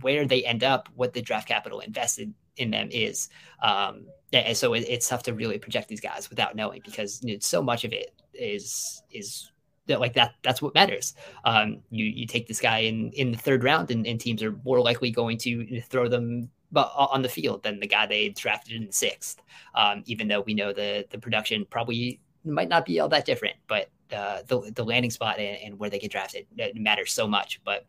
where 0.00 0.26
they 0.26 0.44
end 0.44 0.64
up, 0.64 0.88
what 0.94 1.12
the 1.12 1.22
draft 1.22 1.48
capital 1.48 1.80
invested 1.80 2.32
in 2.56 2.70
them 2.70 2.88
is. 2.90 3.28
Um, 3.62 4.06
and 4.32 4.56
so 4.56 4.74
it, 4.74 4.84
it's 4.88 5.08
tough 5.08 5.22
to 5.24 5.34
really 5.34 5.58
project 5.58 5.88
these 5.88 6.00
guys 6.00 6.30
without 6.30 6.56
knowing 6.56 6.82
because 6.84 7.20
you 7.22 7.34
know, 7.34 7.38
so 7.40 7.62
much 7.62 7.84
of 7.84 7.92
it 7.92 8.12
is 8.32 9.02
is 9.10 9.50
that 9.86 10.00
like 10.00 10.14
that 10.14 10.34
that's 10.42 10.62
what 10.62 10.74
matters. 10.74 11.14
Um, 11.44 11.82
you 11.90 12.04
you 12.04 12.26
take 12.26 12.46
this 12.46 12.60
guy 12.60 12.78
in 12.78 13.10
in 13.12 13.32
the 13.32 13.38
third 13.38 13.64
round, 13.64 13.90
and, 13.90 14.06
and 14.06 14.20
teams 14.20 14.42
are 14.42 14.58
more 14.64 14.80
likely 14.80 15.10
going 15.10 15.38
to 15.38 15.80
throw 15.82 16.08
them 16.08 16.50
on 16.76 17.22
the 17.22 17.28
field 17.28 17.62
than 17.62 17.78
the 17.80 17.86
guy 17.86 18.06
they 18.06 18.30
drafted 18.30 18.74
in 18.74 18.86
the 18.86 18.92
sixth. 18.92 19.40
Um, 19.74 20.02
even 20.06 20.28
though 20.28 20.40
we 20.40 20.54
know 20.54 20.72
the 20.72 21.06
the 21.10 21.18
production 21.18 21.66
probably 21.70 22.20
might 22.44 22.68
not 22.68 22.84
be 22.84 23.00
all 23.00 23.08
that 23.08 23.24
different, 23.24 23.56
but 23.68 23.90
uh, 24.12 24.42
the 24.46 24.72
the 24.74 24.84
landing 24.84 25.10
spot 25.10 25.38
and, 25.38 25.58
and 25.62 25.78
where 25.78 25.90
they 25.90 25.98
get 25.98 26.10
drafted 26.10 26.46
matters 26.74 27.12
so 27.12 27.26
much. 27.26 27.60
But 27.64 27.86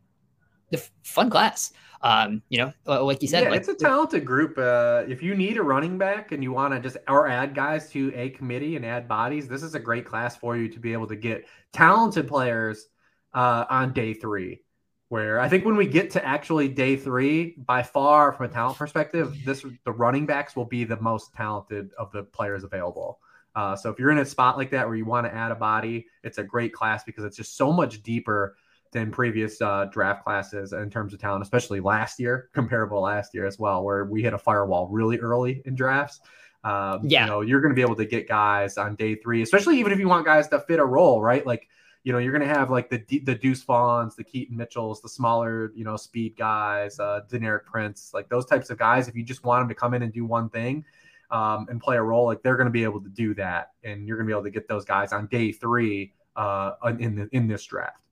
fun 1.04 1.30
class. 1.30 1.72
Um, 2.02 2.44
you 2.50 2.60
know, 2.60 2.72
like 3.04 3.22
you 3.22 3.28
said, 3.28 3.44
yeah, 3.44 3.50
like, 3.50 3.62
it's 3.62 3.70
a 3.70 3.74
talented 3.74 4.26
group. 4.26 4.58
Uh, 4.58 5.04
if 5.08 5.24
you 5.24 5.34
need 5.34 5.58
a 5.58 5.64
running 5.64 5.98
back 5.98 6.32
and 6.32 6.44
you 6.44 6.52
want 6.52 6.74
to 6.74 6.80
just 6.80 6.98
or 7.08 7.28
add 7.28 7.56
guys 7.56 7.90
to 7.92 8.14
a 8.16 8.30
committee 8.30 8.76
and 8.76 8.86
add 8.86 9.08
bodies, 9.08 9.48
this 9.48 9.64
is 9.64 9.74
a 9.74 9.80
great 9.80 10.06
class 10.06 10.36
for 10.36 10.56
you 10.56 10.70
to 10.70 10.80
be 10.80 10.94
able 10.94 11.08
to 11.08 11.16
get 11.16 11.48
talented 11.74 12.28
players 12.28 12.90
uh, 13.34 13.66
on 13.70 13.92
day 13.94 14.14
three. 14.14 14.62
Where 15.10 15.40
I 15.40 15.48
think 15.50 15.66
when 15.66 15.78
we 15.78 15.88
get 15.88 16.12
to 16.12 16.26
actually 16.26 16.68
day 16.68 16.96
three, 16.96 17.56
by 17.58 17.84
far 17.84 18.34
from 18.34 18.48
a 18.48 18.50
talent 18.50 18.78
perspective, 18.78 19.36
this 19.46 19.66
the 19.84 19.92
running 19.92 20.26
backs 20.26 20.56
will 20.56 20.66
be 20.66 20.84
the 20.84 21.00
most 21.00 21.34
talented 21.34 21.92
of 21.98 22.12
the 22.12 22.24
players 22.24 22.64
available. 22.64 23.20
Uh, 23.56 23.76
so 23.76 23.90
if 23.90 23.98
you're 23.98 24.12
in 24.12 24.18
a 24.18 24.26
spot 24.26 24.58
like 24.58 24.70
that 24.72 24.86
where 24.86 24.98
you 24.98 25.06
want 25.06 25.26
to 25.26 25.34
add 25.34 25.52
a 25.52 25.56
body, 25.56 26.08
it's 26.24 26.40
a 26.40 26.44
great 26.44 26.74
class 26.74 27.04
because 27.04 27.24
it's 27.24 27.38
just 27.38 27.56
so 27.56 27.72
much 27.72 28.04
deeper 28.04 28.58
than 28.96 29.12
previous 29.12 29.62
uh, 29.62 29.86
draft 29.92 30.24
classes 30.24 30.72
in 30.72 30.90
terms 30.90 31.14
of 31.14 31.20
talent, 31.20 31.44
especially 31.44 31.82
last 31.82 32.18
year, 32.18 32.50
comparable 32.54 33.02
last 33.02 33.34
year 33.34 33.46
as 33.46 33.60
well, 33.60 33.84
where 33.84 34.06
we 34.06 34.24
hit 34.24 34.34
a 34.34 34.38
firewall 34.38 34.88
really 34.88 35.20
early 35.20 35.62
in 35.66 35.76
drafts. 35.76 36.22
Um, 36.64 37.02
yeah. 37.04 37.26
You 37.26 37.30
know, 37.30 37.42
you're 37.42 37.62
going 37.62 37.72
to 37.72 37.76
be 37.76 37.82
able 37.82 37.98
to 37.98 38.06
get 38.06 38.28
guys 38.28 38.78
on 38.78 38.96
day 38.96 39.16
three, 39.16 39.42
especially 39.42 39.80
even 39.80 39.92
if 39.92 40.00
you 40.00 40.08
want 40.08 40.26
guys 40.26 40.48
to 40.48 40.60
fit 40.62 40.80
a 40.80 40.86
role, 40.86 41.22
right? 41.22 41.46
Like 41.46 41.68
you 42.06 42.14
know, 42.14 42.20
you're 42.20 42.32
going 42.32 42.48
to 42.48 42.54
have 42.54 42.70
like 42.70 42.90
the 42.90 43.04
the 43.24 43.36
Deuce 43.36 43.64
Vaughns, 43.66 44.16
the 44.16 44.24
Keaton 44.24 44.56
Mitchells, 44.56 45.02
the 45.02 45.10
smaller, 45.10 45.74
you 45.76 45.84
know, 45.84 45.98
speed 45.98 46.38
guys, 46.38 47.00
uh, 47.00 47.22
Deneric 47.30 47.66
Prince, 47.66 48.12
like 48.14 48.30
those 48.30 48.46
types 48.46 48.70
of 48.70 48.78
guys. 48.78 49.08
If 49.08 49.16
you 49.16 49.24
just 49.24 49.44
want 49.44 49.62
them 49.62 49.70
to 49.70 49.76
come 49.76 49.96
in 49.96 50.04
and 50.04 50.14
do 50.14 50.24
one 50.24 50.50
thing 50.50 50.86
um, 51.32 51.66
and 51.68 51.82
play 51.82 51.98
a 51.98 52.02
role, 52.02 52.28
like 52.28 52.44
they're 52.44 52.58
going 52.58 52.68
to 52.68 52.72
be 52.72 52.84
able 52.84 53.02
to 53.02 53.10
do 53.10 53.34
that, 53.34 53.72
and 53.84 54.08
you're 54.08 54.18
going 54.18 54.28
to 54.28 54.32
be 54.32 54.34
able 54.34 54.44
to 54.44 54.52
get 54.52 54.68
those 54.68 54.86
guys 54.86 55.14
on 55.14 55.26
day 55.28 55.52
three 55.52 56.14
uh, 56.36 56.74
in 57.00 57.16
the 57.16 57.28
in 57.32 57.48
this 57.48 57.66
draft. 57.66 58.05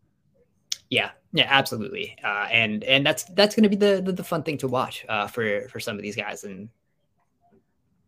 Yeah, 0.93 1.09
yeah, 1.33 1.47
absolutely, 1.49 2.15
uh, 2.23 2.45
and 2.51 2.83
and 2.83 3.03
that's 3.03 3.23
that's 3.33 3.55
going 3.55 3.63
to 3.63 3.69
be 3.69 3.75
the, 3.75 3.99
the, 3.99 4.11
the 4.11 4.23
fun 4.23 4.43
thing 4.43 4.59
to 4.59 4.67
watch 4.67 5.03
uh, 5.09 5.25
for 5.25 5.67
for 5.69 5.79
some 5.79 5.95
of 5.95 6.03
these 6.03 6.15
guys, 6.15 6.43
and 6.43 6.69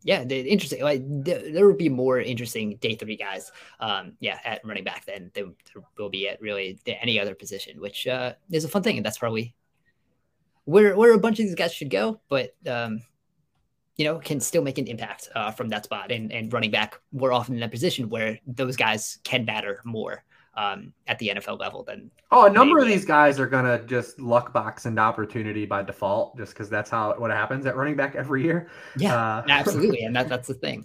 yeah, 0.04 0.22
interesting. 0.22 0.84
Like 0.84 1.02
there, 1.04 1.50
there 1.50 1.66
will 1.66 1.74
be 1.74 1.88
more 1.88 2.20
interesting 2.20 2.76
day 2.76 2.94
three 2.94 3.16
guys, 3.16 3.50
um, 3.80 4.12
yeah, 4.20 4.38
at 4.44 4.64
running 4.64 4.84
back 4.84 5.04
than 5.04 5.32
there 5.34 5.46
will 5.98 6.10
be 6.10 6.28
at 6.28 6.40
really 6.40 6.78
any 6.86 7.18
other 7.18 7.34
position, 7.34 7.80
which 7.80 8.06
uh, 8.06 8.34
is 8.52 8.64
a 8.64 8.68
fun 8.68 8.84
thing, 8.84 8.98
and 8.98 9.04
that's 9.04 9.18
probably 9.18 9.56
where 10.64 10.96
where 10.96 11.12
a 11.12 11.18
bunch 11.18 11.40
of 11.40 11.46
these 11.46 11.56
guys 11.56 11.74
should 11.74 11.90
go, 11.90 12.20
but 12.28 12.54
um, 12.68 13.02
you 13.96 14.04
know, 14.04 14.20
can 14.20 14.38
still 14.38 14.62
make 14.62 14.78
an 14.78 14.86
impact 14.86 15.28
uh, 15.34 15.50
from 15.50 15.70
that 15.70 15.82
spot. 15.82 16.12
And 16.12 16.30
and 16.30 16.52
running 16.52 16.70
back 16.70 17.00
more 17.10 17.32
often 17.32 17.56
in 17.56 17.64
a 17.64 17.68
position 17.68 18.08
where 18.08 18.38
those 18.46 18.76
guys 18.76 19.18
can 19.24 19.44
matter 19.44 19.80
more 19.84 20.22
um, 20.56 20.92
at 21.06 21.18
the 21.18 21.28
NFL 21.28 21.60
level 21.60 21.82
than. 21.82 22.10
Oh, 22.30 22.46
a 22.46 22.50
number 22.50 22.78
of 22.78 22.86
these 22.86 23.04
guys 23.04 23.38
are 23.38 23.46
gonna 23.46 23.82
just 23.84 24.18
luck 24.18 24.52
box 24.52 24.86
into 24.86 25.00
opportunity 25.00 25.66
by 25.66 25.82
default, 25.82 26.36
just 26.36 26.52
because 26.52 26.68
that's 26.68 26.90
how 26.90 27.14
what 27.18 27.30
happens 27.30 27.66
at 27.66 27.76
running 27.76 27.96
back 27.96 28.14
every 28.14 28.42
year. 28.42 28.68
Yeah, 28.96 29.14
uh, 29.14 29.44
absolutely, 29.48 30.02
and 30.02 30.16
that 30.16 30.28
that's 30.28 30.48
the 30.48 30.54
thing. 30.54 30.84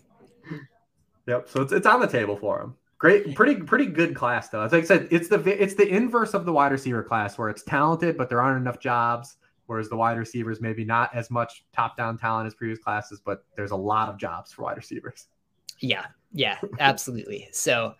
Yep. 1.27 1.49
So 1.49 1.61
it's 1.61 1.71
it's 1.71 1.87
on 1.87 1.99
the 1.99 2.07
table 2.07 2.35
for 2.35 2.59
them. 2.59 2.75
Great, 2.97 3.33
pretty 3.33 3.55
pretty 3.55 3.85
good 3.85 4.15
class 4.15 4.49
though. 4.49 4.61
As 4.61 4.71
like 4.71 4.83
I 4.83 4.87
said, 4.87 5.07
it's 5.09 5.27
the 5.27 5.39
it's 5.61 5.73
the 5.73 5.87
inverse 5.87 6.33
of 6.33 6.45
the 6.45 6.53
wide 6.53 6.71
receiver 6.71 7.03
class 7.03 7.37
where 7.37 7.49
it's 7.49 7.63
talented, 7.63 8.17
but 8.17 8.29
there 8.29 8.41
aren't 8.41 8.61
enough 8.61 8.79
jobs. 8.79 9.37
Whereas 9.67 9.87
the 9.87 9.95
wide 9.95 10.17
receivers 10.17 10.59
maybe 10.59 10.83
not 10.83 11.15
as 11.15 11.31
much 11.31 11.63
top 11.73 11.95
down 11.95 12.17
talent 12.17 12.45
as 12.45 12.53
previous 12.53 12.79
classes, 12.79 13.21
but 13.23 13.45
there's 13.55 13.71
a 13.71 13.75
lot 13.75 14.09
of 14.09 14.17
jobs 14.17 14.51
for 14.51 14.63
wide 14.63 14.75
receivers. 14.75 15.27
Yeah, 15.79 16.07
yeah, 16.33 16.59
absolutely. 16.79 17.47
So 17.53 17.95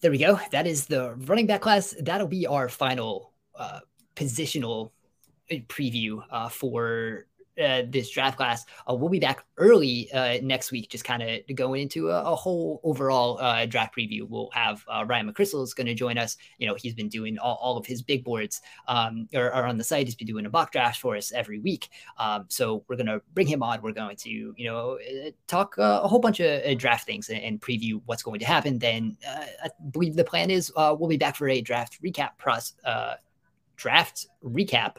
there 0.00 0.10
we 0.10 0.18
go. 0.18 0.38
That 0.50 0.66
is 0.66 0.86
the 0.86 1.14
running 1.14 1.46
back 1.46 1.60
class. 1.60 1.94
That'll 2.00 2.26
be 2.26 2.46
our 2.46 2.68
final 2.68 3.32
uh, 3.54 3.80
positional 4.16 4.92
uh, 5.50 5.56
preview 5.68 6.22
uh, 6.30 6.48
for 6.48 7.26
uh, 7.60 7.82
this 7.88 8.10
draft 8.10 8.36
class. 8.36 8.64
Uh, 8.88 8.94
we'll 8.94 9.08
be 9.08 9.18
back 9.18 9.44
early 9.58 10.10
uh, 10.12 10.38
next 10.42 10.70
week, 10.70 10.88
just 10.88 11.04
kind 11.04 11.22
of 11.22 11.40
going 11.54 11.82
into 11.82 12.10
a, 12.10 12.22
a 12.22 12.34
whole 12.34 12.80
overall 12.84 13.38
uh, 13.40 13.66
draft 13.66 13.94
preview. 13.96 14.28
We'll 14.28 14.50
have 14.52 14.84
uh, 14.88 15.04
Ryan 15.06 15.32
McCrystal 15.32 15.62
is 15.62 15.74
going 15.74 15.86
to 15.86 15.94
join 15.94 16.16
us. 16.16 16.36
You 16.58 16.66
know, 16.66 16.74
he's 16.74 16.94
been 16.94 17.08
doing 17.08 17.38
all, 17.38 17.58
all 17.60 17.76
of 17.76 17.86
his 17.86 18.02
big 18.02 18.24
boards 18.24 18.60
um, 18.88 19.28
or, 19.34 19.46
or, 19.46 19.66
on 19.66 19.76
the 19.76 19.84
site. 19.84 20.06
He's 20.06 20.14
been 20.14 20.26
doing 20.26 20.46
a 20.46 20.50
mock 20.50 20.72
draft 20.72 21.00
for 21.00 21.16
us 21.16 21.32
every 21.32 21.58
week. 21.58 21.88
Um, 22.18 22.46
so 22.48 22.84
we're 22.88 22.96
going 22.96 23.06
to 23.06 23.20
bring 23.34 23.46
him 23.46 23.62
on. 23.62 23.82
We're 23.82 23.92
going 23.92 24.16
to, 24.16 24.30
you 24.30 24.64
know, 24.64 24.98
talk 25.46 25.76
a 25.78 26.06
whole 26.08 26.20
bunch 26.20 26.40
of 26.40 26.78
draft 26.78 27.06
things 27.06 27.28
and, 27.28 27.42
and, 27.42 27.60
preview 27.60 28.00
what's 28.06 28.22
going 28.22 28.40
to 28.40 28.46
happen. 28.46 28.78
Then 28.78 29.18
I 29.28 29.68
believe 29.90 30.16
the 30.16 30.24
plan 30.24 30.50
is 30.50 30.72
we'll 30.76 31.08
be 31.08 31.18
back 31.18 31.36
for 31.36 31.48
a 31.48 31.60
draft 31.60 32.02
recap 32.02 32.38
process. 32.38 32.74
draft 33.76 34.28
recap 34.42 34.96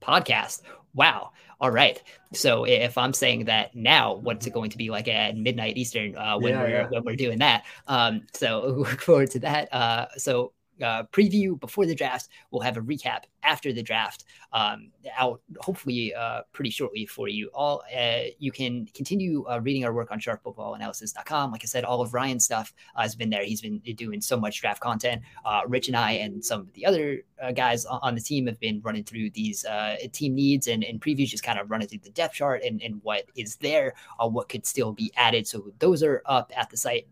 podcast. 0.00 0.62
Wow. 0.94 1.32
All 1.60 1.70
right. 1.70 2.02
So 2.32 2.64
if 2.64 2.96
i'm 2.96 3.12
saying 3.12 3.44
that 3.44 3.74
now 3.74 4.14
what's 4.14 4.46
it 4.46 4.52
going 4.52 4.70
to 4.70 4.78
be 4.78 4.90
like 4.90 5.08
at 5.08 5.36
midnight 5.36 5.76
eastern 5.76 6.16
uh, 6.16 6.38
when 6.38 6.54
yeah, 6.54 6.62
we're 6.62 6.70
yeah. 6.70 6.88
when 6.88 7.04
we're 7.04 7.16
doing 7.16 7.38
that? 7.38 7.64
Um, 7.86 8.26
so 8.32 8.66
look 8.78 9.00
forward 9.02 9.30
to 9.32 9.40
that. 9.40 9.72
Uh, 9.72 10.06
so 10.16 10.52
uh, 10.82 11.04
preview 11.12 11.58
before 11.58 11.86
the 11.86 11.94
draft. 11.94 12.28
We'll 12.50 12.62
have 12.62 12.76
a 12.76 12.80
recap 12.80 13.24
after 13.42 13.72
the 13.72 13.82
draft 13.82 14.24
um, 14.52 14.90
out 15.16 15.40
hopefully 15.58 16.14
uh, 16.14 16.42
pretty 16.52 16.70
shortly 16.70 17.06
for 17.06 17.28
you 17.28 17.50
all. 17.54 17.82
Uh, 17.96 18.24
you 18.38 18.52
can 18.52 18.86
continue 18.94 19.46
uh, 19.48 19.60
reading 19.62 19.84
our 19.84 19.92
work 19.92 20.10
on 20.10 20.20
sharpfootballanalysis.com. 20.20 21.52
Like 21.52 21.62
I 21.62 21.66
said, 21.66 21.84
all 21.84 22.00
of 22.00 22.14
Ryan's 22.14 22.44
stuff 22.44 22.72
uh, 22.96 23.02
has 23.02 23.14
been 23.14 23.30
there. 23.30 23.44
He's 23.44 23.60
been 23.60 23.78
doing 23.96 24.20
so 24.20 24.38
much 24.38 24.60
draft 24.60 24.80
content. 24.80 25.22
Uh, 25.44 25.62
Rich 25.66 25.88
and 25.88 25.96
I 25.96 26.12
and 26.12 26.44
some 26.44 26.60
of 26.60 26.72
the 26.74 26.86
other 26.86 27.22
guys 27.54 27.86
on 27.86 28.14
the 28.14 28.20
team 28.20 28.46
have 28.46 28.60
been 28.60 28.80
running 28.82 29.04
through 29.04 29.30
these 29.30 29.64
team 30.12 30.34
needs 30.34 30.66
and, 30.66 30.84
and 30.84 31.00
previews, 31.00 31.28
just 31.28 31.42
kind 31.42 31.58
of 31.58 31.70
running 31.70 31.88
through 31.88 32.00
the 32.02 32.10
depth 32.10 32.34
chart 32.34 32.62
and, 32.62 32.82
and 32.82 33.00
what 33.02 33.24
is 33.34 33.56
there, 33.56 33.94
what 34.18 34.48
could 34.48 34.66
still 34.66 34.92
be 34.92 35.10
added. 35.16 35.46
So 35.46 35.72
those 35.78 36.02
are 36.02 36.22
up 36.26 36.52
at 36.54 36.68
the 36.70 36.76
site. 36.76 37.06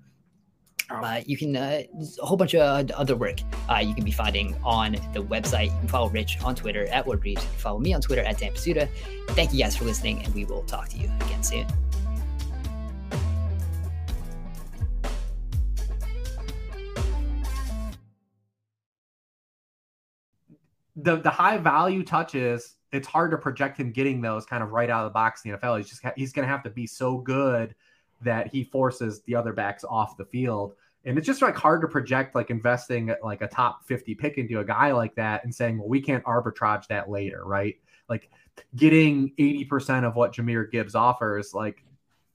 Uh, 0.90 1.20
you 1.26 1.36
can 1.36 1.54
uh, 1.54 1.82
a 2.20 2.26
whole 2.26 2.36
bunch 2.36 2.54
of 2.54 2.90
other 2.92 3.14
work 3.14 3.40
uh, 3.68 3.76
you 3.76 3.94
can 3.94 4.04
be 4.04 4.10
finding 4.10 4.56
on 4.64 4.92
the 5.12 5.22
website. 5.22 5.66
You 5.66 5.78
can 5.80 5.88
follow 5.88 6.08
Rich 6.08 6.42
on 6.42 6.54
Twitter 6.54 6.86
at 6.86 7.06
Ward 7.06 7.20
You 7.24 7.36
can 7.36 7.44
follow 7.58 7.78
me 7.78 7.92
on 7.92 8.00
Twitter 8.00 8.22
at 8.22 8.38
Dan 8.38 8.52
Pizzuta. 8.52 8.88
Thank 9.30 9.52
you 9.52 9.60
guys 9.60 9.76
for 9.76 9.84
listening, 9.84 10.24
and 10.24 10.34
we 10.34 10.46
will 10.46 10.62
talk 10.62 10.88
to 10.88 10.96
you 10.96 11.10
again 11.20 11.42
soon. 11.42 11.66
The 20.96 21.16
the 21.16 21.30
high 21.30 21.58
value 21.58 22.02
touches, 22.02 22.76
it's 22.92 23.06
hard 23.06 23.30
to 23.32 23.36
project 23.36 23.78
him 23.78 23.92
getting 23.92 24.22
those 24.22 24.46
kind 24.46 24.62
of 24.62 24.70
right 24.70 24.88
out 24.88 25.04
of 25.04 25.10
the 25.10 25.14
box 25.14 25.44
in 25.44 25.52
the 25.52 25.58
NFL. 25.58 25.76
He's 25.76 25.88
just 25.90 26.02
he's 26.16 26.32
going 26.32 26.48
to 26.48 26.50
have 26.50 26.62
to 26.62 26.70
be 26.70 26.86
so 26.86 27.18
good 27.18 27.74
that 28.22 28.48
he 28.48 28.64
forces 28.64 29.22
the 29.22 29.34
other 29.34 29.52
backs 29.52 29.84
off 29.88 30.16
the 30.16 30.24
field. 30.24 30.74
And 31.04 31.16
it's 31.16 31.26
just 31.26 31.42
like 31.42 31.56
hard 31.56 31.80
to 31.82 31.88
project 31.88 32.34
like 32.34 32.50
investing 32.50 33.14
like 33.22 33.40
a 33.40 33.48
top 33.48 33.86
50 33.86 34.14
pick 34.16 34.38
into 34.38 34.60
a 34.60 34.64
guy 34.64 34.92
like 34.92 35.14
that 35.14 35.44
and 35.44 35.54
saying, 35.54 35.78
well, 35.78 35.88
we 35.88 36.00
can't 36.00 36.24
arbitrage 36.24 36.86
that 36.88 37.08
later, 37.08 37.44
right? 37.44 37.76
Like 38.08 38.30
getting 38.74 39.32
80% 39.38 40.04
of 40.04 40.16
what 40.16 40.34
Jahmyr 40.34 40.70
Gibbs 40.70 40.94
offers, 40.94 41.54
like 41.54 41.84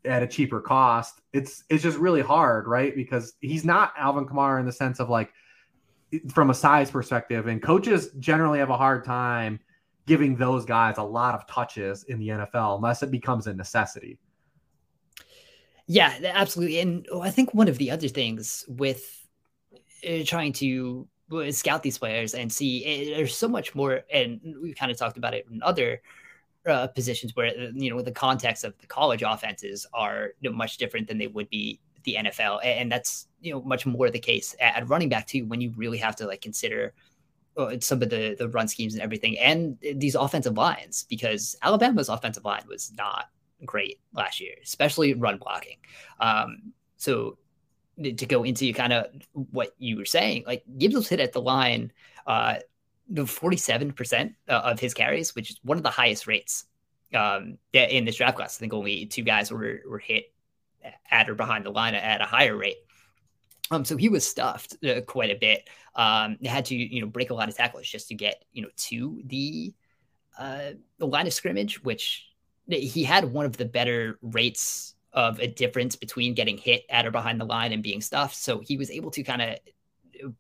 at 0.05 0.23
a 0.23 0.27
cheaper 0.27 0.61
cost, 0.61 1.21
it's 1.33 1.63
it's 1.69 1.83
just 1.83 1.97
really 1.97 2.21
hard, 2.21 2.67
right? 2.67 2.95
Because 2.95 3.33
he's 3.41 3.65
not 3.65 3.93
Alvin 3.97 4.25
Kamara 4.25 4.59
in 4.59 4.65
the 4.65 4.71
sense 4.71 4.99
of 4.99 5.09
like 5.09 5.31
from 6.29 6.49
a 6.49 6.53
size 6.53 6.91
perspective, 6.91 7.47
and 7.47 7.61
coaches 7.61 8.11
generally 8.19 8.59
have 8.59 8.69
a 8.69 8.77
hard 8.77 9.03
time 9.03 9.59
giving 10.05 10.35
those 10.35 10.65
guys 10.65 10.97
a 10.97 11.03
lot 11.03 11.33
of 11.33 11.47
touches 11.47 12.03
in 12.05 12.19
the 12.19 12.29
NFL 12.29 12.75
unless 12.75 13.03
it 13.03 13.11
becomes 13.11 13.47
a 13.47 13.53
necessity. 13.53 14.17
Yeah, 15.87 16.17
absolutely. 16.23 16.79
And 16.79 17.07
I 17.21 17.29
think 17.29 17.53
one 17.53 17.67
of 17.67 17.77
the 17.77 17.91
other 17.91 18.07
things 18.07 18.65
with 18.67 19.27
uh, 20.07 20.23
trying 20.25 20.53
to 20.53 21.07
uh, 21.31 21.51
scout 21.51 21.83
these 21.83 21.97
players 21.97 22.33
and 22.33 22.51
see 22.51 22.85
eh, 22.85 23.15
there's 23.15 23.35
so 23.35 23.47
much 23.47 23.75
more, 23.75 24.01
and 24.11 24.39
we've 24.61 24.75
kind 24.75 24.91
of 24.91 24.97
talked 24.97 25.17
about 25.17 25.33
it 25.33 25.45
in 25.51 25.61
other 25.63 26.01
uh, 26.67 26.87
positions 26.87 27.35
where 27.35 27.47
uh, 27.47 27.71
you 27.73 27.89
know 27.89 28.01
the 28.01 28.11
context 28.11 28.63
of 28.63 28.77
the 28.79 28.87
college 28.87 29.23
offenses 29.25 29.85
are 29.93 30.29
you 30.39 30.49
know, 30.49 30.55
much 30.55 30.77
different 30.77 31.07
than 31.07 31.17
they 31.17 31.27
would 31.27 31.49
be 31.49 31.79
the 32.03 32.15
NFL, 32.15 32.59
and 32.63 32.91
that's 32.91 33.27
you 33.41 33.51
know 33.51 33.61
much 33.61 33.85
more 33.85 34.09
the 34.09 34.19
case 34.19 34.55
at 34.61 34.87
running 34.87 35.09
back 35.09 35.27
too 35.27 35.45
when 35.45 35.59
you 35.59 35.73
really 35.75 35.97
have 35.97 36.15
to 36.17 36.27
like 36.27 36.41
consider 36.41 36.93
some 37.79 38.01
of 38.01 38.09
the 38.09 38.35
the 38.39 38.49
run 38.49 38.67
schemes 38.67 38.93
and 38.93 39.03
everything, 39.03 39.37
and 39.39 39.77
these 39.95 40.15
offensive 40.15 40.57
lines 40.57 41.05
because 41.09 41.55
Alabama's 41.61 42.09
offensive 42.09 42.45
line 42.45 42.63
was 42.67 42.91
not 42.97 43.25
great 43.65 43.99
last 44.13 44.39
year, 44.39 44.55
especially 44.63 45.13
run 45.13 45.37
blocking. 45.37 45.77
Um, 46.19 46.73
so 46.97 47.37
to 48.01 48.25
go 48.25 48.43
into 48.43 48.73
kind 48.73 48.93
of 48.93 49.07
what 49.33 49.73
you 49.77 49.97
were 49.97 50.05
saying, 50.05 50.43
like 50.47 50.63
Gibbs 50.77 50.95
was 50.95 51.07
hit 51.07 51.19
at 51.19 51.33
the 51.33 51.41
line, 51.41 51.91
uh, 52.25 52.55
the 53.09 53.23
47% 53.23 54.33
uh, 54.49 54.51
of 54.51 54.79
his 54.79 54.93
carries, 54.93 55.35
which 55.35 55.51
is 55.51 55.59
one 55.63 55.77
of 55.77 55.83
the 55.83 55.89
highest 55.89 56.25
rates 56.25 56.65
um, 57.13 57.57
in 57.73 58.05
this 58.05 58.15
draft 58.15 58.37
class. 58.37 58.57
I 58.57 58.59
think 58.59 58.73
only 58.73 59.05
two 59.05 59.23
guys 59.23 59.51
were, 59.51 59.81
were 59.87 59.99
hit 59.99 60.33
at 61.11 61.29
or 61.29 61.35
behind 61.35 61.65
the 61.65 61.71
line 61.71 61.95
at 61.95 62.21
a 62.21 62.25
higher 62.25 62.55
rate. 62.55 62.77
Um, 63.71 63.85
so 63.85 63.97
he 63.97 64.09
was 64.09 64.27
stuffed 64.27 64.77
uh, 64.85 65.01
quite 65.01 65.31
a 65.31 65.35
bit. 65.35 65.67
Um, 65.95 66.37
had 66.43 66.65
to, 66.65 66.75
you 66.75 67.01
know, 67.01 67.07
break 67.07 67.29
a 67.29 67.33
lot 67.33 67.49
of 67.49 67.55
tackles 67.55 67.87
just 67.87 68.07
to 68.09 68.15
get, 68.15 68.43
you 68.51 68.61
know, 68.61 68.69
to 68.75 69.21
the 69.25 69.73
uh, 70.37 70.71
the 70.97 71.05
line 71.05 71.27
of 71.27 71.33
scrimmage, 71.33 71.83
which 71.83 72.27
he 72.67 73.03
had 73.03 73.31
one 73.31 73.45
of 73.45 73.57
the 73.57 73.65
better 73.65 74.17
rates 74.21 74.95
of 75.13 75.39
a 75.39 75.47
difference 75.47 75.95
between 75.95 76.33
getting 76.33 76.57
hit 76.57 76.85
at 76.89 77.05
or 77.05 77.11
behind 77.11 77.39
the 77.39 77.45
line 77.45 77.71
and 77.71 77.83
being 77.83 78.01
stuffed. 78.01 78.35
So 78.35 78.59
he 78.59 78.77
was 78.77 78.89
able 78.89 79.11
to 79.11 79.23
kind 79.23 79.41
of 79.41 79.57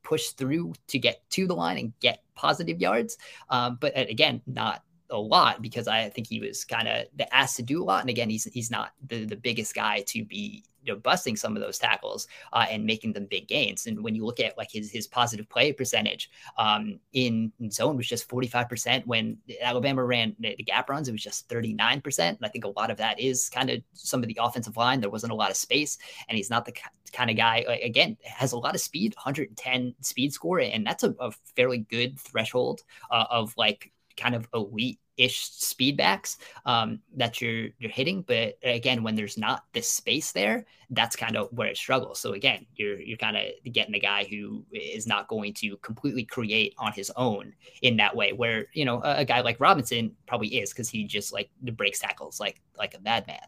push 0.03 0.29
through 0.29 0.73
to 0.87 0.99
get 0.99 1.27
to 1.31 1.47
the 1.47 1.53
line 1.53 1.77
and 1.77 1.93
get 1.99 2.23
positive 2.35 2.79
yards. 2.79 3.17
Um, 3.49 3.77
but 3.79 3.95
uh, 3.95 4.05
again, 4.09 4.41
not 4.47 4.83
a 5.09 5.17
lot 5.17 5.61
because 5.61 5.87
I 5.87 6.09
think 6.09 6.27
he 6.27 6.39
was 6.39 6.65
kind 6.65 6.87
of 6.87 7.05
asked 7.31 7.57
to 7.57 7.63
do 7.63 7.83
a 7.83 7.85
lot. 7.85 8.01
And 8.01 8.09
again, 8.09 8.29
he's 8.29 8.45
he's 8.45 8.71
not 8.71 8.93
the, 9.07 9.25
the 9.25 9.35
biggest 9.35 9.75
guy 9.75 10.01
to 10.07 10.25
be 10.25 10.63
you 10.83 10.93
know 10.93 10.99
busting 10.99 11.35
some 11.35 11.55
of 11.55 11.61
those 11.61 11.77
tackles 11.77 12.27
uh, 12.51 12.65
and 12.69 12.85
making 12.85 13.13
them 13.13 13.25
big 13.25 13.47
gains. 13.47 13.87
And 13.87 14.03
when 14.03 14.15
you 14.15 14.25
look 14.25 14.39
at 14.39 14.57
like 14.57 14.71
his 14.71 14.91
his 14.91 15.07
positive 15.07 15.47
play 15.49 15.71
percentage 15.71 16.29
um, 16.57 16.99
in, 17.13 17.51
in 17.59 17.71
zone 17.71 17.97
was 17.97 18.07
just 18.07 18.27
45%. 18.29 19.05
When 19.05 19.37
Alabama 19.61 20.03
ran 20.03 20.35
the, 20.39 20.55
gap 20.55 20.89
runs, 20.89 21.07
it 21.07 21.11
was 21.11 21.23
just 21.23 21.49
39%. 21.49 22.19
And 22.19 22.37
I 22.41 22.47
think 22.47 22.65
a 22.65 22.69
lot 22.69 22.91
of 22.91 22.97
that 22.97 23.19
is 23.19 23.49
kind 23.49 23.69
of 23.69 23.81
some 23.93 24.21
of 24.21 24.27
the 24.27 24.37
offensive 24.41 24.77
line. 24.77 25.01
There 25.01 25.09
wasn't 25.09 25.33
a 25.33 25.35
lot 25.35 25.51
of 25.51 25.57
space, 25.57 25.97
and 26.27 26.37
he's 26.37 26.49
not 26.49 26.65
the 26.65 26.73
kind 27.11 27.29
of 27.29 27.37
guy. 27.37 27.57
Again, 27.83 28.17
has 28.23 28.51
a 28.51 28.57
lot 28.57 28.75
of 28.75 28.81
speed, 28.81 29.13
110 29.15 29.95
speed 30.01 30.33
score, 30.33 30.59
and 30.59 30.85
that's 30.85 31.03
a, 31.03 31.15
a 31.19 31.31
fairly 31.55 31.79
good 31.79 32.19
threshold 32.19 32.81
uh, 33.11 33.25
of 33.29 33.53
like 33.57 33.91
kind 34.15 34.35
of 34.35 34.47
elite 34.53 34.99
ish 35.17 35.51
speedbacks 35.51 36.37
um, 36.65 36.99
that 37.15 37.41
you're 37.41 37.69
you're 37.79 37.91
hitting. 37.91 38.21
But 38.23 38.57
again, 38.63 39.03
when 39.03 39.15
there's 39.15 39.37
not 39.37 39.65
this 39.73 39.89
space 39.89 40.31
there, 40.31 40.65
that's 40.89 41.15
kind 41.15 41.35
of 41.35 41.49
where 41.51 41.67
it 41.67 41.77
struggles. 41.77 42.19
So 42.19 42.33
again, 42.33 42.65
you're 42.75 42.99
you're 42.99 43.17
kind 43.17 43.37
of 43.37 43.43
getting 43.71 43.95
a 43.95 43.99
guy 43.99 44.25
who 44.25 44.65
is 44.71 45.07
not 45.07 45.27
going 45.27 45.53
to 45.55 45.77
completely 45.77 46.23
create 46.23 46.73
on 46.77 46.91
his 46.93 47.11
own 47.15 47.53
in 47.81 47.97
that 47.97 48.15
way. 48.15 48.33
Where 48.33 48.67
you 48.73 48.85
know 48.85 49.01
a, 49.03 49.19
a 49.19 49.25
guy 49.25 49.41
like 49.41 49.59
Robinson 49.59 50.15
probably 50.27 50.59
is 50.59 50.71
because 50.71 50.89
he 50.89 51.05
just 51.05 51.33
like 51.33 51.49
breaks 51.73 51.99
tackles 51.99 52.39
like 52.39 52.61
like 52.77 52.95
a 52.95 53.01
madman. 53.01 53.39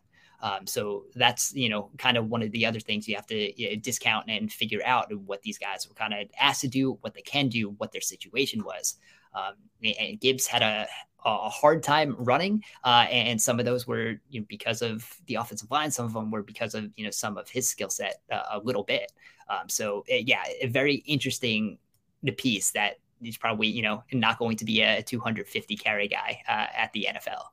Um, 0.41 0.68
so 0.68 1.05
that's 1.16 1.53
you 1.55 1.70
know 1.70 1.89
kind 1.97 2.18
of 2.18 2.28
one 2.28 2.43
of 2.43 2.51
the 2.51 2.66
other 2.66 2.80
things 2.80 3.07
you 3.07 3.16
have 3.16 3.28
to 3.28 3.61
you 3.61 3.70
know, 3.70 3.76
discount 3.78 4.30
and 4.30 4.51
figure 4.51 4.82
out 4.86 5.11
what 5.26 5.41
these 5.41 5.57
guys 5.57 5.88
were 5.88 5.95
kind 5.95 6.13
of 6.13 6.30
asked 6.39 6.61
to 6.61 6.68
do, 6.68 6.97
what 7.01 7.13
they 7.13 7.22
can 7.22 7.47
do, 7.47 7.72
what 7.78 7.91
their 7.91 8.01
situation 8.01 8.63
was. 8.63 8.97
Um, 9.36 9.54
and 9.84 10.20
Gibbs 10.20 10.48
had 10.48 10.62
a 10.62 10.88
a 11.26 11.50
hard 11.50 11.82
time 11.82 12.16
running, 12.20 12.64
uh, 12.84 13.08
and 13.10 13.42
some 13.42 13.60
of 13.60 13.66
those 13.66 13.88
were 13.88 14.16
you 14.30 14.42
know, 14.42 14.46
because 14.48 14.82
of 14.82 15.12
the 15.26 15.36
offensive 15.36 15.72
line. 15.72 15.90
Some 15.90 16.06
of 16.06 16.14
them 16.14 16.30
were 16.30 16.44
because 16.44 16.76
of 16.76 16.90
you 16.96 17.04
know 17.04 17.12
some 17.12 17.38
of 17.38 17.50
his 17.50 17.68
skill 17.68 17.90
set 17.90 18.22
uh, 18.32 18.44
a 18.54 18.60
little 18.60 18.84
bit. 18.84 19.12
Um, 19.50 19.68
so 19.68 20.04
eh, 20.08 20.24
yeah, 20.26 20.44
a 20.62 20.68
very 20.68 20.96
interesting 20.96 21.80
piece 22.38 22.72
that 22.72 22.98
he's 23.22 23.38
probably 23.38 23.68
you 23.68 23.82
know 23.82 24.04
not 24.14 24.38
going 24.38 24.58
to 24.58 24.66
be 24.66 24.82
a 24.82 25.02
250 25.02 25.76
carry 25.78 26.08
guy 26.08 26.42
uh, 26.48 26.68
at 26.76 26.94
the 26.94 27.08
NFL. 27.10 27.44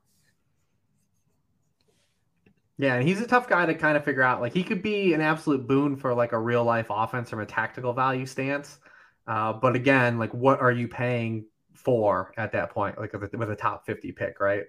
Yeah, 2.77 2.95
and 2.95 3.07
he's 3.07 3.21
a 3.21 3.27
tough 3.27 3.47
guy 3.47 3.65
to 3.65 3.75
kind 3.75 3.97
of 3.97 4.03
figure 4.03 4.23
out. 4.23 4.41
Like 4.41 4.53
he 4.53 4.63
could 4.63 4.81
be 4.81 5.13
an 5.13 5.21
absolute 5.21 5.67
boon 5.67 5.95
for 5.95 6.13
like 6.13 6.31
a 6.31 6.39
real 6.39 6.63
life 6.63 6.87
offense 6.89 7.29
from 7.29 7.39
a 7.39 7.45
tactical 7.45 7.93
value 7.93 8.25
stance. 8.25 8.79
Uh, 9.25 9.53
but 9.53 9.75
again, 9.75 10.19
like 10.19 10.33
what 10.33 10.59
are 10.59 10.71
you 10.71 10.87
paying 10.87 11.45
for 11.83 12.33
at 12.37 12.51
that 12.53 12.71
point, 12.71 12.97
like 12.97 13.13
with 13.13 13.33
a, 13.33 13.37
with 13.37 13.51
a 13.51 13.55
top 13.55 13.85
50 13.85 14.11
pick, 14.13 14.39
right? 14.39 14.63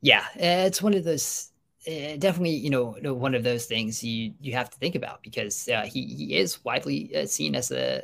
Yeah, 0.00 0.24
it's 0.34 0.82
one 0.82 0.94
of 0.94 1.04
those 1.04 1.52
uh, 1.86 2.16
definitely, 2.18 2.54
you 2.54 2.70
know, 2.70 2.96
one 3.14 3.34
of 3.34 3.42
those 3.42 3.66
things 3.66 4.04
you 4.04 4.34
you 4.40 4.52
have 4.52 4.70
to 4.70 4.78
think 4.78 4.94
about 4.94 5.22
because 5.22 5.68
uh, 5.68 5.82
he 5.82 6.06
he 6.06 6.36
is 6.36 6.64
widely 6.64 7.14
uh, 7.14 7.26
seen 7.26 7.54
as 7.54 7.70
a 7.70 8.02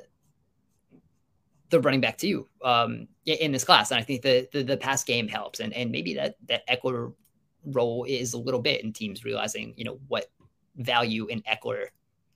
the 1.71 1.81
running 1.81 2.01
back 2.01 2.17
too 2.17 2.49
um, 2.65 3.07
in 3.27 3.53
this 3.53 3.65
class, 3.65 3.91
and 3.91 4.01
I 4.01 4.03
think 4.03 4.23
the, 4.23 4.49
the 4.53 4.63
the 4.63 4.77
pass 4.77 5.05
game 5.05 5.29
helps, 5.29 5.61
and 5.61 5.73
and 5.75 5.93
maybe 5.93 6.15
that 6.15 6.37
that 6.47 6.67
Ekeler 6.69 7.13
role 7.65 8.05
is 8.05 8.33
a 8.33 8.39
little 8.39 8.61
bit 8.61 8.83
in 8.83 8.93
teams 8.93 9.25
realizing 9.25 9.75
you 9.77 9.85
know 9.85 10.01
what 10.09 10.27
value 10.77 11.27
in 11.27 11.43
Ekeler 11.43 11.87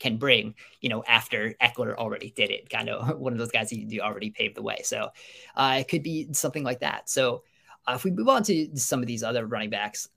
can 0.02 0.16
bring, 0.16 0.54
you 0.80 0.88
know, 0.88 1.04
after 1.06 1.54
Ekeler 1.62 1.94
already 1.94 2.30
did 2.30 2.50
it, 2.50 2.68
kind 2.68 2.88
of 2.88 3.18
one 3.26 3.32
of 3.32 3.38
those 3.38 3.52
guys 3.52 3.70
who 3.70 4.00
already 4.00 4.30
paved 4.30 4.56
the 4.56 4.62
way. 4.62 4.80
So 4.82 5.10
uh, 5.54 5.76
it 5.78 5.88
could 5.88 6.02
be 6.02 6.32
something 6.32 6.64
like 6.64 6.80
that. 6.80 7.08
So 7.08 7.44
uh, 7.86 7.94
if 7.94 8.04
we 8.04 8.10
move 8.10 8.28
on 8.28 8.42
to 8.44 8.76
some 8.76 9.00
of 9.00 9.06
these 9.06 9.22
other 9.22 9.46
running 9.46 9.70
backs, 9.70 10.08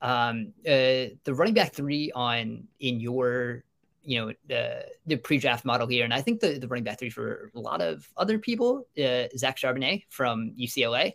um, 0.00 0.54
uh, 0.66 1.12
the 1.24 1.34
running 1.34 1.54
back 1.54 1.74
three 1.74 2.10
on 2.12 2.66
in 2.80 3.00
your, 3.00 3.64
you 4.02 4.18
know, 4.18 4.32
the 4.48 4.86
the 5.06 5.16
pre-draft 5.16 5.66
model 5.66 5.86
here, 5.86 6.04
and 6.04 6.14
I 6.14 6.22
think 6.22 6.40
the, 6.40 6.58
the 6.58 6.66
running 6.66 6.84
back 6.84 6.98
three 6.98 7.10
for 7.10 7.52
a 7.54 7.60
lot 7.60 7.82
of 7.82 8.08
other 8.16 8.38
people, 8.38 8.86
uh, 8.98 9.24
Zach 9.36 9.58
Charbonnet 9.58 10.04
from 10.08 10.54
UCLA, 10.58 11.12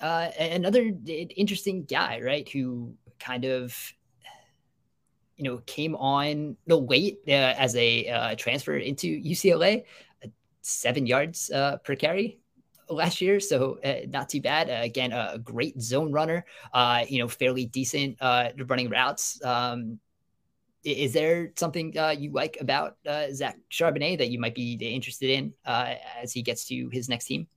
uh, 0.00 0.30
another 0.38 0.92
interesting 1.04 1.82
guy, 1.82 2.20
right? 2.24 2.48
Who 2.48 2.94
kind 3.18 3.44
of 3.44 3.76
you 5.42 5.50
know, 5.50 5.58
came 5.66 5.96
on 5.96 6.56
no 6.68 6.78
late 6.78 7.18
uh, 7.26 7.32
as 7.32 7.74
a 7.74 8.08
uh, 8.08 8.34
transfer 8.36 8.76
into 8.76 9.08
UCLA, 9.08 9.82
uh, 10.24 10.28
seven 10.60 11.04
yards 11.04 11.50
uh, 11.50 11.78
per 11.78 11.96
carry 11.96 12.38
last 12.88 13.20
year, 13.20 13.40
so 13.40 13.80
uh, 13.84 14.06
not 14.08 14.28
too 14.28 14.40
bad. 14.40 14.70
Uh, 14.70 14.84
again, 14.84 15.10
a 15.10 15.38
great 15.38 15.80
zone 15.80 16.12
runner. 16.12 16.46
Uh, 16.72 17.04
you 17.08 17.18
know, 17.18 17.26
fairly 17.26 17.66
decent 17.66 18.18
running 18.20 18.88
routes. 18.88 19.44
Um, 19.44 19.98
is 20.84 21.12
there 21.12 21.52
something 21.56 21.92
you 22.18 22.30
like 22.30 22.58
about 22.60 22.98
Zach 23.32 23.56
Charbonnet 23.68 24.18
that 24.18 24.30
you 24.30 24.38
might 24.38 24.54
be 24.54 24.74
interested 24.74 25.30
in 25.30 25.52
as 25.64 26.32
he 26.32 26.42
gets 26.42 26.66
to 26.66 26.88
his 26.92 27.08
next 27.08 27.26
team? 27.26 27.48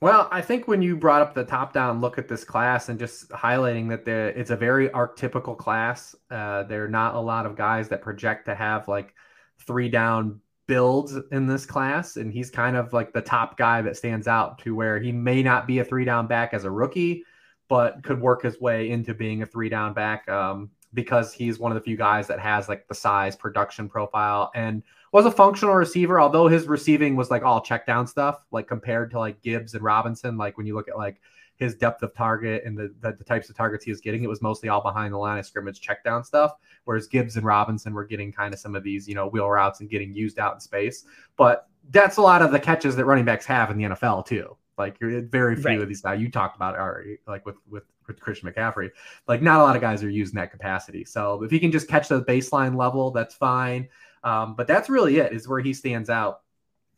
Well, 0.00 0.28
I 0.30 0.40
think 0.42 0.68
when 0.68 0.82
you 0.82 0.96
brought 0.96 1.22
up 1.22 1.34
the 1.34 1.44
top 1.44 1.72
down 1.72 2.00
look 2.00 2.18
at 2.18 2.28
this 2.28 2.44
class 2.44 2.88
and 2.88 2.98
just 2.98 3.28
highlighting 3.30 3.88
that 3.88 4.06
it's 4.08 4.50
a 4.50 4.56
very 4.56 4.88
archetypical 4.90 5.56
class, 5.56 6.14
uh, 6.30 6.64
there 6.64 6.84
are 6.84 6.88
not 6.88 7.14
a 7.14 7.20
lot 7.20 7.46
of 7.46 7.56
guys 7.56 7.88
that 7.88 8.02
project 8.02 8.46
to 8.46 8.54
have 8.54 8.86
like 8.88 9.14
three 9.60 9.88
down 9.88 10.40
builds 10.66 11.16
in 11.32 11.46
this 11.46 11.66
class. 11.66 12.16
And 12.16 12.32
he's 12.32 12.50
kind 12.50 12.76
of 12.76 12.92
like 12.92 13.12
the 13.12 13.20
top 13.20 13.56
guy 13.56 13.82
that 13.82 13.96
stands 13.96 14.26
out 14.26 14.58
to 14.60 14.74
where 14.74 14.98
he 14.98 15.12
may 15.12 15.42
not 15.42 15.66
be 15.66 15.78
a 15.78 15.84
three 15.84 16.04
down 16.04 16.26
back 16.26 16.54
as 16.54 16.64
a 16.64 16.70
rookie, 16.70 17.24
but 17.68 18.02
could 18.02 18.20
work 18.20 18.42
his 18.42 18.60
way 18.60 18.90
into 18.90 19.14
being 19.14 19.42
a 19.42 19.46
three 19.46 19.68
down 19.68 19.94
back 19.94 20.28
um, 20.28 20.70
because 20.94 21.32
he's 21.32 21.58
one 21.58 21.72
of 21.72 21.76
the 21.76 21.82
few 21.82 21.96
guys 21.96 22.26
that 22.28 22.38
has 22.38 22.68
like 22.68 22.88
the 22.88 22.94
size 22.94 23.36
production 23.36 23.88
profile 23.88 24.50
and 24.54 24.82
was 25.12 25.26
a 25.26 25.30
functional 25.30 25.74
receiver, 25.74 26.20
although 26.20 26.48
his 26.48 26.66
receiving 26.66 27.16
was 27.16 27.30
like 27.30 27.42
all 27.42 27.60
check 27.60 27.86
down 27.86 28.06
stuff, 28.06 28.42
like 28.50 28.66
compared 28.66 29.10
to 29.10 29.18
like 29.18 29.42
Gibbs 29.42 29.74
and 29.74 29.82
Robinson. 29.82 30.36
Like 30.36 30.56
when 30.56 30.66
you 30.66 30.74
look 30.74 30.88
at 30.88 30.96
like 30.96 31.20
his 31.56 31.76
depth 31.76 32.02
of 32.02 32.14
target 32.14 32.64
and 32.64 32.76
the, 32.76 32.92
the, 33.00 33.12
the, 33.12 33.22
types 33.22 33.48
of 33.48 33.56
targets 33.56 33.84
he 33.84 33.90
was 33.90 34.00
getting, 34.00 34.24
it 34.24 34.28
was 34.28 34.42
mostly 34.42 34.68
all 34.68 34.80
behind 34.80 35.14
the 35.14 35.18
line 35.18 35.38
of 35.38 35.46
scrimmage 35.46 35.80
check 35.80 36.02
down 36.02 36.24
stuff. 36.24 36.52
Whereas 36.84 37.06
Gibbs 37.06 37.36
and 37.36 37.46
Robinson 37.46 37.94
were 37.94 38.04
getting 38.04 38.32
kind 38.32 38.52
of 38.52 38.58
some 38.58 38.74
of 38.74 38.82
these, 38.82 39.08
you 39.08 39.14
know, 39.14 39.28
wheel 39.28 39.48
routes 39.48 39.80
and 39.80 39.88
getting 39.88 40.12
used 40.12 40.38
out 40.38 40.54
in 40.54 40.60
space. 40.60 41.04
But 41.36 41.68
that's 41.90 42.16
a 42.16 42.22
lot 42.22 42.42
of 42.42 42.50
the 42.50 42.58
catches 42.58 42.96
that 42.96 43.04
running 43.04 43.24
backs 43.24 43.46
have 43.46 43.70
in 43.70 43.78
the 43.78 43.84
NFL 43.84 44.26
too. 44.26 44.56
Like 44.78 44.98
very 44.98 45.56
few 45.56 45.64
right. 45.64 45.80
of 45.80 45.88
these 45.88 46.00
guys 46.00 46.20
you 46.20 46.30
talked 46.30 46.56
about 46.56 46.76
are 46.76 47.04
like 47.26 47.46
with 47.46 47.56
with 47.68 47.84
with 48.06 48.20
Christian 48.20 48.50
McCaffrey. 48.50 48.90
Like 49.28 49.42
not 49.42 49.60
a 49.60 49.62
lot 49.62 49.76
of 49.76 49.82
guys 49.82 50.02
are 50.02 50.10
using 50.10 50.36
that 50.36 50.50
capacity. 50.50 51.04
So 51.04 51.42
if 51.42 51.50
he 51.50 51.58
can 51.58 51.72
just 51.72 51.88
catch 51.88 52.08
the 52.08 52.22
baseline 52.22 52.76
level, 52.76 53.10
that's 53.10 53.34
fine. 53.34 53.88
Um, 54.22 54.54
but 54.54 54.66
that's 54.66 54.88
really 54.88 55.18
it, 55.18 55.32
is 55.32 55.48
where 55.48 55.60
he 55.60 55.72
stands 55.72 56.10
out. 56.10 56.40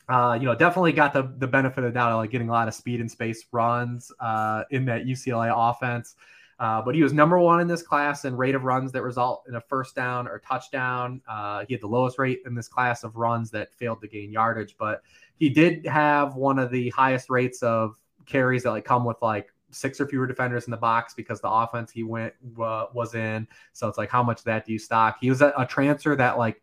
Uh, 0.08 0.38
you 0.40 0.46
know, 0.46 0.54
definitely 0.54 0.92
got 0.92 1.12
the 1.12 1.34
the 1.38 1.46
benefit 1.46 1.82
of 1.84 1.92
doubt 1.92 2.12
of 2.12 2.18
like 2.18 2.30
getting 2.30 2.48
a 2.48 2.52
lot 2.52 2.68
of 2.68 2.74
speed 2.74 3.00
and 3.00 3.10
space 3.10 3.44
runs 3.52 4.12
uh, 4.20 4.62
in 4.70 4.84
that 4.84 5.04
UCLA 5.04 5.52
offense. 5.54 6.14
Uh, 6.58 6.80
but 6.80 6.94
he 6.94 7.02
was 7.02 7.12
number 7.12 7.38
one 7.38 7.60
in 7.60 7.68
this 7.68 7.82
class 7.82 8.24
in 8.24 8.34
rate 8.34 8.54
of 8.54 8.64
runs 8.64 8.90
that 8.92 9.02
result 9.02 9.44
in 9.46 9.56
a 9.56 9.60
first 9.60 9.94
down 9.94 10.26
or 10.26 10.38
touchdown. 10.38 11.20
Uh, 11.28 11.64
he 11.68 11.74
had 11.74 11.82
the 11.82 11.86
lowest 11.86 12.18
rate 12.18 12.40
in 12.46 12.54
this 12.54 12.66
class 12.66 13.04
of 13.04 13.16
runs 13.16 13.50
that 13.50 13.74
failed 13.74 14.00
to 14.00 14.08
gain 14.08 14.32
yardage, 14.32 14.74
but 14.78 15.02
he 15.38 15.50
did 15.50 15.86
have 15.86 16.34
one 16.34 16.58
of 16.58 16.70
the 16.70 16.88
highest 16.90 17.28
rates 17.28 17.62
of 17.62 17.98
carries 18.24 18.62
that 18.62 18.70
like 18.70 18.84
come 18.84 19.04
with 19.04 19.20
like 19.20 19.52
six 19.70 20.00
or 20.00 20.08
fewer 20.08 20.26
defenders 20.26 20.64
in 20.64 20.70
the 20.70 20.76
box 20.76 21.12
because 21.12 21.40
the 21.40 21.50
offense 21.50 21.90
he 21.90 22.02
went 22.02 22.32
was 22.54 23.14
in. 23.14 23.46
So 23.74 23.86
it's 23.88 23.98
like, 23.98 24.10
how 24.10 24.22
much 24.22 24.42
that 24.44 24.64
do 24.64 24.72
you 24.72 24.78
stock? 24.78 25.18
He 25.20 25.28
was 25.28 25.42
a, 25.42 25.52
a 25.58 25.66
transfer 25.66 26.16
that 26.16 26.38
like 26.38 26.62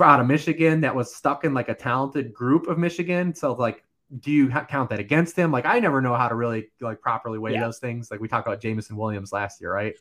out 0.00 0.20
of 0.20 0.26
Michigan 0.26 0.80
that 0.80 0.94
was 0.94 1.14
stuck 1.14 1.44
in 1.44 1.54
like 1.54 1.68
a 1.68 1.74
talented 1.74 2.34
group 2.34 2.66
of 2.66 2.78
Michigan. 2.78 3.34
So 3.34 3.52
like, 3.52 3.84
do 4.20 4.30
you 4.30 4.48
count 4.48 4.90
that 4.90 5.00
against 5.00 5.36
him? 5.36 5.50
Like, 5.50 5.66
I 5.66 5.80
never 5.80 6.00
know 6.00 6.14
how 6.14 6.28
to 6.28 6.34
really 6.34 6.70
like 6.80 7.00
properly 7.00 7.38
weigh 7.38 7.54
yeah. 7.54 7.64
those 7.64 7.78
things. 7.78 8.10
Like 8.10 8.20
we 8.20 8.28
talked 8.28 8.46
about 8.46 8.60
Jameson 8.60 8.96
Williams 8.96 9.32
last 9.32 9.60
year, 9.60 9.72
right? 9.72 9.94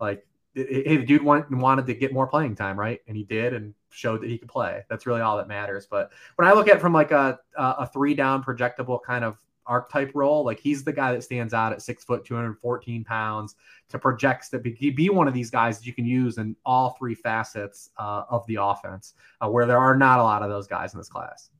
Like, 0.00 0.26
hey, 0.54 0.96
the 0.96 1.04
dude 1.04 1.22
want, 1.22 1.50
wanted 1.50 1.86
to 1.86 1.94
get 1.94 2.12
more 2.12 2.26
playing 2.26 2.56
time, 2.56 2.78
right? 2.78 3.00
And 3.06 3.16
he 3.16 3.24
did, 3.24 3.54
and 3.54 3.74
showed 3.90 4.22
that 4.22 4.30
he 4.30 4.38
could 4.38 4.48
play. 4.48 4.82
That's 4.88 5.06
really 5.06 5.20
all 5.20 5.36
that 5.36 5.48
matters. 5.48 5.86
But 5.90 6.10
when 6.36 6.48
I 6.48 6.52
look 6.52 6.68
at 6.68 6.80
from 6.80 6.92
like 6.92 7.10
a 7.10 7.38
a 7.56 7.86
three 7.86 8.14
down 8.14 8.42
projectable 8.42 9.02
kind 9.02 9.24
of 9.24 9.36
archetype 9.70 10.10
role. 10.14 10.44
Like 10.44 10.58
he's 10.58 10.84
the 10.84 10.92
guy 10.92 11.12
that 11.12 11.22
stands 11.22 11.54
out 11.54 11.72
at 11.72 11.80
six 11.80 12.04
foot, 12.04 12.24
214 12.24 13.04
pounds 13.04 13.54
to 13.88 13.98
projects 13.98 14.50
to 14.50 14.58
be, 14.58 14.90
be 14.90 15.08
one 15.08 15.28
of 15.28 15.32
these 15.32 15.50
guys 15.50 15.78
that 15.78 15.86
you 15.86 15.94
can 15.94 16.04
use 16.04 16.36
in 16.38 16.56
all 16.66 16.96
three 16.98 17.14
facets 17.14 17.90
uh, 17.96 18.24
of 18.28 18.46
the 18.46 18.56
offense, 18.60 19.14
uh, 19.40 19.48
where 19.48 19.66
there 19.66 19.78
are 19.78 19.96
not 19.96 20.18
a 20.18 20.22
lot 20.22 20.42
of 20.42 20.50
those 20.50 20.66
guys 20.66 20.92
in 20.92 20.98
this 20.98 21.08
class. 21.08 21.50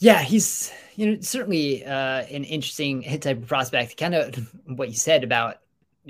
Yeah, 0.00 0.22
he's 0.22 0.72
you 0.96 1.06
know 1.06 1.20
certainly 1.20 1.84
uh, 1.84 2.24
an 2.24 2.44
interesting 2.44 3.02
hit 3.02 3.22
type 3.22 3.36
of 3.36 3.46
prospect. 3.46 3.96
Kind 3.98 4.14
of 4.14 4.50
what 4.64 4.88
you 4.88 4.94
said 4.94 5.22
about 5.22 5.58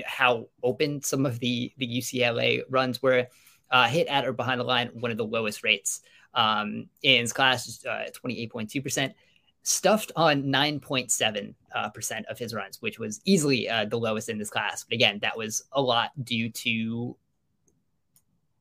how 0.05 0.47
open 0.62 1.03
some 1.03 1.26
of 1.26 1.41
the 1.41 1.72
the 1.76 1.86
UCLA 1.86 2.62
runs 2.70 3.03
were. 3.03 3.26
Uh, 3.70 3.86
hit 3.86 4.09
at 4.09 4.26
or 4.26 4.32
behind 4.32 4.59
the 4.59 4.64
line, 4.64 4.91
one 4.95 5.12
of 5.12 5.16
the 5.16 5.24
lowest 5.24 5.62
rates 5.62 6.01
um, 6.34 6.88
in 7.03 7.20
his 7.20 7.32
class, 7.32 7.84
uh, 7.86 8.07
28.2%. 8.24 9.14
stuffed 9.62 10.11
on 10.16 10.43
9.7 10.43 11.55
uh, 11.76 11.88
percent 11.91 12.26
of 12.26 12.36
his 12.36 12.53
runs, 12.53 12.82
which 12.82 12.99
was 12.99 13.20
easily 13.24 13.68
uh, 13.68 13.84
the 13.84 13.97
lowest 13.97 14.28
in 14.28 14.38
this 14.38 14.51
class. 14.51 14.82
But 14.82 14.95
again, 14.95 15.20
that 15.22 15.36
was 15.36 15.62
a 15.70 15.80
lot 15.80 16.11
due 16.24 16.51
to 16.51 17.16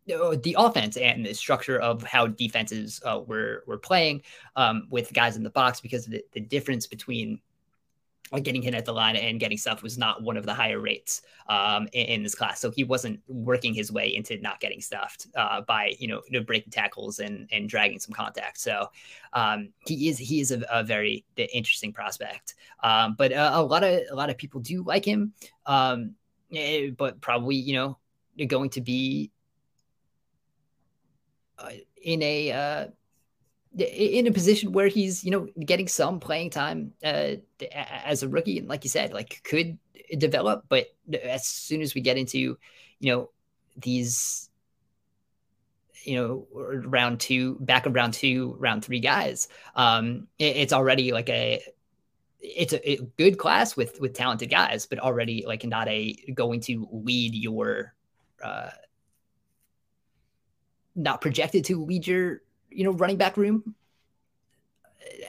the 0.09 0.55
offense 0.57 0.97
and 0.97 1.25
the 1.25 1.33
structure 1.33 1.79
of 1.79 2.03
how 2.03 2.27
defenses 2.27 3.01
uh, 3.05 3.19
were 3.25 3.63
were 3.67 3.77
playing 3.77 4.23
um, 4.55 4.87
with 4.89 5.13
guys 5.13 5.35
in 5.37 5.43
the 5.43 5.49
box 5.49 5.79
because 5.79 6.05
the, 6.05 6.23
the 6.33 6.39
difference 6.39 6.87
between 6.87 7.39
like 8.31 8.43
getting 8.43 8.61
hit 8.61 8.75
at 8.75 8.85
the 8.85 8.93
line 8.93 9.15
and 9.15 9.39
getting 9.39 9.57
stuff 9.57 9.81
was 9.81 9.97
not 9.97 10.21
one 10.21 10.37
of 10.37 10.45
the 10.45 10.53
higher 10.53 10.79
rates 10.79 11.23
um, 11.47 11.87
in, 11.93 12.05
in, 12.07 12.23
this 12.23 12.35
class. 12.35 12.59
So 12.59 12.69
he 12.69 12.83
wasn't 12.83 13.19
working 13.27 13.73
his 13.73 13.91
way 13.91 14.13
into 14.15 14.37
not 14.37 14.59
getting 14.59 14.81
stuffed 14.81 15.27
uh, 15.35 15.61
by 15.61 15.95
you 15.99 16.07
know, 16.07 16.21
you 16.29 16.39
know, 16.39 16.45
breaking 16.45 16.71
tackles 16.71 17.19
and 17.19 17.47
and 17.51 17.67
dragging 17.67 17.99
some 17.99 18.13
contact. 18.13 18.59
So 18.59 18.87
um, 19.33 19.69
he 19.79 20.09
is 20.09 20.17
he 20.17 20.41
is 20.41 20.51
a, 20.51 20.63
a 20.71 20.83
very 20.83 21.25
interesting 21.37 21.91
prospect. 21.91 22.55
Um, 22.83 23.15
but 23.17 23.33
uh, 23.33 23.51
a 23.53 23.63
lot 23.63 23.83
of 23.83 24.01
a 24.11 24.15
lot 24.15 24.29
of 24.29 24.37
people 24.37 24.61
do 24.61 24.83
like 24.83 25.05
him, 25.05 25.33
um, 25.65 26.15
eh, 26.53 26.91
but 26.95 27.21
probably 27.21 27.55
you 27.55 27.73
know 27.73 27.97
going 28.47 28.69
to 28.69 28.81
be 28.81 29.31
uh, 29.33 29.38
in 32.01 32.21
a 32.21 32.51
uh, 32.51 32.87
in 33.77 34.27
a 34.27 34.31
position 34.31 34.71
where 34.71 34.87
he's 34.87 35.23
you 35.23 35.31
know 35.31 35.47
getting 35.65 35.87
some 35.87 36.19
playing 36.19 36.49
time 36.49 36.93
uh, 37.03 37.35
as 37.71 38.23
a 38.23 38.29
rookie. 38.29 38.59
And 38.59 38.67
like 38.67 38.83
you 38.83 38.89
said 38.89 39.13
like 39.13 39.41
could 39.43 39.77
develop 40.17 40.65
but 40.69 40.87
as 41.23 41.45
soon 41.45 41.81
as 41.81 41.93
we 41.93 42.01
get 42.01 42.17
into 42.17 42.57
you 42.99 43.11
know 43.11 43.29
these 43.77 44.49
you 46.03 46.15
know 46.15 46.47
round 46.87 47.19
two 47.19 47.57
back 47.59 47.85
of 47.85 47.93
round 47.93 48.13
two 48.13 48.55
round 48.57 48.83
three 48.83 48.99
guys 48.99 49.47
um 49.75 50.27
it, 50.39 50.55
it's 50.55 50.73
already 50.73 51.11
like 51.11 51.29
a 51.29 51.61
it's 52.41 52.73
a, 52.73 52.91
a, 52.91 52.97
good 53.17 53.37
class 53.37 53.75
with 53.75 53.99
with 53.99 54.13
talented 54.13 54.49
guys 54.49 54.85
but 54.85 54.97
already 54.99 55.43
like 55.45 55.63
not 55.65 55.87
a 55.89 56.15
going 56.33 56.61
to 56.61 56.87
lead 56.91 57.35
your 57.35 57.93
uh 58.43 58.69
not 60.99 61.21
projected 61.21 61.65
to 61.65 61.83
lead 61.83 62.05
your 62.05 62.41
you 62.69 62.83
know 62.83 62.91
running 62.91 63.17
back 63.17 63.37
room 63.37 63.75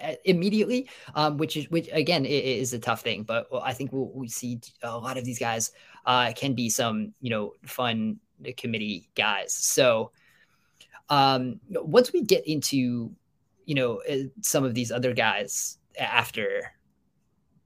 uh, 0.02 0.14
immediately, 0.24 0.88
um, 1.14 1.36
which 1.38 1.56
is 1.56 1.70
which 1.70 1.88
again 1.92 2.24
is 2.26 2.72
a 2.72 2.78
tough 2.78 3.02
thing. 3.02 3.22
But 3.22 3.46
I 3.62 3.72
think 3.72 3.92
we'll, 3.92 4.10
we 4.12 4.28
see 4.28 4.60
a 4.82 4.96
lot 4.96 5.16
of 5.16 5.24
these 5.24 5.38
guys 5.38 5.72
uh, 6.06 6.32
can 6.34 6.54
be 6.54 6.68
some 6.68 7.14
you 7.20 7.30
know 7.30 7.52
fun 7.64 8.18
committee 8.56 9.08
guys. 9.14 9.52
So 9.52 10.12
um, 11.08 11.60
once 11.70 12.12
we 12.12 12.22
get 12.22 12.46
into 12.46 13.12
you 13.64 13.74
know 13.74 14.00
uh, 14.10 14.28
some 14.42 14.64
of 14.64 14.74
these 14.74 14.90
other 14.90 15.12
guys 15.12 15.78
after 15.98 16.72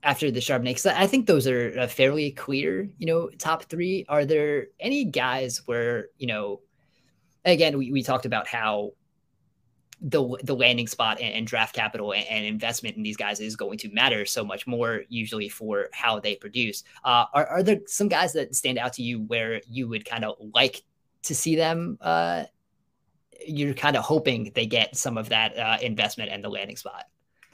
after 0.03 0.31
the 0.31 0.41
Charbonnet, 0.41 0.65
because 0.65 0.87
I 0.87 1.07
think 1.07 1.27
those 1.27 1.47
are 1.47 1.89
fairly 1.89 2.31
clear. 2.33 2.89
You 2.99 3.07
know, 3.07 3.31
top 3.39 3.65
three. 3.65 4.05
Are 4.09 4.27
there 4.27 4.67
any 4.79 5.05
guys 5.05 5.63
where 5.67 6.09
you 6.19 6.27
know? 6.27 6.61
Again, 7.45 7.77
we, 7.77 7.93
we 7.93 8.03
talked 8.03 8.27
about 8.27 8.47
how 8.47 8.93
the 10.01 10.37
the 10.43 10.55
landing 10.55 10.87
spot 10.87 11.21
and, 11.21 11.35
and 11.35 11.47
draft 11.47 11.75
capital 11.75 12.13
and, 12.13 12.27
and, 12.29 12.45
investment 12.45 12.97
in 12.97 13.03
these 13.03 13.17
guys 13.17 13.41
is 13.41 13.57
going 13.57 13.79
to 13.79 13.89
matter 13.91 14.27
so 14.27 14.45
much 14.45 14.67
more 14.67 15.03
usually 15.09 15.49
for 15.49 15.89
how 15.93 16.19
they 16.21 16.35
produce. 16.37 16.85
Uh, 17.05 17.25
are 17.33 17.47
are 17.47 17.63
there 17.63 17.79
some 17.87 18.09
guys 18.09 18.33
that 18.33 18.55
stand 18.55 18.77
out 18.77 18.93
to 18.93 19.03
you 19.03 19.23
where 19.23 19.61
you 19.69 19.89
would 19.89 20.05
kind 20.05 20.25
of 20.25 20.37
like 20.53 20.83
to 21.23 21.35
see 21.35 21.57
them? 21.57 21.97
Uh, 22.01 22.45
you're 23.47 23.75
kind 23.75 23.97
of 23.97 24.05
hoping 24.05 24.51
they 24.55 24.67
get 24.67 24.97
some 24.97 25.17
of 25.17 25.29
that 25.29 25.57
uh, 25.57 25.79
investment 25.81 26.31
and 26.31 26.43
the 26.43 26.49
landing 26.49 26.77
spot. 26.77 27.05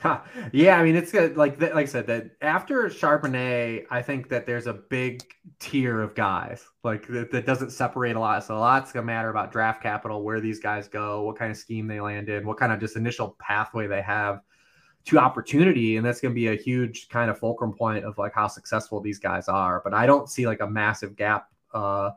Yeah, 0.53 0.79
I 0.79 0.85
mean 0.85 0.97
it's 0.97 1.13
good. 1.13 1.37
Like 1.37 1.61
like 1.61 1.75
I 1.75 1.85
said, 1.85 2.07
that 2.07 2.31
after 2.41 2.85
Charbonnet, 2.89 3.85
I 3.91 4.03
think 4.03 4.29
that 4.31 4.47
there's 4.47 4.67
a 4.67 4.73
big 4.73 5.23
tier 5.59 6.01
of 6.01 6.15
guys 6.15 6.65
like 6.83 7.07
that, 7.09 7.31
that 7.33 7.47
doesn't 7.47 7.71
separate 7.71 8.17
a 8.17 8.21
lot. 8.21 8.45
So 8.45 8.57
a 8.57 8.59
lot's 8.59 8.93
gonna 8.93 9.07
matter 9.07 9.31
about 9.31 9.53
draft 9.53 9.83
capital, 9.83 10.23
where 10.23 10.41
these 10.41 10.61
guys 10.61 10.89
go, 10.89 11.23
what 11.23 11.39
kind 11.39 11.51
of 11.51 11.57
scheme 11.57 11.87
they 11.87 12.01
land 12.01 12.29
in, 12.29 12.47
what 12.47 12.59
kind 12.59 12.73
of 12.73 12.81
just 12.81 12.97
initial 12.97 13.37
pathway 13.39 13.87
they 13.87 14.03
have 14.03 14.41
to 15.07 15.19
opportunity, 15.19 15.97
and 15.97 16.05
that's 16.07 16.21
gonna 16.21 16.35
be 16.35 16.49
a 16.49 16.57
huge 16.57 17.09
kind 17.09 17.31
of 17.31 17.39
fulcrum 17.39 17.73
point 17.73 18.05
of 18.05 18.17
like 18.19 18.35
how 18.35 18.47
successful 18.47 19.01
these 19.01 19.19
guys 19.19 19.49
are. 19.49 19.81
But 19.85 19.95
I 19.95 20.07
don't 20.07 20.29
see 20.31 20.47
like 20.47 20.61
a 20.61 20.67
massive 20.69 21.17
gap 21.17 21.49
uh, 21.75 22.11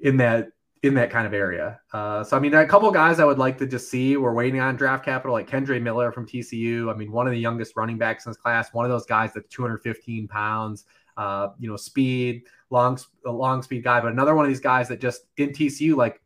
in 0.00 0.16
that 0.18 0.48
in 0.82 0.94
that 0.94 1.10
kind 1.10 1.26
of 1.26 1.34
area. 1.34 1.80
Uh, 1.92 2.24
so 2.24 2.36
I 2.36 2.40
mean, 2.40 2.54
a 2.54 2.66
couple 2.66 2.90
guys 2.90 3.20
I 3.20 3.24
would 3.24 3.38
like 3.38 3.58
to 3.58 3.66
just 3.66 3.90
see. 3.90 4.16
We're 4.16 4.32
waiting 4.32 4.60
on 4.60 4.76
draft 4.76 5.04
capital, 5.04 5.34
like 5.34 5.48
Kendre 5.48 5.80
Miller 5.80 6.10
from 6.10 6.26
TCU. 6.26 6.92
I 6.92 6.96
mean, 6.96 7.12
one 7.12 7.26
of 7.26 7.32
the 7.32 7.38
youngest 7.38 7.76
running 7.76 7.98
backs 7.98 8.24
in 8.24 8.30
this 8.30 8.38
class. 8.38 8.72
One 8.72 8.84
of 8.84 8.90
those 8.90 9.06
guys 9.06 9.32
that's 9.34 9.48
215 9.54 10.28
pounds. 10.28 10.86
Uh, 11.16 11.50
you 11.58 11.68
know, 11.68 11.76
speed, 11.76 12.44
long, 12.70 12.98
long 13.26 13.62
speed 13.62 13.84
guy. 13.84 14.00
But 14.00 14.12
another 14.12 14.34
one 14.34 14.46
of 14.46 14.48
these 14.48 14.60
guys 14.60 14.88
that 14.88 15.00
just 15.00 15.24
in 15.36 15.50
TCU, 15.50 15.94
like, 15.94 16.22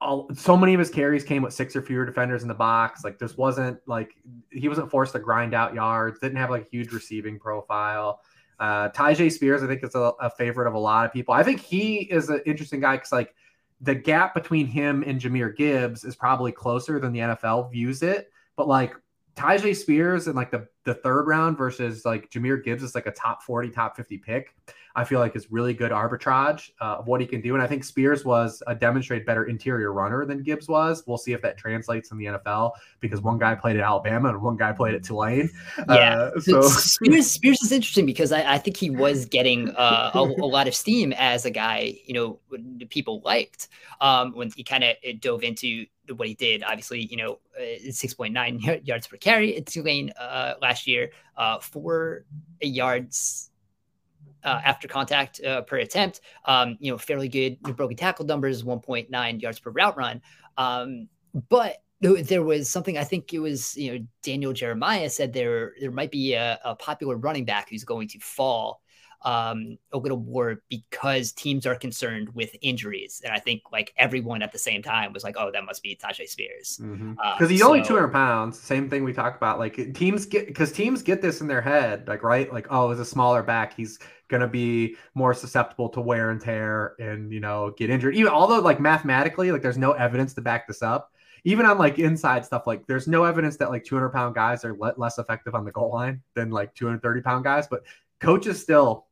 all, 0.00 0.28
so 0.34 0.56
many 0.56 0.74
of 0.74 0.80
his 0.80 0.90
carries 0.90 1.22
came 1.22 1.42
with 1.42 1.52
six 1.52 1.76
or 1.76 1.82
fewer 1.82 2.04
defenders 2.04 2.42
in 2.42 2.48
the 2.48 2.54
box. 2.54 3.04
Like, 3.04 3.20
this 3.20 3.36
wasn't 3.36 3.78
like 3.86 4.14
he 4.50 4.68
wasn't 4.68 4.90
forced 4.90 5.12
to 5.12 5.20
grind 5.20 5.54
out 5.54 5.74
yards. 5.74 6.18
Didn't 6.18 6.38
have 6.38 6.50
like 6.50 6.62
a 6.62 6.68
huge 6.70 6.92
receiving 6.92 7.38
profile. 7.38 8.20
Uh, 8.58 8.88
Tyjae 8.88 9.30
Spears, 9.30 9.62
I 9.62 9.68
think, 9.68 9.84
is 9.84 9.94
a, 9.94 10.12
a 10.20 10.28
favorite 10.28 10.66
of 10.66 10.74
a 10.74 10.78
lot 10.78 11.06
of 11.06 11.12
people. 11.12 11.32
I 11.32 11.44
think 11.44 11.60
he 11.60 11.98
is 11.98 12.30
an 12.30 12.40
interesting 12.46 12.80
guy 12.80 12.96
because 12.96 13.12
like 13.12 13.34
the 13.80 13.94
gap 13.94 14.34
between 14.34 14.66
him 14.66 15.02
and 15.06 15.20
Jahmyr 15.20 15.56
Gibbs 15.56 16.04
is 16.04 16.14
probably 16.14 16.52
closer 16.52 17.00
than 17.00 17.12
the 17.12 17.20
NFL 17.20 17.70
views 17.70 18.02
it. 18.02 18.30
But 18.56 18.68
like 18.68 18.94
Tyjae 19.36 19.74
Spears 19.74 20.26
and 20.26 20.36
like 20.36 20.50
the, 20.50 20.68
the 20.84 20.94
third 20.94 21.26
round 21.26 21.56
versus 21.56 22.04
like 22.04 22.30
Jahmyr 22.30 22.62
Gibbs 22.62 22.82
is 22.82 22.94
like 22.94 23.06
a 23.06 23.12
top 23.12 23.42
40, 23.42 23.70
top 23.70 23.96
50 23.96 24.18
pick. 24.18 24.54
I 24.96 25.04
feel 25.04 25.20
like 25.20 25.36
is 25.36 25.50
really 25.50 25.74
good 25.74 25.92
arbitrage 25.92 26.70
uh, 26.80 26.96
of 26.96 27.06
what 27.06 27.20
he 27.20 27.26
can 27.26 27.40
do. 27.40 27.54
And 27.54 27.62
I 27.62 27.66
think 27.66 27.84
Spears 27.84 28.24
was 28.24 28.62
a 28.66 28.74
demonstrated 28.74 29.26
better 29.26 29.44
interior 29.44 29.92
runner 29.92 30.24
than 30.24 30.42
Gibbs 30.42 30.68
was. 30.68 31.04
We'll 31.06 31.18
see 31.18 31.32
if 31.32 31.42
that 31.42 31.56
translates 31.56 32.10
in 32.10 32.18
the 32.18 32.26
NFL 32.26 32.72
because 32.98 33.20
one 33.20 33.38
guy 33.38 33.54
played 33.54 33.76
at 33.76 33.82
Alabama 33.82 34.30
and 34.30 34.42
one 34.42 34.56
guy 34.56 34.72
played 34.72 34.94
at 34.94 35.04
Tulane. 35.04 35.50
Yeah. 35.88 36.30
Uh, 36.34 36.40
so 36.40 36.62
Spears, 36.68 37.30
Spears 37.30 37.62
is 37.62 37.72
interesting 37.72 38.06
because 38.06 38.32
I, 38.32 38.54
I 38.54 38.58
think 38.58 38.76
he 38.76 38.90
was 38.90 39.26
getting 39.26 39.70
uh, 39.70 40.10
a, 40.14 40.18
a, 40.18 40.50
lot 40.50 40.66
of 40.66 40.74
steam 40.74 41.12
as 41.12 41.44
a 41.44 41.50
guy, 41.50 41.96
you 42.04 42.14
know, 42.14 42.40
people 42.88 43.20
liked 43.24 43.68
um, 44.00 44.32
when 44.32 44.50
he 44.50 44.64
kind 44.64 44.84
of 44.84 44.96
dove 45.20 45.44
into 45.44 45.86
what 46.16 46.26
he 46.26 46.34
did. 46.34 46.64
Obviously, 46.64 47.04
you 47.04 47.16
know, 47.16 47.38
uh, 47.56 47.78
6.9 47.88 48.86
yards 48.86 49.06
per 49.06 49.16
carry 49.16 49.56
at 49.56 49.66
Tulane 49.66 50.10
uh, 50.18 50.54
last 50.60 50.86
year, 50.86 51.10
uh, 51.36 51.60
four 51.60 52.24
yards 52.60 53.49
uh, 54.44 54.60
after 54.64 54.88
contact 54.88 55.42
uh, 55.42 55.62
per 55.62 55.78
attempt. 55.78 56.20
Um, 56.44 56.76
you 56.80 56.90
know, 56.90 56.98
fairly 56.98 57.28
good 57.28 57.60
broken 57.62 57.96
tackle 57.96 58.24
numbers, 58.24 58.62
1.9 58.62 59.42
yards 59.42 59.58
per 59.58 59.70
route 59.70 59.96
run. 59.96 60.22
Um, 60.56 61.08
but 61.48 61.82
there 62.00 62.42
was 62.42 62.68
something 62.68 62.96
I 62.96 63.04
think 63.04 63.34
it 63.34 63.40
was 63.40 63.76
you 63.76 63.92
know 63.92 64.06
Daniel 64.22 64.54
Jeremiah 64.54 65.10
said 65.10 65.34
there 65.34 65.74
there 65.80 65.90
might 65.90 66.10
be 66.10 66.32
a, 66.32 66.58
a 66.64 66.74
popular 66.74 67.16
running 67.16 67.44
back 67.44 67.68
who's 67.68 67.84
going 67.84 68.08
to 68.08 68.18
fall 68.20 68.80
um, 69.22 69.76
a 69.92 69.98
little 69.98 70.18
more 70.18 70.62
because 70.68 71.32
teams 71.32 71.66
are 71.66 71.74
concerned 71.74 72.30
with 72.34 72.56
injuries. 72.62 73.20
And 73.24 73.32
I 73.32 73.38
think 73.38 73.62
like 73.70 73.92
everyone 73.96 74.42
at 74.42 74.52
the 74.52 74.58
same 74.58 74.82
time 74.82 75.12
was 75.12 75.24
like, 75.24 75.36
oh, 75.38 75.50
that 75.52 75.64
must 75.64 75.82
be 75.82 75.94
Tyjae 75.94 76.28
Spears. 76.28 76.78
Because 76.80 76.98
mm-hmm. 76.98 77.14
uh, 77.22 77.46
he's 77.46 77.60
so, 77.60 77.66
only 77.66 77.82
200 77.82 78.08
pounds. 78.08 78.58
Same 78.58 78.88
thing 78.88 79.04
we 79.04 79.12
talked 79.12 79.36
about. 79.36 79.58
Like 79.58 79.94
teams 79.94 80.24
get, 80.24 80.46
because 80.46 80.72
teams 80.72 81.02
get 81.02 81.20
this 81.20 81.40
in 81.40 81.48
their 81.48 81.60
head, 81.60 82.08
like, 82.08 82.22
right? 82.22 82.50
Like, 82.52 82.68
oh, 82.70 82.90
as 82.90 82.98
a 82.98 83.04
smaller 83.04 83.42
back, 83.42 83.74
he's 83.74 83.98
going 84.30 84.40
to 84.40 84.48
be 84.48 84.96
more 85.14 85.34
susceptible 85.34 85.88
to 85.90 86.00
wear 86.00 86.30
and 86.30 86.40
tear 86.40 86.94
and, 86.98 87.32
you 87.32 87.40
know, 87.40 87.74
get 87.76 87.90
injured. 87.90 88.16
Even 88.16 88.32
although, 88.32 88.60
like, 88.60 88.80
mathematically, 88.80 89.52
like, 89.52 89.60
there's 89.60 89.78
no 89.78 89.92
evidence 89.92 90.32
to 90.34 90.40
back 90.40 90.66
this 90.66 90.82
up. 90.82 91.12
Even 91.44 91.64
on 91.64 91.78
like 91.78 91.98
inside 91.98 92.44
stuff, 92.44 92.66
like 92.66 92.86
there's 92.86 93.08
no 93.08 93.24
evidence 93.24 93.56
that 93.56 93.70
like 93.70 93.82
200 93.82 94.10
pound 94.10 94.34
guys 94.34 94.62
are 94.62 94.76
le- 94.76 94.92
less 94.98 95.16
effective 95.16 95.54
on 95.54 95.64
the 95.64 95.72
goal 95.72 95.90
line 95.90 96.20
than 96.34 96.50
like 96.50 96.74
230 96.74 97.22
pound 97.22 97.44
guys. 97.44 97.66
But 97.66 97.80
coaches 98.20 98.60
still 98.60 99.06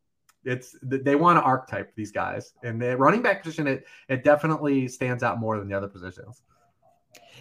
it's 0.45 0.77
they 0.83 1.15
want 1.15 1.39
to 1.39 1.43
archetype 1.43 1.95
these 1.95 2.13
guys, 2.13 2.53
and 2.63 2.81
the 2.81 2.97
running 2.97 3.23
back 3.23 3.43
position 3.43 3.67
it 3.67 3.87
it 4.09 4.25
definitely 4.25 4.89
stands 4.89 5.23
out 5.23 5.39
more 5.39 5.59
than 5.59 5.69
the 5.69 5.75
other 5.75 5.89
positions. 5.89 6.43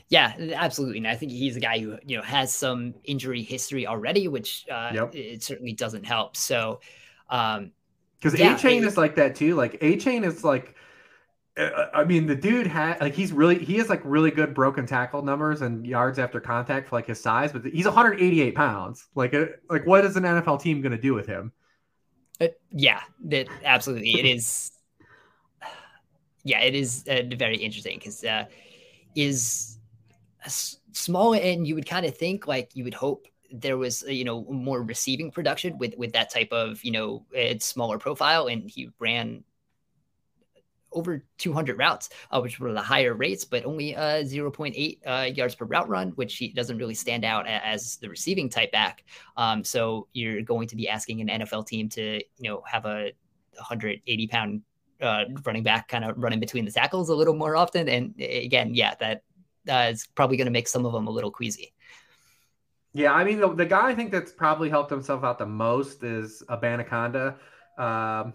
Yeah, 0.10 0.34
absolutely. 0.56 1.00
And 1.00 1.08
I 1.08 1.16
think 1.16 1.32
he's 1.32 1.58
a 1.58 1.60
guy 1.60 1.80
who 1.80 1.98
you 2.06 2.18
know 2.18 2.24
has 2.24 2.54
some 2.54 2.96
injury 3.04 3.44
history 3.44 3.86
already, 3.86 4.28
which 4.28 4.66
uh, 4.72 4.92
yep. 4.94 5.16
it 5.16 5.44
certainly 5.44 5.74
doesn't 5.74 6.06
help. 6.06 6.36
So, 6.38 6.80
um, 7.30 7.72
because 8.20 8.40
yeah, 8.40 8.58
chain 8.58 8.84
is 8.84 8.98
like 8.98 9.16
that 9.16 9.36
too. 9.36 9.56
Like 9.56 9.80
Achane 9.80 10.26
is 10.26 10.44
like, 10.44 10.76
uh, 11.56 11.86
I 11.94 12.04
mean, 12.04 12.26
the 12.26 12.36
dude 12.36 12.68
had 12.68 13.00
like 13.00 13.14
he's 13.14 13.32
really 13.32 13.64
he 13.64 13.78
has 13.78 13.90
like 13.90 14.02
really 14.04 14.32
good 14.32 14.54
broken 14.54 14.86
tackle 14.86 15.22
numbers 15.22 15.62
and 15.62 15.86
yards 15.86 16.18
after 16.18 16.40
contact 16.40 16.90
for 16.90 16.96
like 16.96 17.08
his 17.08 17.22
size, 17.22 17.52
but 17.52 17.66
he's 17.66 17.86
188 17.86 18.56
pounds. 18.56 19.08
Like, 19.14 19.34
uh, 19.34 19.46
like 19.70 19.86
what 19.86 20.04
is 20.04 20.16
an 20.16 20.24
NFL 20.24 20.62
team 20.62 20.82
going 20.82 20.94
to 20.94 20.98
do 20.98 21.14
with 21.14 21.28
him? 21.28 21.52
Uh, 22.42 22.48
yeah, 22.72 23.02
that 23.26 23.48
absolutely 23.64 24.20
it 24.20 24.26
is. 24.26 24.72
Yeah, 26.44 26.62
it 26.62 26.76
is 26.76 27.04
uh, 27.10 27.24
very 27.36 27.58
interesting 27.58 28.00
because 28.00 28.24
uh, 28.24 28.46
is 29.16 29.78
small, 30.48 31.34
and 31.34 31.68
you 31.68 31.76
would 31.76 31.86
kind 31.86 32.06
of 32.06 32.18
think 32.18 32.48
like 32.48 32.76
you 32.76 32.84
would 32.84 32.94
hope 32.94 33.28
there 33.52 33.78
was 33.78 34.04
you 34.04 34.24
know 34.24 34.44
more 34.46 34.82
receiving 34.84 35.32
production 35.32 35.78
with 35.78 35.96
with 35.98 36.14
that 36.14 36.32
type 36.32 36.52
of 36.52 36.84
you 36.84 36.92
know 36.92 37.26
it's 37.32 37.66
smaller 37.66 37.98
profile, 37.98 38.48
and 38.48 38.70
he 38.70 38.90
ran 39.00 39.44
over 40.92 41.24
200 41.38 41.78
routes, 41.78 42.10
uh, 42.32 42.40
which 42.40 42.60
were 42.60 42.74
the 42.74 42.82
higher 42.82 43.14
rates, 43.14 43.46
but 43.46 43.66
only 43.66 43.96
uh, 43.96 44.24
0.8 44.24 45.00
uh, 45.06 45.26
yards 45.34 45.54
per 45.54 45.66
route 45.66 45.90
run, 45.90 46.10
which 46.12 46.38
he 46.38 46.50
doesn't 46.50 46.78
really 46.78 46.94
stand 46.94 47.26
out 47.26 47.46
as 47.48 47.98
the 47.98 48.10
receiving 48.10 48.50
type 48.50 48.72
back. 48.72 49.04
Um, 49.36 49.64
so 49.64 50.08
you're 50.14 50.42
going 50.42 50.68
to 50.70 50.76
be 50.76 50.88
asking 50.88 51.22
an 51.22 51.42
NFL 51.42 51.68
team 51.68 51.90
to, 51.90 52.22
you 52.38 52.50
know, 52.50 52.64
have 52.66 52.86
a 52.86 53.12
180 53.56 54.28
pound 54.28 54.62
uh, 55.02 55.26
running 55.46 55.64
back 55.64 55.88
kind 55.88 56.04
of 56.04 56.18
running 56.18 56.40
between 56.40 56.66
the 56.66 56.72
tackles 56.72 57.10
a 57.10 57.16
little 57.16 57.36
more 57.36 57.56
often. 57.56 57.88
And 57.90 58.16
again, 58.20 58.74
yeah, 58.74 58.96
that 59.00 59.24
uh, 59.70 59.90
is 59.92 60.08
probably 60.16 60.38
going 60.38 60.46
to 60.46 60.52
make 60.52 60.68
some 60.68 60.86
of 60.86 60.94
them 60.94 61.08
a 61.08 61.12
little 61.12 61.32
queasy. 61.32 61.74
Yeah, 62.94 63.14
I 63.14 63.24
mean, 63.24 63.40
the, 63.40 63.54
the 63.54 63.66
guy 63.66 63.90
I 63.90 63.96
think 63.96 64.12
that's 64.12 64.32
probably 64.32 64.70
helped 64.70 64.90
himself 64.90 65.24
out 65.24 65.38
the 65.38 65.46
most 65.46 66.04
is 66.04 66.42
Abanikanda. 66.50 67.36
Um, 67.78 68.34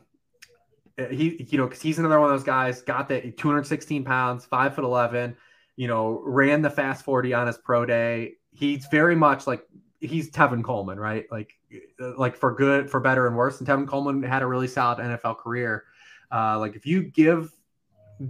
he, 1.11 1.47
you 1.51 1.59
know, 1.59 1.67
because 1.67 1.83
he's 1.83 1.99
another 1.99 2.21
one 2.21 2.31
of 2.31 2.39
those 2.39 2.45
guys, 2.45 2.83
got 2.83 3.09
that 3.09 3.37
216 3.37 4.05
pounds, 4.05 4.45
five 4.45 4.75
foot 4.75 4.85
11, 4.85 5.37
you 5.77 5.89
know, 5.89 6.23
ran 6.25 6.63
the 6.63 6.71
fast 6.71 7.05
40 7.05 7.33
on 7.35 7.47
his 7.47 7.59
pro 7.59 7.87
day. 7.87 8.35
He's 8.53 8.87
very 8.87 9.17
much 9.17 9.47
like 9.47 9.67
he's 10.01 10.31
Tevin 10.31 10.63
Coleman, 10.63 11.01
right? 11.01 11.27
Like, 11.31 11.55
like 11.99 12.37
for 12.37 12.55
good, 12.55 12.91
for 12.91 13.01
better 13.01 13.27
and 13.27 13.37
worse. 13.37 13.59
And 13.59 13.69
Tevin 13.69 13.89
Coleman 13.89 14.23
had 14.23 14.43
a 14.43 14.47
really 14.47 14.69
solid 14.69 14.99
NFL 14.99 15.39
career. 15.39 15.85
Uh, 16.31 16.59
like 16.59 16.77
if 16.77 16.87
you 16.87 17.03
give 17.03 17.51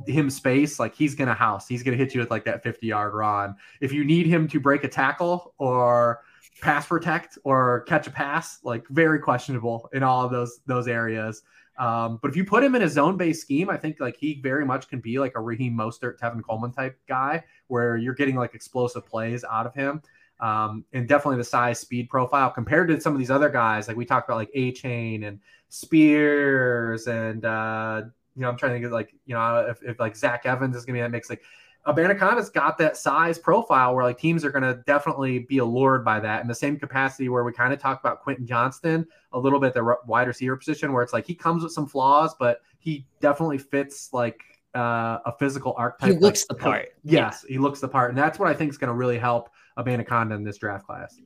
him 0.06 0.30
space, 0.30 0.78
like 0.78 0.94
he's 0.94 1.14
gonna 1.14 1.34
house, 1.34 1.68
he's 1.68 1.82
gonna 1.82 1.96
hit 1.96 2.14
you 2.14 2.20
with 2.20 2.30
like 2.30 2.44
that 2.44 2.62
50 2.62 2.86
yard 2.86 3.14
run. 3.14 3.56
If 3.80 3.92
you 3.92 4.04
need 4.04 4.26
him 4.26 4.48
to 4.48 4.60
break 4.60 4.84
a 4.84 4.88
tackle 4.88 5.54
or 5.58 6.22
pass 6.60 6.86
protect 6.86 7.38
or 7.44 7.82
catch 7.82 8.06
a 8.06 8.10
pass, 8.10 8.58
like 8.62 8.86
very 8.88 9.18
questionable 9.18 9.88
in 9.92 10.02
all 10.02 10.24
of 10.24 10.30
those 10.30 10.60
those 10.66 10.88
areas. 10.88 11.42
Um, 11.78 12.18
but 12.20 12.30
if 12.30 12.36
you 12.36 12.44
put 12.44 12.62
him 12.62 12.74
in 12.74 12.82
a 12.82 12.88
zone 12.88 13.16
based 13.16 13.40
scheme, 13.40 13.70
I 13.70 13.76
think 13.76 13.98
like 13.98 14.16
he 14.16 14.40
very 14.40 14.64
much 14.64 14.88
can 14.88 15.00
be 15.00 15.18
like 15.18 15.32
a 15.36 15.40
Raheem 15.40 15.74
Mostert, 15.74 16.18
Tevin 16.18 16.42
Coleman 16.42 16.72
type 16.72 16.98
guy, 17.08 17.44
where 17.68 17.96
you're 17.96 18.14
getting 18.14 18.36
like 18.36 18.54
explosive 18.54 19.06
plays 19.06 19.44
out 19.44 19.66
of 19.66 19.74
him. 19.74 20.02
Um, 20.40 20.84
and 20.92 21.06
definitely 21.06 21.38
the 21.38 21.44
size 21.44 21.78
speed 21.78 22.10
profile 22.10 22.50
compared 22.50 22.88
to 22.88 23.00
some 23.00 23.12
of 23.12 23.18
these 23.18 23.30
other 23.30 23.48
guys, 23.48 23.86
like 23.86 23.96
we 23.96 24.04
talked 24.04 24.28
about, 24.28 24.36
like 24.36 24.52
Achane 24.54 25.26
and 25.26 25.38
Spears, 25.68 27.06
and 27.06 27.44
uh, 27.44 28.02
you 28.34 28.42
know, 28.42 28.48
I'm 28.48 28.56
trying 28.56 28.74
to 28.74 28.80
get 28.80 28.92
like, 28.92 29.14
you 29.26 29.34
know, 29.34 29.66
if, 29.68 29.82
if 29.82 30.00
like 30.00 30.16
Zach 30.16 30.46
Evans 30.46 30.76
is 30.76 30.84
gonna 30.84 30.96
be 30.96 31.00
that 31.02 31.10
mix, 31.10 31.30
like 31.30 31.42
Abanikanda's 31.86 32.48
got 32.48 32.78
that 32.78 32.96
size 32.96 33.38
profile 33.38 33.94
where 33.94 34.04
like 34.04 34.18
teams 34.18 34.44
are 34.44 34.50
going 34.50 34.62
to 34.62 34.80
definitely 34.86 35.40
be 35.40 35.58
allured 35.58 36.04
by 36.04 36.20
that 36.20 36.40
in 36.40 36.46
the 36.46 36.54
same 36.54 36.78
capacity 36.78 37.28
where 37.28 37.42
we 37.42 37.52
kind 37.52 37.72
of 37.72 37.80
talked 37.80 38.04
about 38.04 38.22
Quentin 38.22 38.46
Johnston 38.46 39.04
a 39.32 39.38
little 39.38 39.58
bit 39.58 39.74
the 39.74 39.96
wide 40.06 40.28
receiver 40.28 40.56
position 40.56 40.92
where 40.92 41.02
it's 41.02 41.12
like 41.12 41.26
he 41.26 41.34
comes 41.34 41.64
with 41.64 41.72
some 41.72 41.88
flaws 41.88 42.36
but 42.38 42.60
he 42.78 43.04
definitely 43.20 43.58
fits 43.58 44.10
like 44.12 44.44
uh, 44.74 45.18
a 45.26 45.32
physical 45.38 45.74
archetype. 45.76 46.14
He 46.14 46.18
looks 46.18 46.46
like, 46.48 46.58
the 46.58 46.62
part. 46.62 46.88
Yes, 47.04 47.44
yeah. 47.44 47.52
he 47.52 47.58
looks 47.58 47.80
the 47.80 47.88
part, 47.88 48.10
and 48.10 48.18
that's 48.18 48.38
what 48.38 48.48
I 48.48 48.54
think 48.54 48.70
is 48.70 48.78
going 48.78 48.88
to 48.88 48.94
really 48.94 49.18
help 49.18 49.50
Abanikanda 49.78 50.34
in 50.34 50.44
this 50.44 50.58
draft 50.58 50.86
class. 50.86 51.20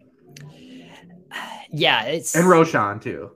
Yeah, 1.70 2.03
it's 2.03 2.35
and 2.35 2.45
Roschon 2.45 3.01
too. 3.01 3.33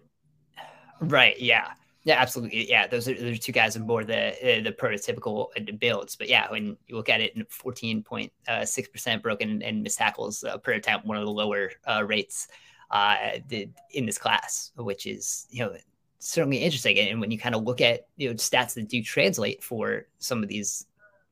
Right. 1.00 1.38
Yeah. 1.40 1.68
Yeah, 2.04 2.20
absolutely. 2.20 2.68
Yeah, 2.68 2.86
those 2.86 3.08
are 3.08 3.14
those 3.14 3.36
are 3.36 3.40
two 3.40 3.52
guys 3.52 3.76
are 3.76 3.80
more 3.80 4.04
the 4.04 4.30
uh, 4.30 4.62
the 4.62 4.72
prototypical 4.72 5.48
builds. 5.78 6.16
But 6.16 6.28
yeah, 6.28 6.50
when 6.50 6.76
you 6.86 6.96
look 6.96 7.10
at 7.10 7.20
it, 7.20 7.34
fourteen 7.52 8.02
point 8.02 8.32
uh, 8.48 8.64
six 8.64 8.88
percent 8.88 9.22
broken 9.22 9.62
and 9.62 9.82
missed 9.82 9.98
tackles 9.98 10.42
uh, 10.42 10.56
per 10.58 10.72
attempt, 10.72 11.06
one 11.06 11.18
of 11.18 11.26
the 11.26 11.30
lower 11.30 11.72
uh, 11.86 12.02
rates 12.06 12.48
uh, 12.90 13.16
in 13.50 14.06
this 14.06 14.16
class, 14.16 14.72
which 14.76 15.06
is 15.06 15.46
you 15.50 15.62
know 15.62 15.76
certainly 16.20 16.58
interesting. 16.58 16.98
And 16.98 17.20
when 17.20 17.30
you 17.30 17.38
kind 17.38 17.54
of 17.54 17.64
look 17.64 17.82
at 17.82 18.06
you 18.16 18.30
know 18.30 18.34
stats 18.34 18.74
that 18.74 18.88
do 18.88 19.02
translate 19.02 19.62
for 19.62 20.06
some 20.18 20.42
of 20.42 20.48
these 20.48 20.86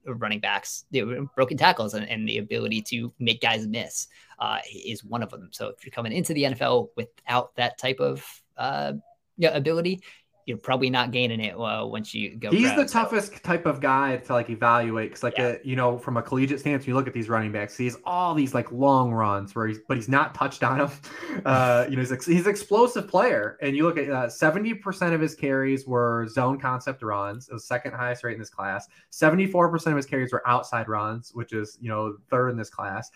running 0.05 0.40
backs, 0.40 0.85
broken 1.35 1.57
tackles 1.57 1.95
and, 1.95 2.09
and, 2.09 2.27
the 2.27 2.39
ability 2.39 2.81
to 2.81 3.12
make 3.19 3.43
guys 3.43 3.66
miss 3.66 4.09
uh, 4.39 4.59
is 4.73 5.05
one 5.05 5.23
of 5.23 5.31
them. 5.31 5.49
So 5.51 5.69
if 5.69 5.85
you're 5.85 5.93
coming 5.93 6.12
into 6.12 6.32
the 6.32 6.45
NFL 6.45 6.89
without 6.97 7.55
that 7.57 7.77
type 7.77 8.01
of 8.01 8.24
uh, 8.57 8.95
yeah, 9.36 9.51
ability, 9.51 10.01
you're 10.49 10.57
probably 10.57 10.89
not 10.89 11.11
gaining 11.11 11.41
it 11.41 11.55
uh, 11.61 11.85
once 11.85 12.15
you 12.15 12.35
go. 12.35 12.51
He's 12.51 12.75
the 12.75 12.87
toughest 12.87 13.45
type 13.45 13.66
of 13.66 13.83
guy 13.83 14.16
to 14.16 14.33
like 14.33 14.49
evaluate 14.49 15.11
because, 15.11 15.23
like, 15.23 15.37
yeah. 15.37 15.49
a, 15.49 15.59
you 15.62 15.77
know, 15.77 15.99
from 15.99 16.16
a 16.16 16.23
collegiate 16.23 16.59
stance, 16.59 16.87
you 16.87 16.95
look 16.95 17.07
at 17.07 17.12
these 17.12 17.29
running 17.29 17.53
backs. 17.53 17.77
He's 17.77 17.99
all 18.05 18.35
these 18.35 18.55
like 18.55 18.73
long 18.73 19.12
runs 19.12 19.55
where 19.55 19.66
he's, 19.66 19.79
but 19.87 19.99
he's 19.99 20.09
not 20.09 20.35
touched 20.35 20.65
on 20.65 20.79
them. 20.79 20.91
Uh, 21.45 21.87
you 21.89 21.97
know, 21.97 22.03
he's 22.03 22.25
he's 22.27 22.47
explosive 22.47 23.07
player, 23.07 23.59
and 23.62 23.77
you 23.77 23.85
look 23.85 23.97
at 23.97 24.11
uh, 24.11 24.29
seventy 24.29 24.73
uh, 24.73 24.77
percent 24.83 25.15
of 25.15 25.20
his 25.20 25.35
carries 25.35 25.87
were 25.87 26.27
zone 26.29 26.59
concept 26.59 27.03
runs. 27.03 27.49
It 27.49 27.53
was 27.53 27.66
second 27.66 27.93
highest 27.93 28.25
rate 28.25 28.33
in 28.33 28.39
this 28.41 28.51
class. 28.51 28.89
Seventy 29.11 29.47
four 29.47 29.70
percent 29.70 29.93
of 29.93 29.97
his 29.97 30.07
carries 30.07 30.33
were 30.33 30.47
outside 30.49 30.89
runs, 30.89 31.31
which 31.35 31.53
is 31.53 31.79
you 31.81 31.89
know 31.89 32.16
third 32.29 32.49
in 32.51 32.57
this 32.57 32.70
class. 32.70 33.11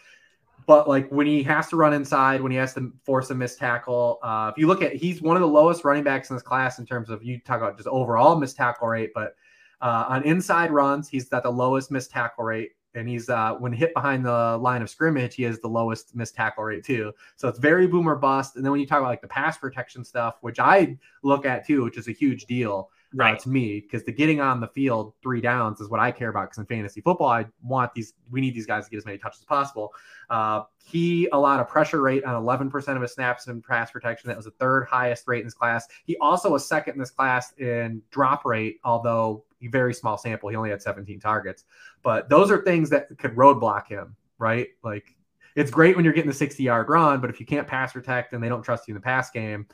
But 0.67 0.89
like 0.89 1.09
when 1.11 1.27
he 1.27 1.43
has 1.45 1.69
to 1.69 1.77
run 1.77 1.93
inside, 1.93 2.41
when 2.41 2.53
he 2.53 2.59
has 2.59 2.75
to 2.75 2.93
force 3.05 3.31
a 3.31 3.35
missed 3.35 3.59
tackle, 3.59 4.19
uh, 4.23 4.51
if 4.55 4.59
you 4.59 4.67
look 4.67 4.83
at, 4.83 4.95
he's 4.95 5.23
one 5.23 5.37
of 5.37 5.41
the 5.41 5.49
lowest 5.49 5.85
running 5.85 6.05
backs 6.05 6.31
in 6.31 6.37
this 6.37 6.43
class 6.43 6.79
in 6.79 6.87
terms 6.87 7.11
of 7.11 7.25
you 7.25 7.39
talk 7.41 7.59
about 7.59 7.77
just 7.77 7.89
overall 7.89 8.37
missed 8.37 8.57
tackle 8.57 8.89
rate, 8.89 9.11
but 9.15 9.35
uh, 9.81 10.05
on 10.09 10.23
inside 10.23 10.71
runs, 10.71 11.09
he's 11.09 11.29
got 11.29 11.43
the 11.43 11.51
lowest 11.51 11.91
missed 11.91 12.11
tackle 12.11 12.45
rate. 12.45 12.71
And 12.95 13.09
he's 13.09 13.29
uh, 13.31 13.55
when 13.55 13.73
hit 13.73 13.95
behind 13.95 14.25
the 14.25 14.59
line 14.59 14.83
of 14.83 14.91
scrimmage, 14.91 15.35
he 15.35 15.43
has 15.45 15.59
the 15.59 15.69
lowest 15.69 16.15
missed 16.15 16.37
tackle 16.37 16.65
rate 16.65 16.85
too. 16.85 17.13
So 17.37 17.49
it's 17.49 17.59
very 17.59 17.87
boomer 17.87 18.15
bust. 18.15 18.57
And 18.57 18.65
then 18.65 18.71
when 18.71 18.81
you 18.81 18.87
talk 18.87 18.99
about 18.99 19.09
like 19.09 19.23
the 19.23 19.29
pass 19.29 19.57
protection 19.57 20.05
stuff, 20.05 20.37
which 20.43 20.61
I 20.61 20.99
look 21.23 21.47
at 21.47 21.67
too, 21.67 21.85
which 21.85 21.97
is 21.97 22.09
a 22.09 22.13
huge 22.13 22.45
deal, 22.45 22.91
right. 23.15 23.37
Uh, 23.37 23.41
to 23.41 23.49
me 23.49 23.81
because 23.81 24.05
the 24.05 24.13
getting 24.13 24.41
on 24.41 24.61
the 24.61 24.69
field 24.69 25.15
three 25.23 25.41
downs 25.41 25.81
is 25.81 25.89
what 25.89 26.01
I 26.01 26.11
care 26.11 26.29
about. 26.31 26.45
Because 26.45 26.59
in 26.59 26.67
fantasy 26.67 27.01
football, 27.01 27.29
I 27.29 27.47
want 27.63 27.93
these. 27.95 28.15
We 28.31 28.41
need 28.41 28.55
these 28.55 28.67
guys 28.67 28.85
to 28.85 28.91
get 28.91 28.99
as 28.99 29.05
many 29.05 29.19
touches 29.19 29.41
as 29.41 29.45
possible. 29.45 29.93
Uh, 30.31 30.63
he 30.85 31.29
allowed 31.33 31.61
a 31.61 31.65
pressure 31.65 32.01
rate 32.01 32.25
on 32.25 32.41
11% 32.43 32.97
of 32.97 33.03
his 33.03 33.13
snaps 33.13 33.47
in 33.47 33.63
pass 33.63 33.91
protection. 33.91 34.29
That 34.29 34.37
was 34.37 34.47
the 34.47 34.53
third 34.53 34.87
highest 34.87 35.29
rate 35.29 35.41
in 35.41 35.45
his 35.45 35.55
class. 35.55 35.87
He 36.05 36.17
also 36.19 36.51
was 36.51 36.67
second 36.67 36.95
in 36.95 36.99
this 36.99 37.11
class 37.11 37.53
in 37.59 38.03
drop 38.11 38.45
rate, 38.45 38.81
although 38.85 39.45
very 39.69 39.95
small 39.95 40.19
sample. 40.19 40.49
He 40.49 40.57
only 40.57 40.71
had 40.71 40.83
17 40.83 41.21
targets. 41.21 41.65
But 42.03 42.29
those 42.29 42.51
are 42.51 42.63
things 42.63 42.91
that 42.91 43.17
could 43.19 43.37
roadblock 43.37 43.87
him, 43.87 44.17
right? 44.39 44.69
Like 44.83 45.15
it's 45.55 45.71
great 45.71 45.97
when 45.97 46.05
you're 46.05 46.15
getting 46.15 46.31
the 46.31 46.37
60 46.37 46.63
yard 46.63 46.89
run, 46.89 47.21
but 47.21 47.31
if 47.31 47.39
you 47.39 47.47
can't 47.47 47.67
pass 47.67 47.93
protect 47.93 48.33
and 48.33 48.43
they 48.43 48.49
don't 48.49 48.63
trust 48.63 48.89
you 48.89 48.93
in 48.93 48.97
the 48.97 49.05
pass 49.05 49.31
game, 49.31 49.67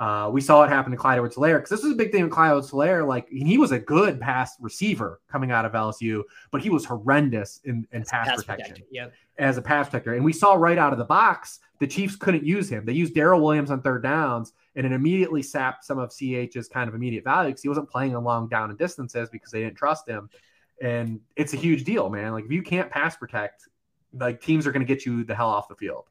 uh, 0.00 0.28
we 0.32 0.40
saw 0.40 0.62
it 0.64 0.68
happen 0.68 0.90
to 0.90 0.96
Clyde 0.96 1.16
Edwards 1.16 1.36
Helaire 1.36 1.58
because 1.58 1.70
this 1.70 1.82
was 1.82 1.92
a 1.92 1.96
big 1.96 2.10
thing 2.10 2.24
with 2.24 2.32
Clyde 2.32 2.50
Edwards 2.50 2.70
Helaire. 2.70 3.06
Like 3.06 3.28
he 3.28 3.58
was 3.58 3.72
a 3.72 3.78
good 3.78 4.20
pass 4.20 4.56
receiver 4.60 5.20
coming 5.30 5.50
out 5.50 5.64
of 5.64 5.72
LSU, 5.72 6.22
but 6.50 6.62
he 6.62 6.70
was 6.70 6.84
horrendous 6.84 7.60
in, 7.64 7.86
in 7.92 8.02
pass, 8.04 8.26
pass, 8.26 8.42
protection 8.42 8.84
yep. 8.90 9.12
as 9.38 9.58
a 9.58 9.62
pass 9.62 9.88
protector. 9.88 10.14
And 10.14 10.24
we 10.24 10.32
saw 10.32 10.54
right 10.54 10.78
out 10.78 10.92
of 10.92 10.98
the 10.98 11.04
box 11.04 11.60
the 11.82 11.86
Chiefs 11.88 12.14
couldn't 12.14 12.44
use 12.44 12.68
him. 12.68 12.84
They 12.84 12.92
used 12.92 13.12
Darrel 13.12 13.40
Williams 13.40 13.72
on 13.72 13.82
third 13.82 14.04
downs, 14.04 14.52
and 14.76 14.86
it 14.86 14.92
immediately 14.92 15.42
sapped 15.42 15.84
some 15.84 15.98
of 15.98 16.10
CH's 16.10 16.68
kind 16.68 16.88
of 16.88 16.94
immediate 16.94 17.24
value 17.24 17.50
because 17.50 17.62
he 17.62 17.68
wasn't 17.68 17.90
playing 17.90 18.14
on 18.14 18.22
long 18.22 18.48
down 18.48 18.70
and 18.70 18.78
distances 18.78 19.28
because 19.30 19.50
they 19.50 19.62
didn't 19.62 19.76
trust 19.76 20.08
him. 20.08 20.30
And 20.80 21.18
it's 21.34 21.54
a 21.54 21.56
huge 21.56 21.82
deal, 21.82 22.08
man. 22.08 22.30
Like 22.30 22.44
if 22.44 22.52
you 22.52 22.62
can't 22.62 22.88
pass 22.88 23.16
protect, 23.16 23.68
like 24.14 24.40
teams 24.40 24.64
are 24.64 24.70
going 24.70 24.86
to 24.86 24.94
get 24.94 25.04
you 25.04 25.24
the 25.24 25.34
hell 25.34 25.48
off 25.48 25.66
the 25.66 25.74
field. 25.74 26.04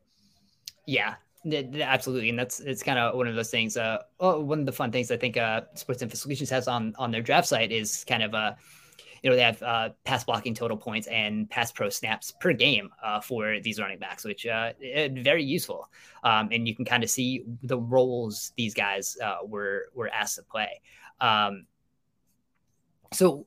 Yeah, 0.86 1.16
Absolutely, 1.44 2.30
and 2.30 2.38
that's 2.38 2.60
it's 2.60 2.84
kind 2.84 3.00
of 3.00 3.16
one 3.16 3.28
of 3.28 3.36
those 3.36 3.50
things. 3.50 3.76
Uh, 3.76 3.98
well, 4.20 4.44
one 4.44 4.60
of 4.60 4.66
the 4.68 4.72
fun 4.72 4.92
things 4.92 5.10
I 5.10 5.18
think 5.18 5.38
uh, 5.38 5.62
Sports 5.74 6.04
Info 6.04 6.16
Solutions 6.16 6.50
has 6.52 6.68
on 6.68 6.94
on 7.00 7.10
their 7.10 7.24
draft 7.24 7.48
site 7.48 7.72
is 7.72 8.04
kind 8.08 8.22
of 8.22 8.36
uh, 8.36 8.54
you 9.24 9.30
know, 9.30 9.36
they 9.36 9.44
have 9.44 9.62
uh, 9.62 9.90
pass 10.04 10.24
blocking 10.24 10.54
total 10.54 10.78
points 10.78 11.08
and 11.08 11.50
pass 11.50 11.72
pro 11.72 11.90
snaps 11.90 12.32
per 12.40 12.54
game 12.54 12.90
uh, 13.04 13.22
for 13.22 13.60
these 13.60 13.80
running 13.80 14.00
backs, 14.00 14.24
which 14.24 14.46
uh, 14.48 14.74
very 15.14 15.44
useful. 15.44 15.90
Um, 16.24 16.50
and 16.52 16.68
you 16.68 16.76
can 16.76 16.86
kind 16.86 17.04
of 17.04 17.10
see 17.10 17.44
the 17.64 17.78
roles 17.78 18.52
these 18.58 18.74
guys 18.74 19.18
uh, 19.24 19.38
were 19.46 19.86
were 19.94 20.10
asked 20.10 20.36
to 20.38 20.44
play. 20.44 20.82
Um, 21.20 21.66
so, 23.14 23.46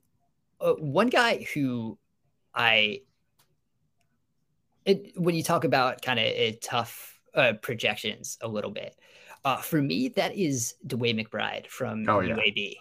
uh, 0.61 0.75
one 0.75 1.09
guy 1.09 1.47
who 1.55 1.99
I, 2.55 3.01
it, 4.85 5.13
when 5.17 5.35
you 5.35 5.43
talk 5.43 5.65
about 5.65 6.03
kind 6.03 6.19
of 6.19 6.27
a 6.27 6.59
tough 6.63 7.14
uh, 7.35 7.55
projections 7.63 8.39
a 8.41 8.49
little 8.49 8.71
bit. 8.71 8.97
Uh, 9.45 9.59
for 9.59 9.83
me, 9.83 10.09
that 10.09 10.35
is 10.35 10.75
DeWayne 10.87 11.23
McBride 11.23 11.67
from 11.67 12.09
oh, 12.09 12.21
yeah. 12.21 12.37
UAB 12.37 12.77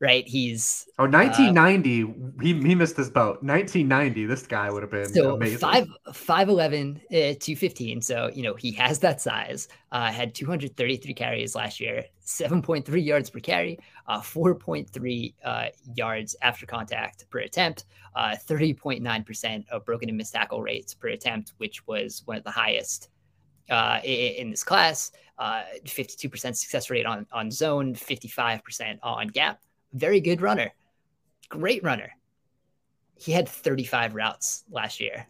right? 0.00 0.26
He's 0.26 0.86
oh 0.98 1.04
1990. 1.04 2.02
Uh, 2.02 2.42
he 2.42 2.54
he 2.54 2.74
missed 2.74 2.96
this 2.96 3.10
boat. 3.10 3.42
1990. 3.42 4.26
This 4.26 4.46
guy 4.46 4.70
would 4.70 4.82
have 4.82 4.90
been 4.90 5.12
so 5.12 5.34
amazing. 5.34 5.58
Five 5.58 5.88
five 6.12 6.48
eleven 6.48 7.00
uh, 7.12 7.34
two 7.38 7.56
fifteen. 7.56 8.00
So 8.00 8.30
you 8.32 8.42
know 8.42 8.54
he 8.54 8.72
has 8.72 8.98
that 9.00 9.20
size. 9.20 9.68
Uh, 9.90 10.10
had 10.10 10.34
233 10.34 11.14
carries 11.14 11.54
last 11.54 11.80
year, 11.80 12.04
7.3 12.22 13.02
yards 13.02 13.30
per 13.30 13.40
carry, 13.40 13.78
uh, 14.06 14.20
4.3 14.20 15.34
uh, 15.42 15.64
yards 15.94 16.36
after 16.42 16.66
contact 16.66 17.24
per 17.30 17.38
attempt, 17.38 17.86
30.9 18.14 19.08
uh, 19.08 19.22
percent 19.22 19.64
of 19.70 19.86
broken 19.86 20.10
and 20.10 20.18
missed 20.18 20.34
tackle 20.34 20.60
rates 20.60 20.92
per 20.92 21.08
attempt, 21.08 21.54
which 21.56 21.86
was 21.86 22.20
one 22.26 22.36
of 22.36 22.44
the 22.44 22.50
highest 22.50 23.08
uh, 23.70 24.00
in, 24.04 24.50
this 24.50 24.64
class. 24.64 25.12
Uh, 25.38 25.62
52% 25.84 26.56
success 26.56 26.90
rate 26.90 27.06
on, 27.06 27.26
on 27.32 27.50
zone, 27.50 27.94
55% 27.94 28.98
on 29.02 29.28
gap. 29.28 29.60
Very 29.92 30.20
good 30.20 30.40
runner. 30.40 30.72
Great 31.48 31.82
runner. 31.84 32.10
He 33.16 33.32
had 33.32 33.48
35 33.48 34.14
routes 34.14 34.64
last 34.70 35.00
year 35.00 35.26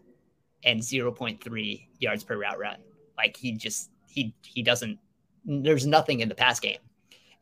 and 0.64 0.80
0.3 0.80 1.86
yards 1.98 2.24
per 2.24 2.38
route 2.38 2.58
run. 2.58 2.78
Like 3.16 3.36
he 3.36 3.52
just 3.52 3.90
he 4.06 4.34
he 4.42 4.62
doesn't 4.62 4.98
there's 5.44 5.86
nothing 5.86 6.20
in 6.20 6.28
the 6.28 6.34
pass 6.34 6.60
game. 6.60 6.78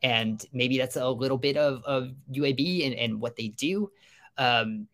And 0.03 0.43
maybe 0.53 0.77
that's 0.77 0.95
a 0.95 1.09
little 1.09 1.37
bit 1.37 1.57
of, 1.57 1.83
of 1.83 2.13
UAB 2.31 2.85
and, 2.85 2.95
and 2.95 3.19
what 3.19 3.35
they 3.35 3.49
do. 3.49 3.91
Um, 4.37 4.87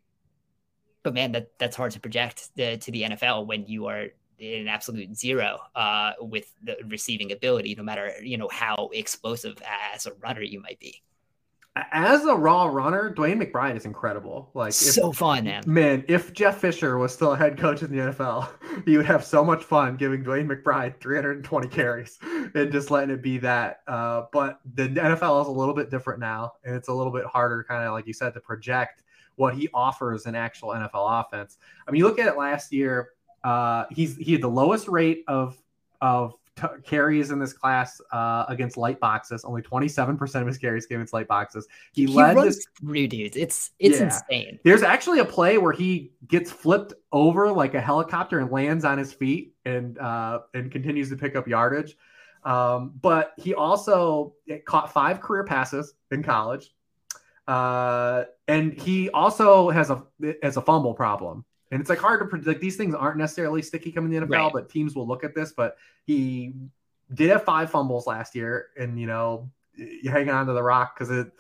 but 1.04 1.14
man, 1.14 1.34
that 1.34 1.50
that's 1.60 1.76
hard 1.76 1.92
to 1.92 2.00
project 2.00 2.50
the, 2.56 2.78
to 2.78 2.92
the 2.92 3.04
NFL 3.04 3.46
when 3.46 3.68
you 3.68 3.88
are 3.88 4.08
an 4.44 4.68
absolute 4.68 5.16
zero 5.16 5.60
uh, 5.76 6.14
with 6.20 6.54
the 6.64 6.78
receiving 6.88 7.32
ability, 7.32 7.76
no 7.76 7.84
matter 7.84 8.14
you 8.22 8.38
know 8.38 8.50
how 8.52 8.90
explosive 8.94 9.62
as 9.94 10.06
a 10.06 10.14
runner 10.22 10.42
you 10.42 10.62
might 10.62 10.80
be 10.80 11.02
as 11.76 12.24
a 12.26 12.36
raw 12.36 12.66
runner, 12.66 13.14
DeWayne 13.16 13.42
McBride 13.42 13.76
is 13.76 13.86
incredible. 13.86 14.52
Like 14.54 14.70
if, 14.70 14.76
so 14.76 15.12
fun, 15.12 15.46
man. 15.46 15.64
Man, 15.66 16.06
if 16.08 16.32
Jeff 16.34 16.60
Fisher 16.60 17.00
was 17.00 17.12
still 17.12 17.34
a 17.34 17.38
head 17.38 17.58
coach 17.58 17.82
in 17.82 17.92
the 17.92 17.98
NFL, 17.98 18.48
he 18.86 18.96
would 18.96 19.08
have 19.08 19.26
so 19.26 19.44
much 19.44 19.64
fun 19.64 19.96
giving 19.96 20.24
DeWayne 20.24 20.48
McBride 20.48 21.00
320 21.00 21.68
carries 21.70 22.20
and 22.22 22.72
just 22.72 22.92
letting 22.92 23.10
it 23.10 23.24
be 23.24 23.40
that. 23.40 23.82
Uh, 23.88 24.26
but 24.32 24.60
the 24.76 24.88
NFL 24.88 25.42
is 25.42 25.48
a 25.48 25.52
little 25.52 25.74
bit 25.74 25.90
different 25.90 26.20
now, 26.20 26.54
and 26.64 26.76
it's 26.76 26.90
a 26.90 26.94
little 26.94 27.12
bit 27.12 27.26
harder, 27.26 27.64
kind 27.64 27.84
of 27.84 27.94
like 27.94 28.06
you 28.06 28.14
said, 28.14 28.36
to 28.36 28.40
project 28.40 29.02
what 29.36 29.56
he 29.56 29.68
offers 29.74 30.28
in 30.28 30.36
actual 30.36 30.70
NFL 30.70 31.26
offense. 31.26 31.58
I 31.88 31.92
mean, 31.92 32.00
you 32.00 32.06
look 32.06 32.20
at 32.20 32.28
it 32.28 32.38
last 32.38 32.72
year. 32.72 33.10
Uh, 33.44 33.86
he's 33.92 34.18
he 34.18 34.34
had 34.34 34.42
the 34.42 34.50
lowest 34.50 34.88
rate 34.88 35.24
of 35.28 35.58
of 36.02 36.36
t- 36.56 36.68
carries 36.84 37.32
in 37.32 37.40
this 37.40 37.54
class 37.54 38.00
uh, 38.12 38.46
against 38.48 38.78
light 38.78 39.00
boxes. 39.00 39.44
Only 39.44 39.62
27% 39.62 40.42
of 40.42 40.48
his 40.48 40.58
carries 40.58 40.86
came 40.86 41.00
against 41.00 41.14
light 41.14 41.28
boxes. 41.28 41.68
He, 41.94 42.06
he 42.06 42.14
led 42.14 42.38
this 42.38 42.66
through 42.80 43.08
dudes. 43.08 43.38
It's 43.38 43.72
it's 43.80 44.00
yeah. 44.00 44.06
insane. 44.06 44.60
There's 44.64 44.84
actually 44.84 45.20
a 45.20 45.26
play 45.26 45.58
where 45.58 45.74
he 45.74 46.12
gets 46.28 46.52
flipped 46.52 46.94
over 47.12 47.52
like 47.52 47.74
a 47.74 47.82
helicopter 47.82 48.40
and 48.40 48.52
lands 48.52 48.86
on 48.86 48.98
his 48.98 49.14
feet 49.14 49.56
and 49.66 49.98
uh, 49.98 50.42
and 50.54 50.72
continues 50.72 51.10
to 51.10 51.16
pick 51.16 51.36
up 51.36 51.48
yardage. 51.48 51.98
Um, 52.44 52.94
but 53.02 53.34
he 53.38 53.54
also 53.54 54.34
caught 54.66 54.92
five 54.92 55.22
career 55.22 55.46
passes 55.46 55.94
in 56.12 56.24
college. 56.24 56.74
Uh, 57.48 58.24
and 58.48 58.74
he 58.74 59.10
also 59.10 59.70
has 59.70 59.90
a 59.90 60.04
has 60.42 60.58
a 60.58 60.62
fumble 60.62 60.94
problem. 60.94 61.46
And 61.74 61.82
it's 61.82 61.90
like 61.90 61.98
hard 61.98 62.20
to 62.20 62.28
predict. 62.28 62.62
These 62.62 62.78
things 62.78 62.94
aren't 62.94 63.18
necessarily 63.18 63.64
sticky 63.64 63.92
coming 63.92 64.14
in 64.14 64.22
the 64.22 64.28
NFL, 64.28 64.30
right. 64.30 64.54
but 64.54 64.70
teams 64.70 64.96
will 64.96 65.08
look 65.08 65.24
at 65.24 65.34
this. 65.34 65.54
But 65.54 65.76
he 66.06 66.54
did 67.12 67.32
have 67.32 67.44
five 67.44 67.72
fumbles 67.72 68.06
last 68.06 68.36
year, 68.36 68.68
and 68.78 69.00
you 69.00 69.08
know, 69.08 69.50
you're 69.76 70.14
hanging 70.14 70.30
on 70.30 70.46
to 70.46 70.54
the 70.54 70.62
rock 70.62 70.96
because 70.96 71.10
it 71.10 71.32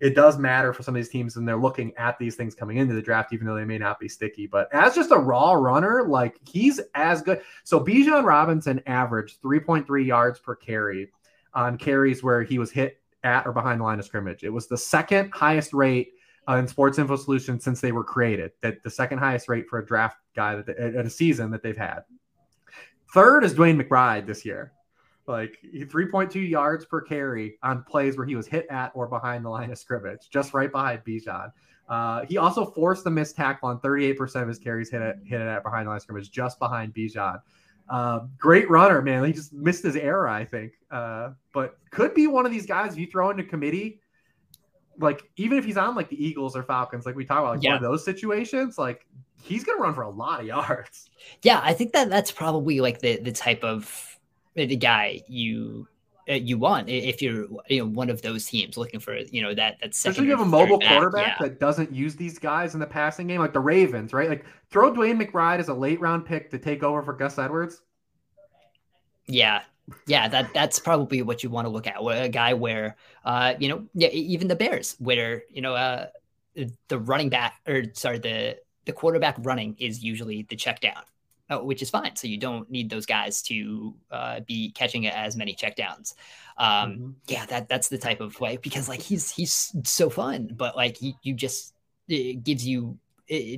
it 0.00 0.14
does 0.14 0.38
matter 0.38 0.72
for 0.72 0.82
some 0.82 0.96
of 0.96 0.98
these 0.98 1.10
teams, 1.10 1.36
and 1.36 1.46
they're 1.46 1.58
looking 1.58 1.92
at 1.98 2.18
these 2.18 2.36
things 2.36 2.54
coming 2.54 2.78
into 2.78 2.94
the 2.94 3.02
draft, 3.02 3.34
even 3.34 3.46
though 3.46 3.54
they 3.54 3.66
may 3.66 3.76
not 3.76 4.00
be 4.00 4.08
sticky. 4.08 4.46
But 4.46 4.72
as 4.72 4.94
just 4.94 5.10
a 5.12 5.18
raw 5.18 5.52
runner, 5.52 6.04
like 6.08 6.40
he's 6.48 6.80
as 6.94 7.20
good. 7.20 7.42
So 7.62 7.78
Bijan 7.78 8.24
Robinson 8.24 8.80
averaged 8.86 9.42
3.3 9.42 10.06
yards 10.06 10.40
per 10.40 10.56
carry 10.56 11.12
on 11.52 11.76
carries 11.76 12.22
where 12.22 12.42
he 12.42 12.58
was 12.58 12.70
hit 12.70 12.98
at 13.24 13.46
or 13.46 13.52
behind 13.52 13.80
the 13.80 13.84
line 13.84 13.98
of 13.98 14.06
scrimmage. 14.06 14.42
It 14.42 14.48
was 14.48 14.68
the 14.68 14.78
second 14.78 15.32
highest 15.32 15.74
rate 15.74 16.14
uh, 16.48 16.56
in 16.56 16.66
Sports 16.66 16.98
Info 16.98 17.16
Solutions 17.16 17.64
since 17.64 17.80
they 17.80 17.92
were 17.92 18.04
created. 18.04 18.52
That 18.60 18.82
the 18.82 18.90
second 18.90 19.18
highest 19.18 19.48
rate 19.48 19.68
for 19.68 19.78
a 19.78 19.86
draft 19.86 20.18
guy 20.34 20.56
that 20.56 20.66
they, 20.66 20.74
at 20.74 21.06
a 21.06 21.10
season 21.10 21.50
that 21.50 21.62
they've 21.62 21.76
had. 21.76 22.00
Third 23.12 23.44
is 23.44 23.54
DeWayne 23.54 23.80
McBride 23.80 24.26
this 24.26 24.44
year, 24.44 24.72
like 25.26 25.58
3.2 25.74 26.48
yards 26.48 26.86
per 26.86 27.00
carry 27.00 27.58
on 27.62 27.84
plays 27.84 28.16
where 28.16 28.26
he 28.26 28.36
was 28.36 28.46
hit 28.46 28.66
at 28.70 28.90
or 28.94 29.06
behind 29.06 29.44
the 29.44 29.50
line 29.50 29.70
of 29.70 29.78
scrimmage, 29.78 30.30
just 30.30 30.54
right 30.54 30.72
behind 30.72 31.04
Bijan. 31.04 31.52
Uh, 31.88 32.24
he 32.24 32.38
also 32.38 32.64
forced 32.64 33.04
the 33.04 33.10
missed 33.10 33.36
tackle 33.36 33.68
on 33.68 33.78
38% 33.80 34.40
of 34.40 34.48
his 34.48 34.58
carries 34.58 34.90
hit 34.90 35.02
it, 35.02 35.16
hit 35.26 35.40
it 35.40 35.46
at 35.46 35.62
behind 35.62 35.86
the 35.86 35.90
line 35.90 35.96
of 35.96 36.02
scrimmage, 36.02 36.30
just 36.30 36.58
behind 36.58 36.94
Bijan. 36.94 37.38
Uh, 37.88 38.20
great 38.38 38.70
runner, 38.70 39.02
man. 39.02 39.24
He 39.24 39.32
just 39.32 39.52
missed 39.52 39.82
his 39.82 39.96
era, 39.96 40.32
I 40.32 40.46
think. 40.46 40.72
Uh, 40.90 41.30
but 41.52 41.78
could 41.90 42.14
be 42.14 42.26
one 42.26 42.46
of 42.46 42.52
these 42.52 42.64
guys 42.64 42.92
if 42.92 42.98
you 42.98 43.06
throw 43.06 43.30
into 43.30 43.44
committee 43.44 44.00
like 44.98 45.22
even 45.36 45.58
if 45.58 45.64
he's 45.64 45.76
on 45.76 45.94
like 45.94 46.08
the 46.08 46.24
Eagles 46.24 46.56
or 46.56 46.62
Falcons, 46.62 47.06
like 47.06 47.14
we 47.14 47.24
talk 47.24 47.38
about, 47.38 47.54
like 47.56 47.62
yeah. 47.62 47.70
one 47.70 47.76
of 47.76 47.82
those 47.82 48.04
situations, 48.04 48.78
like 48.78 49.06
he's 49.42 49.64
gonna 49.64 49.80
run 49.80 49.94
for 49.94 50.02
a 50.02 50.10
lot 50.10 50.40
of 50.40 50.46
yards. 50.46 51.10
Yeah, 51.42 51.60
I 51.62 51.72
think 51.72 51.92
that 51.92 52.10
that's 52.10 52.32
probably 52.32 52.80
like 52.80 53.00
the 53.00 53.18
the 53.18 53.32
type 53.32 53.64
of 53.64 54.18
the 54.54 54.76
guy 54.76 55.22
you 55.28 55.88
uh, 56.28 56.34
you 56.34 56.58
want 56.58 56.88
if 56.88 57.20
you're 57.20 57.46
you 57.68 57.80
know 57.80 57.86
one 57.86 58.08
of 58.08 58.22
those 58.22 58.46
teams 58.46 58.76
looking 58.76 59.00
for 59.00 59.16
you 59.16 59.42
know 59.42 59.54
that 59.54 59.78
that 59.80 59.94
second. 59.94 60.12
Especially 60.12 60.24
you 60.26 60.30
have 60.30 60.40
a 60.40 60.44
mobile 60.44 60.78
quarterback 60.78 61.40
yeah. 61.40 61.48
that 61.48 61.58
doesn't 61.58 61.92
use 61.92 62.14
these 62.14 62.38
guys 62.38 62.74
in 62.74 62.80
the 62.80 62.86
passing 62.86 63.26
game, 63.26 63.40
like 63.40 63.52
the 63.52 63.60
Ravens, 63.60 64.12
right? 64.12 64.28
Like 64.28 64.44
throw 64.70 64.92
DeWayne 64.92 65.20
McBride 65.20 65.58
as 65.58 65.68
a 65.68 65.74
late 65.74 66.00
round 66.00 66.24
pick 66.24 66.50
to 66.50 66.58
take 66.58 66.82
over 66.82 67.02
for 67.02 67.12
Gus 67.12 67.38
Edwards. 67.38 67.82
Yeah, 69.26 69.62
yeah, 70.06 70.28
that 70.28 70.52
that's 70.54 70.78
probably 70.78 71.22
what 71.22 71.42
you 71.42 71.50
want 71.50 71.66
to 71.66 71.70
look 71.70 71.86
at. 71.86 71.96
A 71.98 72.28
guy 72.28 72.54
where, 72.54 72.96
uh, 73.24 73.54
you 73.58 73.68
know, 73.68 73.86
yeah, 73.94 74.08
even 74.08 74.48
the 74.48 74.56
Bears, 74.56 74.96
where 74.98 75.42
you 75.50 75.62
know, 75.62 75.74
uh, 75.74 76.06
the 76.88 76.98
running 76.98 77.28
back 77.28 77.60
or 77.66 77.84
sorry, 77.94 78.18
the 78.18 78.58
the 78.84 78.92
quarterback 78.92 79.36
running 79.40 79.76
is 79.78 80.02
usually 80.02 80.46
the 80.48 80.56
check 80.56 80.80
down, 80.80 81.02
uh, 81.50 81.58
which 81.58 81.82
is 81.82 81.90
fine. 81.90 82.16
So 82.16 82.26
you 82.26 82.38
don't 82.38 82.70
need 82.70 82.90
those 82.90 83.06
guys 83.06 83.42
to 83.42 83.94
uh, 84.10 84.40
be 84.40 84.72
catching 84.72 85.06
as 85.06 85.36
many 85.36 85.54
checkdowns. 85.54 86.14
Um, 86.56 86.66
mm-hmm. 86.66 87.10
Yeah, 87.28 87.46
that 87.46 87.68
that's 87.68 87.88
the 87.88 87.98
type 87.98 88.20
of 88.20 88.38
way 88.40 88.58
because 88.58 88.88
like 88.88 89.00
he's 89.00 89.30
he's 89.30 89.74
so 89.84 90.10
fun, 90.10 90.50
but 90.54 90.76
like 90.76 90.96
he 90.96 91.16
you 91.22 91.34
just 91.34 91.74
it 92.08 92.44
gives 92.44 92.66
you 92.66 92.98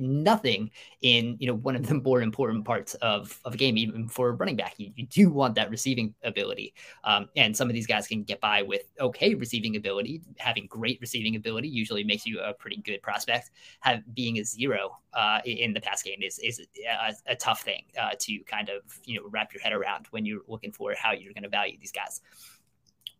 nothing 0.01 0.71
in 1.01 1.35
you 1.39 1.47
know 1.47 1.55
one 1.55 1.75
of 1.75 1.85
the 1.85 1.95
more 2.05 2.21
important 2.21 2.65
parts 2.65 2.93
of, 2.95 3.39
of 3.45 3.53
a 3.53 3.57
game 3.57 3.77
even 3.77 4.07
for 4.07 4.33
running 4.33 4.55
back. 4.55 4.75
You, 4.77 4.91
you 4.95 5.05
do 5.05 5.29
want 5.29 5.55
that 5.55 5.69
receiving 5.69 6.13
ability. 6.23 6.73
Um, 7.03 7.29
and 7.35 7.55
some 7.55 7.69
of 7.69 7.73
these 7.73 7.87
guys 7.87 8.07
can 8.07 8.23
get 8.23 8.39
by 8.39 8.61
with 8.61 8.83
okay 8.99 9.35
receiving 9.35 9.75
ability. 9.75 10.21
Having 10.37 10.67
great 10.67 10.99
receiving 11.01 11.35
ability 11.35 11.67
usually 11.67 12.03
makes 12.03 12.25
you 12.25 12.39
a 12.39 12.53
pretty 12.53 12.77
good 12.77 13.01
prospect. 13.01 13.51
Have 13.81 14.01
being 14.13 14.39
a 14.39 14.45
zero 14.45 14.97
uh, 15.13 15.39
in 15.45 15.73
the 15.73 15.81
pass 15.81 16.01
game 16.01 16.21
is 16.21 16.39
is 16.39 16.61
a, 16.87 17.13
a 17.27 17.35
tough 17.35 17.61
thing 17.61 17.83
uh, 17.99 18.11
to 18.19 18.39
kind 18.45 18.69
of 18.69 18.81
you 19.03 19.15
know 19.15 19.27
wrap 19.29 19.53
your 19.53 19.61
head 19.61 19.73
around 19.73 20.07
when 20.11 20.25
you're 20.25 20.41
looking 20.47 20.71
for 20.71 20.93
how 20.97 21.11
you're 21.11 21.33
going 21.33 21.43
to 21.43 21.49
value 21.49 21.77
these 21.79 21.91
guys. 21.91 22.21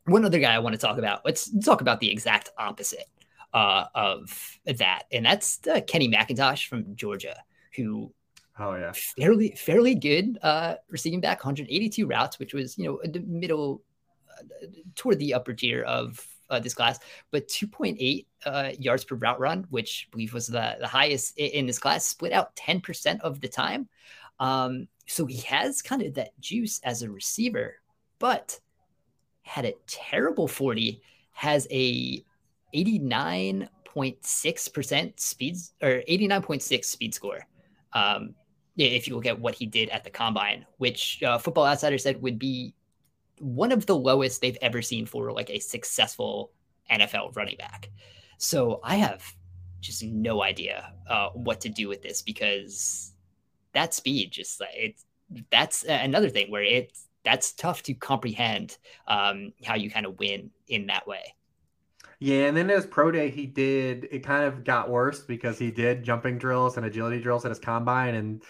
One 0.05 0.23
other 0.23 0.39
guy 0.39 0.53
I 0.53 0.59
want 0.59 0.73
to 0.73 0.79
talk 0.79 0.99
about. 0.99 1.25
Let's 1.25 1.49
talk 1.65 1.81
about 1.81 1.99
the 1.99 2.11
exact 2.11 2.49
opposite 2.59 3.07
uh, 3.55 3.85
of 3.95 4.59
that, 4.65 5.03
and 5.13 5.25
that's 5.25 5.61
uh, 5.73 5.79
Kenny 5.87 6.09
McIntosh 6.09 6.67
from 6.67 6.93
Georgia, 6.95 7.37
who 7.73 8.11
oh 8.59 8.75
yeah, 8.75 8.91
fairly 8.93 9.55
fairly 9.57 9.95
good 9.95 10.37
uh, 10.43 10.75
receiving 10.89 11.21
back, 11.21 11.39
182 11.39 12.05
routes, 12.05 12.37
which 12.37 12.53
was 12.53 12.77
you 12.77 12.83
know 12.85 12.99
the 13.09 13.21
middle 13.21 13.81
uh, 14.29 14.67
toward 14.95 15.19
the 15.19 15.33
upper 15.33 15.53
tier 15.53 15.83
of 15.83 16.27
uh, 16.49 16.59
this 16.59 16.73
class, 16.73 16.99
but 17.31 17.47
2.8 17.47 18.25
uh, 18.45 18.71
yards 18.77 19.05
per 19.05 19.15
route 19.15 19.39
run, 19.39 19.65
which 19.69 20.09
I 20.09 20.11
believe 20.11 20.33
was 20.33 20.47
the, 20.47 20.75
the 20.81 20.87
highest 20.87 21.37
in 21.37 21.65
this 21.65 21.79
class, 21.79 22.05
split 22.05 22.33
out 22.33 22.55
10% 22.55 23.21
of 23.21 23.41
the 23.41 23.47
time. 23.47 23.87
Um, 24.39 24.87
so 25.07 25.25
he 25.25 25.37
has 25.41 25.81
kind 25.81 26.03
of 26.03 26.13
that 26.15 26.39
juice 26.39 26.79
as 26.83 27.01
a 27.01 27.09
receiver, 27.09 27.77
but 28.19 28.59
had 29.41 29.65
a 29.65 29.73
terrible 29.87 30.47
40, 30.47 31.01
has 31.31 31.67
a 31.71 32.23
89.6% 32.75 35.19
speeds 35.19 35.73
or 35.81 36.03
89.6 36.09 36.85
speed 36.85 37.13
score. 37.13 37.45
Um, 37.93 38.35
if 38.77 39.07
you 39.07 39.15
look 39.15 39.25
at 39.25 39.39
what 39.39 39.55
he 39.55 39.65
did 39.65 39.87
at 39.89 40.03
the 40.03 40.09
combine, 40.09 40.65
which 40.77 41.23
uh, 41.23 41.37
Football 41.37 41.65
Outsider 41.65 41.97
said 41.97 42.21
would 42.21 42.37
be 42.37 42.75
one 43.39 43.71
of 43.71 43.85
the 43.85 43.95
lowest 43.95 44.41
they've 44.41 44.57
ever 44.61 44.81
seen 44.81 45.05
for 45.05 45.31
like 45.31 45.49
a 45.49 45.59
successful 45.59 46.51
NFL 46.91 47.35
running 47.35 47.55
back. 47.57 47.89
So 48.37 48.81
I 48.83 48.95
have 48.95 49.23
just 49.81 50.03
no 50.03 50.43
idea 50.43 50.91
uh, 51.09 51.29
what 51.29 51.61
to 51.61 51.69
do 51.69 51.87
with 51.87 52.01
this 52.01 52.21
because 52.21 53.13
that 53.73 53.93
speed 53.93 54.31
just 54.31 54.59
like 54.59 54.69
it's 54.73 55.05
that's 55.51 55.83
another 55.83 56.29
thing 56.29 56.51
where 56.51 56.63
it's 56.63 57.07
that's 57.23 57.53
tough 57.53 57.81
to 57.83 57.93
comprehend 57.93 58.77
um, 59.07 59.53
how 59.63 59.75
you 59.75 59.89
kind 59.89 60.05
of 60.05 60.19
win 60.19 60.51
in 60.67 60.87
that 60.87 61.07
way. 61.07 61.33
Yeah, 62.19 62.45
and 62.45 62.55
then 62.55 62.69
his 62.69 62.85
pro 62.85 63.11
day, 63.11 63.29
he 63.29 63.45
did. 63.45 64.07
It 64.11 64.19
kind 64.19 64.45
of 64.45 64.63
got 64.63 64.89
worse 64.89 65.21
because 65.21 65.59
he 65.59 65.71
did 65.71 66.03
jumping 66.03 66.37
drills 66.37 66.77
and 66.77 66.85
agility 66.85 67.21
drills 67.21 67.45
at 67.45 67.49
his 67.49 67.59
combine, 67.59 68.15
and 68.15 68.43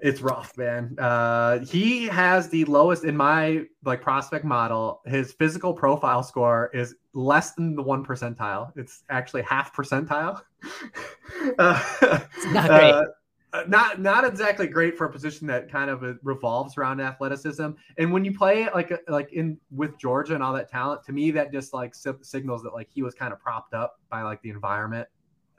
it's 0.00 0.20
rough, 0.20 0.56
man. 0.56 0.96
Uh, 0.98 1.58
he 1.60 2.06
has 2.06 2.48
the 2.48 2.64
lowest 2.66 3.04
in 3.04 3.16
my 3.16 3.64
like 3.84 4.00
prospect 4.00 4.44
model. 4.44 5.00
His 5.06 5.32
physical 5.32 5.74
profile 5.74 6.22
score 6.22 6.70
is 6.72 6.94
less 7.14 7.52
than 7.54 7.74
the 7.74 7.82
one 7.82 8.04
percentile. 8.04 8.72
It's 8.76 9.02
actually 9.10 9.42
half 9.42 9.74
percentile. 9.74 10.40
uh, 11.58 11.82
it's 12.00 12.46
not 12.46 12.68
great. 12.68 12.92
Uh, 12.92 13.04
uh, 13.52 13.64
not 13.66 14.00
not 14.00 14.24
exactly 14.24 14.66
great 14.66 14.96
for 14.96 15.06
a 15.06 15.10
position 15.10 15.46
that 15.46 15.70
kind 15.70 15.90
of 15.90 16.04
uh, 16.04 16.14
revolves 16.22 16.76
around 16.76 17.00
athleticism. 17.00 17.70
And 17.96 18.12
when 18.12 18.24
you 18.24 18.36
play 18.36 18.68
like 18.74 18.92
uh, 18.92 18.98
like 19.08 19.32
in 19.32 19.58
with 19.70 19.98
Georgia 19.98 20.34
and 20.34 20.42
all 20.42 20.52
that 20.52 20.70
talent, 20.70 21.02
to 21.04 21.12
me 21.12 21.30
that 21.30 21.50
just 21.52 21.72
like 21.72 21.94
signals 21.94 22.62
that 22.62 22.74
like 22.74 22.88
he 22.90 23.02
was 23.02 23.14
kind 23.14 23.32
of 23.32 23.40
propped 23.40 23.72
up 23.72 24.00
by 24.10 24.22
like 24.22 24.42
the 24.42 24.50
environment. 24.50 25.08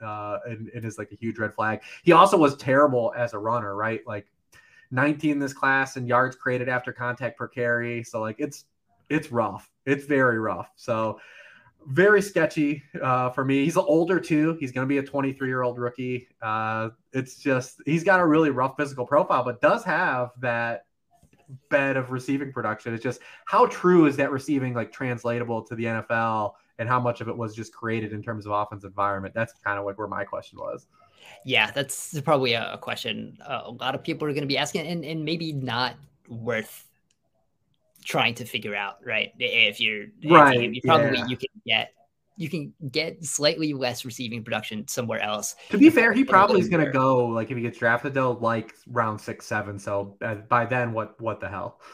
Uh, 0.00 0.38
and 0.46 0.70
it 0.72 0.84
is 0.84 0.96
like 0.96 1.12
a 1.12 1.16
huge 1.16 1.38
red 1.38 1.52
flag. 1.52 1.82
He 2.04 2.12
also 2.12 2.38
was 2.38 2.56
terrible 2.56 3.12
as 3.16 3.34
a 3.34 3.38
runner, 3.38 3.76
right? 3.76 4.00
Like 4.06 4.26
19 4.92 5.38
this 5.38 5.52
class 5.52 5.96
and 5.96 6.08
yards 6.08 6.36
created 6.36 6.68
after 6.68 6.92
contact 6.92 7.36
per 7.36 7.48
carry. 7.48 8.02
So 8.04 8.20
like 8.20 8.36
it's 8.38 8.64
it's 9.08 9.32
rough. 9.32 9.68
It's 9.84 10.04
very 10.04 10.38
rough. 10.38 10.70
So 10.76 11.18
very 11.86 12.22
sketchy 12.22 12.82
uh, 13.02 13.30
for 13.30 13.44
me. 13.44 13.64
He's 13.64 13.76
older 13.76 14.20
too. 14.20 14.56
He's 14.60 14.72
going 14.72 14.86
to 14.86 14.88
be 14.88 14.98
a 14.98 15.02
23 15.02 15.48
year 15.48 15.62
old 15.62 15.78
rookie. 15.78 16.28
Uh, 16.42 16.90
it's 17.12 17.36
just 17.36 17.80
he's 17.86 18.04
got 18.04 18.20
a 18.20 18.26
really 18.26 18.50
rough 18.50 18.74
physical 18.76 19.06
profile, 19.06 19.44
but 19.44 19.60
does 19.60 19.84
have 19.84 20.30
that 20.40 20.84
bed 21.68 21.96
of 21.96 22.10
receiving 22.10 22.52
production. 22.52 22.94
It's 22.94 23.02
just 23.02 23.20
how 23.44 23.66
true 23.66 24.06
is 24.06 24.16
that 24.16 24.30
receiving 24.30 24.74
like 24.74 24.92
translatable 24.92 25.62
to 25.62 25.74
the 25.74 25.84
NFL, 25.84 26.52
and 26.80 26.88
how 26.88 26.98
much 26.98 27.20
of 27.20 27.28
it 27.28 27.36
was 27.36 27.54
just 27.54 27.72
created 27.74 28.12
in 28.12 28.22
terms 28.22 28.46
of 28.46 28.52
offense 28.52 28.84
environment. 28.84 29.34
That's 29.34 29.52
kind 29.62 29.78
of 29.78 29.84
like 29.84 29.98
where 29.98 30.08
my 30.08 30.24
question 30.24 30.58
was. 30.58 30.86
Yeah, 31.44 31.70
that's 31.70 32.18
probably 32.22 32.54
a 32.54 32.78
question 32.80 33.36
a 33.44 33.70
lot 33.70 33.94
of 33.94 34.02
people 34.02 34.26
are 34.26 34.32
going 34.32 34.42
to 34.42 34.48
be 34.48 34.56
asking, 34.56 34.86
and, 34.86 35.04
and 35.04 35.24
maybe 35.24 35.52
not 35.52 35.94
worth 36.28 36.89
trying 38.04 38.34
to 38.34 38.44
figure 38.44 38.74
out, 38.74 38.98
right? 39.04 39.32
If 39.38 39.80
you're 39.80 40.06
right, 40.24 40.60
if 40.60 40.74
you, 40.74 40.80
probably 40.84 41.18
yeah. 41.18 41.26
you 41.26 41.36
can 41.36 41.48
get 41.66 41.92
you 42.36 42.48
can 42.48 42.72
get 42.90 43.22
slightly 43.22 43.74
less 43.74 44.04
receiving 44.04 44.42
production 44.42 44.88
somewhere 44.88 45.20
else. 45.20 45.56
To 45.68 45.78
be 45.78 45.90
fair, 45.90 46.14
he 46.14 46.24
probably 46.24 46.60
is 46.60 46.70
going 46.70 46.84
to 46.84 46.90
go 46.90 47.26
like 47.26 47.50
if 47.50 47.56
he 47.56 47.62
gets 47.62 47.78
drafted 47.78 48.14
though, 48.14 48.32
like 48.32 48.74
round 48.86 49.20
six, 49.20 49.46
seven. 49.46 49.78
So 49.78 50.16
uh, 50.22 50.36
by 50.36 50.64
then, 50.64 50.92
what 50.92 51.20
what 51.20 51.40
the 51.40 51.48
hell? 51.48 51.80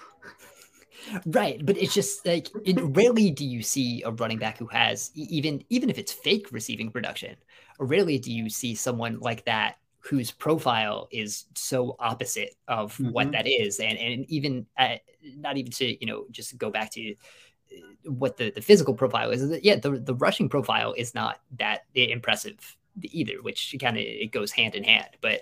Right, 1.26 1.64
but 1.64 1.76
it's 1.76 1.94
just 1.94 2.26
like 2.26 2.48
it, 2.64 2.78
rarely 2.80 3.30
do 3.30 3.44
you 3.44 3.62
see 3.62 4.02
a 4.02 4.10
running 4.10 4.38
back 4.38 4.58
who 4.58 4.66
has 4.68 5.12
even 5.14 5.62
even 5.68 5.88
if 5.88 5.98
it's 5.98 6.12
fake 6.12 6.48
receiving 6.50 6.90
production. 6.90 7.36
Rarely 7.78 8.18
do 8.18 8.32
you 8.32 8.48
see 8.48 8.74
someone 8.74 9.20
like 9.20 9.44
that 9.44 9.76
whose 10.08 10.30
profile 10.30 11.08
is 11.10 11.46
so 11.54 11.96
opposite 11.98 12.54
of 12.68 12.94
mm-hmm. 12.94 13.10
what 13.10 13.32
that 13.32 13.46
is. 13.46 13.80
And 13.80 13.98
and 13.98 14.24
even 14.28 14.66
uh, 14.78 14.96
not 15.36 15.56
even 15.56 15.72
to 15.72 16.00
you 16.00 16.06
know 16.06 16.26
just 16.30 16.56
go 16.58 16.70
back 16.70 16.92
to 16.92 17.12
uh, 17.12 18.10
what 18.10 18.36
the, 18.36 18.50
the 18.50 18.60
physical 18.60 18.94
profile 18.94 19.30
is 19.30 19.60
yeah 19.62 19.76
the, 19.76 19.90
the 19.98 20.14
rushing 20.14 20.48
profile 20.48 20.92
is 20.96 21.14
not 21.14 21.40
that 21.58 21.82
impressive 21.94 22.76
either 23.02 23.42
which 23.42 23.74
kind 23.80 23.96
of 23.96 24.02
it 24.02 24.32
goes 24.32 24.52
hand 24.52 24.74
in 24.74 24.84
hand. 24.84 25.10
But 25.20 25.40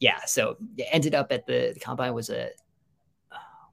yeah 0.00 0.20
so 0.26 0.56
it 0.76 0.86
ended 0.90 1.14
up 1.14 1.30
at 1.30 1.46
the, 1.46 1.72
the 1.74 1.80
combine 1.80 2.14
was 2.14 2.30
a 2.30 2.50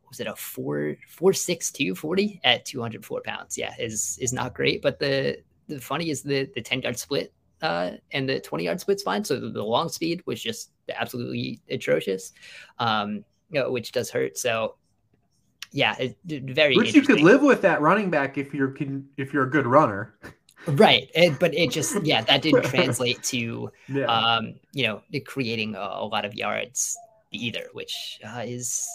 was 0.09 0.19
it 0.19 0.27
a 0.27 0.35
four 0.35 0.97
four 1.07 1.33
six 1.33 1.71
two 1.71 1.95
forty 1.95 2.39
at 2.43 2.65
204 2.65 3.21
pounds. 3.21 3.57
Yeah 3.57 3.73
is 3.79 4.17
is 4.21 4.33
not 4.33 4.53
great 4.53 4.81
but 4.81 4.99
the 4.99 5.37
the 5.67 5.79
funny 5.79 6.09
is 6.09 6.21
the 6.21 6.49
the 6.53 6.61
10 6.61 6.81
yard 6.81 6.99
split 6.99 7.33
uh, 7.61 7.91
and 8.11 8.27
the 8.27 8.39
20 8.39 8.65
yard 8.65 8.79
split's 8.79 9.03
fine. 9.03 9.23
So 9.23 9.39
the, 9.39 9.49
the 9.49 9.63
long 9.63 9.89
speed 9.89 10.21
was 10.25 10.41
just 10.41 10.71
absolutely 10.93 11.59
atrocious, 11.69 12.33
um, 12.79 13.25
you 13.49 13.59
know, 13.59 13.71
which 13.71 13.91
does 13.91 14.09
hurt. 14.09 14.37
So 14.37 14.75
yeah, 15.71 15.95
it, 15.99 16.17
very. 16.25 16.77
Which 16.77 16.93
you 16.93 17.01
could 17.01 17.21
live 17.21 17.41
with 17.41 17.61
that 17.63 17.81
running 17.81 18.09
back 18.09 18.37
if 18.37 18.53
you're 18.53 18.71
can, 18.71 19.07
if 19.17 19.33
you're 19.33 19.43
a 19.43 19.49
good 19.49 19.67
runner. 19.67 20.15
Right, 20.67 21.09
it, 21.13 21.39
but 21.39 21.53
it 21.53 21.69
just 21.69 21.95
yeah 22.05 22.21
that 22.21 22.41
didn't 22.41 22.63
translate 22.63 23.21
to 23.23 23.71
yeah. 23.87 24.05
um, 24.05 24.55
you 24.71 24.87
know 24.87 25.01
creating 25.25 25.75
a, 25.75 25.79
a, 25.79 26.05
lot 26.05 26.25
of 26.25 26.33
yards 26.33 26.97
either, 27.31 27.67
which 27.73 28.19
uh, 28.25 28.43
is, 28.45 28.87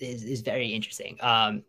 is 0.00 0.24
is 0.24 0.40
very 0.40 0.68
interesting. 0.68 1.18
Um, 1.20 1.62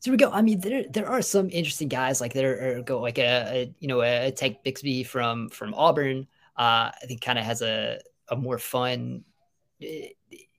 so 0.00 0.10
we 0.10 0.16
go. 0.16 0.30
I 0.32 0.40
mean, 0.40 0.60
there 0.60 0.84
there 0.88 1.08
are 1.08 1.20
some 1.20 1.50
interesting 1.50 1.88
guys 1.88 2.22
like 2.22 2.32
there 2.32 2.78
are 2.78 2.82
go 2.82 3.00
like 3.00 3.18
a, 3.18 3.22
a 3.52 3.74
you 3.80 3.88
know 3.88 4.00
a 4.00 4.32
Tank 4.32 4.58
Bixby 4.64 5.04
from 5.04 5.50
from 5.50 5.74
Auburn. 5.74 6.26
Uh, 6.56 6.90
I 6.90 7.06
think 7.06 7.20
kind 7.20 7.38
of 7.38 7.44
has 7.44 7.60
a 7.60 8.00
a 8.28 8.36
more 8.36 8.58
fun, 8.58 9.24
eh, 9.82 10.08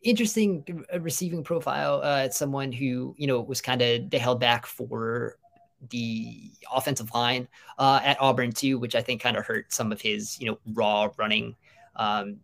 interesting 0.04 0.86
receiving 1.00 1.44
profile. 1.44 2.02
Uh, 2.04 2.24
it's 2.26 2.38
someone 2.38 2.72
who 2.72 3.16
you 3.18 3.26
know 3.26 3.42
was 3.42 3.62
kind 3.62 3.82
of 3.82 4.12
they 4.12 4.20
held 4.20 4.40
back 4.40 4.68
for 4.68 5.38
the 5.90 6.52
offensive 6.72 7.12
line 7.12 7.48
uh, 7.80 8.00
at 8.04 8.22
Auburn 8.22 8.52
too, 8.52 8.78
which 8.78 8.94
I 8.94 9.02
think 9.02 9.22
kind 9.22 9.38
of 9.38 9.46
hurt 9.46 9.74
some 9.74 9.92
of 9.92 10.00
his 10.00 10.40
you 10.40 10.52
know 10.52 10.60
raw 10.74 11.10
running 11.18 11.56
um, 11.96 12.42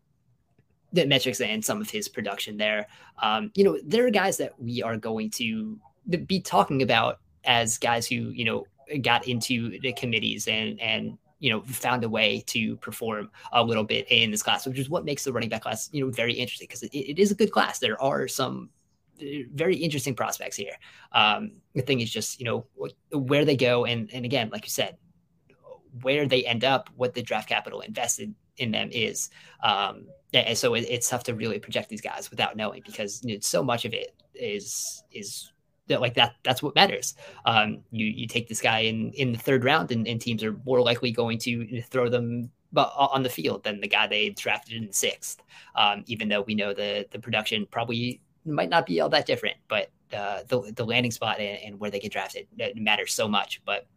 the 0.93 1.05
metrics 1.05 1.41
and 1.41 1.63
some 1.63 1.79
of 1.79 1.91
his 1.91 2.07
production 2.07 2.57
there. 2.57 2.87
Um, 3.21 3.51
you 3.53 3.63
know, 3.63 3.77
there 3.85 4.07
are 4.07 4.11
guys 4.11 4.37
that 4.37 4.59
we 4.59 4.81
are 4.81 4.97
going 4.97 5.29
to 5.31 5.79
be 6.07 6.39
talking 6.39 6.81
about 6.81 7.19
as 7.43 7.77
guys 7.77 8.07
who 8.07 8.15
you 8.29 8.45
know 8.45 8.65
got 9.01 9.27
into 9.27 9.79
the 9.79 9.93
committees 9.93 10.47
and 10.47 10.79
and 10.79 11.17
you 11.39 11.49
know 11.49 11.61
found 11.63 12.03
a 12.03 12.09
way 12.09 12.43
to 12.47 12.77
perform 12.77 13.29
a 13.51 13.63
little 13.63 13.83
bit 13.83 14.05
in 14.09 14.31
this 14.31 14.43
class, 14.43 14.65
which 14.65 14.79
is 14.79 14.89
what 14.89 15.05
makes 15.05 15.23
the 15.23 15.33
running 15.33 15.49
back 15.49 15.61
class 15.61 15.89
you 15.91 16.03
know 16.03 16.11
very 16.11 16.33
interesting 16.33 16.67
because 16.67 16.83
it, 16.83 16.95
it 16.95 17.19
is 17.19 17.31
a 17.31 17.35
good 17.35 17.51
class. 17.51 17.79
There 17.79 18.01
are 18.01 18.27
some 18.27 18.69
uh, 19.21 19.25
very 19.53 19.75
interesting 19.75 20.15
prospects 20.15 20.55
here. 20.55 20.73
Um, 21.11 21.51
the 21.75 21.81
thing 21.81 21.99
is 21.99 22.11
just 22.11 22.39
you 22.39 22.45
know 22.45 22.65
where 23.11 23.45
they 23.45 23.55
go 23.55 23.85
and 23.85 24.09
and 24.13 24.25
again, 24.25 24.49
like 24.51 24.65
you 24.65 24.71
said, 24.71 24.97
where 26.01 26.27
they 26.27 26.45
end 26.45 26.63
up, 26.63 26.89
what 26.95 27.13
the 27.13 27.21
draft 27.21 27.49
capital 27.49 27.81
invested 27.81 28.33
in 28.57 28.71
them 28.71 28.89
is. 28.91 29.29
Um, 29.63 30.07
and 30.33 30.57
so 30.57 30.73
it, 30.73 30.85
it's 30.89 31.09
tough 31.09 31.23
to 31.23 31.33
really 31.33 31.59
project 31.59 31.89
these 31.89 32.01
guys 32.01 32.29
without 32.29 32.55
knowing 32.57 32.83
because 32.85 33.23
you 33.23 33.35
know, 33.35 33.39
so 33.41 33.63
much 33.63 33.85
of 33.85 33.93
it 33.93 34.13
is 34.35 35.03
is 35.11 35.51
that 35.87 36.01
like 36.01 36.13
that 36.15 36.35
that's 36.43 36.61
what 36.61 36.75
matters. 36.75 37.15
Um, 37.45 37.83
you 37.91 38.05
you 38.05 38.27
take 38.27 38.47
this 38.47 38.61
guy 38.61 38.79
in 38.79 39.11
in 39.13 39.31
the 39.31 39.37
third 39.37 39.63
round, 39.63 39.91
and, 39.91 40.07
and 40.07 40.19
teams 40.19 40.43
are 40.43 40.55
more 40.65 40.81
likely 40.81 41.11
going 41.11 41.37
to 41.39 41.81
throw 41.83 42.09
them 42.09 42.51
on 42.75 43.23
the 43.23 43.29
field 43.29 43.63
than 43.63 43.81
the 43.81 43.87
guy 43.87 44.07
they 44.07 44.29
drafted 44.29 44.75
in 44.75 44.87
the 44.87 44.93
sixth. 44.93 45.41
Um, 45.75 46.03
even 46.07 46.29
though 46.29 46.41
we 46.41 46.55
know 46.55 46.73
the 46.73 47.07
the 47.11 47.19
production 47.19 47.67
probably 47.69 48.21
might 48.45 48.69
not 48.69 48.85
be 48.85 49.01
all 49.01 49.09
that 49.09 49.25
different, 49.25 49.57
but 49.67 49.89
uh, 50.13 50.43
the 50.47 50.71
the 50.75 50.85
landing 50.85 51.11
spot 51.11 51.39
and, 51.39 51.59
and 51.63 51.79
where 51.79 51.91
they 51.91 51.99
get 51.99 52.11
drafted 52.11 52.47
matters 52.75 53.13
so 53.13 53.27
much. 53.27 53.61
But 53.65 53.87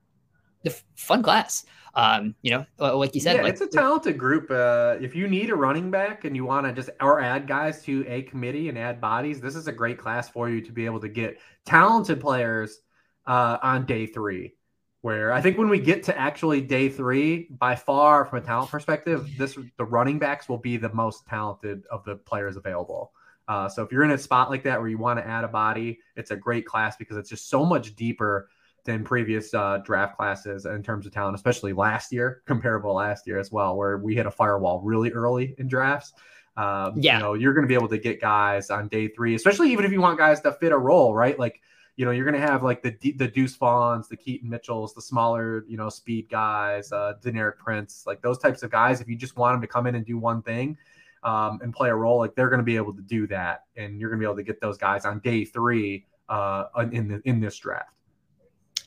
the 0.63 0.77
fun 0.95 1.23
class. 1.23 1.65
Um, 1.95 2.37
you 2.43 2.53
know, 2.53 2.65
like 2.79 3.15
you 3.17 3.21
said, 3.21 3.37
yeah, 3.37 3.43
like, 3.43 3.53
it's 3.53 3.61
a 3.61 3.67
talented 3.67 4.17
group. 4.17 4.51
Uh, 4.51 4.97
if 5.01 5.17
you 5.17 5.27
need 5.27 5.51
a 5.51 5.57
running 5.57 5.91
back 5.91 6.25
and 6.25 6.37
you 6.37 6.45
want 6.45 6.67
to 6.67 6.73
just 6.73 6.91
or 7.01 7.21
add 7.21 7.49
guys 7.49 7.83
to 7.83 8.05
a 8.07 8.23
committee 8.23 8.69
and 8.69 8.79
add 8.79 9.01
bodies, 9.01 9.41
this 9.41 9.57
is 9.57 9.67
a 9.67 9.73
great 9.73 9.99
class 9.99 10.29
for 10.29 10.49
you 10.49 10.61
to 10.61 10.73
be 10.73 10.85
able 10.87 11.01
to 11.01 11.09
get 11.09 11.41
talented 11.65 12.21
players 12.21 12.81
uh, 13.27 13.59
on 13.63 13.87
day 13.87 14.07
three. 14.07 14.55
Where 15.03 15.33
I 15.33 15.41
think 15.41 15.57
when 15.57 15.71
we 15.71 15.81
get 15.81 16.03
to 16.05 16.19
actually 16.19 16.61
day 16.61 16.91
three, 16.91 17.49
by 17.59 17.75
far 17.75 18.27
from 18.27 18.39
a 18.39 18.43
talent 18.43 18.71
perspective, 18.71 19.29
this 19.39 19.59
the 19.79 19.85
running 19.85 20.19
backs 20.19 20.49
will 20.49 20.59
be 20.59 20.77
the 20.77 20.93
most 20.93 21.27
talented 21.27 21.85
of 21.91 22.05
the 22.05 22.17
players 22.17 22.57
available. 22.57 23.13
Uh, 23.49 23.69
so 23.69 23.83
if 23.83 23.91
you're 23.91 24.05
in 24.05 24.11
a 24.13 24.19
spot 24.19 24.51
like 24.51 24.63
that 24.63 24.79
where 24.79 24.89
you 24.89 24.99
want 24.99 25.19
to 25.19 25.27
add 25.27 25.43
a 25.43 25.49
body, 25.49 25.99
it's 26.17 26.31
a 26.31 26.37
great 26.37 26.67
class 26.67 26.97
because 26.97 27.17
it's 27.17 27.31
just 27.31 27.49
so 27.49 27.65
much 27.65 27.97
deeper 27.97 28.49
than 28.85 29.05
previous 29.05 29.53
uh, 29.55 29.79
draft 29.85 30.17
classes 30.17 30.67
in 30.67 30.83
terms 30.83 31.07
of 31.07 31.13
talent, 31.13 31.35
especially 31.35 31.73
last 31.73 32.13
year, 32.13 32.43
comparable 32.47 32.95
last 32.95 33.27
year 33.27 33.39
as 33.39 33.53
well, 33.53 33.77
where 33.77 33.99
we 33.99 34.15
hit 34.15 34.27
a 34.27 34.31
firewall 34.31 34.81
really 34.81 35.13
early 35.13 35.55
in 35.59 35.69
drafts. 35.69 36.13
Um, 36.57 36.95
yeah, 36.97 37.17
you 37.17 37.23
know, 37.23 37.35
you're 37.35 37.55
going 37.55 37.65
to 37.65 37.69
be 37.69 37.75
able 37.75 37.89
to 37.89 37.99
get 37.99 38.21
guys 38.21 38.71
on 38.71 38.89
day 38.89 39.09
three, 39.09 39.35
especially 39.35 39.73
even 39.73 39.85
if 39.85 39.93
you 39.93 40.01
want 40.01 40.19
guys 40.19 40.41
to 40.43 40.53
fit 40.53 40.73
a 40.73 40.79
role, 40.79 41.15
right? 41.15 41.39
Like, 41.39 41.61
you 41.97 42.05
know, 42.05 42.11
you're 42.11 42.25
going 42.25 42.41
to 42.41 42.47
have 42.47 42.63
like 42.63 42.83
the 42.83 42.97
the 43.17 43.29
Deuce 43.29 43.57
Vaughns, 43.57 44.09
the 44.09 44.17
Keaton 44.17 44.49
Mitchells, 44.49 44.93
the 44.95 45.03
smaller, 45.03 45.65
you 45.69 45.77
know, 45.77 45.89
speed 45.89 46.29
guys, 46.29 46.93
uh, 46.93 47.15
Deneric 47.23 47.59
Prince, 47.59 48.05
like 48.07 48.21
those 48.21 48.39
types 48.39 48.63
of 48.63 48.71
guys. 48.71 49.01
If 49.01 49.09
you 49.09 49.17
just 49.17 49.37
want 49.37 49.55
them 49.55 49.61
to 49.61 49.67
come 49.67 49.87
in 49.87 49.95
and 49.95 50.05
do 50.05 50.19
one 50.19 50.43
thing 50.43 50.77
um, 51.23 51.61
and 51.63 51.73
play 51.73 51.91
a 51.91 51.95
role, 51.95 52.19
like 52.19 52.35
they're 52.35 52.49
going 52.49 52.59
to 52.59 52.65
be 52.65 52.77
able 52.77 52.95
to 52.95 53.03
do 53.03 53.27
that, 53.29 53.65
and 53.77 54.01
you're 54.01 54.11
going 54.11 54.19
to 54.19 54.25
be 54.25 54.27
able 54.27 54.37
to 54.37 54.43
get 54.43 54.61
those 54.61 54.77
guys 54.77 55.05
on 55.05 55.21
day 55.21 55.45
three 55.45 56.07
uh, 56.29 56.65
in 56.93 57.09
the 57.09 57.23
in 57.25 57.41
this 57.41 57.57
draft. 57.59 57.91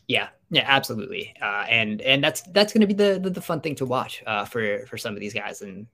Yeah, 0.07 0.29
yeah, 0.49 0.65
absolutely. 0.67 1.33
Uh, 1.41 1.65
and 1.69 2.01
and 2.01 2.23
that's 2.23 2.41
that's 2.41 2.73
going 2.73 2.81
to 2.81 2.87
be 2.87 2.93
the, 2.93 3.19
the, 3.19 3.29
the 3.29 3.41
fun 3.41 3.61
thing 3.61 3.75
to 3.75 3.85
watch 3.85 4.23
uh, 4.27 4.45
for 4.45 4.85
for 4.87 4.97
some 4.97 5.13
of 5.13 5.19
these 5.19 5.33
guys. 5.33 5.61
And 5.61 5.87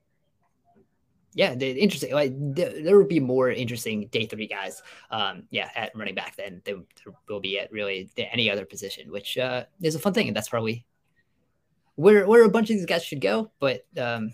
yeah, 1.36 1.53
interesting. 1.53 2.14
Like 2.14 2.31
the, 2.31 2.81
there 2.84 2.98
will 2.98 3.06
be 3.06 3.19
more 3.19 3.49
interesting 3.49 4.07
day 4.07 4.26
three 4.26 4.48
guys. 4.48 4.81
Um, 5.11 5.44
yeah, 5.52 5.69
at 5.76 5.95
running 5.95 6.15
back 6.15 6.36
than 6.36 6.61
there 6.65 6.77
will 7.27 7.40
be 7.40 7.60
at 7.60 7.72
really 7.72 8.10
any 8.18 8.49
other 8.49 8.65
position, 8.65 9.11
which 9.11 9.38
uh, 9.38 9.65
is 9.81 9.95
a 9.95 9.99
fun 9.99 10.14
thing. 10.14 10.27
And 10.27 10.36
that's 10.36 10.49
probably 10.49 10.86
where 11.95 12.27
where 12.27 12.44
a 12.44 12.49
bunch 12.49 12.69
of 12.69 12.77
these 12.77 12.86
guys 12.86 13.03
should 13.03 13.22
go. 13.22 13.52
But 13.60 13.86
um, 13.98 14.34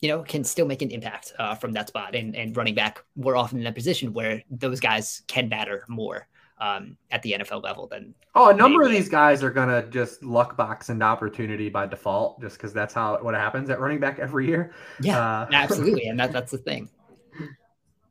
you 0.00 0.08
know, 0.08 0.22
can 0.24 0.42
still 0.42 0.66
make 0.66 0.82
an 0.82 0.90
impact 0.90 1.32
uh, 1.38 1.54
from 1.54 1.72
that 1.72 1.86
spot 1.86 2.16
and, 2.16 2.34
and 2.34 2.56
running 2.56 2.74
back 2.74 3.04
more 3.14 3.36
often 3.36 3.60
in 3.60 3.66
a 3.68 3.72
position 3.72 4.12
where 4.12 4.42
those 4.50 4.80
guys 4.80 5.22
can 5.28 5.48
matter 5.48 5.84
more 5.88 6.26
um, 6.58 6.96
at 7.10 7.22
the 7.22 7.32
NFL 7.32 7.62
level, 7.62 7.86
then 7.86 8.14
oh, 8.34 8.50
a 8.50 8.54
number 8.54 8.80
maybe. 8.80 8.94
of 8.94 9.00
these 9.00 9.08
guys 9.08 9.42
are 9.42 9.50
gonna 9.50 9.86
just 9.88 10.22
luck 10.22 10.56
box 10.56 10.90
into 10.90 11.04
opportunity 11.04 11.68
by 11.68 11.86
default, 11.86 12.40
just 12.40 12.56
because 12.56 12.72
that's 12.72 12.94
how 12.94 13.18
what 13.22 13.34
happens 13.34 13.70
at 13.70 13.80
running 13.80 14.00
back 14.00 14.18
every 14.18 14.46
year. 14.46 14.72
Yeah, 15.00 15.18
uh, 15.18 15.48
absolutely, 15.52 16.06
and 16.06 16.18
that 16.20 16.32
that's 16.32 16.52
the 16.52 16.58
thing. 16.58 16.88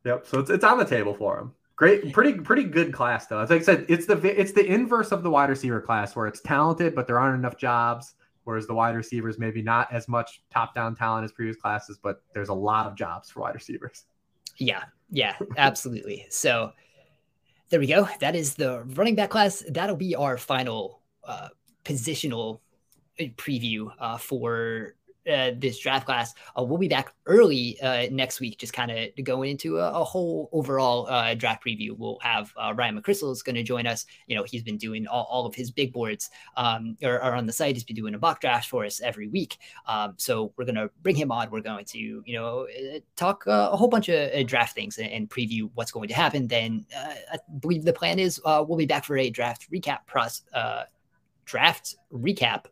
Yep. 0.06 0.26
So 0.28 0.40
it's 0.40 0.50
it's 0.50 0.64
on 0.64 0.78
the 0.78 0.86
table 0.86 1.14
for 1.14 1.40
him. 1.40 1.54
Great, 1.76 2.14
pretty 2.14 2.34
pretty 2.34 2.64
good 2.64 2.94
class 2.94 3.28
though. 3.28 3.40
As 3.40 3.52
I 3.52 3.60
said, 3.60 3.86
it's 3.90 4.06
the 4.06 4.18
it's 4.40 4.52
the 4.52 4.66
inverse 4.66 5.12
of 5.12 5.24
the 5.24 5.30
wide 5.30 5.50
receiver 5.50 5.82
class 5.82 6.16
where 6.16 6.28
it's 6.28 6.42
talented, 6.42 6.96
but 6.96 7.08
there 7.08 7.20
aren't 7.20 7.40
enough 7.40 7.58
jobs. 7.58 8.14
Whereas 8.44 8.66
the 8.66 8.74
wide 8.74 8.96
receivers 8.96 9.38
maybe 9.38 9.62
not 9.62 9.92
as 9.94 10.08
much 10.08 10.42
top 10.52 10.74
down 10.74 10.96
talent 10.96 11.26
as 11.26 11.32
previous 11.32 11.58
classes, 11.58 12.00
but 12.02 12.24
there's 12.34 12.50
a 12.50 12.54
lot 12.54 12.88
of 12.88 12.96
jobs 12.96 13.30
for 13.30 13.42
wide 13.42 13.54
receivers. 13.54 14.06
Yeah, 14.58 14.84
yeah, 15.12 15.36
absolutely. 15.58 16.26
So 16.30 16.72
there 17.72 17.80
we 17.80 17.88
go. 17.88 18.08
That 18.20 18.36
is 18.36 18.56
the 18.56 18.84
running 18.84 19.16
back 19.16 19.30
class. 19.30 19.64
That'll 19.68 19.96
be 19.96 20.14
our 20.14 20.38
final 20.38 21.02
uh, 21.24 21.48
positional 21.86 22.60
uh, 23.20 23.24
preview 23.38 23.92
uh, 23.98 24.18
for 24.18 24.96
uh, 25.32 25.52
this 25.58 25.80
draft 25.80 26.06
class. 26.06 26.34
Uh, 26.58 26.64
we'll 26.64 26.78
be 26.78 26.88
back 26.88 27.14
early 27.26 27.80
uh, 27.82 28.08
next 28.12 28.40
week, 28.40 28.58
just 28.58 28.74
kind 28.74 28.92
of 28.92 29.10
going 29.24 29.52
into 29.52 29.78
a, 29.78 29.92
a 29.92 30.04
whole 30.04 30.50
overall 30.52 31.08
uh, 31.08 31.34
draft 31.34 31.66
preview. 31.66 31.98
We'll 31.98 32.20
have 32.22 32.52
uh, 32.58 32.74
Ryan 32.76 33.02
McCrystal 33.02 33.32
is 33.32 33.44
going 33.44 33.56
to 33.56 33.64
join 33.64 33.88
us. 33.88 34.06
You 34.28 34.36
know, 34.36 34.44
he's 34.44 34.64
been 34.64 34.78
doing 34.78 35.08
all, 35.08 35.28
all 35.30 35.46
of 35.46 35.56
his 35.56 35.72
big 35.72 35.94
boards 35.94 36.30
um, 36.58 36.98
or, 37.02 37.16
or, 37.16 37.36
on 37.36 37.46
the 37.46 37.54
site. 37.54 37.76
He's 37.76 37.84
been 37.84 37.96
doing 37.96 38.14
a 38.14 38.20
mock 38.20 38.42
draft 38.42 38.70
for 38.70 38.86
us 38.86 39.02
every 39.02 39.28
week. 39.28 39.58
Um, 39.88 40.14
so 40.18 40.54
we're 40.58 40.66
going 40.66 40.76
to 40.76 40.90
bring 41.02 41.16
him 41.16 41.32
on. 41.32 41.50
We're 41.50 41.62
going 41.62 41.86
to, 41.86 42.00
you 42.00 42.34
know, 42.34 42.68
talk 43.16 43.46
a 43.48 43.76
whole 43.76 43.88
bunch 43.88 44.10
of 44.10 44.46
draft 44.48 44.76
things 44.76 44.98
and, 44.98 45.10
and, 45.10 45.30
preview 45.32 45.70
what's 45.76 45.92
going 45.92 46.10
to 46.10 46.14
happen. 46.14 46.48
Then 46.48 46.86
I 47.32 47.38
believe 47.60 47.86
the 47.86 47.94
plan 47.94 48.20
is 48.20 48.42
we'll 48.44 48.76
be 48.76 48.86
back 48.86 49.06
for 49.06 49.18
a 49.18 49.30
draft 49.30 49.72
recap 49.72 50.06
process. 50.08 50.44
draft 51.46 51.96
recap 52.14 52.66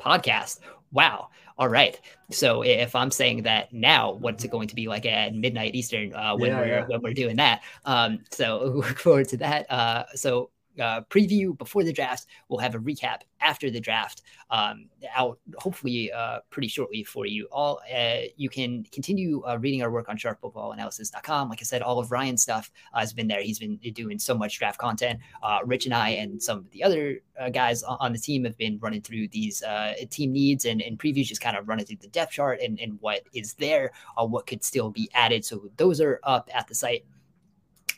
podcast 0.00 0.60
wow, 0.92 1.28
all 1.58 1.68
right. 1.68 2.00
So 2.30 2.62
if 2.62 2.94
I'm 2.94 3.10
saying 3.10 3.42
that 3.42 3.72
now, 3.72 4.12
what's 4.12 4.44
it 4.44 4.50
going 4.50 4.68
to 4.68 4.74
be 4.74 4.88
like 4.88 5.06
at 5.06 5.34
midnight 5.34 5.74
Eastern 5.74 6.14
uh, 6.14 6.34
when 6.36 6.50
yeah, 6.50 6.60
we're 6.60 6.66
yeah. 6.66 6.84
when 6.86 7.02
we're 7.02 7.14
doing 7.14 7.36
that? 7.36 7.62
Um, 7.84 8.20
so 8.30 8.64
look 8.76 8.98
forward 8.98 9.28
to 9.28 9.36
that. 9.38 9.70
Uh, 9.70 10.04
so 10.14 10.50
uh, 10.78 11.02
preview 11.02 11.56
before 11.56 11.84
the 11.84 11.92
draft. 11.92 12.26
We'll 12.48 12.60
have 12.60 12.74
a 12.74 12.78
recap 12.78 13.22
after 13.40 13.70
the 13.70 13.80
draft 13.80 14.22
um, 14.50 14.86
out 15.14 15.38
hopefully 15.56 16.12
uh, 16.12 16.40
pretty 16.50 16.68
shortly 16.68 17.04
for 17.04 17.26
you 17.26 17.48
all. 17.50 17.80
Uh, 17.92 18.22
you 18.36 18.48
can 18.48 18.84
continue 18.92 19.42
uh, 19.46 19.56
reading 19.58 19.82
our 19.82 19.90
work 19.90 20.08
on 20.08 20.16
sharpfootballanalysis.com. 20.16 21.48
Like 21.48 21.60
I 21.60 21.64
said, 21.64 21.82
all 21.82 21.98
of 21.98 22.12
Ryan's 22.12 22.42
stuff 22.42 22.70
uh, 22.92 23.00
has 23.00 23.12
been 23.12 23.28
there. 23.28 23.42
He's 23.42 23.58
been 23.58 23.76
doing 23.76 24.18
so 24.18 24.36
much 24.36 24.58
draft 24.58 24.78
content. 24.78 25.20
Uh, 25.42 25.58
Rich 25.64 25.86
and 25.86 25.94
I 25.94 26.10
and 26.10 26.42
some 26.42 26.58
of 26.58 26.70
the 26.70 26.82
other 26.82 27.20
guys 27.52 27.82
on 27.82 28.12
the 28.12 28.18
team 28.18 28.44
have 28.44 28.56
been 28.58 28.78
running 28.80 29.00
through 29.00 29.28
these 29.28 29.62
team 30.10 30.32
needs 30.32 30.66
and, 30.66 30.82
and 30.82 30.98
previews, 30.98 31.24
just 31.24 31.40
kind 31.40 31.56
of 31.56 31.68
running 31.68 31.86
through 31.86 31.96
the 32.00 32.08
depth 32.08 32.32
chart 32.32 32.60
and, 32.60 32.78
and 32.78 32.98
what 33.00 33.22
is 33.32 33.54
there, 33.54 33.92
what 34.16 34.46
could 34.46 34.62
still 34.62 34.90
be 34.90 35.08
added. 35.14 35.44
So 35.44 35.70
those 35.76 36.00
are 36.02 36.20
up 36.22 36.50
at 36.52 36.68
the 36.68 36.74
site. 36.74 37.04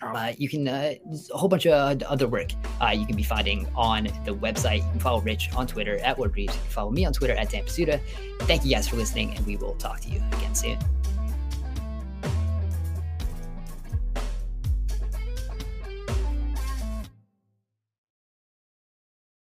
Uh, 0.03 0.33
you 0.37 0.49
can 0.49 0.67
uh, 0.69 0.95
a 1.33 1.37
whole 1.37 1.49
bunch 1.49 1.67
of 1.67 2.03
other 2.03 2.27
work 2.27 2.51
uh, 2.83 2.89
you 2.89 3.07
can 3.07 3.17
be 3.17 3.23
finding 3.23 3.67
on 3.77 4.05
the 4.25 4.35
website. 4.35 4.79
You 4.79 4.91
can 4.91 5.01
follow 5.01 5.21
Rich 5.21 5.51
on 5.55 5.67
Twitter 5.67 5.99
at 5.99 6.17
LordReebs. 6.17 6.51
Follow 6.51 6.91
me 6.91 7.05
on 7.05 7.13
Twitter 7.13 7.35
at 7.35 7.51
Dan 7.51 7.65
Pizzuta. 7.65 8.01
Thank 8.41 8.65
you 8.65 8.73
guys 8.73 8.89
for 8.89 8.97
listening, 8.97 9.35
and 9.37 9.47
we 9.47 9.57
will 9.57 9.75
talk 9.77 10.01
to 10.01 10.09
you 10.09 10.23
again 10.33 10.55
soon. 10.55 10.79